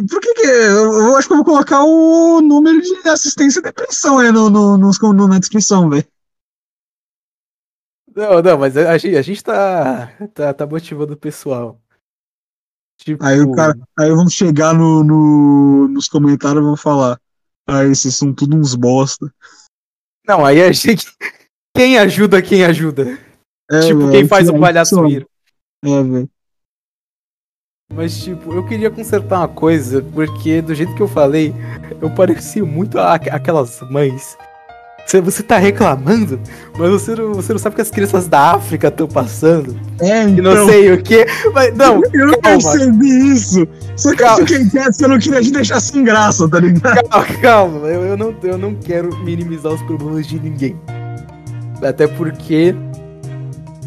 por 0.09 0.21
que 0.21 0.33
que. 0.35 0.47
Eu 0.47 1.17
acho 1.17 1.27
que 1.27 1.33
eu 1.33 1.37
vou 1.37 1.45
colocar 1.45 1.83
o 1.83 2.39
número 2.41 2.81
de 2.81 3.09
assistência 3.09 3.59
e 3.59 3.63
depressão 3.63 4.19
aí 4.19 4.31
no, 4.31 4.49
no, 4.49 4.77
no, 4.77 5.27
na 5.27 5.39
descrição, 5.39 5.89
velho. 5.89 6.05
Não, 8.15 8.41
não, 8.41 8.57
mas 8.57 8.77
a, 8.77 8.97
gente, 8.97 9.17
a 9.17 9.21
gente 9.21 9.43
tá, 9.43 10.07
tá, 10.33 10.53
tá 10.53 10.65
motivando 10.67 11.13
o 11.13 11.17
pessoal. 11.17 11.81
Tipo... 12.97 13.23
Aí 13.25 13.41
o 13.41 13.51
cara. 13.51 13.77
Aí 13.99 14.09
vamos 14.09 14.33
chegar 14.33 14.73
no, 14.73 15.03
no, 15.03 15.87
nos 15.89 16.07
comentários 16.07 16.61
e 16.61 16.65
vão 16.65 16.77
falar. 16.77 17.19
Ah, 17.67 17.85
esses 17.85 18.15
são 18.15 18.33
tudo 18.33 18.55
uns 18.55 18.75
bosta. 18.75 19.33
Não, 20.27 20.45
aí 20.45 20.61
a 20.61 20.71
gente. 20.71 21.07
Quem 21.75 21.97
ajuda 21.97 22.39
quem 22.39 22.63
ajuda? 22.63 23.17
É, 23.71 23.79
tipo, 23.79 24.01
véio, 24.01 24.11
quem 24.11 24.27
faz 24.27 24.47
o 24.47 24.59
palhaço 24.59 25.03
rir. 25.07 25.27
É, 25.83 26.03
velho. 26.03 26.29
Mas, 27.91 28.23
tipo, 28.23 28.53
eu 28.53 28.63
queria 28.67 28.91
consertar 28.91 29.39
uma 29.39 29.47
coisa, 29.47 29.99
porque 30.13 30.61
do 30.61 30.75
jeito 30.75 30.93
que 30.93 31.01
eu 31.01 31.07
falei, 31.07 31.51
eu 31.99 32.13
parecia 32.13 32.63
muito 32.63 32.99
a, 32.99 33.15
aquelas 33.15 33.81
mães 33.89 34.37
Você, 35.05 35.19
você 35.21 35.43
tá 35.43 35.57
reclamando, 35.57 36.39
mas 36.77 36.89
você 36.89 37.13
não, 37.13 37.33
você 37.33 37.51
não 37.53 37.59
sabe 37.59 37.75
que 37.75 37.81
as 37.81 37.91
crianças 37.91 38.27
da 38.27 38.53
África 38.53 38.87
estão 38.87 39.07
passando. 39.07 39.75
É, 39.99 40.23
E 40.23 40.41
não 40.41 40.51
então, 40.53 40.67
sei 40.67 40.91
o 40.93 41.03
quê. 41.03 41.25
Mas, 41.53 41.75
não, 41.75 42.01
eu 42.13 42.27
não 42.27 42.39
calma. 42.39 42.57
percebi 42.57 43.31
isso. 43.31 43.67
Só 43.95 44.15
que 44.15 44.23
eu 44.23 44.35
fiquei 44.37 44.69
quieto, 44.69 44.93
você 44.93 45.07
não 45.07 45.19
queria 45.19 45.41
te 45.41 45.51
deixar 45.51 45.79
sem 45.81 46.03
graça, 46.03 46.47
tá 46.49 46.59
ligado? 46.59 47.07
calma, 47.09 47.25
calma. 47.41 47.87
Eu, 47.87 48.01
eu, 48.05 48.17
não, 48.17 48.35
eu 48.43 48.57
não 48.57 48.73
quero 48.75 49.15
minimizar 49.19 49.73
os 49.73 49.81
problemas 49.83 50.25
de 50.25 50.39
ninguém. 50.39 50.79
Até 51.83 52.07
porque. 52.07 52.73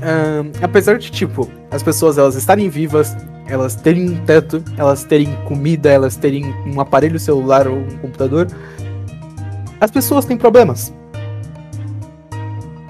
ahn, 0.03 0.51
apesar 0.63 0.99
de, 0.99 1.11
tipo, 1.11 1.51
as 1.71 1.83
pessoas 1.83 2.19
elas 2.19 2.37
estarem 2.37 2.69
vivas, 2.69 3.17
elas 3.49 3.75
terem 3.75 4.11
um 4.11 4.17
teto, 4.25 4.63
elas 4.77 5.03
terem 5.03 5.35
comida, 5.49 5.91
elas 5.91 6.15
terem 6.15 6.55
um 6.67 6.81
aparelho 6.81 7.19
celular 7.19 7.67
ou 7.67 7.79
um 7.79 7.99
computador, 7.99 8.47
as 9.81 9.91
pessoas 9.91 10.25
têm 10.25 10.37
problemas. 10.37 10.93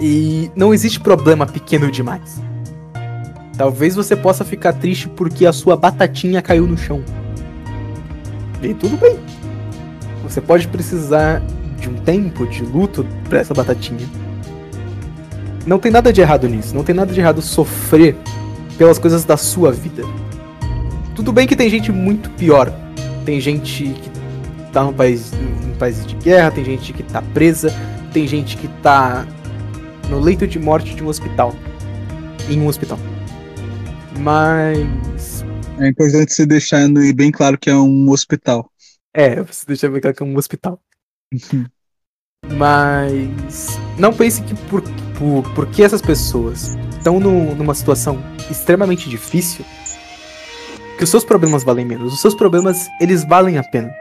E 0.01 0.51
não 0.55 0.75
existe 0.75 1.01
problema 1.01 1.47
pequeno 1.47 1.91
demais. 1.91 2.43
Talvez 3.57 3.95
você 3.95 4.15
possa 4.15 4.45
ficar 4.45 4.75
triste 4.75 5.09
porque 5.09 5.47
a 5.47 5.53
sua 5.53 5.77
batatinha 5.77 6.43
caiu 6.43 6.67
no 6.67 6.77
chão. 6.77 7.03
E 8.63 8.75
tudo 8.75 8.97
bem. 8.97 9.19
Você 10.23 10.41
pode 10.41 10.69
precisar 10.69 11.43
de 11.79 11.89
um 11.89 11.95
tempo 11.95 12.47
de 12.47 12.63
luto 12.63 13.07
pra 13.29 13.39
essa 13.39 13.55
batatinha. 13.55 14.07
Não 15.67 15.79
tem 15.79 15.91
nada 15.91 16.13
de 16.13 16.21
errado 16.21 16.49
nisso. 16.49 16.75
Não 16.75 16.85
tem 16.85 16.95
nada 16.95 17.13
de 17.13 17.19
errado 17.19 17.41
sofrer 17.41 18.17
pelas 18.77 18.99
coisas 18.99 19.25
da 19.25 19.37
sua 19.37 19.73
vida. 19.73 20.03
Tudo 21.15 21.33
bem 21.33 21.47
que 21.47 21.57
tem 21.57 21.71
gente 21.71 21.91
muito 21.91 22.29
pior. 22.31 22.71
Tem 23.25 23.41
gente 23.41 23.85
que 23.85 24.11
tá 24.71 24.85
num 24.85 24.93
país, 24.93 25.33
em 25.33 25.75
países 25.79 26.07
de 26.07 26.15
guerra, 26.17 26.51
tem 26.51 26.65
gente 26.65 26.93
que 26.93 27.03
tá 27.03 27.23
presa, 27.23 27.75
tem 28.13 28.29
gente 28.29 28.57
que 28.57 28.69
tá 28.83 29.27
no 30.09 30.21
leito 30.21 30.47
de 30.47 30.59
morte 30.59 30.95
de 30.95 31.03
um 31.03 31.09
hospital. 31.09 31.55
Em 32.49 32.61
um 32.61 32.67
hospital. 32.67 32.99
Mas. 34.19 35.45
É 35.79 35.89
importante 35.89 36.33
você 36.33 36.47
deixar 36.47 36.89
bem 37.15 37.31
claro 37.31 37.59
que 37.59 37.69
é 37.69 37.75
um 37.75 38.11
hospital. 38.11 38.71
É, 39.13 39.43
você 39.43 39.65
deixa 39.67 39.87
eu 39.87 39.93
ver 39.93 40.01
que 40.01 40.23
é 40.23 40.27
um 40.27 40.37
hospital. 40.37 40.81
Mas 42.53 43.79
não 43.99 44.13
pense 44.13 44.43
que 44.43 44.55
por, 44.69 44.83
por, 45.19 45.55
porque 45.55 45.83
essas 45.83 46.01
pessoas 46.01 46.77
estão 46.97 47.19
num- 47.19 47.55
numa 47.55 47.75
situação 47.75 48.23
extremamente 48.51 49.09
difícil, 49.11 49.65
que 50.97 51.05
os 51.05 51.11
seus 51.11 51.25
problemas 51.25 51.65
valem 51.65 51.85
menos. 51.85 52.13
Os 52.13 52.21
seus 52.21 52.35
problemas, 52.35 52.87
eles 53.01 53.27
valem 53.27 53.59
a 53.59 53.63
pena. 53.65 53.93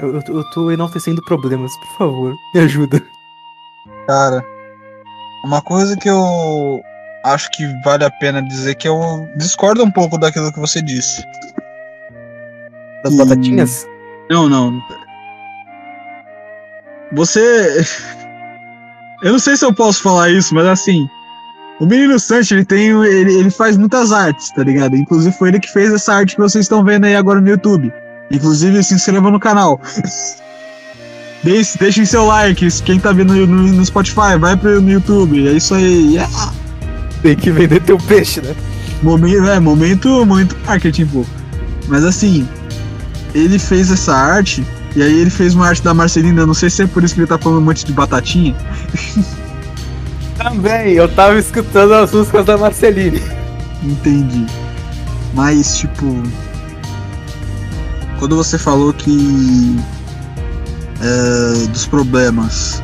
Eu, 0.00 0.14
eu, 0.14 0.22
eu 0.28 0.50
tô 0.50 0.70
enaltecendo 0.70 1.22
problemas, 1.24 1.76
por 1.78 1.98
favor, 1.98 2.34
me 2.54 2.60
ajuda. 2.60 3.02
Cara, 4.06 4.44
uma 5.44 5.60
coisa 5.62 5.96
que 5.96 6.08
eu 6.08 6.82
acho 7.24 7.50
que 7.52 7.66
vale 7.82 8.04
a 8.04 8.10
pena 8.10 8.42
dizer 8.42 8.74
que 8.74 8.86
eu 8.88 9.28
discordo 9.36 9.82
um 9.82 9.90
pouco 9.90 10.18
daquilo 10.18 10.52
que 10.52 10.60
você 10.60 10.82
disse. 10.82 11.22
Das 13.02 13.12
Hum. 13.14 13.18
batatinhas? 13.18 13.86
Não, 14.30 14.48
não. 14.48 14.80
Você. 17.12 17.84
Eu 19.22 19.32
não 19.32 19.38
sei 19.38 19.56
se 19.56 19.64
eu 19.64 19.72
posso 19.74 20.02
falar 20.02 20.30
isso, 20.30 20.54
mas 20.54 20.66
assim. 20.66 21.08
O 21.80 21.86
menino 21.86 22.18
Sancho, 22.20 22.54
ele 22.54 22.64
tem. 22.64 22.88
Ele, 22.90 23.34
ele 23.38 23.50
faz 23.50 23.76
muitas 23.76 24.12
artes, 24.12 24.50
tá 24.52 24.62
ligado? 24.62 24.96
Inclusive 24.96 25.36
foi 25.36 25.48
ele 25.48 25.60
que 25.60 25.70
fez 25.72 25.92
essa 25.92 26.14
arte 26.14 26.36
que 26.36 26.40
vocês 26.40 26.64
estão 26.64 26.84
vendo 26.84 27.04
aí 27.04 27.16
agora 27.16 27.40
no 27.40 27.48
YouTube. 27.48 27.92
Inclusive, 28.30 28.82
se 28.82 28.94
inscreva 28.94 29.30
no 29.30 29.40
canal. 29.40 29.80
Deixe, 31.44 31.78
deixem 31.78 32.04
seu 32.06 32.24
like. 32.26 32.66
Quem 32.82 32.98
tá 32.98 33.12
vendo 33.12 33.34
no, 33.34 33.46
no- 33.46 33.72
no 33.74 33.84
Spotify, 33.86 34.36
vai 34.40 34.56
pro 34.56 34.80
no 34.80 34.90
YouTube. 34.90 35.46
É 35.46 35.52
isso 35.52 35.74
aí. 35.74 36.14
Yeah. 36.14 36.52
Tem 37.22 37.36
que 37.36 37.50
vender 37.50 37.80
teu 37.82 37.98
peixe, 37.98 38.40
né? 38.40 38.54
Momento, 39.02 39.44
é, 39.46 39.60
momento, 39.60 40.08
momento 40.24 40.56
marketing, 40.66 41.06
pô. 41.06 41.24
Mas 41.88 42.02
assim, 42.04 42.48
ele 43.34 43.58
fez 43.58 43.90
essa 43.90 44.14
arte, 44.14 44.64
e 44.96 45.02
aí 45.02 45.20
ele 45.20 45.30
fez 45.30 45.54
uma 45.54 45.66
arte 45.68 45.82
da 45.82 45.92
Marcelina, 45.92 46.46
não 46.46 46.54
sei 46.54 46.70
se 46.70 46.82
é 46.82 46.86
por 46.86 47.04
isso 47.04 47.14
que 47.14 47.20
ele 47.20 47.26
tá 47.26 47.36
falando 47.38 47.58
um 47.60 47.64
monte 47.64 47.84
de 47.84 47.92
batatinha. 47.92 48.54
Também, 50.38 50.94
eu 50.94 51.08
tava 51.08 51.38
escutando 51.38 51.92
as 51.94 52.10
músicas 52.12 52.44
da 52.46 52.56
Marceline. 52.56 53.22
Entendi. 53.82 54.46
Mas, 55.34 55.76
tipo. 55.78 56.22
Quando 58.18 58.36
você 58.36 58.58
falou 58.58 58.92
que. 58.92 59.76
É, 61.04 61.66
dos 61.68 61.86
problemas. 61.86 62.82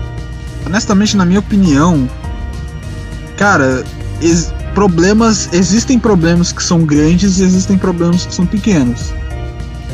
Honestamente, 0.66 1.16
na 1.16 1.24
minha 1.24 1.40
opinião. 1.40 2.09
Cara, 3.36 3.82
ex- 4.20 4.52
problemas. 4.74 5.48
Existem 5.52 5.98
problemas 5.98 6.52
que 6.52 6.62
são 6.62 6.84
grandes 6.84 7.38
e 7.38 7.42
existem 7.44 7.78
problemas 7.78 8.26
que 8.26 8.34
são 8.34 8.44
pequenos. 8.44 9.12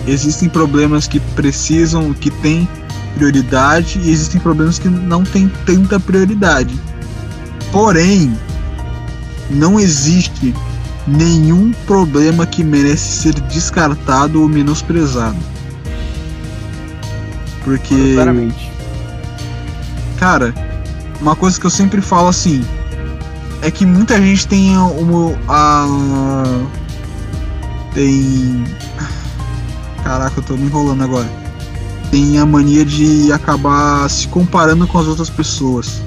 Existem 0.07 0.49
problemas 0.49 1.07
que 1.07 1.21
precisam, 1.21 2.13
que 2.13 2.31
têm 2.31 2.69
prioridade 3.17 4.01
e 4.03 4.11
existem 4.11 4.41
problemas 4.41 4.79
que 4.79 4.89
não 4.89 5.25
têm 5.25 5.51
tanta 5.65 5.99
prioridade. 5.99 6.79
Porém, 7.73 8.37
não 9.51 9.81
existe 9.81 10.55
nenhum 11.07 11.73
problema 11.87 12.47
que 12.47 12.63
merece 12.63 13.23
ser 13.23 13.35
descartado 13.43 14.43
ou 14.43 14.49
menosprezado. 14.49 15.37
Porque, 17.67 18.15
Claramente. 18.15 18.71
cara, 20.21 20.55
uma 21.21 21.35
coisa 21.35 21.59
que 21.59 21.67
eu 21.67 21.71
sempre 21.71 22.01
falo 22.01 22.29
assim 22.29 22.65
é 23.61 23.73
que 23.73 23.85
muita 23.85 24.23
gente 24.23 24.47
tem 24.47 24.77
uma 24.79 25.37
a 25.49 25.85
tem 27.93 28.65
caraca, 30.05 30.39
eu 30.39 30.45
tô 30.45 30.57
me 30.57 30.67
enrolando 30.67 31.03
agora. 31.03 31.29
Tem 32.13 32.39
a 32.39 32.47
mania 32.47 32.85
de 32.85 33.33
acabar 33.33 34.09
se 34.09 34.29
comparando 34.29 34.87
com 34.87 35.01
as 35.01 35.09
outras 35.09 35.29
pessoas. 35.29 36.01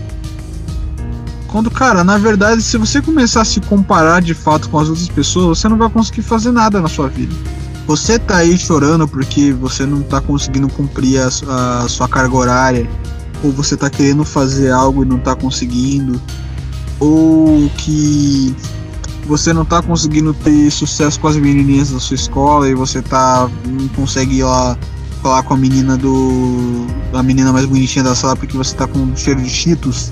Quando, 1.48 1.70
cara, 1.70 2.06
na 2.06 2.18
verdade, 2.18 2.62
se 2.62 2.78
você 2.78 3.02
começar 3.02 3.42
a 3.42 3.46
se 3.46 3.60
comparar 3.60 4.22
de 4.22 4.34
fato 4.34 4.70
com 4.70 4.80
as 4.80 4.88
outras 4.88 5.10
pessoas, 5.10 5.60
você 5.60 5.68
não 5.68 5.76
vai 5.76 5.90
conseguir 5.90 6.22
fazer 6.22 6.54
nada 6.54 6.80
na 6.80 6.88
sua 6.88 7.10
vida. 7.10 7.36
Você 7.90 8.20
tá 8.20 8.38
aí 8.38 8.56
chorando 8.56 9.08
porque 9.08 9.52
você 9.52 9.84
não 9.84 10.04
tá 10.04 10.22
conseguindo 10.22 10.70
cumprir 10.70 11.20
a, 11.20 11.26
a 11.26 11.90
sua 11.90 12.08
carga 12.08 12.36
horária, 12.36 12.88
ou 13.44 13.52
você 13.52 13.76
tá 13.76 13.90
querendo 13.90 14.24
fazer 14.24 14.70
algo 14.70 15.02
e 15.02 15.08
não 15.08 15.18
tá 15.18 15.36
conseguindo, 15.36 16.22
ou 17.00 17.68
que 17.80 18.56
você 19.26 19.52
não 19.52 19.66
tá 19.66 19.82
conseguindo 19.82 20.36
ter 20.36 20.70
sucesso 20.70 21.20
com 21.20 21.30
as 21.30 21.36
menininhas 21.38 21.90
da 21.90 22.00
sua 22.00 22.14
escola 22.14 22.70
e 22.70 22.76
você 22.76 23.02
tá 23.02 23.50
não 23.66 23.88
consegue 23.88 24.36
ir 24.36 24.44
lá 24.44 24.78
falar 25.24 25.42
com 25.42 25.56
a 25.56 25.58
menina 25.58 25.98
do 25.98 26.86
a 27.12 27.24
menina 27.24 27.52
mais 27.52 27.66
bonitinha 27.66 28.04
da 28.04 28.14
sala 28.14 28.36
porque 28.36 28.56
você 28.56 28.76
tá 28.76 28.86
com 28.86 29.16
cheiro 29.16 29.42
de 29.42 29.50
cheetos. 29.50 30.12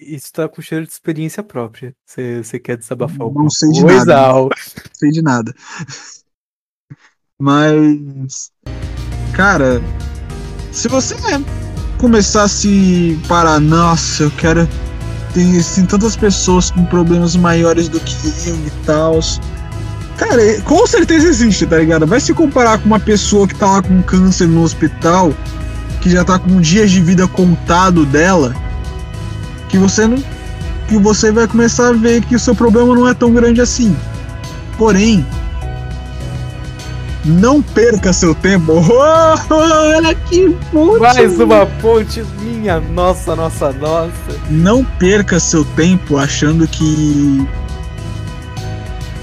Isso 0.00 0.32
tá 0.32 0.48
com 0.48 0.60
cheiro 0.60 0.84
de 0.84 0.90
experiência 0.90 1.44
própria. 1.44 1.94
Você 2.04 2.58
quer 2.58 2.76
desabafar 2.76 3.30
Não 3.32 3.48
sei 3.48 3.70
de 3.70 3.82
coisa? 3.82 4.04
nada. 4.04 4.32
Não 4.32 4.50
sei 4.92 5.10
de 5.10 5.22
nada. 5.22 5.54
Mas, 7.44 8.52
cara, 9.32 9.82
se 10.70 10.86
você 10.86 11.16
começar 11.98 12.44
a 12.44 12.48
se 12.48 13.18
parar, 13.26 13.58
nossa, 13.58 14.22
eu 14.22 14.30
quero. 14.30 14.68
Tem 15.34 15.58
assim, 15.58 15.84
tantas 15.84 16.14
pessoas 16.14 16.70
com 16.70 16.84
problemas 16.84 17.34
maiores 17.34 17.88
do 17.88 17.98
que 17.98 18.14
eu 18.48 18.54
e 18.54 18.70
tal. 18.86 19.18
Cara, 20.16 20.60
com 20.60 20.86
certeza 20.86 21.26
existe, 21.26 21.66
tá 21.66 21.78
ligado? 21.78 22.06
Vai 22.06 22.20
se 22.20 22.32
comparar 22.32 22.78
com 22.78 22.86
uma 22.86 23.00
pessoa 23.00 23.48
que 23.48 23.56
tá 23.56 23.68
lá 23.68 23.82
com 23.82 24.00
câncer 24.04 24.46
no 24.46 24.62
hospital, 24.62 25.34
que 26.00 26.10
já 26.10 26.24
tá 26.24 26.38
com 26.38 26.60
dias 26.60 26.92
de 26.92 27.00
vida 27.00 27.26
contado 27.26 28.06
dela, 28.06 28.54
que 29.68 29.76
você 29.78 30.06
não. 30.06 30.22
que 30.86 30.96
você 30.96 31.32
vai 31.32 31.48
começar 31.48 31.88
a 31.88 31.92
ver 31.92 32.22
que 32.24 32.36
o 32.36 32.38
seu 32.38 32.54
problema 32.54 32.94
não 32.94 33.08
é 33.08 33.14
tão 33.14 33.32
grande 33.32 33.60
assim. 33.60 33.96
Porém, 34.78 35.26
não 37.24 37.62
perca 37.62 38.12
seu 38.12 38.34
tempo. 38.34 38.72
Oh, 38.72 39.54
olha 39.54 40.14
que 40.14 40.50
ponte! 40.70 41.00
Mais 41.00 41.38
uma 41.38 41.66
ponte 41.66 42.22
minha, 42.40 42.80
nossa, 42.80 43.36
nossa, 43.36 43.72
nossa. 43.72 44.12
Não 44.50 44.84
perca 44.84 45.38
seu 45.38 45.64
tempo 45.64 46.18
achando 46.18 46.66
que 46.66 47.46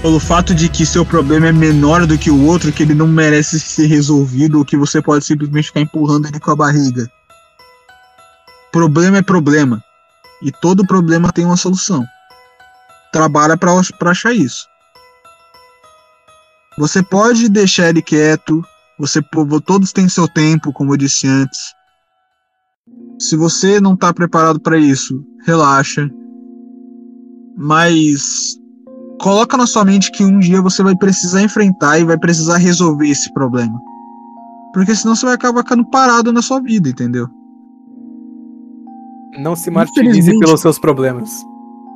pelo 0.02 0.18
fato 0.18 0.54
de 0.54 0.68
que 0.68 0.86
seu 0.86 1.04
problema 1.04 1.48
é 1.48 1.52
menor 1.52 2.06
do 2.06 2.16
que 2.16 2.30
o 2.30 2.46
outro, 2.46 2.72
que 2.72 2.82
ele 2.82 2.94
não 2.94 3.06
merece 3.06 3.60
ser 3.60 3.86
resolvido 3.86 4.58
ou 4.58 4.64
que 4.64 4.76
você 4.76 5.02
pode 5.02 5.24
simplesmente 5.24 5.66
ficar 5.66 5.80
empurrando 5.80 6.26
ele 6.26 6.40
com 6.40 6.50
a 6.50 6.56
barriga. 6.56 7.10
Problema 8.72 9.18
é 9.18 9.22
problema. 9.22 9.82
E 10.42 10.50
todo 10.50 10.86
problema 10.86 11.30
tem 11.30 11.44
uma 11.44 11.56
solução. 11.56 12.02
Trabalha 13.12 13.58
pra 13.58 13.72
achar 14.10 14.32
isso. 14.32 14.69
Você 16.80 17.02
pode 17.02 17.50
deixar 17.50 17.90
ele 17.90 18.00
quieto. 18.00 18.64
Você, 18.98 19.20
todos 19.66 19.92
têm 19.92 20.08
seu 20.08 20.26
tempo, 20.26 20.72
como 20.72 20.94
eu 20.94 20.96
disse 20.96 21.28
antes. 21.28 21.74
Se 23.18 23.36
você 23.36 23.78
não 23.78 23.94
tá 23.94 24.14
preparado 24.14 24.58
para 24.58 24.78
isso, 24.78 25.22
relaxa. 25.44 26.08
Mas 27.54 28.56
coloca 29.20 29.58
na 29.58 29.66
sua 29.66 29.84
mente 29.84 30.10
que 30.10 30.24
um 30.24 30.38
dia 30.38 30.62
você 30.62 30.82
vai 30.82 30.96
precisar 30.96 31.42
enfrentar 31.42 31.98
e 31.98 32.04
vai 32.04 32.18
precisar 32.18 32.56
resolver 32.56 33.10
esse 33.10 33.30
problema. 33.34 33.78
Porque 34.72 34.94
senão 34.96 35.14
você 35.14 35.26
vai 35.26 35.34
acabar 35.34 35.62
ficando 35.62 35.84
parado 35.84 36.32
na 36.32 36.40
sua 36.40 36.62
vida, 36.62 36.88
entendeu? 36.88 37.28
Não 39.38 39.54
se 39.54 39.70
martirize 39.70 40.32
pelos 40.38 40.62
seus 40.62 40.78
problemas. 40.78 41.30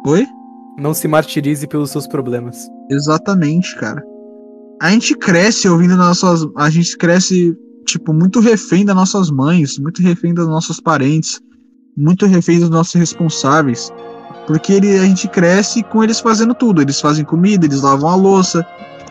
Oi? 0.06 0.28
Não 0.76 0.92
se 0.92 1.08
martirize 1.08 1.66
pelos 1.66 1.90
seus 1.90 2.06
problemas. 2.06 2.68
Exatamente, 2.90 3.74
cara. 3.76 4.04
A 4.80 4.90
gente 4.90 5.14
cresce 5.14 5.68
ouvindo 5.68 5.96
nossas. 5.96 6.46
A 6.56 6.68
gente 6.70 6.96
cresce, 6.96 7.56
tipo, 7.86 8.12
muito 8.12 8.40
refém 8.40 8.84
das 8.84 8.94
nossas 8.94 9.30
mães, 9.30 9.78
muito 9.78 10.02
refém 10.02 10.34
dos 10.34 10.46
nossos 10.46 10.80
parentes, 10.80 11.40
muito 11.96 12.26
refém 12.26 12.60
dos 12.60 12.70
nossos 12.70 12.94
responsáveis. 12.94 13.90
Porque 14.46 14.72
ele, 14.72 14.98
a 14.98 15.04
gente 15.04 15.28
cresce 15.28 15.82
com 15.84 16.02
eles 16.02 16.20
fazendo 16.20 16.54
tudo. 16.54 16.82
Eles 16.82 17.00
fazem 17.00 17.24
comida, 17.24 17.64
eles 17.64 17.80
lavam 17.80 18.10
a 18.10 18.16
louça, 18.16 18.66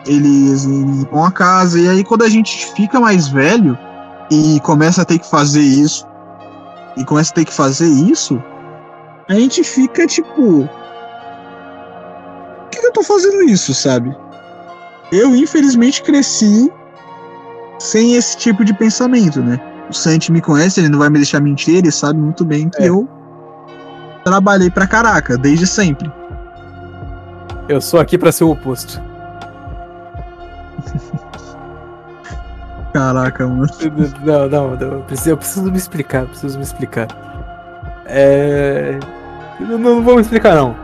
eles 0.06 0.64
limpam 0.64 1.24
a 1.24 1.30
casa. 1.30 1.80
E 1.80 1.88
aí, 1.88 2.04
quando 2.04 2.22
a 2.22 2.28
gente 2.28 2.72
fica 2.74 3.00
mais 3.00 3.28
velho 3.28 3.76
e 4.30 4.60
começa 4.60 5.02
a 5.02 5.04
ter 5.04 5.18
que 5.18 5.28
fazer 5.28 5.62
isso, 5.62 6.06
e 6.96 7.04
começa 7.04 7.32
a 7.32 7.34
ter 7.34 7.44
que 7.44 7.52
fazer 7.52 7.88
isso, 7.88 8.40
a 9.28 9.34
gente 9.34 9.64
fica 9.64 10.06
tipo 10.06 10.68
por 12.60 12.70
que 12.70 12.86
eu 12.86 12.92
tô 12.92 13.02
fazendo 13.02 13.42
isso, 13.42 13.74
sabe? 13.74 14.14
Eu, 15.12 15.34
infelizmente, 15.34 16.02
cresci 16.02 16.70
sem 17.78 18.14
esse 18.14 18.36
tipo 18.36 18.64
de 18.64 18.72
pensamento, 18.74 19.40
né? 19.42 19.60
O 19.88 19.92
Santi 19.92 20.32
me 20.32 20.40
conhece, 20.40 20.80
ele 20.80 20.88
não 20.88 20.98
vai 20.98 21.10
me 21.10 21.16
deixar 21.18 21.40
mentir, 21.40 21.76
ele 21.76 21.90
sabe 21.90 22.18
muito 22.18 22.44
bem 22.44 22.68
que 22.68 22.82
É. 22.82 22.88
eu 22.88 23.08
trabalhei 24.24 24.70
pra 24.70 24.86
caraca, 24.86 25.36
desde 25.36 25.66
sempre. 25.66 26.10
Eu 27.68 27.80
sou 27.80 28.00
aqui 28.00 28.16
pra 28.16 28.32
ser 28.32 28.44
o 28.44 28.50
oposto. 28.50 29.00
Caraca, 32.92 33.46
mano. 33.46 33.66
Não, 34.24 34.48
não, 34.48 34.76
não. 34.76 34.92
Eu 34.92 35.00
preciso, 35.02 35.30
eu 35.30 35.36
preciso 35.36 35.70
me 35.70 35.76
explicar, 35.76 36.20
eu 36.22 36.28
preciso 36.28 36.56
me 36.58 36.64
explicar. 36.64 37.08
É. 38.06 38.98
Não, 39.58 39.78
não 39.78 40.02
vou 40.02 40.14
me 40.16 40.20
explicar, 40.22 40.54
não. 40.54 40.76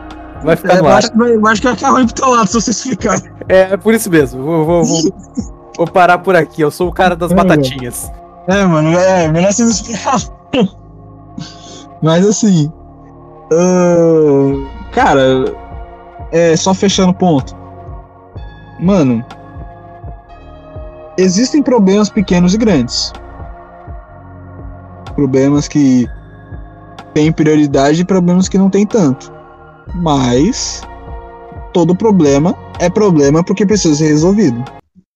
Vai 0.43 0.55
ficar 0.55 0.73
É, 0.73 0.77
no 0.77 0.85
eu, 0.85 0.87
ar. 0.91 0.97
acho, 0.97 1.11
que 1.11 1.17
vai- 1.17 1.35
eu 1.35 1.47
acho 1.47 1.61
que 1.61 1.67
vai 1.67 1.75
ficar 1.75 1.89
ruim 1.91 2.05
pro 2.05 2.15
teu 2.15 2.29
lado 2.29 2.47
se 2.47 2.53
você 2.53 2.71
explicar. 2.71 3.21
É, 3.47 3.73
é 3.73 3.77
por 3.77 3.93
isso 3.93 4.09
mesmo. 4.09 4.41
Vou, 4.43 4.65
vou, 4.65 4.83
vou, 4.83 5.01
vou 5.77 5.87
parar 5.87 6.17
por 6.19 6.35
aqui. 6.35 6.61
Eu 6.61 6.71
sou 6.71 6.87
o 6.89 6.91
cara 6.93 7.15
das 7.15 7.31
É, 7.31 7.35
batatinhas. 7.35 8.11
É, 8.47 8.65
mano, 8.65 8.89
é 8.97 9.27
melhor 9.27 9.51
você 9.53 9.63
não 9.63 9.69
explicar. 9.71 10.17
Mas 12.01 12.25
assim. 12.25 12.71
ahn, 13.51 14.65
cara, 14.91 15.21
é 16.31 16.55
só 16.55 16.73
fechando 16.73 17.11
o 17.11 17.13
ponto. 17.13 17.55
Mano, 18.79 19.23
existem 21.17 21.61
problemas 21.61 22.09
pequenos 22.09 22.53
e 22.55 22.57
grandes. 22.57 23.13
Problemas 25.15 25.67
que 25.67 26.07
têm 27.13 27.31
prioridade 27.31 28.01
e 28.01 28.05
problemas 28.05 28.47
que 28.49 28.57
não 28.57 28.69
têm 28.69 28.85
tanto. 28.87 29.30
Mas 29.95 30.81
todo 31.73 31.95
problema 31.95 32.55
é 32.79 32.89
problema 32.89 33.43
porque 33.43 33.65
precisa 33.65 33.95
ser 33.95 34.07
resolvido. 34.07 34.63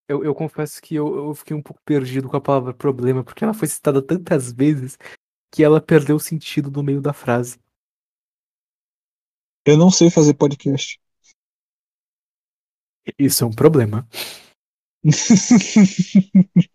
Eu, 0.08 0.24
eu 0.24 0.36
confesso 0.36 0.82
que 0.82 0.96
eu, 0.96 1.16
eu 1.16 1.34
fiquei 1.34 1.56
um 1.56 1.62
pouco 1.62 1.82
perdido 1.84 2.30
com 2.30 2.38
a 2.38 2.42
palavra 2.42 2.74
problema, 2.74 3.24
porque 3.24 3.44
ela 3.44 3.54
foi 3.54 3.68
citada 3.68 4.02
tantas 4.02 4.52
vezes 4.52 4.98
que 5.52 5.64
ela 5.64 5.82
perdeu 5.82 6.18
o 6.18 6.20
sentido 6.20 6.70
no 6.70 6.84
meio 6.84 7.02
da 7.02 7.14
frase. 7.14 7.58
Eu 9.66 9.78
não 9.78 9.90
sei 9.90 10.12
fazer 10.12 10.34
podcast. 10.36 11.00
Isso 13.18 13.44
é 13.44 13.48
um 13.48 13.54
problema. 13.54 14.08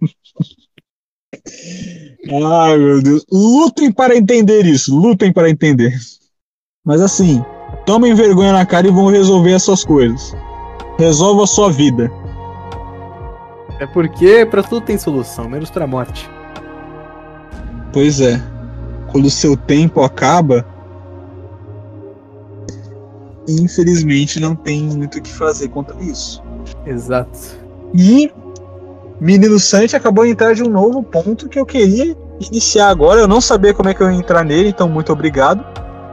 Ai, 2.32 2.78
meu 2.78 3.02
Deus. 3.02 3.24
Lutem 3.30 3.92
para 3.92 4.16
entender 4.16 4.64
isso. 4.66 4.94
Lutem 4.94 5.32
para 5.32 5.50
entender. 5.50 5.92
Mas 6.84 7.00
assim, 7.00 7.40
tomem 7.84 8.14
vergonha 8.14 8.52
na 8.52 8.66
cara 8.66 8.86
e 8.86 8.90
vão 8.90 9.06
resolver 9.06 9.54
as 9.54 9.62
suas 9.62 9.84
coisas. 9.84 10.34
Resolva 10.98 11.44
a 11.44 11.46
sua 11.46 11.70
vida. 11.70 12.10
É 13.78 13.86
porque 13.86 14.44
pra 14.46 14.62
tudo 14.62 14.84
tem 14.84 14.98
solução, 14.98 15.48
menos 15.48 15.70
pra 15.70 15.86
morte. 15.86 16.28
Pois 17.92 18.20
é. 18.20 18.40
Quando 19.10 19.24
o 19.24 19.30
seu 19.30 19.56
tempo 19.56 20.02
acaba, 20.02 20.64
infelizmente 23.48 24.38
não 24.38 24.54
tem 24.54 24.82
muito 24.82 25.18
o 25.18 25.22
que 25.22 25.32
fazer 25.32 25.68
contra 25.68 25.96
isso. 26.00 26.42
Exato. 26.86 27.38
E 27.94 28.30
Menino 29.20 29.58
Santi 29.58 29.96
acabou 29.96 30.24
de 30.24 30.30
entrar 30.30 30.54
de 30.54 30.62
um 30.62 30.70
novo 30.70 31.02
ponto 31.02 31.48
que 31.48 31.58
eu 31.58 31.66
queria 31.66 32.16
iniciar 32.40 32.88
agora. 32.88 33.20
Eu 33.20 33.28
não 33.28 33.40
sabia 33.40 33.74
como 33.74 33.88
é 33.88 33.94
que 33.94 34.02
eu 34.02 34.10
ia 34.10 34.16
entrar 34.16 34.44
nele, 34.44 34.68
então 34.68 34.88
muito 34.88 35.12
obrigado. 35.12 35.64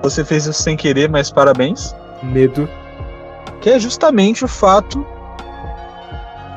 Você 0.09 0.23
fez 0.23 0.45
isso 0.45 0.61
sem 0.61 0.77
querer, 0.77 1.09
mas 1.09 1.31
parabéns. 1.31 1.95
Medo. 2.23 2.69
Que 3.61 3.71
é 3.71 3.79
justamente 3.79 4.45
o 4.45 4.47
fato 4.47 5.05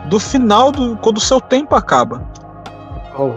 do 0.09 0.21
final 0.21 0.71
do 0.71 0.97
quando 0.97 1.19
o 1.19 1.21
seu 1.21 1.41
tempo 1.41 1.75
acaba. 1.75 2.27
Oh, 3.19 3.35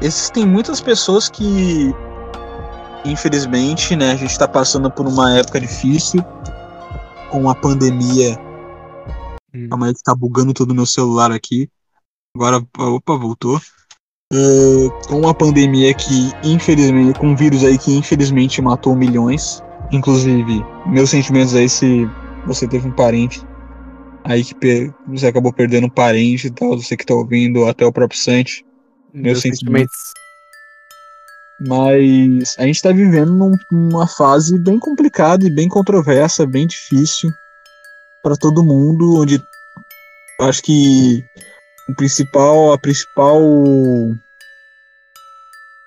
Existem 0.00 0.46
muitas 0.46 0.80
pessoas 0.80 1.28
que 1.28 1.94
infelizmente, 3.04 3.94
né, 3.94 4.12
a 4.12 4.16
gente 4.16 4.38
tá 4.38 4.48
passando 4.48 4.90
por 4.90 5.06
uma 5.06 5.38
época 5.38 5.60
difícil 5.60 6.24
com 7.30 7.48
a 7.48 7.54
pandemia. 7.54 8.38
hum. 9.54 9.68
Aí 9.82 9.94
que 9.94 10.02
tá 10.02 10.14
bugando 10.14 10.54
todo 10.54 10.70
o 10.70 10.74
meu 10.74 10.86
celular 10.86 11.30
aqui. 11.30 11.68
Agora, 12.34 12.64
opa, 12.78 13.16
voltou. 13.16 13.60
É, 14.34 15.08
com 15.08 15.20
uma 15.20 15.32
pandemia 15.32 15.94
que, 15.94 16.32
infelizmente, 16.42 17.18
com 17.20 17.28
um 17.28 17.36
vírus 17.36 17.62
aí 17.62 17.78
que 17.78 17.96
infelizmente 17.96 18.60
matou 18.60 18.96
milhões. 18.96 19.62
Inclusive, 19.92 20.64
meus 20.86 21.10
sentimentos 21.10 21.54
aí 21.54 21.68
se 21.68 22.08
você 22.44 22.66
teve 22.66 22.88
um 22.88 22.92
parente 22.92 23.40
aí 24.24 24.42
que 24.42 24.54
per- 24.54 24.92
você 25.06 25.26
acabou 25.28 25.52
perdendo 25.52 25.86
um 25.86 25.90
parente 25.90 26.46
e 26.48 26.50
tal, 26.50 26.76
você 26.76 26.96
que 26.96 27.06
tá 27.06 27.14
ouvindo, 27.14 27.66
até 27.66 27.84
o 27.86 27.92
próprio 27.92 28.18
Santi. 28.18 28.64
Meus 29.12 29.40
sentimentos. 29.42 29.92
sentimentos. 29.92 30.14
Mas 31.60 32.56
a 32.58 32.66
gente 32.66 32.82
tá 32.82 32.90
vivendo 32.90 33.32
num- 33.32 33.56
numa 33.70 34.08
fase 34.08 34.58
bem 34.58 34.78
complicada 34.78 35.46
e 35.46 35.50
bem 35.50 35.68
controversa, 35.68 36.46
bem 36.46 36.66
difícil 36.66 37.30
para 38.22 38.36
todo 38.36 38.64
mundo, 38.64 39.20
onde 39.20 39.40
acho 40.40 40.62
que 40.62 41.24
o 41.88 41.94
principal, 41.94 42.72
a 42.72 42.78
principal 42.78 43.40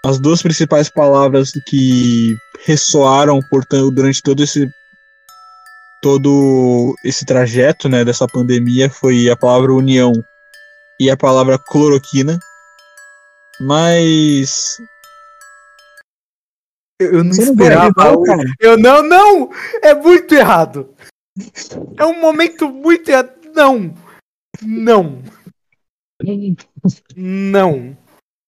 as 0.06 0.20
duas 0.20 0.42
principais 0.42 0.90
palavras 0.90 1.52
que 1.68 2.38
ressoaram 2.66 3.40
portanto 3.50 3.92
durante 3.92 4.22
todo 4.22 4.44
esse 4.44 4.70
todo 6.02 6.96
esse 7.04 7.26
trajeto, 7.26 7.90
né, 7.90 8.06
dessa 8.06 8.28
pandemia 8.28 8.90
foi 8.90 9.30
a 9.30 9.36
palavra 9.36 9.74
união 9.74 10.14
e 11.00 11.10
a 11.10 11.18
palavra 11.18 11.58
cloroquina. 11.58 12.40
Mas 13.60 14.78
Eu, 17.02 17.14
eu 17.16 17.24
não 17.24 17.34
Você 17.34 17.46
não 17.46 17.52
esperava. 17.54 17.86
ajudar, 17.86 18.12
o- 18.18 18.24
cara? 18.24 18.44
Eu 18.60 18.78
não, 18.78 19.02
não! 19.04 19.50
É 19.84 19.94
muito 19.96 20.34
errado! 20.34 20.94
É 21.98 22.06
um 22.06 22.20
momento 22.20 22.70
muito 22.70 23.10
errado. 23.10 23.32
Não! 23.56 23.94
Não! 24.62 25.22
Não! 27.16 27.98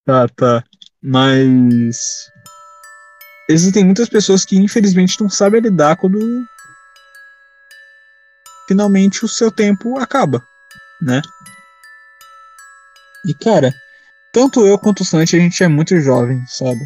Tá, 0.06 0.28
tá. 0.30 0.64
Mas. 1.02 2.30
Existem 3.50 3.84
muitas 3.84 4.10
pessoas 4.10 4.46
que 4.46 4.58
infelizmente 4.58 5.20
não 5.20 5.30
sabem 5.30 5.62
lidar 5.62 5.96
quando. 5.96 6.20
Finalmente 8.68 9.26
o 9.26 9.28
seu 9.28 9.52
tempo 9.52 9.98
acaba, 9.98 10.44
né? 11.02 11.22
E 13.26 13.34
cara, 13.34 13.74
tanto 14.32 14.66
eu 14.66 14.78
quanto 14.78 15.02
o 15.02 15.06
Santi 15.06 15.36
a 15.36 15.40
gente 15.40 15.64
é 15.64 15.68
muito 15.68 16.00
jovem, 16.00 16.44
sabe? 16.48 16.80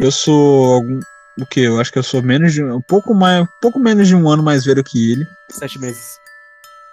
Eu 0.00 0.10
sou 0.10 0.74
algum. 0.74 1.00
O 1.38 1.46
que? 1.46 1.60
Eu 1.60 1.80
acho 1.80 1.92
que 1.92 1.98
eu 1.98 2.02
sou 2.02 2.22
menos 2.22 2.52
de. 2.52 2.64
Um 2.64 2.80
pouco 2.80 3.14
mais. 3.14 3.46
pouco 3.60 3.78
menos 3.78 4.08
de 4.08 4.14
um 4.14 4.28
ano 4.28 4.42
mais 4.42 4.64
velho 4.64 4.82
que 4.82 5.12
ele. 5.12 5.26
Sete 5.50 5.78
meses. 5.78 6.18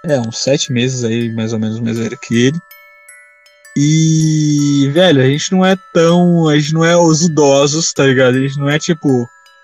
É, 0.06 0.20
uns 0.20 0.38
sete 0.38 0.72
meses 0.72 1.04
aí, 1.04 1.34
mais 1.34 1.54
ou 1.54 1.60
menos, 1.60 1.80
mais 1.80 1.98
velho 1.98 2.18
que 2.18 2.36
ele. 2.36 2.60
E, 3.78 4.90
velho, 4.92 5.22
a 5.22 5.26
gente 5.26 5.52
não 5.52 5.66
é 5.66 5.76
tão. 5.94 6.48
A 6.48 6.58
gente 6.58 6.74
não 6.74 6.84
é 6.84 6.98
os 6.98 7.22
idosos, 7.24 7.94
tá 7.94 8.06
ligado? 8.06 8.36
A 8.36 8.42
gente 8.42 8.58
não 8.58 8.70
é 8.70 8.78
tipo 8.80 9.08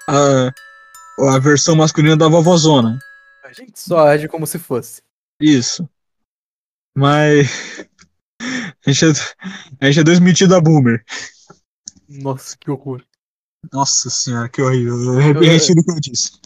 a, 0.07 0.51
a 1.35 1.39
versão 1.39 1.75
masculina 1.75 2.15
da 2.15 2.27
vovozona. 2.27 2.99
A 3.43 3.51
gente 3.51 3.79
só 3.79 4.07
age 4.07 4.27
como 4.27 4.45
se 4.47 4.59
fosse. 4.59 5.01
Isso. 5.39 5.87
Mas. 6.95 7.47
A 8.87 8.91
gente 8.91 9.05
é, 9.05 9.09
a 9.81 9.85
gente 9.87 9.99
é 10.01 10.03
dois 10.03 10.19
metidos 10.19 10.55
a 10.55 10.61
boomer. 10.61 11.03
Nossa, 12.07 12.55
que 12.55 12.69
horror. 12.69 13.03
Nossa 13.73 14.11
senhora, 14.11 14.47
que 14.47 14.61
horrível. 14.61 15.19
Eu 15.19 15.39
retiro 15.39 15.79
o 15.79 15.83
que 15.83 15.91
eu 15.91 15.99
disse. 15.99 16.39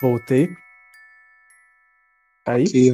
Voltei. 0.00 0.48
Aí? 2.46 2.62
Ok, 2.62 2.92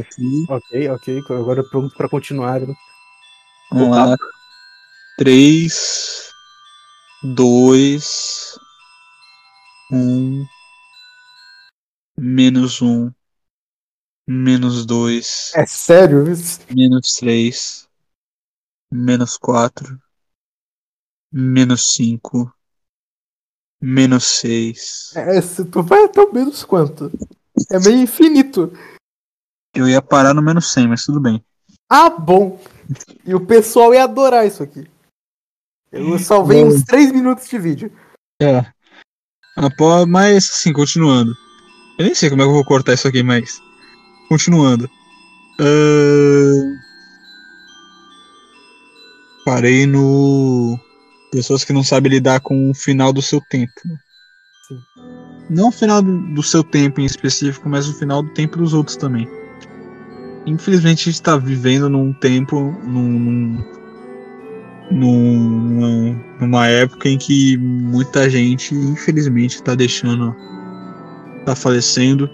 ok. 0.49 0.89
Ok, 0.89 0.89
ok. 1.21 1.37
Agora 1.37 1.63
pronto 1.69 1.95
pra 1.95 2.09
continuar. 2.09 2.61
né? 2.61 2.75
Vamos 3.75 3.97
lá. 3.97 4.17
3, 5.19 6.31
2, 7.35 8.59
1, 9.91 10.47
menos 12.17 12.81
1, 12.81 13.11
menos 14.29 14.87
2, 14.87 15.53
É 15.57 15.67
sério? 15.67 16.31
isso? 16.31 16.61
menos 16.71 17.15
3, 17.15 17.89
menos 18.93 19.37
4, 19.37 20.01
menos 21.33 21.95
5, 21.95 22.53
menos 23.81 24.25
6. 24.25 25.13
É, 25.17 25.41
se 25.41 25.65
tu 25.65 25.83
vai 25.83 26.05
até 26.05 26.21
o 26.21 26.33
menos 26.33 26.65
quanto? 26.65 27.11
É 27.71 27.79
meio 27.81 27.99
infinito. 28.03 28.73
Eu 29.75 29.89
ia 29.89 30.01
parar 30.01 30.33
no 30.33 30.43
menos 30.43 30.71
100, 30.73 30.89
mas 30.89 31.05
tudo 31.05 31.21
bem. 31.21 31.45
Ah, 31.91 32.09
bom. 32.09 32.61
E 33.25 33.35
o 33.35 33.41
pessoal 33.45 33.95
ia 33.95 34.05
adorar 34.05 34.47
isso 34.47 34.63
aqui. 34.63 34.87
Eu 35.91 36.19
salvei 36.19 36.63
Bom. 36.63 36.71
uns 36.71 36.83
3 36.83 37.13
minutos 37.13 37.49
de 37.49 37.59
vídeo. 37.59 37.93
É. 38.41 38.65
Após, 39.57 40.07
mas 40.07 40.51
assim, 40.51 40.73
continuando. 40.73 41.33
Eu 41.99 42.07
nem 42.07 42.15
sei 42.15 42.29
como 42.29 42.43
é 42.43 42.45
que 42.45 42.51
eu 42.51 42.55
vou 42.55 42.65
cortar 42.65 42.95
isso 42.95 43.07
aqui, 43.07 43.23
mas. 43.23 43.61
Continuando. 44.29 44.91
Ahn, 45.61 46.75
Parei 49.45 49.87
no. 49.87 50.79
Pessoas 51.31 51.65
que 51.65 51.73
não 51.73 51.85
sabem 51.85 52.13
lidar 52.13 52.41
com 52.41 52.71
o 52.71 52.75
final 52.75 53.13
do 53.13 53.21
seu 53.21 53.41
tempo. 53.51 53.73
Sim. 54.67 54.79
Não 55.51 55.69
o 55.69 55.73
final 55.73 56.01
do 56.01 56.43
seu 56.43 56.65
tempo 56.65 57.01
em 57.01 57.05
específico, 57.05 57.69
mas 57.69 57.87
o 57.87 57.93
final 57.93 58.23
do 58.23 58.33
tempo 58.33 58.57
dos 58.57 58.73
outros 58.73 58.97
também. 58.97 59.29
Infelizmente 60.47 61.03
a 61.03 61.05
gente 61.05 61.15
está 61.15 61.37
vivendo 61.37 61.89
num 61.89 62.13
tempo, 62.13 62.75
num, 62.85 63.59
num, 64.91 65.31
num- 65.71 66.21
numa 66.41 66.67
época 66.67 67.09
em 67.09 67.17
que 67.17 67.57
muita 67.57 68.29
gente, 68.29 68.75
infelizmente, 68.75 69.57
está 69.57 69.75
deixando, 69.75 70.37
tá 71.47 71.57
falecendo. 71.57 72.29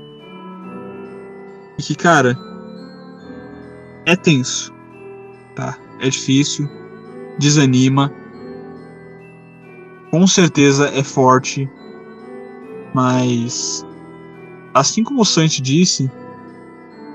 E 1.78 1.82
que, 1.82 1.94
cara, 1.94 2.36
é 4.04 4.16
tenso, 4.16 4.74
tá? 5.54 5.78
É 6.00 6.08
difícil, 6.08 6.68
desanima. 7.38 8.12
Com 10.10 10.26
certeza 10.26 10.88
é 10.88 11.04
forte, 11.04 11.70
mas 12.92 13.86
assim 14.74 15.04
como 15.04 15.22
o 15.22 15.24
Santi 15.24 15.62
disse, 15.62 16.10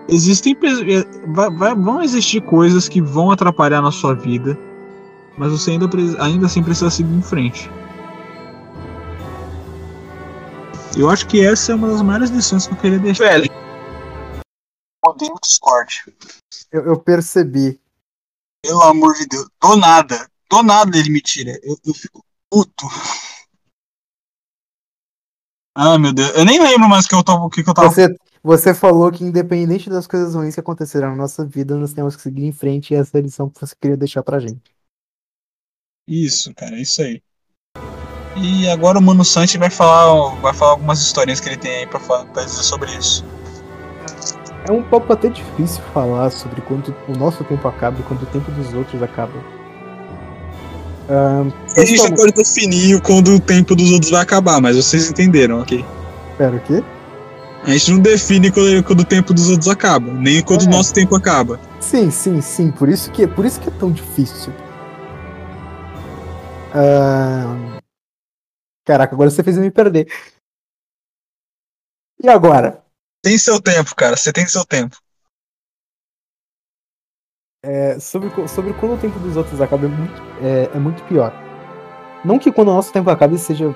existem 0.08 0.56
pe- 0.56 0.68
é, 0.68 1.04
vai- 1.28 1.50
vai- 1.52 1.76
vão 1.76 2.02
existir 2.02 2.42
coisas 2.42 2.88
que 2.88 3.02
vão 3.02 3.32
atrapalhar 3.32 3.82
na 3.82 3.92
sua 3.92 4.14
vida, 4.14 4.58
mas 5.38 5.52
você 5.52 5.72
ainda, 5.72 5.88
ainda 6.20 6.46
assim 6.46 6.64
precisa 6.64 6.90
seguir 6.90 7.14
em 7.14 7.22
frente. 7.22 7.70
Eu 10.98 11.10
acho 11.10 11.28
que 11.28 11.46
essa 11.46 11.74
é 11.74 11.76
uma 11.76 11.90
das 11.90 12.02
maiores 12.02 12.30
lições 12.30 12.68
que 12.68 12.74
eu 12.74 12.78
queria 12.78 13.00
deixar. 13.00 13.26
Velho. 13.26 13.50
Odeio 15.06 15.34
o 15.34 15.40
Discord. 15.44 16.04
Eu, 16.72 16.86
eu 16.86 16.98
percebi. 17.00 17.80
Pelo 18.64 18.82
amor 18.84 19.14
de 19.16 19.28
Deus. 19.28 19.48
Do 19.62 19.76
nada. 19.76 20.28
Do 20.50 20.64
nada 20.64 20.98
ele 20.98 21.10
me 21.10 21.22
tira. 21.22 21.60
Eu, 21.64 21.78
eu 21.86 21.94
fico 21.94 22.24
puto. 22.50 22.88
Ah, 25.76 26.00
meu 26.00 26.14
Deus. 26.14 26.32
Eu 26.36 26.46
nem 26.46 26.60
lembro 26.62 26.88
mais 26.88 27.06
o 27.06 27.10
que 27.10 27.16
eu 27.16 27.24
tava, 27.24 27.44
o 27.44 27.50
que, 27.50 27.64
que 27.64 27.70
eu 27.70 27.74
tava 27.74 27.90
Você, 27.90 28.08
você 28.42 28.74
falou 28.74 29.12
que 29.12 29.24
independente 29.24 29.90
das 29.90 30.08
coisas 30.08 30.34
ruins 30.34 30.54
que 30.54 30.60
aconteceram 30.60 31.10
na 31.10 31.16
nossa 31.16 31.46
vida, 31.46 31.76
nós 31.76 31.94
temos 31.94 32.16
que 32.16 32.22
seguir 32.22 32.46
em 32.46 32.52
frente 32.52 32.94
e 32.94 32.96
essa 32.98 33.18
é 33.18 33.20
a 33.20 33.24
lição 33.24 33.50
que 33.50 33.60
você 33.60 33.76
queria 33.80 33.98
deixar 33.98 34.24
pra 34.24 34.40
gente. 34.40 34.74
Isso, 36.08 36.54
cara, 36.54 36.80
isso 36.80 37.02
aí. 37.02 37.22
E 38.38 38.68
agora 38.70 39.00
o 39.00 39.02
Mano 39.02 39.24
Santi 39.24 39.58
vai 39.58 39.70
falar, 39.70 40.36
vai 40.42 40.54
falar 40.54 40.72
algumas 40.72 41.02
historinhas 41.02 41.40
que 41.40 41.50
ele 41.50 41.58
tem 41.58 41.78
aí 41.78 41.88
pra, 41.88 42.00
fa- 42.00 42.26
pra 42.26 42.44
dizer 42.44 42.64
sobre 42.64 42.92
isso. 42.96 43.24
É 44.68 44.72
um 44.72 44.84
pouco 44.84 45.12
até 45.14 45.30
difícil 45.30 45.84
falar 45.94 46.30
sobre 46.32 46.62
quando 46.62 46.94
o 47.08 47.18
nosso 47.18 47.44
tempo 47.44 47.68
acaba 47.68 48.00
e 48.00 48.04
quando 48.04 48.24
o 48.24 48.26
tempo 48.26 48.52
dos 48.52 48.74
outros 48.74 49.02
acaba. 49.02 49.55
Ahn, 51.10 51.52
A 51.78 51.86
gente 51.86 52.16
pode 52.16 52.32
definir 52.34 53.00
quando 53.02 53.36
o 53.36 53.40
tempo 53.40 53.76
dos 53.76 53.92
outros 53.92 54.12
vai 54.12 54.22
acabar, 54.22 54.60
mas 54.60 54.76
vocês 54.76 55.10
entenderam, 55.10 55.60
ok? 55.62 55.86
Pera, 56.38 56.56
o 56.56 56.60
quê? 56.62 56.84
A 57.64 57.72
gente 57.72 57.92
não 57.92 58.00
define 58.00 58.52
quando, 58.52 58.84
quando 58.84 59.00
o 59.02 59.06
tempo 59.06 59.34
dos 59.34 59.50
outros 59.50 59.68
acaba, 59.68 60.12
nem 60.14 60.42
quando 60.44 60.62
o 60.62 60.66
É. 60.66 60.70
nosso 60.70 60.94
tempo 60.94 61.16
acaba. 61.16 61.60
Sim, 61.80 62.10
sim, 62.12 62.42
sim. 62.42 62.72
Por 62.72 62.90
isso 62.90 63.12
que, 63.12 63.28
por 63.28 63.46
isso 63.46 63.60
que 63.60 63.70
é 63.70 63.72
tão 63.72 63.92
difícil. 63.92 64.52
Ahn, 66.74 67.80
Caraca, 68.86 69.16
agora 69.16 69.30
você 69.32 69.42
fez 69.44 69.58
eu 69.58 69.64
me 69.64 69.72
perder. 69.72 70.08
E 72.24 72.30
agora? 72.30 72.84
Tem 73.24 73.36
seu 73.38 73.60
tempo, 73.60 73.96
cara, 73.96 74.16
você 74.16 74.32
tem 74.32 74.46
seu 74.46 74.64
tempo. 74.64 74.96
É, 77.68 78.00
sobre, 78.00 78.30
sobre 78.48 78.74
quando 78.74 78.94
o 78.94 78.98
tempo 78.98 79.18
dos 79.18 79.36
outros 79.36 79.60
acaba 79.60 79.86
é 79.86 79.90
muito, 79.90 80.22
é, 80.40 80.70
é 80.72 80.78
muito 80.78 81.04
pior. 81.06 81.34
Não 82.24 82.38
que 82.38 82.52
quando 82.52 82.68
o 82.68 82.74
nosso 82.76 82.94
tempo 82.94 83.10
acaba 83.10 83.36
seja 83.40 83.76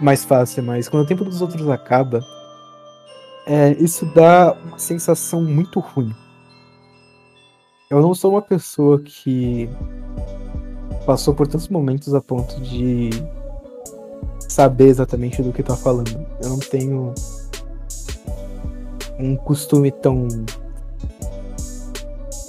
mais 0.00 0.24
fácil, 0.24 0.62
mas 0.62 0.88
quando 0.88 1.02
o 1.02 1.06
tempo 1.06 1.22
dos 1.22 1.42
outros 1.42 1.68
acaba, 1.68 2.20
é, 3.46 3.72
isso 3.72 4.06
dá 4.06 4.56
uma 4.64 4.78
sensação 4.78 5.42
muito 5.42 5.80
ruim. 5.80 6.14
Eu 7.90 8.00
não 8.00 8.14
sou 8.14 8.32
uma 8.32 8.42
pessoa 8.42 8.98
que 9.00 9.68
passou 11.04 11.34
por 11.34 11.46
tantos 11.46 11.68
momentos 11.68 12.14
a 12.14 12.22
ponto 12.22 12.58
de 12.62 13.10
saber 14.48 14.86
exatamente 14.86 15.42
do 15.42 15.52
que 15.52 15.62
tá 15.62 15.76
falando. 15.76 16.26
Eu 16.42 16.48
não 16.48 16.58
tenho 16.58 17.12
um 19.18 19.36
costume 19.36 19.90
tão 19.90 20.26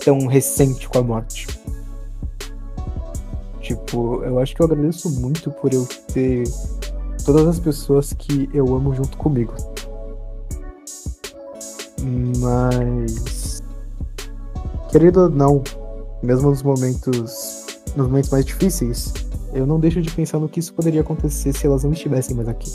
tão 0.04 0.26
recente 0.28 0.88
com 0.90 0.98
a 0.98 1.04
morte. 1.04 1.48
Tipo, 3.62 4.24
eu 4.24 4.40
acho 4.40 4.56
que 4.56 4.62
eu 4.62 4.66
agradeço 4.66 5.10
muito 5.10 5.52
por 5.52 5.74
eu 5.74 5.88
ter 6.14 6.44
todas 7.24 7.48
as 7.48 7.60
pessoas 7.60 8.12
que 8.14 8.50
eu 8.54 8.76
amo 8.76 8.94
junto 8.94 9.16
comigo. 9.18 9.54
Mas 12.40 13.62
querido 14.90 15.22
ou 15.22 15.30
não, 15.30 15.64
mesmo 16.22 16.50
nos 16.50 16.62
momentos 16.62 17.66
nos 17.96 18.08
momentos 18.08 18.30
mais 18.30 18.46
difíceis, 18.46 19.14
eu 19.54 19.66
não 19.66 19.80
deixo 19.80 20.02
de 20.02 20.10
pensar 20.12 20.40
no 20.40 20.50
que 20.50 20.60
isso 20.60 20.74
poderia 20.74 21.02
acontecer 21.02 21.54
se 21.54 21.66
elas 21.66 21.84
não 21.84 21.92
estivessem 21.92 22.36
mais 22.36 22.48
aqui. 22.48 22.72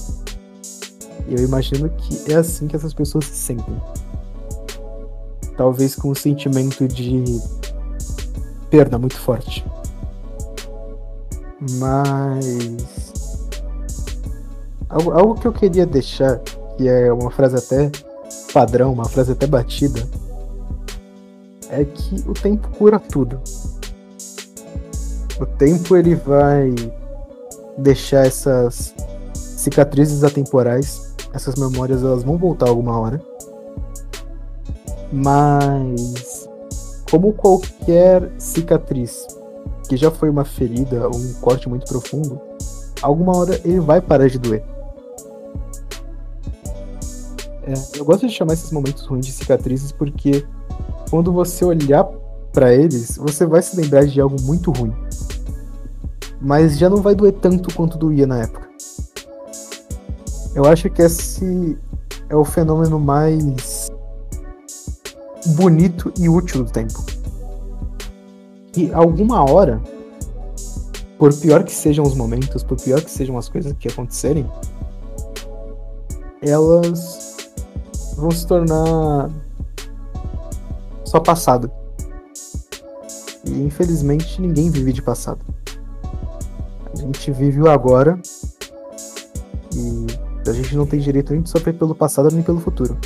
E 1.29 1.35
eu 1.35 1.45
imagino 1.45 1.89
que 1.91 2.33
é 2.33 2.37
assim 2.37 2.69
que 2.69 2.77
essas 2.77 2.95
pessoas 2.95 3.25
se 3.25 3.35
sentem 3.35 3.77
talvez 5.57 5.95
com 5.95 6.11
um 6.11 6.15
sentimento 6.15 6.87
de 6.87 7.25
perda 8.71 8.99
muito 8.99 9.19
forte. 9.19 9.65
Mas 11.79 13.47
algo, 14.89 15.11
algo 15.13 15.35
que 15.35 15.47
eu 15.47 15.53
queria 15.53 15.87
deixar, 15.87 16.39
que 16.77 16.89
é 16.89 17.13
uma 17.13 17.31
frase 17.31 17.57
até 17.57 17.91
padrão, 18.53 18.93
uma 18.93 19.07
frase 19.07 19.33
até 19.33 19.47
batida, 19.47 20.07
é 21.71 21.85
que 21.85 22.25
o 22.29 22.33
tempo 22.33 22.69
cura 22.77 22.99
tudo. 22.99 23.41
O 25.41 25.47
tempo 25.47 25.97
ele 25.97 26.15
vai 26.15 26.75
deixar 27.77 28.27
essas 28.27 28.95
cicatrizes 29.35 30.25
atemporais, 30.25 31.15
essas 31.33 31.57
memórias 31.57 32.03
elas 32.03 32.23
vão 32.23 32.37
voltar 32.39 32.69
alguma 32.69 32.99
hora. 32.99 33.21
Mas, 35.13 36.49
como 37.11 37.33
qualquer 37.33 38.31
cicatriz 38.39 39.27
que 39.89 39.97
já 39.97 40.11
foi 40.11 40.29
uma 40.29 40.45
ferida 40.45 41.09
ou 41.09 41.17
um 41.17 41.33
corte 41.35 41.69
muito 41.69 41.87
profundo, 41.87 42.41
alguma 43.01 43.37
hora 43.37 43.61
ele 43.65 43.81
vai 43.81 44.01
parar 44.01 44.29
de 44.29 44.39
doer. 44.39 44.65
É, 47.63 47.99
eu 47.99 48.05
gosto 48.05 48.27
de 48.27 48.33
chamar 48.33 48.55
esses 48.55 48.71
momentos 48.71 49.05
ruins 49.07 49.27
de 49.27 49.33
cicatrizes 49.33 49.91
porque 49.91 50.47
quando 51.11 51.33
você 51.33 51.65
olhar 51.65 52.05
pra 52.53 52.73
eles, 52.73 53.17
você 53.17 53.45
vai 53.45 53.61
se 53.61 53.77
lembrar 53.77 54.07
de 54.07 54.21
algo 54.21 54.41
muito 54.43 54.71
ruim. 54.71 54.95
Mas 56.41 56.79
já 56.79 56.89
não 56.89 56.99
vai 56.99 57.15
doer 57.15 57.33
tanto 57.33 57.75
quanto 57.75 57.99
doía 57.99 58.27
na 58.27 58.43
época. 58.43 58.69
Eu 60.55 60.65
acho 60.65 60.89
que 60.89 61.03
esse 61.03 61.77
é 62.29 62.37
o 62.37 62.45
fenômeno 62.45 62.99
mais 62.99 63.76
bonito 65.49 66.13
e 66.19 66.29
útil 66.29 66.65
do 66.65 66.71
tempo. 66.71 67.05
E 68.77 68.93
alguma 68.93 69.43
hora 69.51 69.81
por 71.19 71.33
pior 71.35 71.65
que 71.65 71.73
sejam 71.73 72.05
os 72.05 72.15
momentos, 72.15 72.63
por 72.63 72.77
pior 72.77 73.01
que 73.01 73.11
sejam 73.11 73.39
as 73.39 73.49
coisas 73.49 73.73
que 73.79 73.89
acontecerem, 73.89 74.47
elas 76.43 77.37
vão 78.17 78.31
se 78.31 78.47
tornar 78.47 79.31
só 81.05 81.21
passado. 81.21 81.71
E 83.45 83.63
infelizmente 83.63 84.41
ninguém 84.41 84.71
vive 84.71 84.93
de 84.93 85.03
passado. 85.03 85.41
A 86.93 86.97
gente 86.97 87.31
vive 87.31 87.61
o 87.63 87.71
agora 87.71 88.19
e 89.75 90.07
a 90.49 90.53
gente 90.53 90.77
não 90.77 90.87
tem 90.87 91.01
direito 91.01 91.33
nem 91.33 91.43
de 91.43 91.51
sofrer 91.51 91.75
pelo 91.75 91.95
passado 91.95 92.31
nem 92.33 92.43
pelo 92.43 92.61
futuro. 92.61 92.97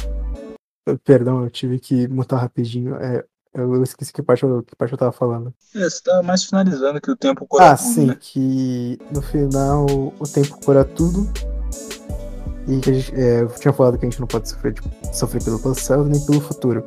Perdão, 1.04 1.44
eu 1.44 1.50
tive 1.50 1.78
que 1.78 2.08
mutar 2.08 2.40
rapidinho. 2.40 2.96
É, 2.96 3.24
eu 3.54 3.82
esqueci 3.82 4.12
que 4.12 4.22
parte, 4.22 4.42
eu, 4.44 4.62
que 4.62 4.74
parte 4.76 4.92
eu 4.92 4.98
tava 4.98 5.12
falando. 5.12 5.52
É, 5.74 5.88
você 5.88 6.02
tá 6.02 6.22
mais 6.22 6.44
finalizando 6.44 7.00
que 7.00 7.10
o 7.10 7.16
tempo 7.16 7.46
cura 7.46 7.70
Ah, 7.72 7.76
tudo, 7.76 7.86
sim, 7.92 8.06
né? 8.06 8.16
que 8.18 8.98
no 9.12 9.20
final 9.22 9.86
o 9.86 10.26
tempo 10.26 10.58
cura 10.64 10.84
tudo. 10.84 11.28
E 12.68 12.78
que 12.80 12.90
a 12.90 12.92
gente. 12.94 13.14
é, 13.14 13.42
eu 13.42 13.48
tinha 13.48 13.72
falado 13.72 13.98
que 13.98 14.06
a 14.06 14.10
gente 14.10 14.20
não 14.20 14.26
pode 14.28 14.48
sofrer, 14.48 14.74
tipo, 14.74 14.88
sofrer 15.12 15.42
pelo 15.42 15.58
passado 15.58 16.04
nem 16.04 16.20
pelo 16.24 16.40
futuro. 16.40 16.84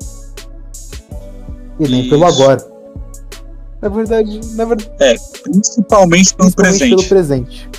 E 1.80 1.88
nem 1.88 2.10
pelo 2.10 2.28
Isso. 2.28 2.42
agora. 2.42 2.74
Na 3.82 3.90
verdade, 3.90 4.40
na 4.56 4.64
verdade, 4.66 5.20
Principalmente 5.44 6.34
pelo 6.36 6.52
principalmente 6.52 6.56
presente. 6.56 6.90
pelo 6.96 7.10
presente. 7.10 7.70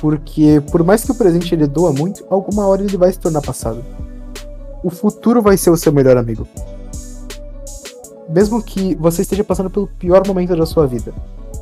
Porque 0.00 0.62
por 0.70 0.82
mais 0.84 1.04
que 1.04 1.10
o 1.10 1.14
presente 1.14 1.54
ele 1.54 1.66
doa 1.66 1.92
muito, 1.92 2.24
alguma 2.30 2.66
hora 2.66 2.82
ele 2.82 2.96
vai 2.96 3.12
se 3.12 3.18
tornar 3.18 3.42
passado. 3.42 3.84
O 4.86 4.90
futuro 4.90 5.42
vai 5.42 5.56
ser 5.56 5.70
o 5.70 5.76
seu 5.76 5.92
melhor 5.92 6.16
amigo. 6.16 6.46
Mesmo 8.28 8.62
que 8.62 8.94
você 8.94 9.22
esteja 9.22 9.42
passando 9.42 9.68
pelo 9.68 9.88
pior 9.88 10.24
momento 10.24 10.54
da 10.54 10.64
sua 10.64 10.86
vida, 10.86 11.12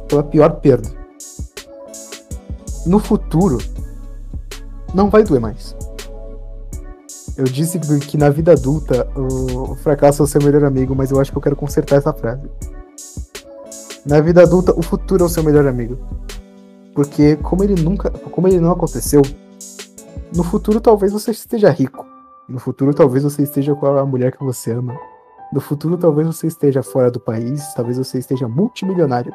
pela 0.06 0.22
pior 0.22 0.60
perda. 0.60 0.90
No 2.84 2.98
futuro, 2.98 3.56
não 4.92 5.08
vai 5.08 5.24
doer 5.24 5.40
mais. 5.40 5.74
Eu 7.34 7.44
disse 7.44 7.78
que 7.78 8.18
na 8.18 8.28
vida 8.28 8.52
adulta 8.52 9.08
o 9.16 9.74
fracasso 9.76 10.20
é 10.20 10.24
o 10.24 10.28
seu 10.28 10.42
melhor 10.42 10.62
amigo, 10.62 10.94
mas 10.94 11.10
eu 11.10 11.18
acho 11.18 11.32
que 11.32 11.38
eu 11.38 11.42
quero 11.42 11.56
consertar 11.56 11.96
essa 11.96 12.12
frase. 12.12 12.46
Na 14.04 14.20
vida 14.20 14.42
adulta, 14.42 14.78
o 14.78 14.82
futuro 14.82 15.22
é 15.22 15.26
o 15.26 15.30
seu 15.30 15.42
melhor 15.42 15.66
amigo. 15.66 15.96
Porque 16.94 17.36
como 17.36 17.64
ele 17.64 17.82
nunca, 17.82 18.10
como 18.10 18.46
ele 18.46 18.60
não 18.60 18.72
aconteceu, 18.72 19.22
no 20.36 20.44
futuro 20.44 20.78
talvez 20.78 21.10
você 21.10 21.30
esteja 21.30 21.70
rico. 21.70 22.12
No 22.48 22.58
futuro 22.58 22.92
talvez 22.92 23.24
você 23.24 23.42
esteja 23.42 23.74
com 23.74 23.86
a 23.86 24.04
mulher 24.04 24.36
que 24.36 24.44
você 24.44 24.72
ama. 24.72 24.94
No 25.52 25.60
futuro 25.60 25.96
talvez 25.96 26.26
você 26.26 26.46
esteja 26.46 26.82
fora 26.82 27.10
do 27.10 27.20
país, 27.20 27.72
talvez 27.74 27.96
você 27.96 28.18
esteja 28.18 28.46
multimilionário. 28.48 29.32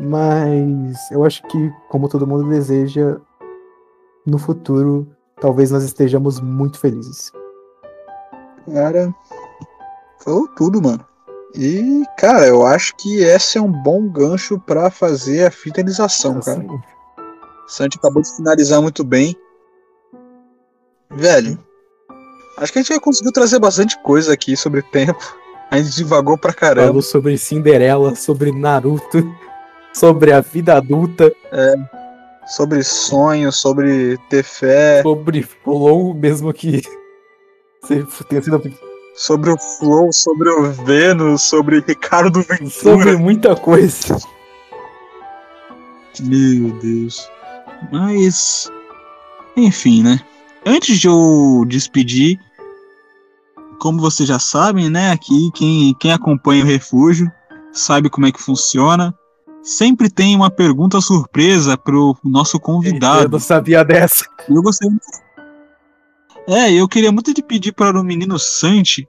Mas 0.00 1.10
eu 1.10 1.24
acho 1.24 1.42
que, 1.48 1.72
como 1.88 2.08
todo 2.08 2.26
mundo 2.26 2.48
deseja, 2.48 3.20
no 4.26 4.38
futuro 4.38 5.06
talvez 5.40 5.70
nós 5.70 5.82
estejamos 5.82 6.40
muito 6.40 6.78
felizes. 6.78 7.32
Cara, 8.72 9.12
falou 10.24 10.48
tudo, 10.48 10.80
mano. 10.80 11.04
E, 11.54 12.04
cara, 12.16 12.46
eu 12.46 12.64
acho 12.64 12.96
que 12.96 13.22
esse 13.22 13.58
é 13.58 13.60
um 13.60 13.70
bom 13.70 14.08
gancho 14.08 14.58
pra 14.60 14.90
fazer 14.90 15.46
a 15.46 15.50
finalização, 15.50 16.40
cara. 16.40 16.64
Santi 17.66 17.98
acabou 17.98 18.22
de 18.22 18.34
finalizar 18.34 18.80
muito 18.80 19.04
bem. 19.04 19.36
Velho, 21.14 21.58
acho 22.58 22.72
que 22.72 22.78
a 22.78 22.82
gente 22.82 23.00
conseguiu 23.00 23.32
trazer 23.32 23.58
bastante 23.58 24.00
coisa 24.02 24.32
aqui 24.32 24.56
sobre 24.56 24.82
tempo. 24.90 25.36
A 25.70 25.78
gente 25.78 25.96
divagou 25.96 26.36
pra 26.36 26.52
caramba. 26.52 26.88
falou 26.88 27.02
sobre 27.02 27.38
Cinderela, 27.38 28.14
sobre 28.14 28.52
Naruto, 28.52 29.24
sobre 29.94 30.32
a 30.32 30.40
vida 30.40 30.76
adulta, 30.76 31.32
Sobre 32.46 32.82
sonhos, 32.82 33.56
sobre 33.56 34.18
ter 34.28 34.42
fé, 34.42 35.00
sobre 35.02 35.42
Flow, 35.42 36.12
mesmo 36.12 36.52
que 36.52 36.82
você 37.82 38.24
tenha 38.28 38.42
sido 38.42 38.60
sobre 39.14 39.50
o 39.50 39.56
Flow, 39.58 40.12
sobre 40.12 40.50
o 40.50 40.72
Vênus, 40.72 41.42
sobre 41.42 41.80
Ricardo 41.80 42.42
Ventura. 42.42 42.70
sobre 42.70 43.16
muita 43.16 43.54
coisa. 43.54 44.18
Meu 46.20 46.70
Deus. 46.80 47.30
Mas. 47.90 48.70
Enfim, 49.56 50.02
né? 50.02 50.20
Antes 50.64 50.98
de 51.00 51.08
eu 51.08 51.64
despedir, 51.66 52.38
como 53.80 54.00
vocês 54.00 54.28
já 54.28 54.38
sabem, 54.38 54.88
né? 54.88 55.10
Aqui, 55.10 55.50
quem, 55.54 55.94
quem 55.94 56.12
acompanha 56.12 56.62
o 56.62 56.66
refúgio 56.66 57.30
sabe 57.72 58.08
como 58.08 58.26
é 58.26 58.32
que 58.32 58.40
funciona. 58.40 59.14
Sempre 59.62 60.08
tem 60.10 60.36
uma 60.36 60.50
pergunta 60.50 61.00
surpresa 61.00 61.76
pro 61.76 62.16
nosso 62.24 62.56
Eu 62.56 62.60
convidado. 62.60 63.28
não 63.28 63.40
sabia 63.40 63.84
dessa. 63.84 64.24
Eu 64.48 64.62
gostaria. 64.62 64.96
É, 66.48 66.72
eu 66.72 66.88
queria 66.88 67.12
muito 67.12 67.32
de 67.32 67.42
pedir 67.42 67.72
para 67.72 68.00
o 68.00 68.04
menino 68.04 68.38
Santi 68.38 69.08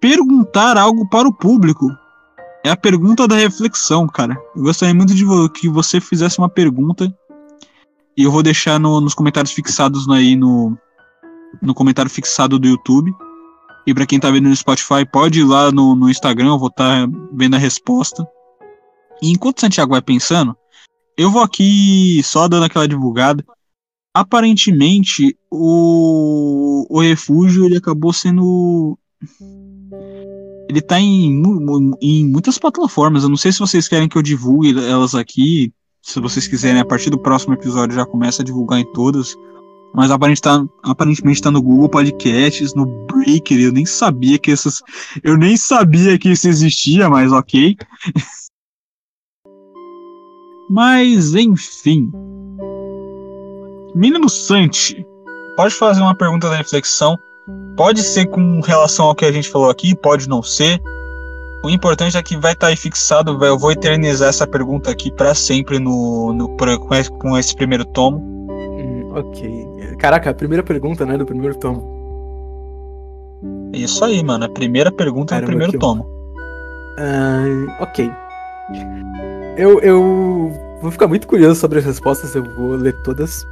perguntar 0.00 0.76
algo 0.76 1.08
para 1.08 1.28
o 1.28 1.32
público. 1.32 1.88
É 2.64 2.70
a 2.70 2.76
pergunta 2.76 3.26
da 3.28 3.36
reflexão, 3.36 4.06
cara. 4.06 4.36
Eu 4.56 4.62
gostaria 4.62 4.94
muito 4.94 5.14
de 5.14 5.24
que 5.50 5.68
você 5.68 6.00
fizesse 6.00 6.38
uma 6.38 6.48
pergunta. 6.48 7.12
E 8.16 8.22
eu 8.22 8.30
vou 8.30 8.42
deixar 8.42 8.78
no- 8.78 9.00
nos 9.00 9.14
comentários 9.14 9.52
fixados 9.52 10.08
aí 10.08 10.36
no, 10.36 10.76
no 11.60 11.74
comentário 11.74 12.10
fixado 12.10 12.58
do 12.58 12.68
YouTube. 12.68 13.12
E 13.86 13.92
para 13.92 14.06
quem 14.06 14.18
tá 14.20 14.30
vendo 14.30 14.48
no 14.48 14.56
Spotify, 14.56 15.04
pode 15.10 15.40
ir 15.40 15.44
lá 15.44 15.70
no, 15.70 15.94
no 15.94 16.08
Instagram, 16.08 16.48
eu 16.48 16.58
vou 16.58 16.68
estar 16.68 17.06
vendo 17.32 17.54
a 17.54 17.58
resposta. 17.58 18.26
E 19.20 19.30
enquanto 19.30 19.60
Santiago 19.60 19.92
vai 19.92 20.00
pensando, 20.00 20.56
eu 21.16 21.30
vou 21.30 21.42
aqui 21.42 22.20
só 22.24 22.48
dando 22.48 22.64
aquela 22.64 22.88
divulgada 22.88 23.44
aparentemente 24.14 25.36
o, 25.50 26.86
o 26.88 27.00
refúgio 27.00 27.66
ele 27.66 27.76
acabou 27.76 28.12
sendo 28.12 28.96
ele 30.68 30.80
tá 30.80 31.00
em, 31.00 31.42
em 32.00 32.24
muitas 32.28 32.56
plataformas 32.56 33.24
eu 33.24 33.28
não 33.28 33.36
sei 33.36 33.50
se 33.50 33.58
vocês 33.58 33.88
querem 33.88 34.08
que 34.08 34.16
eu 34.16 34.22
divulgue 34.22 34.78
elas 34.88 35.16
aqui 35.16 35.72
se 36.04 36.20
vocês 36.20 36.46
quiserem 36.46 36.80
a 36.80 36.84
partir 36.84 37.10
do 37.10 37.18
próximo 37.18 37.54
episódio 37.54 37.96
já 37.96 38.04
começa 38.04 38.42
a 38.42 38.44
divulgar 38.44 38.78
em 38.78 38.92
todas 38.92 39.34
mas 39.94 40.10
aparentemente 40.10 40.42
tá, 40.42 40.64
aparentemente 40.82 41.42
tá 41.42 41.50
no 41.50 41.62
Google 41.62 41.88
Podcasts 41.88 42.74
no 42.74 42.86
Breaker 43.06 43.58
eu 43.58 43.72
nem 43.72 43.86
sabia 43.86 44.38
que 44.38 44.50
essas 44.50 44.82
eu 45.22 45.36
nem 45.36 45.56
sabia 45.56 46.18
que 46.18 46.30
isso 46.30 46.48
existia 46.48 47.08
mas 47.08 47.32
ok 47.32 47.76
mas 50.70 51.34
enfim 51.34 52.10
Menino 53.94 54.28
Santi, 54.28 55.06
pode 55.56 55.72
fazer 55.72 56.00
uma 56.00 56.16
pergunta 56.16 56.50
da 56.50 56.56
reflexão. 56.56 57.16
Pode 57.76 58.02
ser 58.02 58.26
com 58.26 58.60
relação 58.60 59.06
ao 59.06 59.14
que 59.14 59.24
a 59.24 59.30
gente 59.30 59.48
falou 59.48 59.70
aqui, 59.70 59.94
pode 59.94 60.28
não 60.28 60.42
ser. 60.42 60.82
O 61.64 61.70
importante 61.70 62.14
é 62.14 62.22
que 62.22 62.36
vai 62.36 62.52
estar 62.52 62.66
aí 62.66 62.76
fixado. 62.76 63.42
Eu 63.42 63.58
vou 63.58 63.72
eternizar 63.72 64.28
essa 64.28 64.46
pergunta 64.46 64.90
aqui 64.90 65.10
pra 65.10 65.34
sempre 65.34 65.78
no, 65.78 66.30
no 66.34 66.46
com, 66.78 66.94
esse, 66.94 67.10
com 67.10 67.38
esse 67.38 67.56
primeiro 67.56 67.86
tomo. 67.86 68.18
Hum, 68.18 69.12
ok. 69.14 69.96
Caraca, 69.98 70.28
a 70.28 70.34
primeira 70.34 70.62
pergunta, 70.62 71.06
né, 71.06 71.16
do 71.16 71.24
primeiro 71.24 71.54
tomo. 71.54 71.82
É 73.72 73.78
Isso 73.78 74.04
aí, 74.04 74.22
mano. 74.22 74.44
A 74.44 74.48
primeira 74.50 74.92
pergunta 74.92 75.36
Caramba, 75.36 75.52
no 75.52 75.58
primeiro 75.58 75.78
tomo. 75.78 76.06
Ah, 76.98 77.82
ok. 77.82 78.12
Eu, 79.56 79.80
eu 79.80 80.52
vou 80.82 80.90
ficar 80.90 81.08
muito 81.08 81.26
curioso 81.26 81.58
sobre 81.58 81.78
as 81.78 81.86
respostas, 81.86 82.34
eu 82.34 82.44
vou 82.56 82.76
ler 82.76 82.94
todas. 83.04 83.42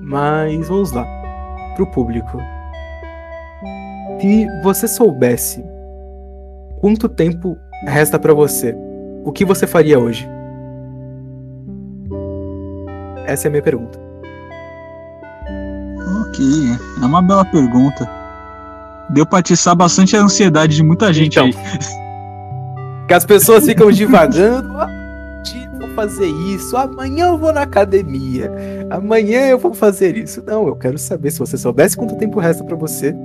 Mas 0.00 0.66
vamos 0.68 0.90
lá. 0.92 1.04
Pro 1.76 1.86
público. 1.90 2.38
Se 4.18 4.46
você 4.62 4.88
soubesse 4.88 5.62
quanto 6.80 7.08
tempo 7.08 7.56
resta 7.84 8.18
pra 8.18 8.32
você, 8.34 8.74
o 9.24 9.32
que 9.32 9.44
você 9.44 9.66
faria 9.66 9.98
hoje? 9.98 10.28
Essa 13.26 13.46
é 13.46 13.48
a 13.48 13.50
minha 13.50 13.62
pergunta. 13.62 13.98
Ok, 16.22 16.44
é 17.02 17.04
uma 17.04 17.22
bela 17.22 17.44
pergunta. 17.44 18.08
Deu 19.10 19.26
pra 19.26 19.38
atiçar 19.38 19.74
bastante 19.74 20.16
a 20.16 20.20
ansiedade 20.22 20.76
de 20.76 20.82
muita 20.82 21.12
gente 21.12 21.38
Então. 21.38 21.46
aí. 21.46 21.54
Que 23.08 23.14
as 23.14 23.24
pessoas 23.24 23.64
ficam 23.64 23.90
divagando. 23.90 24.70
"Ah, 24.76 24.86
vou 25.80 25.88
fazer 25.94 26.26
isso. 26.54 26.76
Amanhã 26.76 27.28
eu 27.28 27.38
vou 27.38 27.54
na 27.54 27.62
academia. 27.62 28.52
Amanhã 28.90 29.46
eu 29.48 29.58
vou 29.58 29.72
fazer 29.72 30.14
isso. 30.14 30.42
Não, 30.46 30.66
eu 30.68 30.76
quero 30.76 30.98
saber 30.98 31.30
se 31.30 31.38
você 31.38 31.56
soubesse 31.56 31.96
quanto 31.96 32.16
tempo 32.16 32.38
resta 32.38 32.62
pra 32.62 32.76
você. 32.76 33.16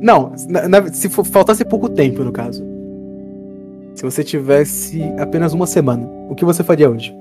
Não, 0.00 0.32
na- 0.48 0.66
na- 0.66 0.88
se 0.94 1.10
for- 1.10 1.26
faltasse 1.26 1.62
pouco 1.62 1.90
tempo, 1.90 2.24
no 2.24 2.32
caso. 2.32 2.64
Se 3.98 4.04
você 4.04 4.22
tivesse 4.22 5.02
apenas 5.18 5.52
uma 5.52 5.66
semana, 5.66 6.08
o 6.30 6.34
que 6.36 6.44
você 6.44 6.62
faria 6.62 6.88
hoje? 6.88 7.12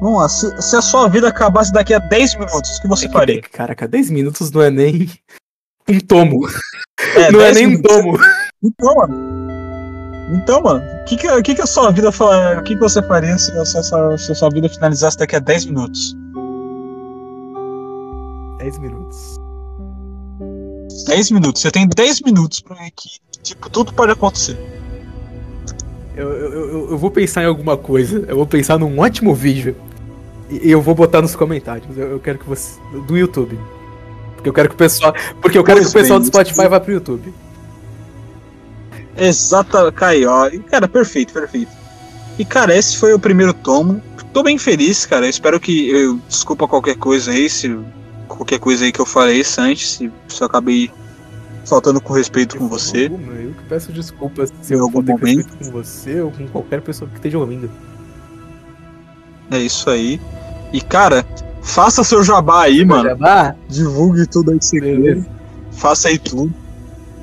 Vamos 0.00 0.18
lá, 0.18 0.28
se, 0.28 0.60
se 0.60 0.74
a 0.74 0.82
sua 0.82 1.06
vida 1.08 1.28
acabasse 1.28 1.72
daqui 1.72 1.94
a 1.94 2.00
10 2.00 2.34
minutos, 2.34 2.76
o 2.76 2.82
que 2.82 2.88
você 2.88 3.04
É 3.04 3.08
que, 3.08 3.14
faria? 3.14 3.40
Caraca, 3.42 3.86
10 3.86 4.10
minutos 4.10 4.50
não 4.50 4.62
é 4.62 4.68
nem 4.68 5.08
um 5.88 6.00
tomo. 6.00 6.48
É, 7.14 7.30
não 7.30 7.40
é 7.40 7.52
10 7.52 7.56
nem 7.56 7.66
um 7.66 7.70
minutos. 7.70 7.96
tomo. 7.96 8.18
Então, 8.64 8.94
mano. 8.96 9.14
Então, 10.34 10.60
mano, 10.60 10.82
o 10.84 11.04
que, 11.04 11.16
que, 11.16 11.42
que, 11.42 11.54
que 11.54 11.62
a 11.62 11.66
sua 11.66 11.92
vida 11.92 12.08
O 12.08 12.62
que, 12.64 12.74
que 12.74 12.80
você 12.80 13.00
faria 13.00 13.38
se 13.38 13.52
a 13.52 13.64
sua, 13.64 14.18
se 14.18 14.32
a 14.32 14.34
sua 14.34 14.50
vida 14.50 14.68
finalizasse 14.68 15.18
daqui 15.18 15.36
a 15.36 15.38
10 15.38 15.66
minutos? 15.66 16.16
10 18.58 18.78
minutos. 18.80 19.36
10 21.06 21.30
minutos. 21.30 21.62
Você 21.62 21.70
tem 21.70 21.86
10 21.86 22.22
minutos 22.22 22.60
pra 22.60 22.74
que, 22.90 23.08
tipo, 23.44 23.70
tudo 23.70 23.92
pode 23.92 24.10
acontecer. 24.10 24.58
Eu, 26.16 26.32
eu, 26.32 26.52
eu, 26.52 26.90
eu, 26.92 26.98
vou 26.98 27.10
pensar 27.10 27.42
em 27.42 27.46
alguma 27.46 27.76
coisa. 27.76 28.24
Eu 28.26 28.36
vou 28.36 28.46
pensar 28.46 28.78
num 28.78 28.98
ótimo 28.98 29.34
vídeo. 29.34 29.76
E 30.50 30.70
eu 30.70 30.80
vou 30.80 30.94
botar 30.94 31.20
nos 31.20 31.36
comentários. 31.36 31.96
Eu, 31.96 32.12
eu 32.12 32.20
quero 32.20 32.38
que 32.38 32.48
você. 32.48 32.80
Do 33.06 33.16
YouTube. 33.16 33.58
Porque 34.34 34.48
eu 34.48 34.52
quero 34.52 34.68
que 34.70 34.74
o 34.74 34.78
pessoal. 34.78 35.14
Porque 35.42 35.58
eu 35.58 35.64
quero 35.64 35.78
pois 35.78 35.92
que 35.92 35.98
o 35.98 36.00
pessoal 36.00 36.18
bem, 36.18 36.30
do 36.30 36.32
Spotify 36.32 36.68
vá 36.68 36.80
pro 36.80 36.92
YouTube. 36.92 37.34
Exato, 39.16 39.92
Caio. 39.92 40.30
Cara, 40.70 40.88
perfeito, 40.88 41.34
perfeito. 41.34 41.70
E, 42.38 42.44
cara, 42.44 42.74
esse 42.74 42.96
foi 42.96 43.12
o 43.12 43.18
primeiro 43.18 43.52
tomo. 43.52 44.02
Tô 44.32 44.42
bem 44.42 44.58
feliz, 44.58 45.04
cara. 45.04 45.28
espero 45.28 45.60
que. 45.60 45.90
Eu, 45.90 46.18
desculpa 46.28 46.66
qualquer 46.66 46.96
coisa 46.96 47.30
aí, 47.30 47.50
se. 47.50 47.78
Qualquer 48.26 48.58
coisa 48.58 48.84
aí 48.84 48.92
que 48.92 49.00
eu 49.00 49.06
falei 49.06 49.42
antes, 49.58 49.92
se, 49.92 50.12
se 50.28 50.42
eu 50.42 50.46
acabei 50.46 50.90
faltando 51.66 52.00
com 52.00 52.12
respeito 52.12 52.56
com 52.56 52.68
você. 52.68 53.04
Alguma, 53.04 53.32
eu 53.34 53.50
que 53.52 53.62
peço 53.68 53.92
desculpas 53.92 54.52
se 54.62 54.72
eu 54.72 54.90
faltei 54.90 55.14
com 55.14 55.26
respeito 55.26 55.56
com 55.58 55.70
você 55.70 56.20
ou 56.20 56.30
com 56.30 56.46
qualquer 56.48 56.80
pessoa 56.80 57.08
que 57.10 57.16
esteja 57.16 57.38
ouvindo. 57.38 57.70
É 59.50 59.58
isso 59.58 59.90
aí. 59.90 60.20
E, 60.72 60.80
cara, 60.80 61.24
faça 61.62 62.02
seu 62.02 62.22
jabá 62.22 62.62
aí, 62.62 62.78
seu 62.78 62.86
mano. 62.86 63.08
Jabá? 63.08 63.54
Divulgue 63.68 64.26
tudo 64.26 64.52
aí 64.52 64.58
que 64.58 64.64
você 64.64 64.80
quer. 64.80 65.24
Faça 65.72 66.08
aí 66.08 66.18
tudo. 66.18 66.52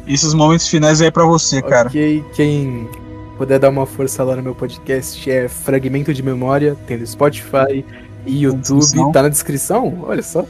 Esses 0.06 0.34
momentos 0.34 0.68
finais 0.68 1.02
aí 1.02 1.10
pra 1.10 1.26
você, 1.26 1.60
okay, 1.60 1.70
cara. 1.70 1.88
Ok, 1.88 2.26
quem 2.34 2.90
puder 3.38 3.58
dar 3.58 3.70
uma 3.70 3.86
força 3.86 4.24
lá 4.24 4.36
no 4.36 4.44
meu 4.44 4.54
podcast 4.54 5.30
é 5.30 5.48
Fragmento 5.48 6.14
de 6.14 6.22
Memória, 6.22 6.78
tem 6.86 6.98
no 6.98 7.08
Spotify 7.08 7.86
e 8.26 8.44
YouTube. 8.44 8.96
Na 8.96 9.12
tá 9.12 9.24
na 9.24 9.30
descrição? 9.30 10.00
Olha 10.04 10.22
só. 10.22 10.46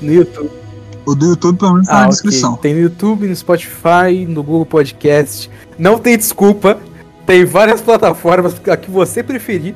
No 0.00 0.12
YouTube. 0.12 0.63
O 1.06 1.14
do 1.14 1.26
YouTube 1.26 1.58
pelo 1.58 1.74
menos 1.74 1.86
tá 1.86 1.92
ah, 1.92 1.96
na 1.96 2.00
okay. 2.02 2.10
descrição. 2.10 2.56
Tem 2.56 2.74
no 2.74 2.80
YouTube, 2.80 3.26
no 3.26 3.36
Spotify, 3.36 4.26
no 4.26 4.42
Google 4.42 4.66
Podcast. 4.66 5.50
Não 5.78 5.98
tem 5.98 6.16
desculpa. 6.16 6.78
Tem 7.26 7.44
várias 7.44 7.80
plataformas 7.80 8.54
a 8.68 8.76
que 8.76 8.90
você 8.90 9.22
preferir. 9.22 9.74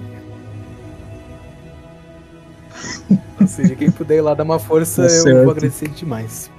Ou 3.41 3.47
seja, 3.47 3.75
quem 3.75 3.91
puder 3.91 4.19
ir 4.19 4.21
lá 4.21 4.35
dar 4.35 4.45
uma 4.45 4.59
força, 4.59 5.07
tá 5.25 5.31
eu 5.31 5.43
vou 5.43 5.53
agradecer 5.53 5.89
demais. 5.89 6.51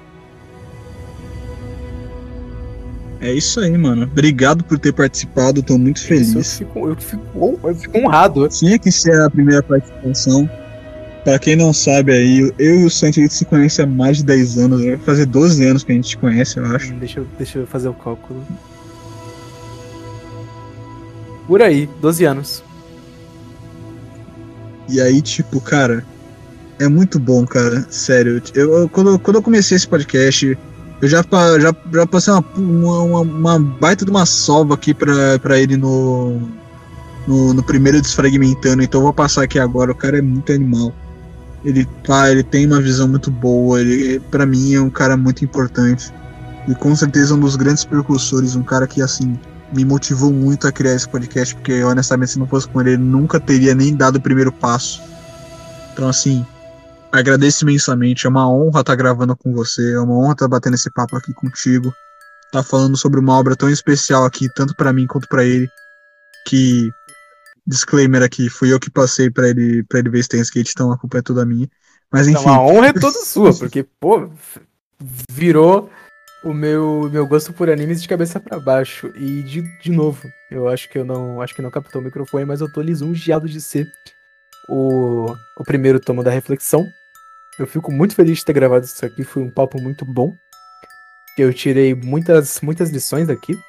É 3.22 3.34
isso 3.34 3.60
aí, 3.60 3.78
mano. 3.78 4.04
Obrigado 4.04 4.64
por 4.64 4.80
ter 4.80 4.94
participado, 4.94 5.62
tô 5.62 5.78
muito 5.78 6.02
feliz. 6.02 6.34
eu, 6.34 6.44
fico, 6.44 6.88
eu, 6.88 6.96
fico, 6.96 7.60
eu 7.64 7.76
fico 7.76 7.98
honrado. 7.98 8.48
Tinha 8.48 8.80
que 8.80 8.92
ser 8.92 9.20
a 9.22 9.30
primeira 9.30 9.62
participação. 9.62 10.50
Pra 11.24 11.38
quem 11.38 11.56
não 11.56 11.74
sabe 11.74 12.14
aí, 12.14 12.54
eu 12.58 12.80
e 12.82 12.86
o 12.86 12.90
Santi 12.90 13.28
se 13.30 13.44
conhecem 13.46 13.84
há 13.84 13.88
mais 13.88 14.18
de 14.18 14.24
10 14.26 14.58
anos. 14.58 14.84
Vai 14.84 14.98
fazer 14.98 15.26
12 15.26 15.66
anos 15.66 15.84
que 15.84 15.92
a 15.92 15.96
gente 15.96 16.10
se 16.10 16.18
conhece, 16.18 16.58
eu 16.58 16.66
acho. 16.66 16.94
Deixa, 16.94 17.20
eu, 17.20 17.28
deixa 17.38 17.60
eu 17.60 17.68
fazer 17.68 17.90
o 17.90 17.94
cálculo. 17.94 18.42
Por 21.46 21.62
aí, 21.62 21.90
12 22.02 22.26
anos. 22.26 22.64
E 24.88 25.02
aí, 25.02 25.22
tipo, 25.22 25.60
cara, 25.60 26.06
é 26.80 26.88
muito 26.88 27.20
bom, 27.20 27.46
cara. 27.46 27.86
Sério. 27.90 28.42
Eu, 28.54 28.88
quando, 28.90 29.20
quando 29.20 29.36
eu 29.36 29.42
comecei 29.42 29.76
esse 29.76 29.88
podcast, 29.88 30.58
eu 31.02 31.08
já, 31.08 31.24
já, 31.60 31.76
já 31.94 32.08
passei 32.08 32.34
uma, 32.34 32.44
uma, 32.56 33.20
uma 33.22 33.60
baita 33.60 34.06
de 34.06 34.12
uma 34.12 34.26
salva 34.26 34.74
aqui 34.74 34.94
pra, 34.94 35.38
pra 35.40 35.60
ele 35.60 35.78
no, 35.78 36.42
no, 37.28 37.54
no, 37.54 37.64
primeiro 37.64 38.02
Desfragmentando, 38.02 38.82
então 38.82 39.00
eu 39.00 39.06
vou 39.06 39.14
passar 39.14 39.44
aqui 39.44 39.60
agora. 39.60 39.92
O 39.92 39.96
cara 39.96 40.18
é 40.18 40.22
muito 40.22 40.52
animal. 40.52 40.94
Ele, 41.64 41.86
tá, 42.04 42.32
ele 42.32 42.44
tem 42.44 42.66
uma 42.66 42.82
visão 42.82 43.08
muito 43.08 43.30
boa, 43.30 43.82
ele 43.82 44.20
para 44.32 44.46
mim 44.46 44.76
é 44.76 44.82
um 44.82 44.90
cara 44.90 45.18
muito 45.18 45.44
importante. 45.44 46.14
E 46.68 46.76
com 46.76 46.96
certeza 46.96 47.36
um 47.36 47.40
dos 47.40 47.56
grandes 47.56 47.84
precursores, 47.84 48.56
um 48.56 48.64
cara 48.64 48.88
que 48.88 49.02
assim 49.02 49.38
me 49.74 49.84
motivou 49.86 50.32
muito 50.32 50.68
a 50.68 50.72
criar 50.72 50.94
esse 50.94 51.08
podcast, 51.08 51.54
porque 51.56 51.84
honestamente 51.84 52.32
se 52.32 52.40
não 52.40 52.48
fosse 52.48 52.68
com 52.68 52.82
ele, 52.82 52.92
ele 52.92 53.04
nunca 53.04 53.40
teria 53.40 53.76
nem 53.76 53.96
dado 53.96 54.18
o 54.18 54.22
primeiro 54.22 54.52
passo. 54.52 55.02
Então 55.94 56.08
assim, 56.08 56.46
agradeço 57.12 57.64
imensamente. 57.64 58.26
É 58.26 58.30
uma 58.30 58.50
honra 58.50 58.82
estar 58.82 58.96
gravando 58.96 59.36
com 59.36 59.54
você. 59.54 59.94
É 59.94 60.00
uma 60.00 60.18
honra 60.18 60.34
estar 60.34 60.48
batendo 60.48 60.76
esse 60.76 60.90
papo 60.90 61.16
aqui 61.16 61.34
contigo. 61.34 61.94
Tá 62.52 62.64
falando 62.64 62.98
sobre 62.98 63.20
uma 63.20 63.38
obra 63.38 63.56
tão 63.56 63.70
especial 63.70 64.26
aqui, 64.26 64.48
tanto 64.54 64.76
para 64.76 64.94
mim 64.94 65.06
quanto 65.06 65.28
para 65.28 65.44
ele. 65.44 65.70
Que 66.48 66.92
disclaimer 67.70 68.24
aqui, 68.24 68.50
fui 68.50 68.74
eu 68.74 68.80
que 68.80 68.90
passei 68.90 69.30
para 69.30 69.48
ele 69.50 69.84
para 69.84 70.00
ele 70.00 70.10
ver 70.10 70.20
Skate, 70.20 70.72
então 70.72 70.92
a 70.92 70.98
culpa 70.98 71.20
é 71.20 71.22
toda 71.22 71.46
minha. 71.46 71.70
Mas 72.12 72.28
enfim. 72.28 72.42
Então, 72.42 72.54
a 72.54 72.62
honra 72.62 72.88
é 72.88 72.94
toda 72.94 73.20
sua, 73.24 73.54
porque 73.54 73.84
pô, 73.84 74.30
virou 75.32 75.90
o 76.44 76.54
meu 76.54 77.10
meu 77.12 77.28
gosto 77.28 77.54
por 77.54 77.70
animes 77.70 78.02
de 78.02 78.08
cabeça 78.08 78.40
para 78.40 78.60
baixo 78.60 79.12
e 79.16 79.44
de, 79.44 79.62
de 79.80 79.92
novo, 79.92 80.30
eu 80.50 80.68
acho 80.68 80.90
que 80.90 80.98
eu 80.98 81.06
não 81.06 81.42
acho 81.42 81.54
que 81.54 81.62
não 81.62 81.72
captou 81.72 82.02
o 82.02 82.04
microfone, 82.04 82.46
mas 82.46 82.62
eu 82.62 82.72
tô 82.72 82.82
lisonjeado 82.82 83.48
de 83.48 83.62
ser 83.62 83.88
o, 84.68 85.34
o 85.58 85.64
primeiro 85.64 86.00
tomo 86.00 86.24
da 86.24 86.32
reflexão 86.32 86.86
eu 87.60 87.68
fico 87.68 87.92
muito 87.92 88.16
feliz 88.16 88.38
de 88.38 88.46
ter 88.46 88.54
gravado 88.54 88.86
isso 88.86 89.06
aqui, 89.06 89.22
foi 89.26 89.44
um 89.44 89.50
papo 89.50 89.82
muito 89.82 90.06
bom. 90.06 90.34
Eu 91.38 91.54
tirei 91.54 91.94
muitas, 91.94 92.62
muitas 92.62 92.90
lições 92.90 93.28
daqui. 93.28 93.60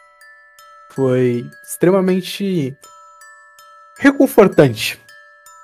Foi 0.93 1.45
extremamente 1.65 2.77
reconfortante 4.01 4.99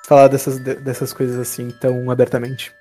falar 0.06 0.28
dessas, 0.28 0.58
dessas 0.58 1.12
coisas 1.12 1.38
assim 1.38 1.70
tão 1.70 2.10
abertamente. 2.10 2.72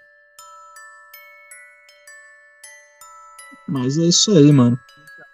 Mas 3.68 3.98
é 3.98 4.04
isso 4.04 4.32
aí, 4.38 4.52
mano. 4.52 4.78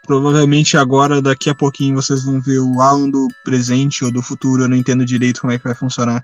Provavelmente 0.05 0.77
agora, 0.77 1.21
daqui 1.21 1.49
a 1.49 1.55
pouquinho, 1.55 1.95
vocês 1.95 2.23
vão 2.23 2.39
ver 2.39 2.59
o 2.59 2.79
Alan 2.79 3.09
do 3.09 3.27
presente 3.43 4.05
ou 4.05 4.11
do 4.11 4.21
futuro. 4.21 4.63
Eu 4.63 4.69
não 4.69 4.77
entendo 4.77 5.05
direito 5.05 5.41
como 5.41 5.51
é 5.51 5.57
que 5.57 5.65
vai 5.65 5.75
funcionar. 5.75 6.23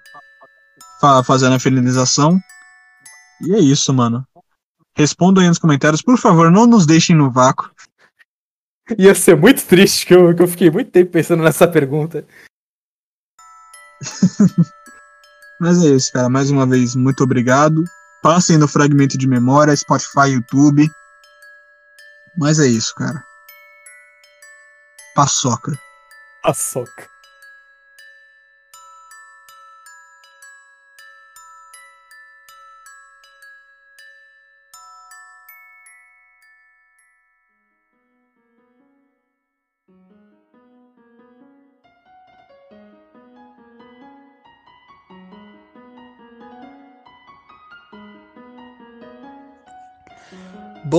Fazendo 1.26 1.56
a 1.56 1.60
finalização. 1.60 2.40
E 3.42 3.54
é 3.54 3.60
isso, 3.60 3.94
mano. 3.94 4.26
Respondam 4.96 5.44
aí 5.44 5.50
nos 5.50 5.60
comentários. 5.60 6.02
Por 6.02 6.18
favor, 6.18 6.50
não 6.50 6.66
nos 6.66 6.86
deixem 6.86 7.16
no 7.16 7.30
vácuo. 7.30 7.70
Ia 8.98 9.14
ser 9.14 9.36
muito 9.36 9.66
triste, 9.66 10.06
que 10.06 10.14
eu, 10.14 10.34
que 10.34 10.42
eu 10.42 10.48
fiquei 10.48 10.72
muito 10.72 10.92
tempo 10.92 11.12
pensando 11.12 11.44
nessa 11.44 11.68
pergunta. 11.68 12.26
Mas 15.60 15.84
é 15.84 15.90
isso, 15.90 16.12
cara. 16.12 16.30
Mais 16.30 16.50
uma 16.50 16.66
vez, 16.66 16.96
muito 16.96 17.24
obrigado. 17.24 17.84
Passem 18.22 18.58
no 18.58 18.68
fragmento 18.68 19.18
de 19.18 19.28
memória, 19.28 19.76
Spotify, 19.76 20.30
YouTube. 20.32 20.90
Mas 22.38 22.60
é 22.60 22.68
isso, 22.68 22.94
cara. 22.96 23.24
Paçoca. 25.16 25.78
Paçoca. 26.44 27.17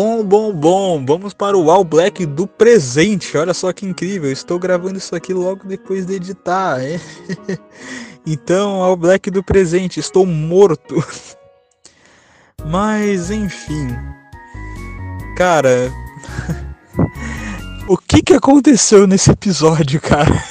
Bom, 0.00 0.22
bom, 0.22 0.52
bom, 0.52 1.04
vamos 1.04 1.34
para 1.34 1.58
o 1.58 1.72
All 1.72 1.82
Black 1.82 2.24
do 2.24 2.46
presente. 2.46 3.36
Olha 3.36 3.52
só 3.52 3.72
que 3.72 3.84
incrível, 3.84 4.30
estou 4.30 4.56
gravando 4.56 4.96
isso 4.96 5.12
aqui 5.16 5.34
logo 5.34 5.66
depois 5.66 6.06
de 6.06 6.14
editar. 6.14 6.80
É? 6.80 7.00
então, 8.24 8.80
All 8.80 8.96
Black 8.96 9.28
do 9.28 9.42
presente, 9.42 9.98
estou 9.98 10.24
morto. 10.24 11.04
Mas, 12.64 13.32
enfim. 13.32 13.88
Cara, 15.36 15.92
o 17.90 17.96
que 17.96 18.22
que 18.22 18.34
aconteceu 18.34 19.04
nesse 19.04 19.32
episódio, 19.32 20.00
cara? 20.00 20.44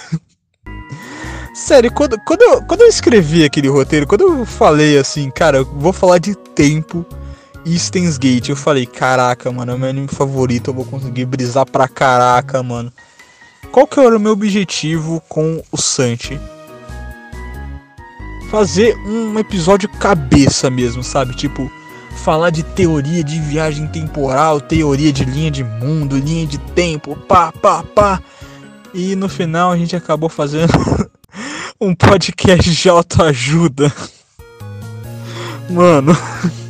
Sério, 1.56 1.90
quando, 1.94 2.20
quando, 2.26 2.42
eu, 2.42 2.62
quando 2.64 2.82
eu 2.82 2.88
escrevi 2.90 3.46
aquele 3.46 3.70
roteiro, 3.70 4.06
quando 4.06 4.24
eu 4.24 4.46
falei 4.46 4.98
assim, 4.98 5.32
cara, 5.32 5.60
eu 5.60 5.66
vou 5.66 5.94
falar 5.94 6.18
de 6.18 6.36
tempo 6.36 7.06
Eastens 7.68 8.18
Gate. 8.18 8.50
Eu 8.50 8.56
falei, 8.56 8.86
caraca, 8.86 9.52
mano, 9.52 9.74
é 9.74 9.76
o 9.76 9.80
meu 9.80 9.90
anime 9.90 10.08
favorito, 10.08 10.70
eu 10.70 10.74
vou 10.74 10.86
conseguir 10.86 11.26
brisar 11.26 11.66
pra 11.70 11.88
caraca, 11.88 12.64
mano. 12.64 12.92
Qual 13.72 13.86
que 13.86 14.00
era 14.00 14.16
o 14.16 14.20
meu 14.20 14.32
objetivo 14.32 15.22
com 15.28 15.62
o 15.72 15.78
Santi? 15.78 16.40
Fazer 18.50 18.96
um 19.06 19.38
episódio 19.38 19.90
cabeça 19.90 20.70
mesmo, 20.70 21.04
sabe? 21.04 21.36
Tipo, 21.36 21.70
falar 22.24 22.50
de 22.50 22.64
teoria 22.64 23.24
de 23.24 23.40
viagem 23.42 23.88
temporal, 23.88 24.62
teoria 24.62 25.12
de 25.12 25.26
linha 25.26 25.52
de 25.52 25.64
mundo, 25.64 26.18
linha 26.18 26.48
de 26.48 26.58
tempo, 26.58 27.16
pá, 27.28 27.52
pá, 27.52 27.84
pá. 27.84 28.22
E 28.94 29.16
no 29.16 29.28
final 29.28 29.72
a 29.72 29.78
gente 29.78 29.96
acabou 29.96 30.30
fazendo 30.30 30.72
um 31.80 31.94
podcast 31.94 32.72
de 32.72 32.90
autoajuda. 32.90 33.94
Mano. 35.70 36.16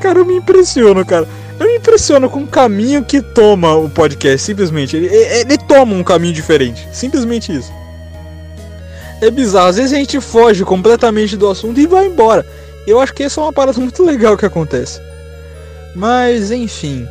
Cara, 0.00 0.18
eu 0.18 0.24
me 0.24 0.36
impressiono, 0.36 1.04
cara. 1.04 1.28
Eu 1.58 1.66
me 1.66 1.76
impressiono 1.76 2.30
com 2.30 2.42
o 2.42 2.46
caminho 2.46 3.04
que 3.04 3.20
toma 3.20 3.74
o 3.74 3.88
podcast, 3.90 4.46
simplesmente. 4.46 4.96
Ele, 4.96 5.08
ele 5.14 5.58
toma 5.58 5.94
um 5.94 6.02
caminho 6.02 6.32
diferente. 6.32 6.88
Simplesmente 6.90 7.54
isso. 7.54 7.70
É 9.20 9.30
bizarro. 9.30 9.68
Às 9.68 9.76
vezes 9.76 9.92
a 9.92 9.96
gente 9.96 10.20
foge 10.20 10.64
completamente 10.64 11.36
do 11.36 11.48
assunto 11.48 11.78
e 11.78 11.86
vai 11.86 12.06
embora. 12.06 12.46
Eu 12.86 12.98
acho 12.98 13.12
que 13.12 13.22
essa 13.22 13.40
é 13.40 13.44
uma 13.44 13.52
parada 13.52 13.78
muito 13.78 14.02
legal 14.02 14.36
que 14.38 14.46
acontece. 14.46 15.00
Mas, 15.94 16.50
enfim. 16.50 17.06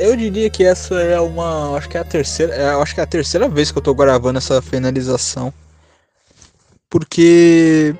Eu 0.00 0.16
diria 0.16 0.48
que 0.48 0.64
essa 0.64 0.94
é 0.94 1.20
uma. 1.20 1.76
Acho 1.76 1.88
que 1.88 1.98
é 1.98 2.00
a 2.00 2.04
terceira. 2.04 2.54
É, 2.54 2.70
acho 2.70 2.94
que 2.94 3.00
é 3.00 3.04
a 3.04 3.06
terceira 3.06 3.46
vez 3.48 3.70
que 3.70 3.78
eu 3.78 3.82
tô 3.82 3.94
gravando 3.94 4.38
essa 4.38 4.62
finalização. 4.62 5.52
Porque. 6.88 7.94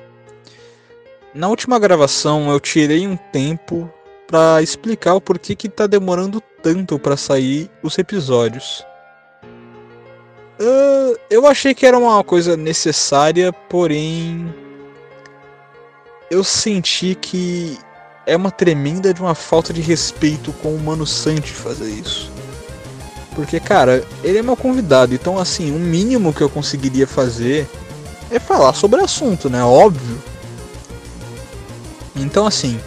Na 1.33 1.47
última 1.47 1.79
gravação 1.79 2.51
eu 2.51 2.59
tirei 2.59 3.07
um 3.07 3.17
tempo 3.17 3.89
para 4.27 4.61
explicar 4.61 5.15
o 5.15 5.21
porquê 5.21 5.55
que 5.55 5.67
tá 5.67 5.87
demorando 5.87 6.39
tanto 6.61 6.99
para 6.99 7.17
sair 7.17 7.69
os 7.81 7.97
episódios. 7.97 8.85
Uh, 10.59 11.17
eu 11.31 11.47
achei 11.47 11.73
que 11.73 11.85
era 11.85 11.97
uma 11.97 12.23
coisa 12.23 12.55
necessária, 12.55 13.51
porém 13.51 14.53
eu 16.29 16.43
senti 16.43 17.15
que 17.15 17.79
é 18.27 18.37
uma 18.37 18.51
tremenda 18.51 19.11
de 19.11 19.19
uma 19.19 19.33
falta 19.33 19.73
de 19.73 19.81
respeito 19.81 20.53
com 20.53 20.75
o 20.75 20.79
Mano 20.79 21.05
Santi 21.05 21.51
fazer 21.51 21.89
isso. 21.89 22.31
Porque, 23.35 23.59
cara, 23.59 24.05
ele 24.23 24.37
é 24.37 24.43
meu 24.43 24.55
convidado, 24.55 25.15
então 25.15 25.39
assim, 25.39 25.75
o 25.75 25.79
mínimo 25.79 26.31
que 26.31 26.41
eu 26.41 26.49
conseguiria 26.49 27.07
fazer 27.07 27.67
é 28.29 28.37
falar 28.37 28.73
sobre 28.73 29.01
o 29.01 29.03
assunto, 29.03 29.49
né? 29.49 29.63
Óbvio. 29.63 30.32
Então 32.15 32.45
assim, 32.45 32.79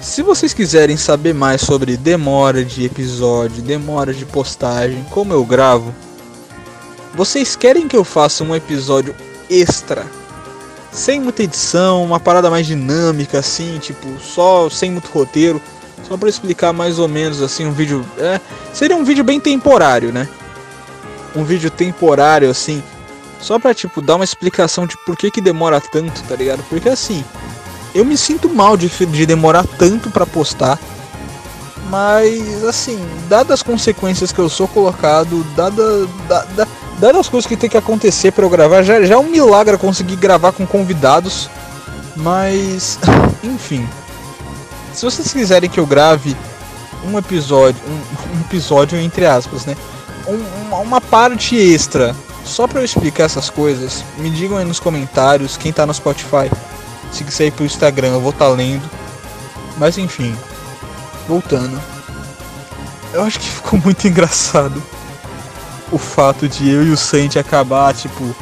se 0.00 0.22
vocês 0.22 0.54
quiserem 0.54 0.96
saber 0.96 1.34
mais 1.34 1.60
sobre 1.60 1.96
demora 1.96 2.64
de 2.64 2.84
episódio, 2.84 3.62
demora 3.62 4.14
de 4.14 4.24
postagem, 4.24 5.04
como 5.10 5.32
eu 5.32 5.44
gravo, 5.44 5.94
vocês 7.14 7.56
querem 7.56 7.88
que 7.88 7.96
eu 7.96 8.04
faça 8.04 8.44
um 8.44 8.54
episódio 8.54 9.14
extra? 9.50 10.06
Sem 10.92 11.20
muita 11.20 11.42
edição, 11.42 12.04
uma 12.04 12.20
parada 12.20 12.50
mais 12.50 12.66
dinâmica 12.66 13.38
assim, 13.38 13.78
tipo, 13.78 14.06
só 14.20 14.70
sem 14.70 14.90
muito 14.90 15.10
roteiro, 15.10 15.60
só 16.06 16.16
para 16.16 16.28
explicar 16.28 16.72
mais 16.72 16.98
ou 16.98 17.08
menos 17.08 17.42
assim 17.42 17.66
um 17.66 17.72
vídeo, 17.72 18.04
é, 18.18 18.40
seria 18.72 18.96
um 18.96 19.04
vídeo 19.04 19.24
bem 19.24 19.40
temporário, 19.40 20.12
né? 20.12 20.28
Um 21.34 21.42
vídeo 21.42 21.70
temporário 21.70 22.48
assim, 22.48 22.82
só 23.40 23.58
pra 23.58 23.74
tipo 23.74 24.00
dar 24.00 24.16
uma 24.16 24.24
explicação 24.24 24.86
de 24.86 24.96
por 25.04 25.16
que 25.16 25.30
que 25.30 25.40
demora 25.40 25.80
tanto, 25.80 26.22
tá 26.24 26.36
ligado? 26.36 26.62
Porque 26.68 26.88
assim, 26.88 27.24
eu 27.96 28.04
me 28.04 28.16
sinto 28.16 28.48
mal 28.48 28.76
de, 28.76 28.88
de 28.88 29.26
demorar 29.26 29.64
tanto 29.78 30.10
para 30.10 30.26
postar. 30.26 30.78
Mas 31.88 32.64
assim, 32.64 32.98
dadas 33.28 33.52
as 33.52 33.62
consequências 33.62 34.32
que 34.32 34.38
eu 34.38 34.48
sou 34.48 34.66
colocado, 34.66 35.44
dada, 35.56 36.06
dada, 36.28 36.68
dadas 36.98 37.20
as 37.20 37.28
coisas 37.28 37.46
que 37.46 37.56
tem 37.56 37.70
que 37.70 37.76
acontecer 37.76 38.32
para 38.32 38.44
eu 38.44 38.50
gravar, 38.50 38.82
já, 38.82 39.02
já 39.04 39.14
é 39.14 39.18
um 39.18 39.30
milagre 39.30 39.78
conseguir 39.78 40.16
gravar 40.16 40.52
com 40.52 40.66
convidados. 40.66 41.48
Mas, 42.16 42.98
enfim. 43.42 43.88
Se 44.92 45.04
vocês 45.04 45.32
quiserem 45.32 45.70
que 45.70 45.78
eu 45.78 45.86
grave 45.86 46.36
um 47.04 47.16
episódio, 47.18 47.80
um, 47.86 48.36
um 48.36 48.40
episódio 48.40 48.98
entre 48.98 49.26
aspas, 49.26 49.64
né? 49.64 49.76
Um, 50.26 50.74
uma 50.80 51.00
parte 51.00 51.56
extra 51.56 52.16
só 52.44 52.66
para 52.66 52.80
eu 52.80 52.84
explicar 52.84 53.24
essas 53.24 53.50
coisas, 53.50 54.04
me 54.18 54.30
digam 54.30 54.56
aí 54.56 54.64
nos 54.64 54.80
comentários, 54.80 55.56
quem 55.56 55.72
tá 55.72 55.84
no 55.84 55.92
Spotify 55.92 56.50
se 57.12 57.24
quiser 57.24 57.46
ir 57.46 57.52
pro 57.52 57.64
Instagram, 57.64 58.08
eu 58.08 58.20
vou 58.20 58.30
estar 58.30 58.46
tá 58.46 58.50
lendo. 58.50 58.88
Mas 59.78 59.98
enfim, 59.98 60.36
voltando. 61.28 61.80
Eu 63.12 63.22
acho 63.22 63.38
que 63.38 63.46
ficou 63.48 63.80
muito 63.80 64.06
engraçado 64.06 64.82
o 65.92 65.98
fato 65.98 66.48
de 66.48 66.68
eu 66.68 66.84
e 66.86 66.90
o 66.90 66.96
Santi 66.96 67.38
acabar, 67.38 67.94
tipo, 67.94 68.34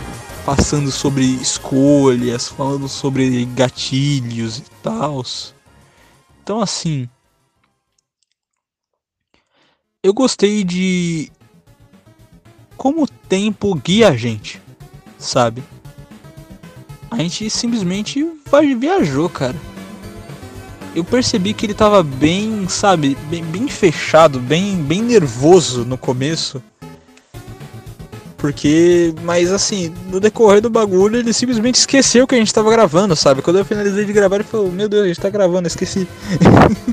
passando 0.45 0.91
sobre 0.91 1.25
escolhas, 1.25 2.49
falando 2.49 2.89
sobre 2.89 3.45
gatilhos 3.47 4.59
e 4.59 4.65
tal. 4.83 5.23
Então, 6.43 6.61
assim. 6.61 7.09
Eu 10.03 10.13
gostei 10.13 10.65
de. 10.65 11.31
Como 12.77 13.05
o 13.05 13.09
tempo 13.09 13.75
guia 13.75 14.09
a 14.09 14.17
gente, 14.17 14.61
sabe? 15.19 15.63
A 17.15 17.19
gente 17.19 17.49
simplesmente 17.49 18.27
viajou, 18.77 19.29
cara. 19.29 19.55
Eu 20.97 21.05
percebi 21.05 21.55
que 21.55 21.65
ele 21.65 21.75
tava 21.75 22.03
bem, 22.03 22.67
sabe, 22.69 23.17
bem, 23.31 23.45
bem 23.45 23.69
fechado, 23.69 24.41
bem, 24.41 24.77
bem 24.77 25.01
nervoso 25.01 25.85
no 25.85 25.97
começo. 25.97 26.61
Porque, 28.37 29.15
mas 29.23 29.53
assim, 29.53 29.95
no 30.11 30.19
decorrer 30.19 30.61
do 30.61 30.69
bagulho, 30.69 31.17
ele 31.17 31.33
simplesmente 31.33 31.77
esqueceu 31.77 32.27
que 32.27 32.35
a 32.35 32.39
gente 32.39 32.53
tava 32.53 32.69
gravando, 32.71 33.15
sabe? 33.15 33.43
Quando 33.43 33.61
eu 33.61 33.65
finalizei 33.65 34.05
de 34.05 34.13
gravar, 34.13 34.37
ele 34.37 34.45
falou: 34.45 34.71
Meu 34.73 34.89
Deus, 34.89 35.05
a 35.05 35.07
gente 35.07 35.21
tá 35.21 35.31
gravando, 35.31 35.69
esqueci. 35.69 36.09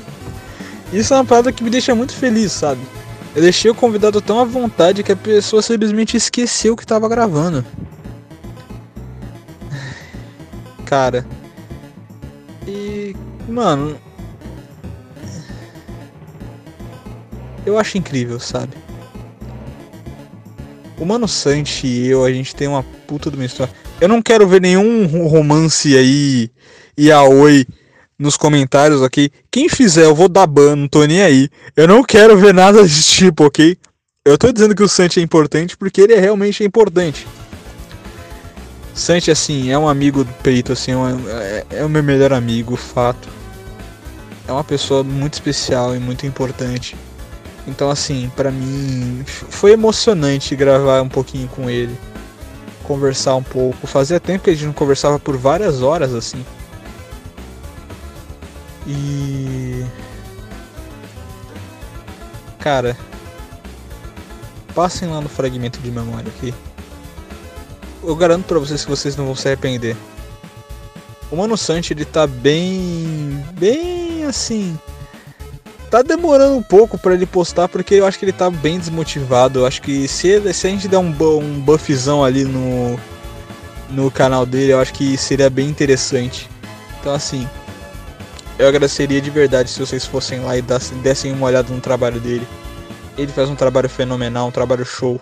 Isso 0.93 1.13
é 1.13 1.17
uma 1.17 1.25
parada 1.25 1.51
que 1.51 1.63
me 1.63 1.71
deixa 1.71 1.95
muito 1.95 2.13
feliz, 2.13 2.51
sabe? 2.51 2.81
Eu 3.35 3.41
deixei 3.41 3.71
o 3.71 3.75
convidado 3.75 4.21
tão 4.21 4.39
à 4.39 4.45
vontade 4.45 5.01
que 5.01 5.11
a 5.11 5.15
pessoa 5.15 5.63
simplesmente 5.63 6.15
esqueceu 6.15 6.75
que 6.75 6.85
tava 6.85 7.09
gravando. 7.09 7.65
Cara. 10.91 11.25
E, 12.67 13.15
mano. 13.47 13.97
Eu 17.65 17.79
acho 17.79 17.97
incrível, 17.97 18.41
sabe? 18.41 18.73
O 20.99 21.05
Mano 21.05 21.29
Santi 21.29 21.87
e 21.87 22.07
eu, 22.07 22.25
a 22.25 22.31
gente 22.31 22.53
tem 22.53 22.67
uma 22.67 22.83
puta 23.07 23.31
de 23.31 23.37
uma 23.37 23.45
história. 23.45 23.73
Eu 24.01 24.09
não 24.09 24.21
quero 24.21 24.45
ver 24.45 24.59
nenhum 24.59 25.05
romance 25.27 25.95
aí 25.95 26.51
e 26.97 27.09
a 27.09 27.23
oi 27.23 27.65
nos 28.19 28.35
comentários, 28.35 29.01
ok? 29.01 29.31
Quem 29.49 29.69
fizer, 29.69 30.03
eu 30.03 30.13
vou 30.13 30.27
dar 30.27 30.45
ban, 30.45 30.75
não 30.75 30.89
tô 30.89 31.05
nem 31.05 31.21
aí. 31.21 31.47
Eu 31.73 31.87
não 31.87 32.03
quero 32.03 32.37
ver 32.37 32.53
nada 32.53 32.83
desse 32.83 33.03
tipo, 33.03 33.45
ok? 33.45 33.77
Eu 34.25 34.37
tô 34.37 34.51
dizendo 34.51 34.75
que 34.75 34.83
o 34.83 34.89
Santi 34.89 35.21
é 35.21 35.23
importante 35.23 35.77
porque 35.77 36.01
ele 36.01 36.13
é 36.13 36.19
realmente 36.19 36.65
importante. 36.65 37.25
Santi, 38.93 39.31
assim, 39.31 39.71
é 39.71 39.77
um 39.77 39.87
amigo 39.87 40.23
do 40.23 40.33
peito, 40.43 40.73
assim, 40.73 40.91
é, 40.91 41.65
é, 41.77 41.85
o 41.85 41.89
meu 41.89 42.03
melhor 42.03 42.33
amigo, 42.33 42.75
fato. 42.75 43.29
É 44.47 44.51
uma 44.51 44.63
pessoa 44.63 45.03
muito 45.03 45.33
especial 45.33 45.95
e 45.95 45.99
muito 45.99 46.25
importante. 46.25 46.95
Então, 47.67 47.89
assim, 47.89 48.29
para 48.35 48.51
mim 48.51 49.23
foi 49.25 49.71
emocionante 49.71 50.55
gravar 50.55 51.01
um 51.01 51.07
pouquinho 51.07 51.47
com 51.47 51.69
ele, 51.69 51.95
conversar 52.83 53.35
um 53.35 53.43
pouco. 53.43 53.87
Fazia 53.87 54.19
tempo 54.19 54.43
que 54.43 54.49
a 54.49 54.53
gente 54.53 54.65
não 54.65 54.73
conversava 54.73 55.19
por 55.19 55.37
várias 55.37 55.81
horas, 55.81 56.13
assim. 56.13 56.45
E. 58.85 59.85
Cara, 62.59 62.97
passem 64.75 65.07
lá 65.07 65.21
no 65.21 65.29
fragmento 65.29 65.79
de 65.79 65.91
memória 65.91 66.31
aqui 66.35 66.53
eu 68.03 68.15
garanto 68.15 68.45
para 68.45 68.59
vocês 68.59 68.83
que 68.83 68.89
vocês 68.89 69.15
não 69.15 69.25
vão 69.25 69.35
se 69.35 69.47
arrepender. 69.47 69.95
O 71.31 71.35
Mano 71.35 71.57
Santi 71.57 71.93
ele 71.93 72.05
tá 72.05 72.27
bem. 72.27 73.43
bem 73.53 74.25
assim. 74.25 74.77
Tá 75.89 76.01
demorando 76.01 76.55
um 76.55 76.63
pouco 76.63 76.97
para 76.97 77.13
ele 77.13 77.25
postar 77.25 77.67
porque 77.67 77.95
eu 77.95 78.05
acho 78.05 78.17
que 78.17 78.25
ele 78.25 78.31
tá 78.31 78.49
bem 78.49 78.79
desmotivado. 78.79 79.59
Eu 79.59 79.65
acho 79.65 79.81
que 79.81 80.07
se, 80.07 80.27
ele, 80.27 80.53
se 80.53 80.67
a 80.67 80.69
gente 80.69 80.87
der 80.87 80.97
um, 80.97 81.13
um 81.37 81.59
buffzão 81.59 82.23
ali 82.23 82.45
no, 82.45 82.99
no 83.89 84.09
canal 84.09 84.45
dele, 84.45 84.73
eu 84.73 84.79
acho 84.79 84.93
que 84.93 85.17
seria 85.17 85.49
bem 85.49 85.67
interessante. 85.67 86.49
Então 86.99 87.13
assim, 87.13 87.47
eu 88.57 88.67
agradeceria 88.67 89.21
de 89.21 89.29
verdade 89.29 89.69
se 89.69 89.79
vocês 89.79 90.05
fossem 90.05 90.39
lá 90.41 90.57
e 90.57 90.61
dessem 91.01 91.31
uma 91.33 91.47
olhada 91.47 91.73
no 91.73 91.81
trabalho 91.81 92.19
dele. 92.19 92.47
Ele 93.17 93.31
faz 93.31 93.49
um 93.49 93.55
trabalho 93.55 93.89
fenomenal, 93.89 94.47
um 94.47 94.51
trabalho 94.51 94.85
show. 94.85 95.19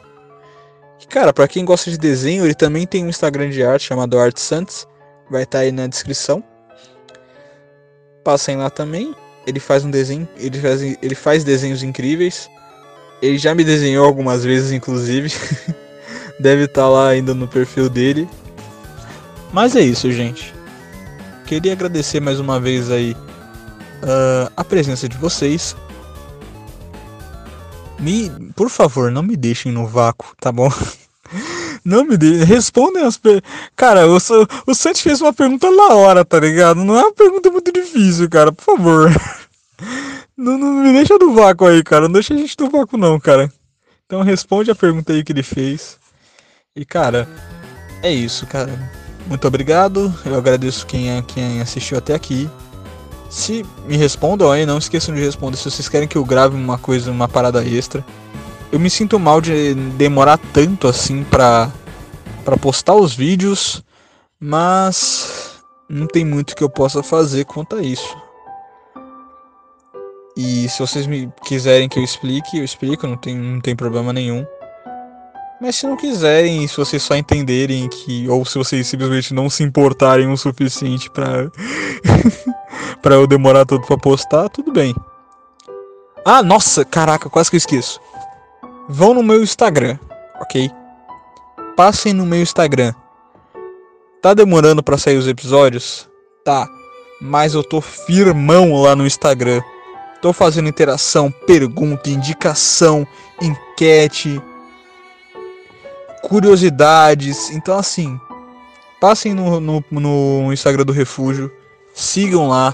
Cara, 1.07 1.31
para 1.31 1.47
quem 1.47 1.63
gosta 1.63 1.89
de 1.89 1.97
desenho, 1.97 2.45
ele 2.45 2.53
também 2.53 2.85
tem 2.85 3.05
um 3.05 3.09
Instagram 3.09 3.49
de 3.49 3.63
arte 3.63 3.88
chamado 3.88 4.19
Art 4.19 4.38
Santos. 4.38 4.88
Vai 5.30 5.43
estar 5.43 5.59
tá 5.59 5.63
aí 5.63 5.71
na 5.71 5.88
descrição. 5.88 6.43
Passem 8.23 8.57
lá 8.57 8.69
também. 8.69 9.15
Ele 9.47 9.59
faz 9.59 9.84
um 9.84 9.89
desenho, 9.89 10.27
ele 10.38 10.59
faz, 10.59 10.81
ele 10.81 11.15
faz 11.15 11.43
desenhos 11.43 11.81
incríveis. 11.81 12.49
Ele 13.21 13.38
já 13.38 13.55
me 13.55 13.63
desenhou 13.63 14.05
algumas 14.05 14.43
vezes, 14.43 14.71
inclusive. 14.71 15.31
Deve 16.39 16.65
estar 16.65 16.84
tá 16.84 16.89
lá 16.89 17.09
ainda 17.09 17.34
no 17.34 17.47
perfil 17.47 17.89
dele. 17.89 18.30
Mas 19.51 19.76
é 19.76 19.81
isso, 19.81 20.11
gente. 20.11 20.53
Queria 21.45 21.73
agradecer 21.73 22.19
mais 22.19 22.39
uma 22.39 22.59
vez 22.59 22.91
aí 22.91 23.13
uh, 24.03 24.51
a 24.55 24.63
presença 24.63 25.09
de 25.09 25.17
vocês. 25.17 25.76
Me, 27.99 28.30
por 28.55 28.69
favor, 28.69 29.11
não 29.11 29.21
me 29.21 29.35
deixem 29.35 29.71
no 29.71 29.85
vácuo, 29.85 30.34
tá 30.39 30.51
bom? 30.51 30.69
Não 31.85 32.03
me 32.03 32.17
deixem. 32.17 32.43
Respondem 32.43 33.03
as 33.03 33.17
perguntas. 33.17 33.49
Cara, 33.76 34.07
o, 34.07 34.17
o 34.67 34.76
Santi 34.76 35.01
fez 35.01 35.21
uma 35.21 35.31
pergunta 35.31 35.71
na 35.71 35.93
hora, 35.93 36.26
tá 36.26 36.39
ligado? 36.39 36.84
Não 36.84 36.97
é 36.97 37.03
uma 37.03 37.13
pergunta 37.13 37.49
muito 37.49 37.71
difícil, 37.71 38.30
cara. 38.30 38.51
Por 38.51 38.63
favor. 38.63 39.09
Não, 40.35 40.57
não 40.57 40.84
me 40.84 40.93
deixa 40.93 41.17
no 41.17 41.34
vácuo 41.34 41.67
aí, 41.67 41.84
cara. 41.84 42.03
Não 42.03 42.13
deixa 42.13 42.34
a 42.34 42.38
gente 42.38 42.55
no 42.57 42.69
vácuo, 42.69 42.97
não, 42.97 43.19
cara. 43.19 43.51
Então 44.05 44.21
responde 44.21 44.71
a 44.71 44.76
pergunta 44.76 45.11
aí 45.11 45.21
que 45.21 45.34
ele 45.34 45.43
fez. 45.43 45.97
E, 46.73 46.85
cara, 46.85 47.27
é 48.01 48.09
isso, 48.09 48.47
cara. 48.47 48.71
Muito 49.27 49.45
obrigado. 49.45 50.13
Eu 50.26 50.35
agradeço 50.35 50.88
quem, 50.88 51.21
quem 51.23 51.59
assistiu 51.59 51.97
até 51.97 52.15
aqui. 52.15 52.49
Se 53.30 53.64
me 53.85 53.95
respondam 53.95 54.51
aí, 54.51 54.65
não 54.65 54.80
esqueçam 54.80 55.14
de 55.14 55.22
responder 55.22 55.56
se 55.57 55.69
vocês 55.69 55.88
querem 55.88 56.07
que 56.07 56.18
eu 56.18 56.26
grave 56.26 56.56
uma 56.56 56.80
coisa, 56.80 57.11
uma 57.11 57.27
parada 57.27 57.64
extra. 57.64 58.03
Eu 58.72 58.80
me 58.80 58.89
sinto 58.89 59.19
mal 59.19 59.39
de 59.39 59.73
demorar 59.73 60.39
tanto 60.51 60.88
assim 60.88 61.23
pra, 61.23 61.72
pra 62.43 62.57
postar 62.57 62.95
os 62.95 63.14
vídeos, 63.14 63.84
mas 64.39 65.61
não 65.88 66.07
tem 66.07 66.26
muito 66.26 66.56
que 66.56 66.64
eu 66.64 66.69
possa 66.69 67.03
fazer 67.03 67.45
quanto 67.45 67.76
a 67.76 67.81
isso. 67.81 68.18
E 70.35 70.68
se 70.69 70.80
vocês 70.80 71.06
me 71.06 71.31
quiserem 71.43 71.89
que 71.89 71.99
eu 71.99 72.03
explique, 72.03 72.57
eu 72.57 72.64
explico, 72.64 73.06
não 73.06 73.18
tem, 73.18 73.35
não 73.35 73.60
tem 73.60 73.76
problema 73.76 74.11
nenhum. 74.11 74.45
Mas 75.61 75.76
se 75.76 75.85
não 75.85 75.97
quiserem, 75.97 76.65
se 76.68 76.77
vocês 76.77 77.03
só 77.03 77.15
entenderem 77.15 77.89
que. 77.89 78.27
Ou 78.30 78.45
se 78.45 78.57
vocês 78.57 78.88
simplesmente 78.88 79.34
não 79.34 79.49
se 79.49 79.64
importarem 79.64 80.31
o 80.31 80.38
suficiente 80.38 81.10
pra. 81.10 81.51
pra 83.01 83.15
eu 83.15 83.27
demorar 83.27 83.65
tudo 83.65 83.85
pra 83.85 83.97
postar, 83.97 84.49
tudo 84.49 84.72
bem. 84.72 84.95
Ah, 86.26 86.43
nossa, 86.43 86.84
caraca, 86.84 87.30
quase 87.30 87.49
que 87.49 87.56
eu 87.56 87.60
esqueço. 87.60 87.99
Vão 88.88 89.14
no 89.14 89.23
meu 89.23 89.41
Instagram, 89.41 89.97
ok? 90.41 90.69
Passem 91.76 92.14
no 92.14 92.26
meu 92.26 92.41
Instagram. 92.41 92.93
Tá 94.22 94.34
demorando 94.34 94.84
para 94.84 94.97
sair 94.97 95.18
os 95.18 95.27
episódios? 95.27 96.10
Tá. 96.43 96.68
Mas 97.22 97.53
eu 97.53 97.64
tô 97.64 97.80
firmão 97.80 98.81
lá 98.81 98.95
no 98.95 99.06
Instagram. 99.06 99.61
Tô 100.22 100.34
fazendo 100.34 100.68
interação, 100.68 101.31
pergunta, 101.31 102.10
indicação, 102.10 103.07
enquete, 103.41 104.41
curiosidades. 106.22 107.49
Então, 107.51 107.77
assim, 107.77 108.19
passem 108.99 109.34
no, 109.34 109.60
no, 109.60 109.84
no, 109.89 110.51
Instagram 110.51 110.84
do 110.84 110.91
Refúgio, 110.91 111.51
sigam 111.99 112.47
lá. 112.47 112.73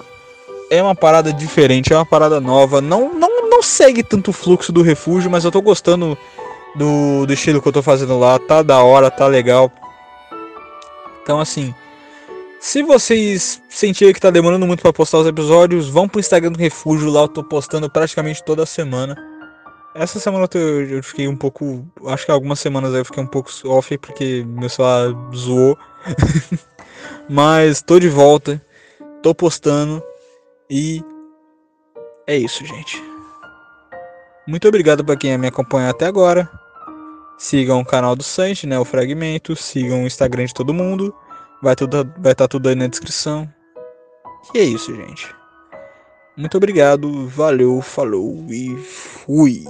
É 0.70 0.82
uma 0.82 0.96
parada 0.96 1.32
diferente, 1.32 1.94
é 1.94 1.96
uma 1.96 2.06
parada 2.06 2.40
nova. 2.40 2.82
Não, 2.82 3.14
não, 3.14 3.50
não 3.50 3.62
segue 3.62 4.04
tanto 4.04 4.32
o 4.32 4.34
fluxo 4.34 4.72
do 4.72 4.82
Refúgio, 4.82 5.30
mas 5.30 5.46
eu 5.46 5.52
tô 5.52 5.62
gostando 5.62 6.18
do, 6.76 7.26
do 7.26 7.34
estilo 7.34 7.62
que 7.62 7.68
eu 7.68 7.74
tô 7.74 7.82
fazendo 7.82 8.18
lá. 8.20 8.40
Tá 8.40 8.62
da 8.62 8.82
hora, 8.82 9.12
tá 9.12 9.28
legal. 9.28 9.72
Então, 11.22 11.40
assim, 11.40 11.74
se 12.60 12.82
vocês 12.82 13.62
sentirem 13.70 14.14
que 14.14 14.20
tá 14.20 14.32
demorando 14.32 14.66
muito 14.66 14.82
para 14.82 14.92
postar 14.92 15.20
os 15.20 15.28
episódios, 15.28 15.88
vão 15.88 16.08
pro 16.08 16.20
Instagram 16.20 16.52
do 16.52 16.60
Refúgio, 16.60 17.12
lá 17.12 17.22
eu 17.22 17.28
tô 17.28 17.44
postando 17.44 17.90
praticamente 17.90 18.44
toda 18.44 18.66
semana. 18.66 19.16
Essa 19.94 20.20
semana 20.20 20.48
eu, 20.54 20.88
eu 20.88 21.04
fiquei 21.04 21.28
um 21.28 21.36
pouco. 21.36 21.86
Acho 22.08 22.26
que 22.26 22.32
algumas 22.32 22.60
semanas 22.60 22.94
eu 22.94 23.06
fiquei 23.06 23.24
um 23.24 23.28
pouco 23.28 23.50
off 23.66 23.98
porque 24.00 24.44
meu 24.48 24.68
celular 24.68 25.14
zoou. 25.34 25.78
Mas 27.30 27.82
tô 27.82 28.00
de 28.00 28.10
volta, 28.10 28.62
tô 29.26 29.34
postando 29.34 30.04
e 30.70 31.04
é 32.28 32.38
isso, 32.38 32.64
gente. 32.64 33.02
Muito 34.48 34.68
obrigado 34.68 35.04
para 35.04 35.16
quem 35.16 35.36
me 35.36 35.48
acompanhou 35.48 35.90
até 35.90 36.06
agora. 36.06 36.48
Sigam 37.36 37.80
o 37.80 37.86
canal 37.86 38.16
do 38.16 38.22
Sanji, 38.22 38.68
né, 38.68 38.78
o 38.78 38.86
Fragmento, 38.86 39.56
sigam 39.56 40.04
o 40.04 40.06
Instagram 40.06 40.46
de 40.46 40.54
todo 40.54 40.76
mundo. 40.76 41.12
Vai 41.60 41.76
tudo, 41.76 42.04
vai 42.20 42.34
estar 42.34 42.44
tá 42.44 42.48
tudo 42.48 42.70
aí 42.70 42.76
na 42.76 42.86
descrição. 42.86 43.52
E 44.54 44.60
é 44.60 44.64
isso, 44.64 44.96
gente. 44.96 45.34
Muito 46.38 46.56
obrigado, 46.58 47.28
valeu, 47.28 47.82
falou 47.82 48.46
e 48.52 48.78
fui. 48.78 49.66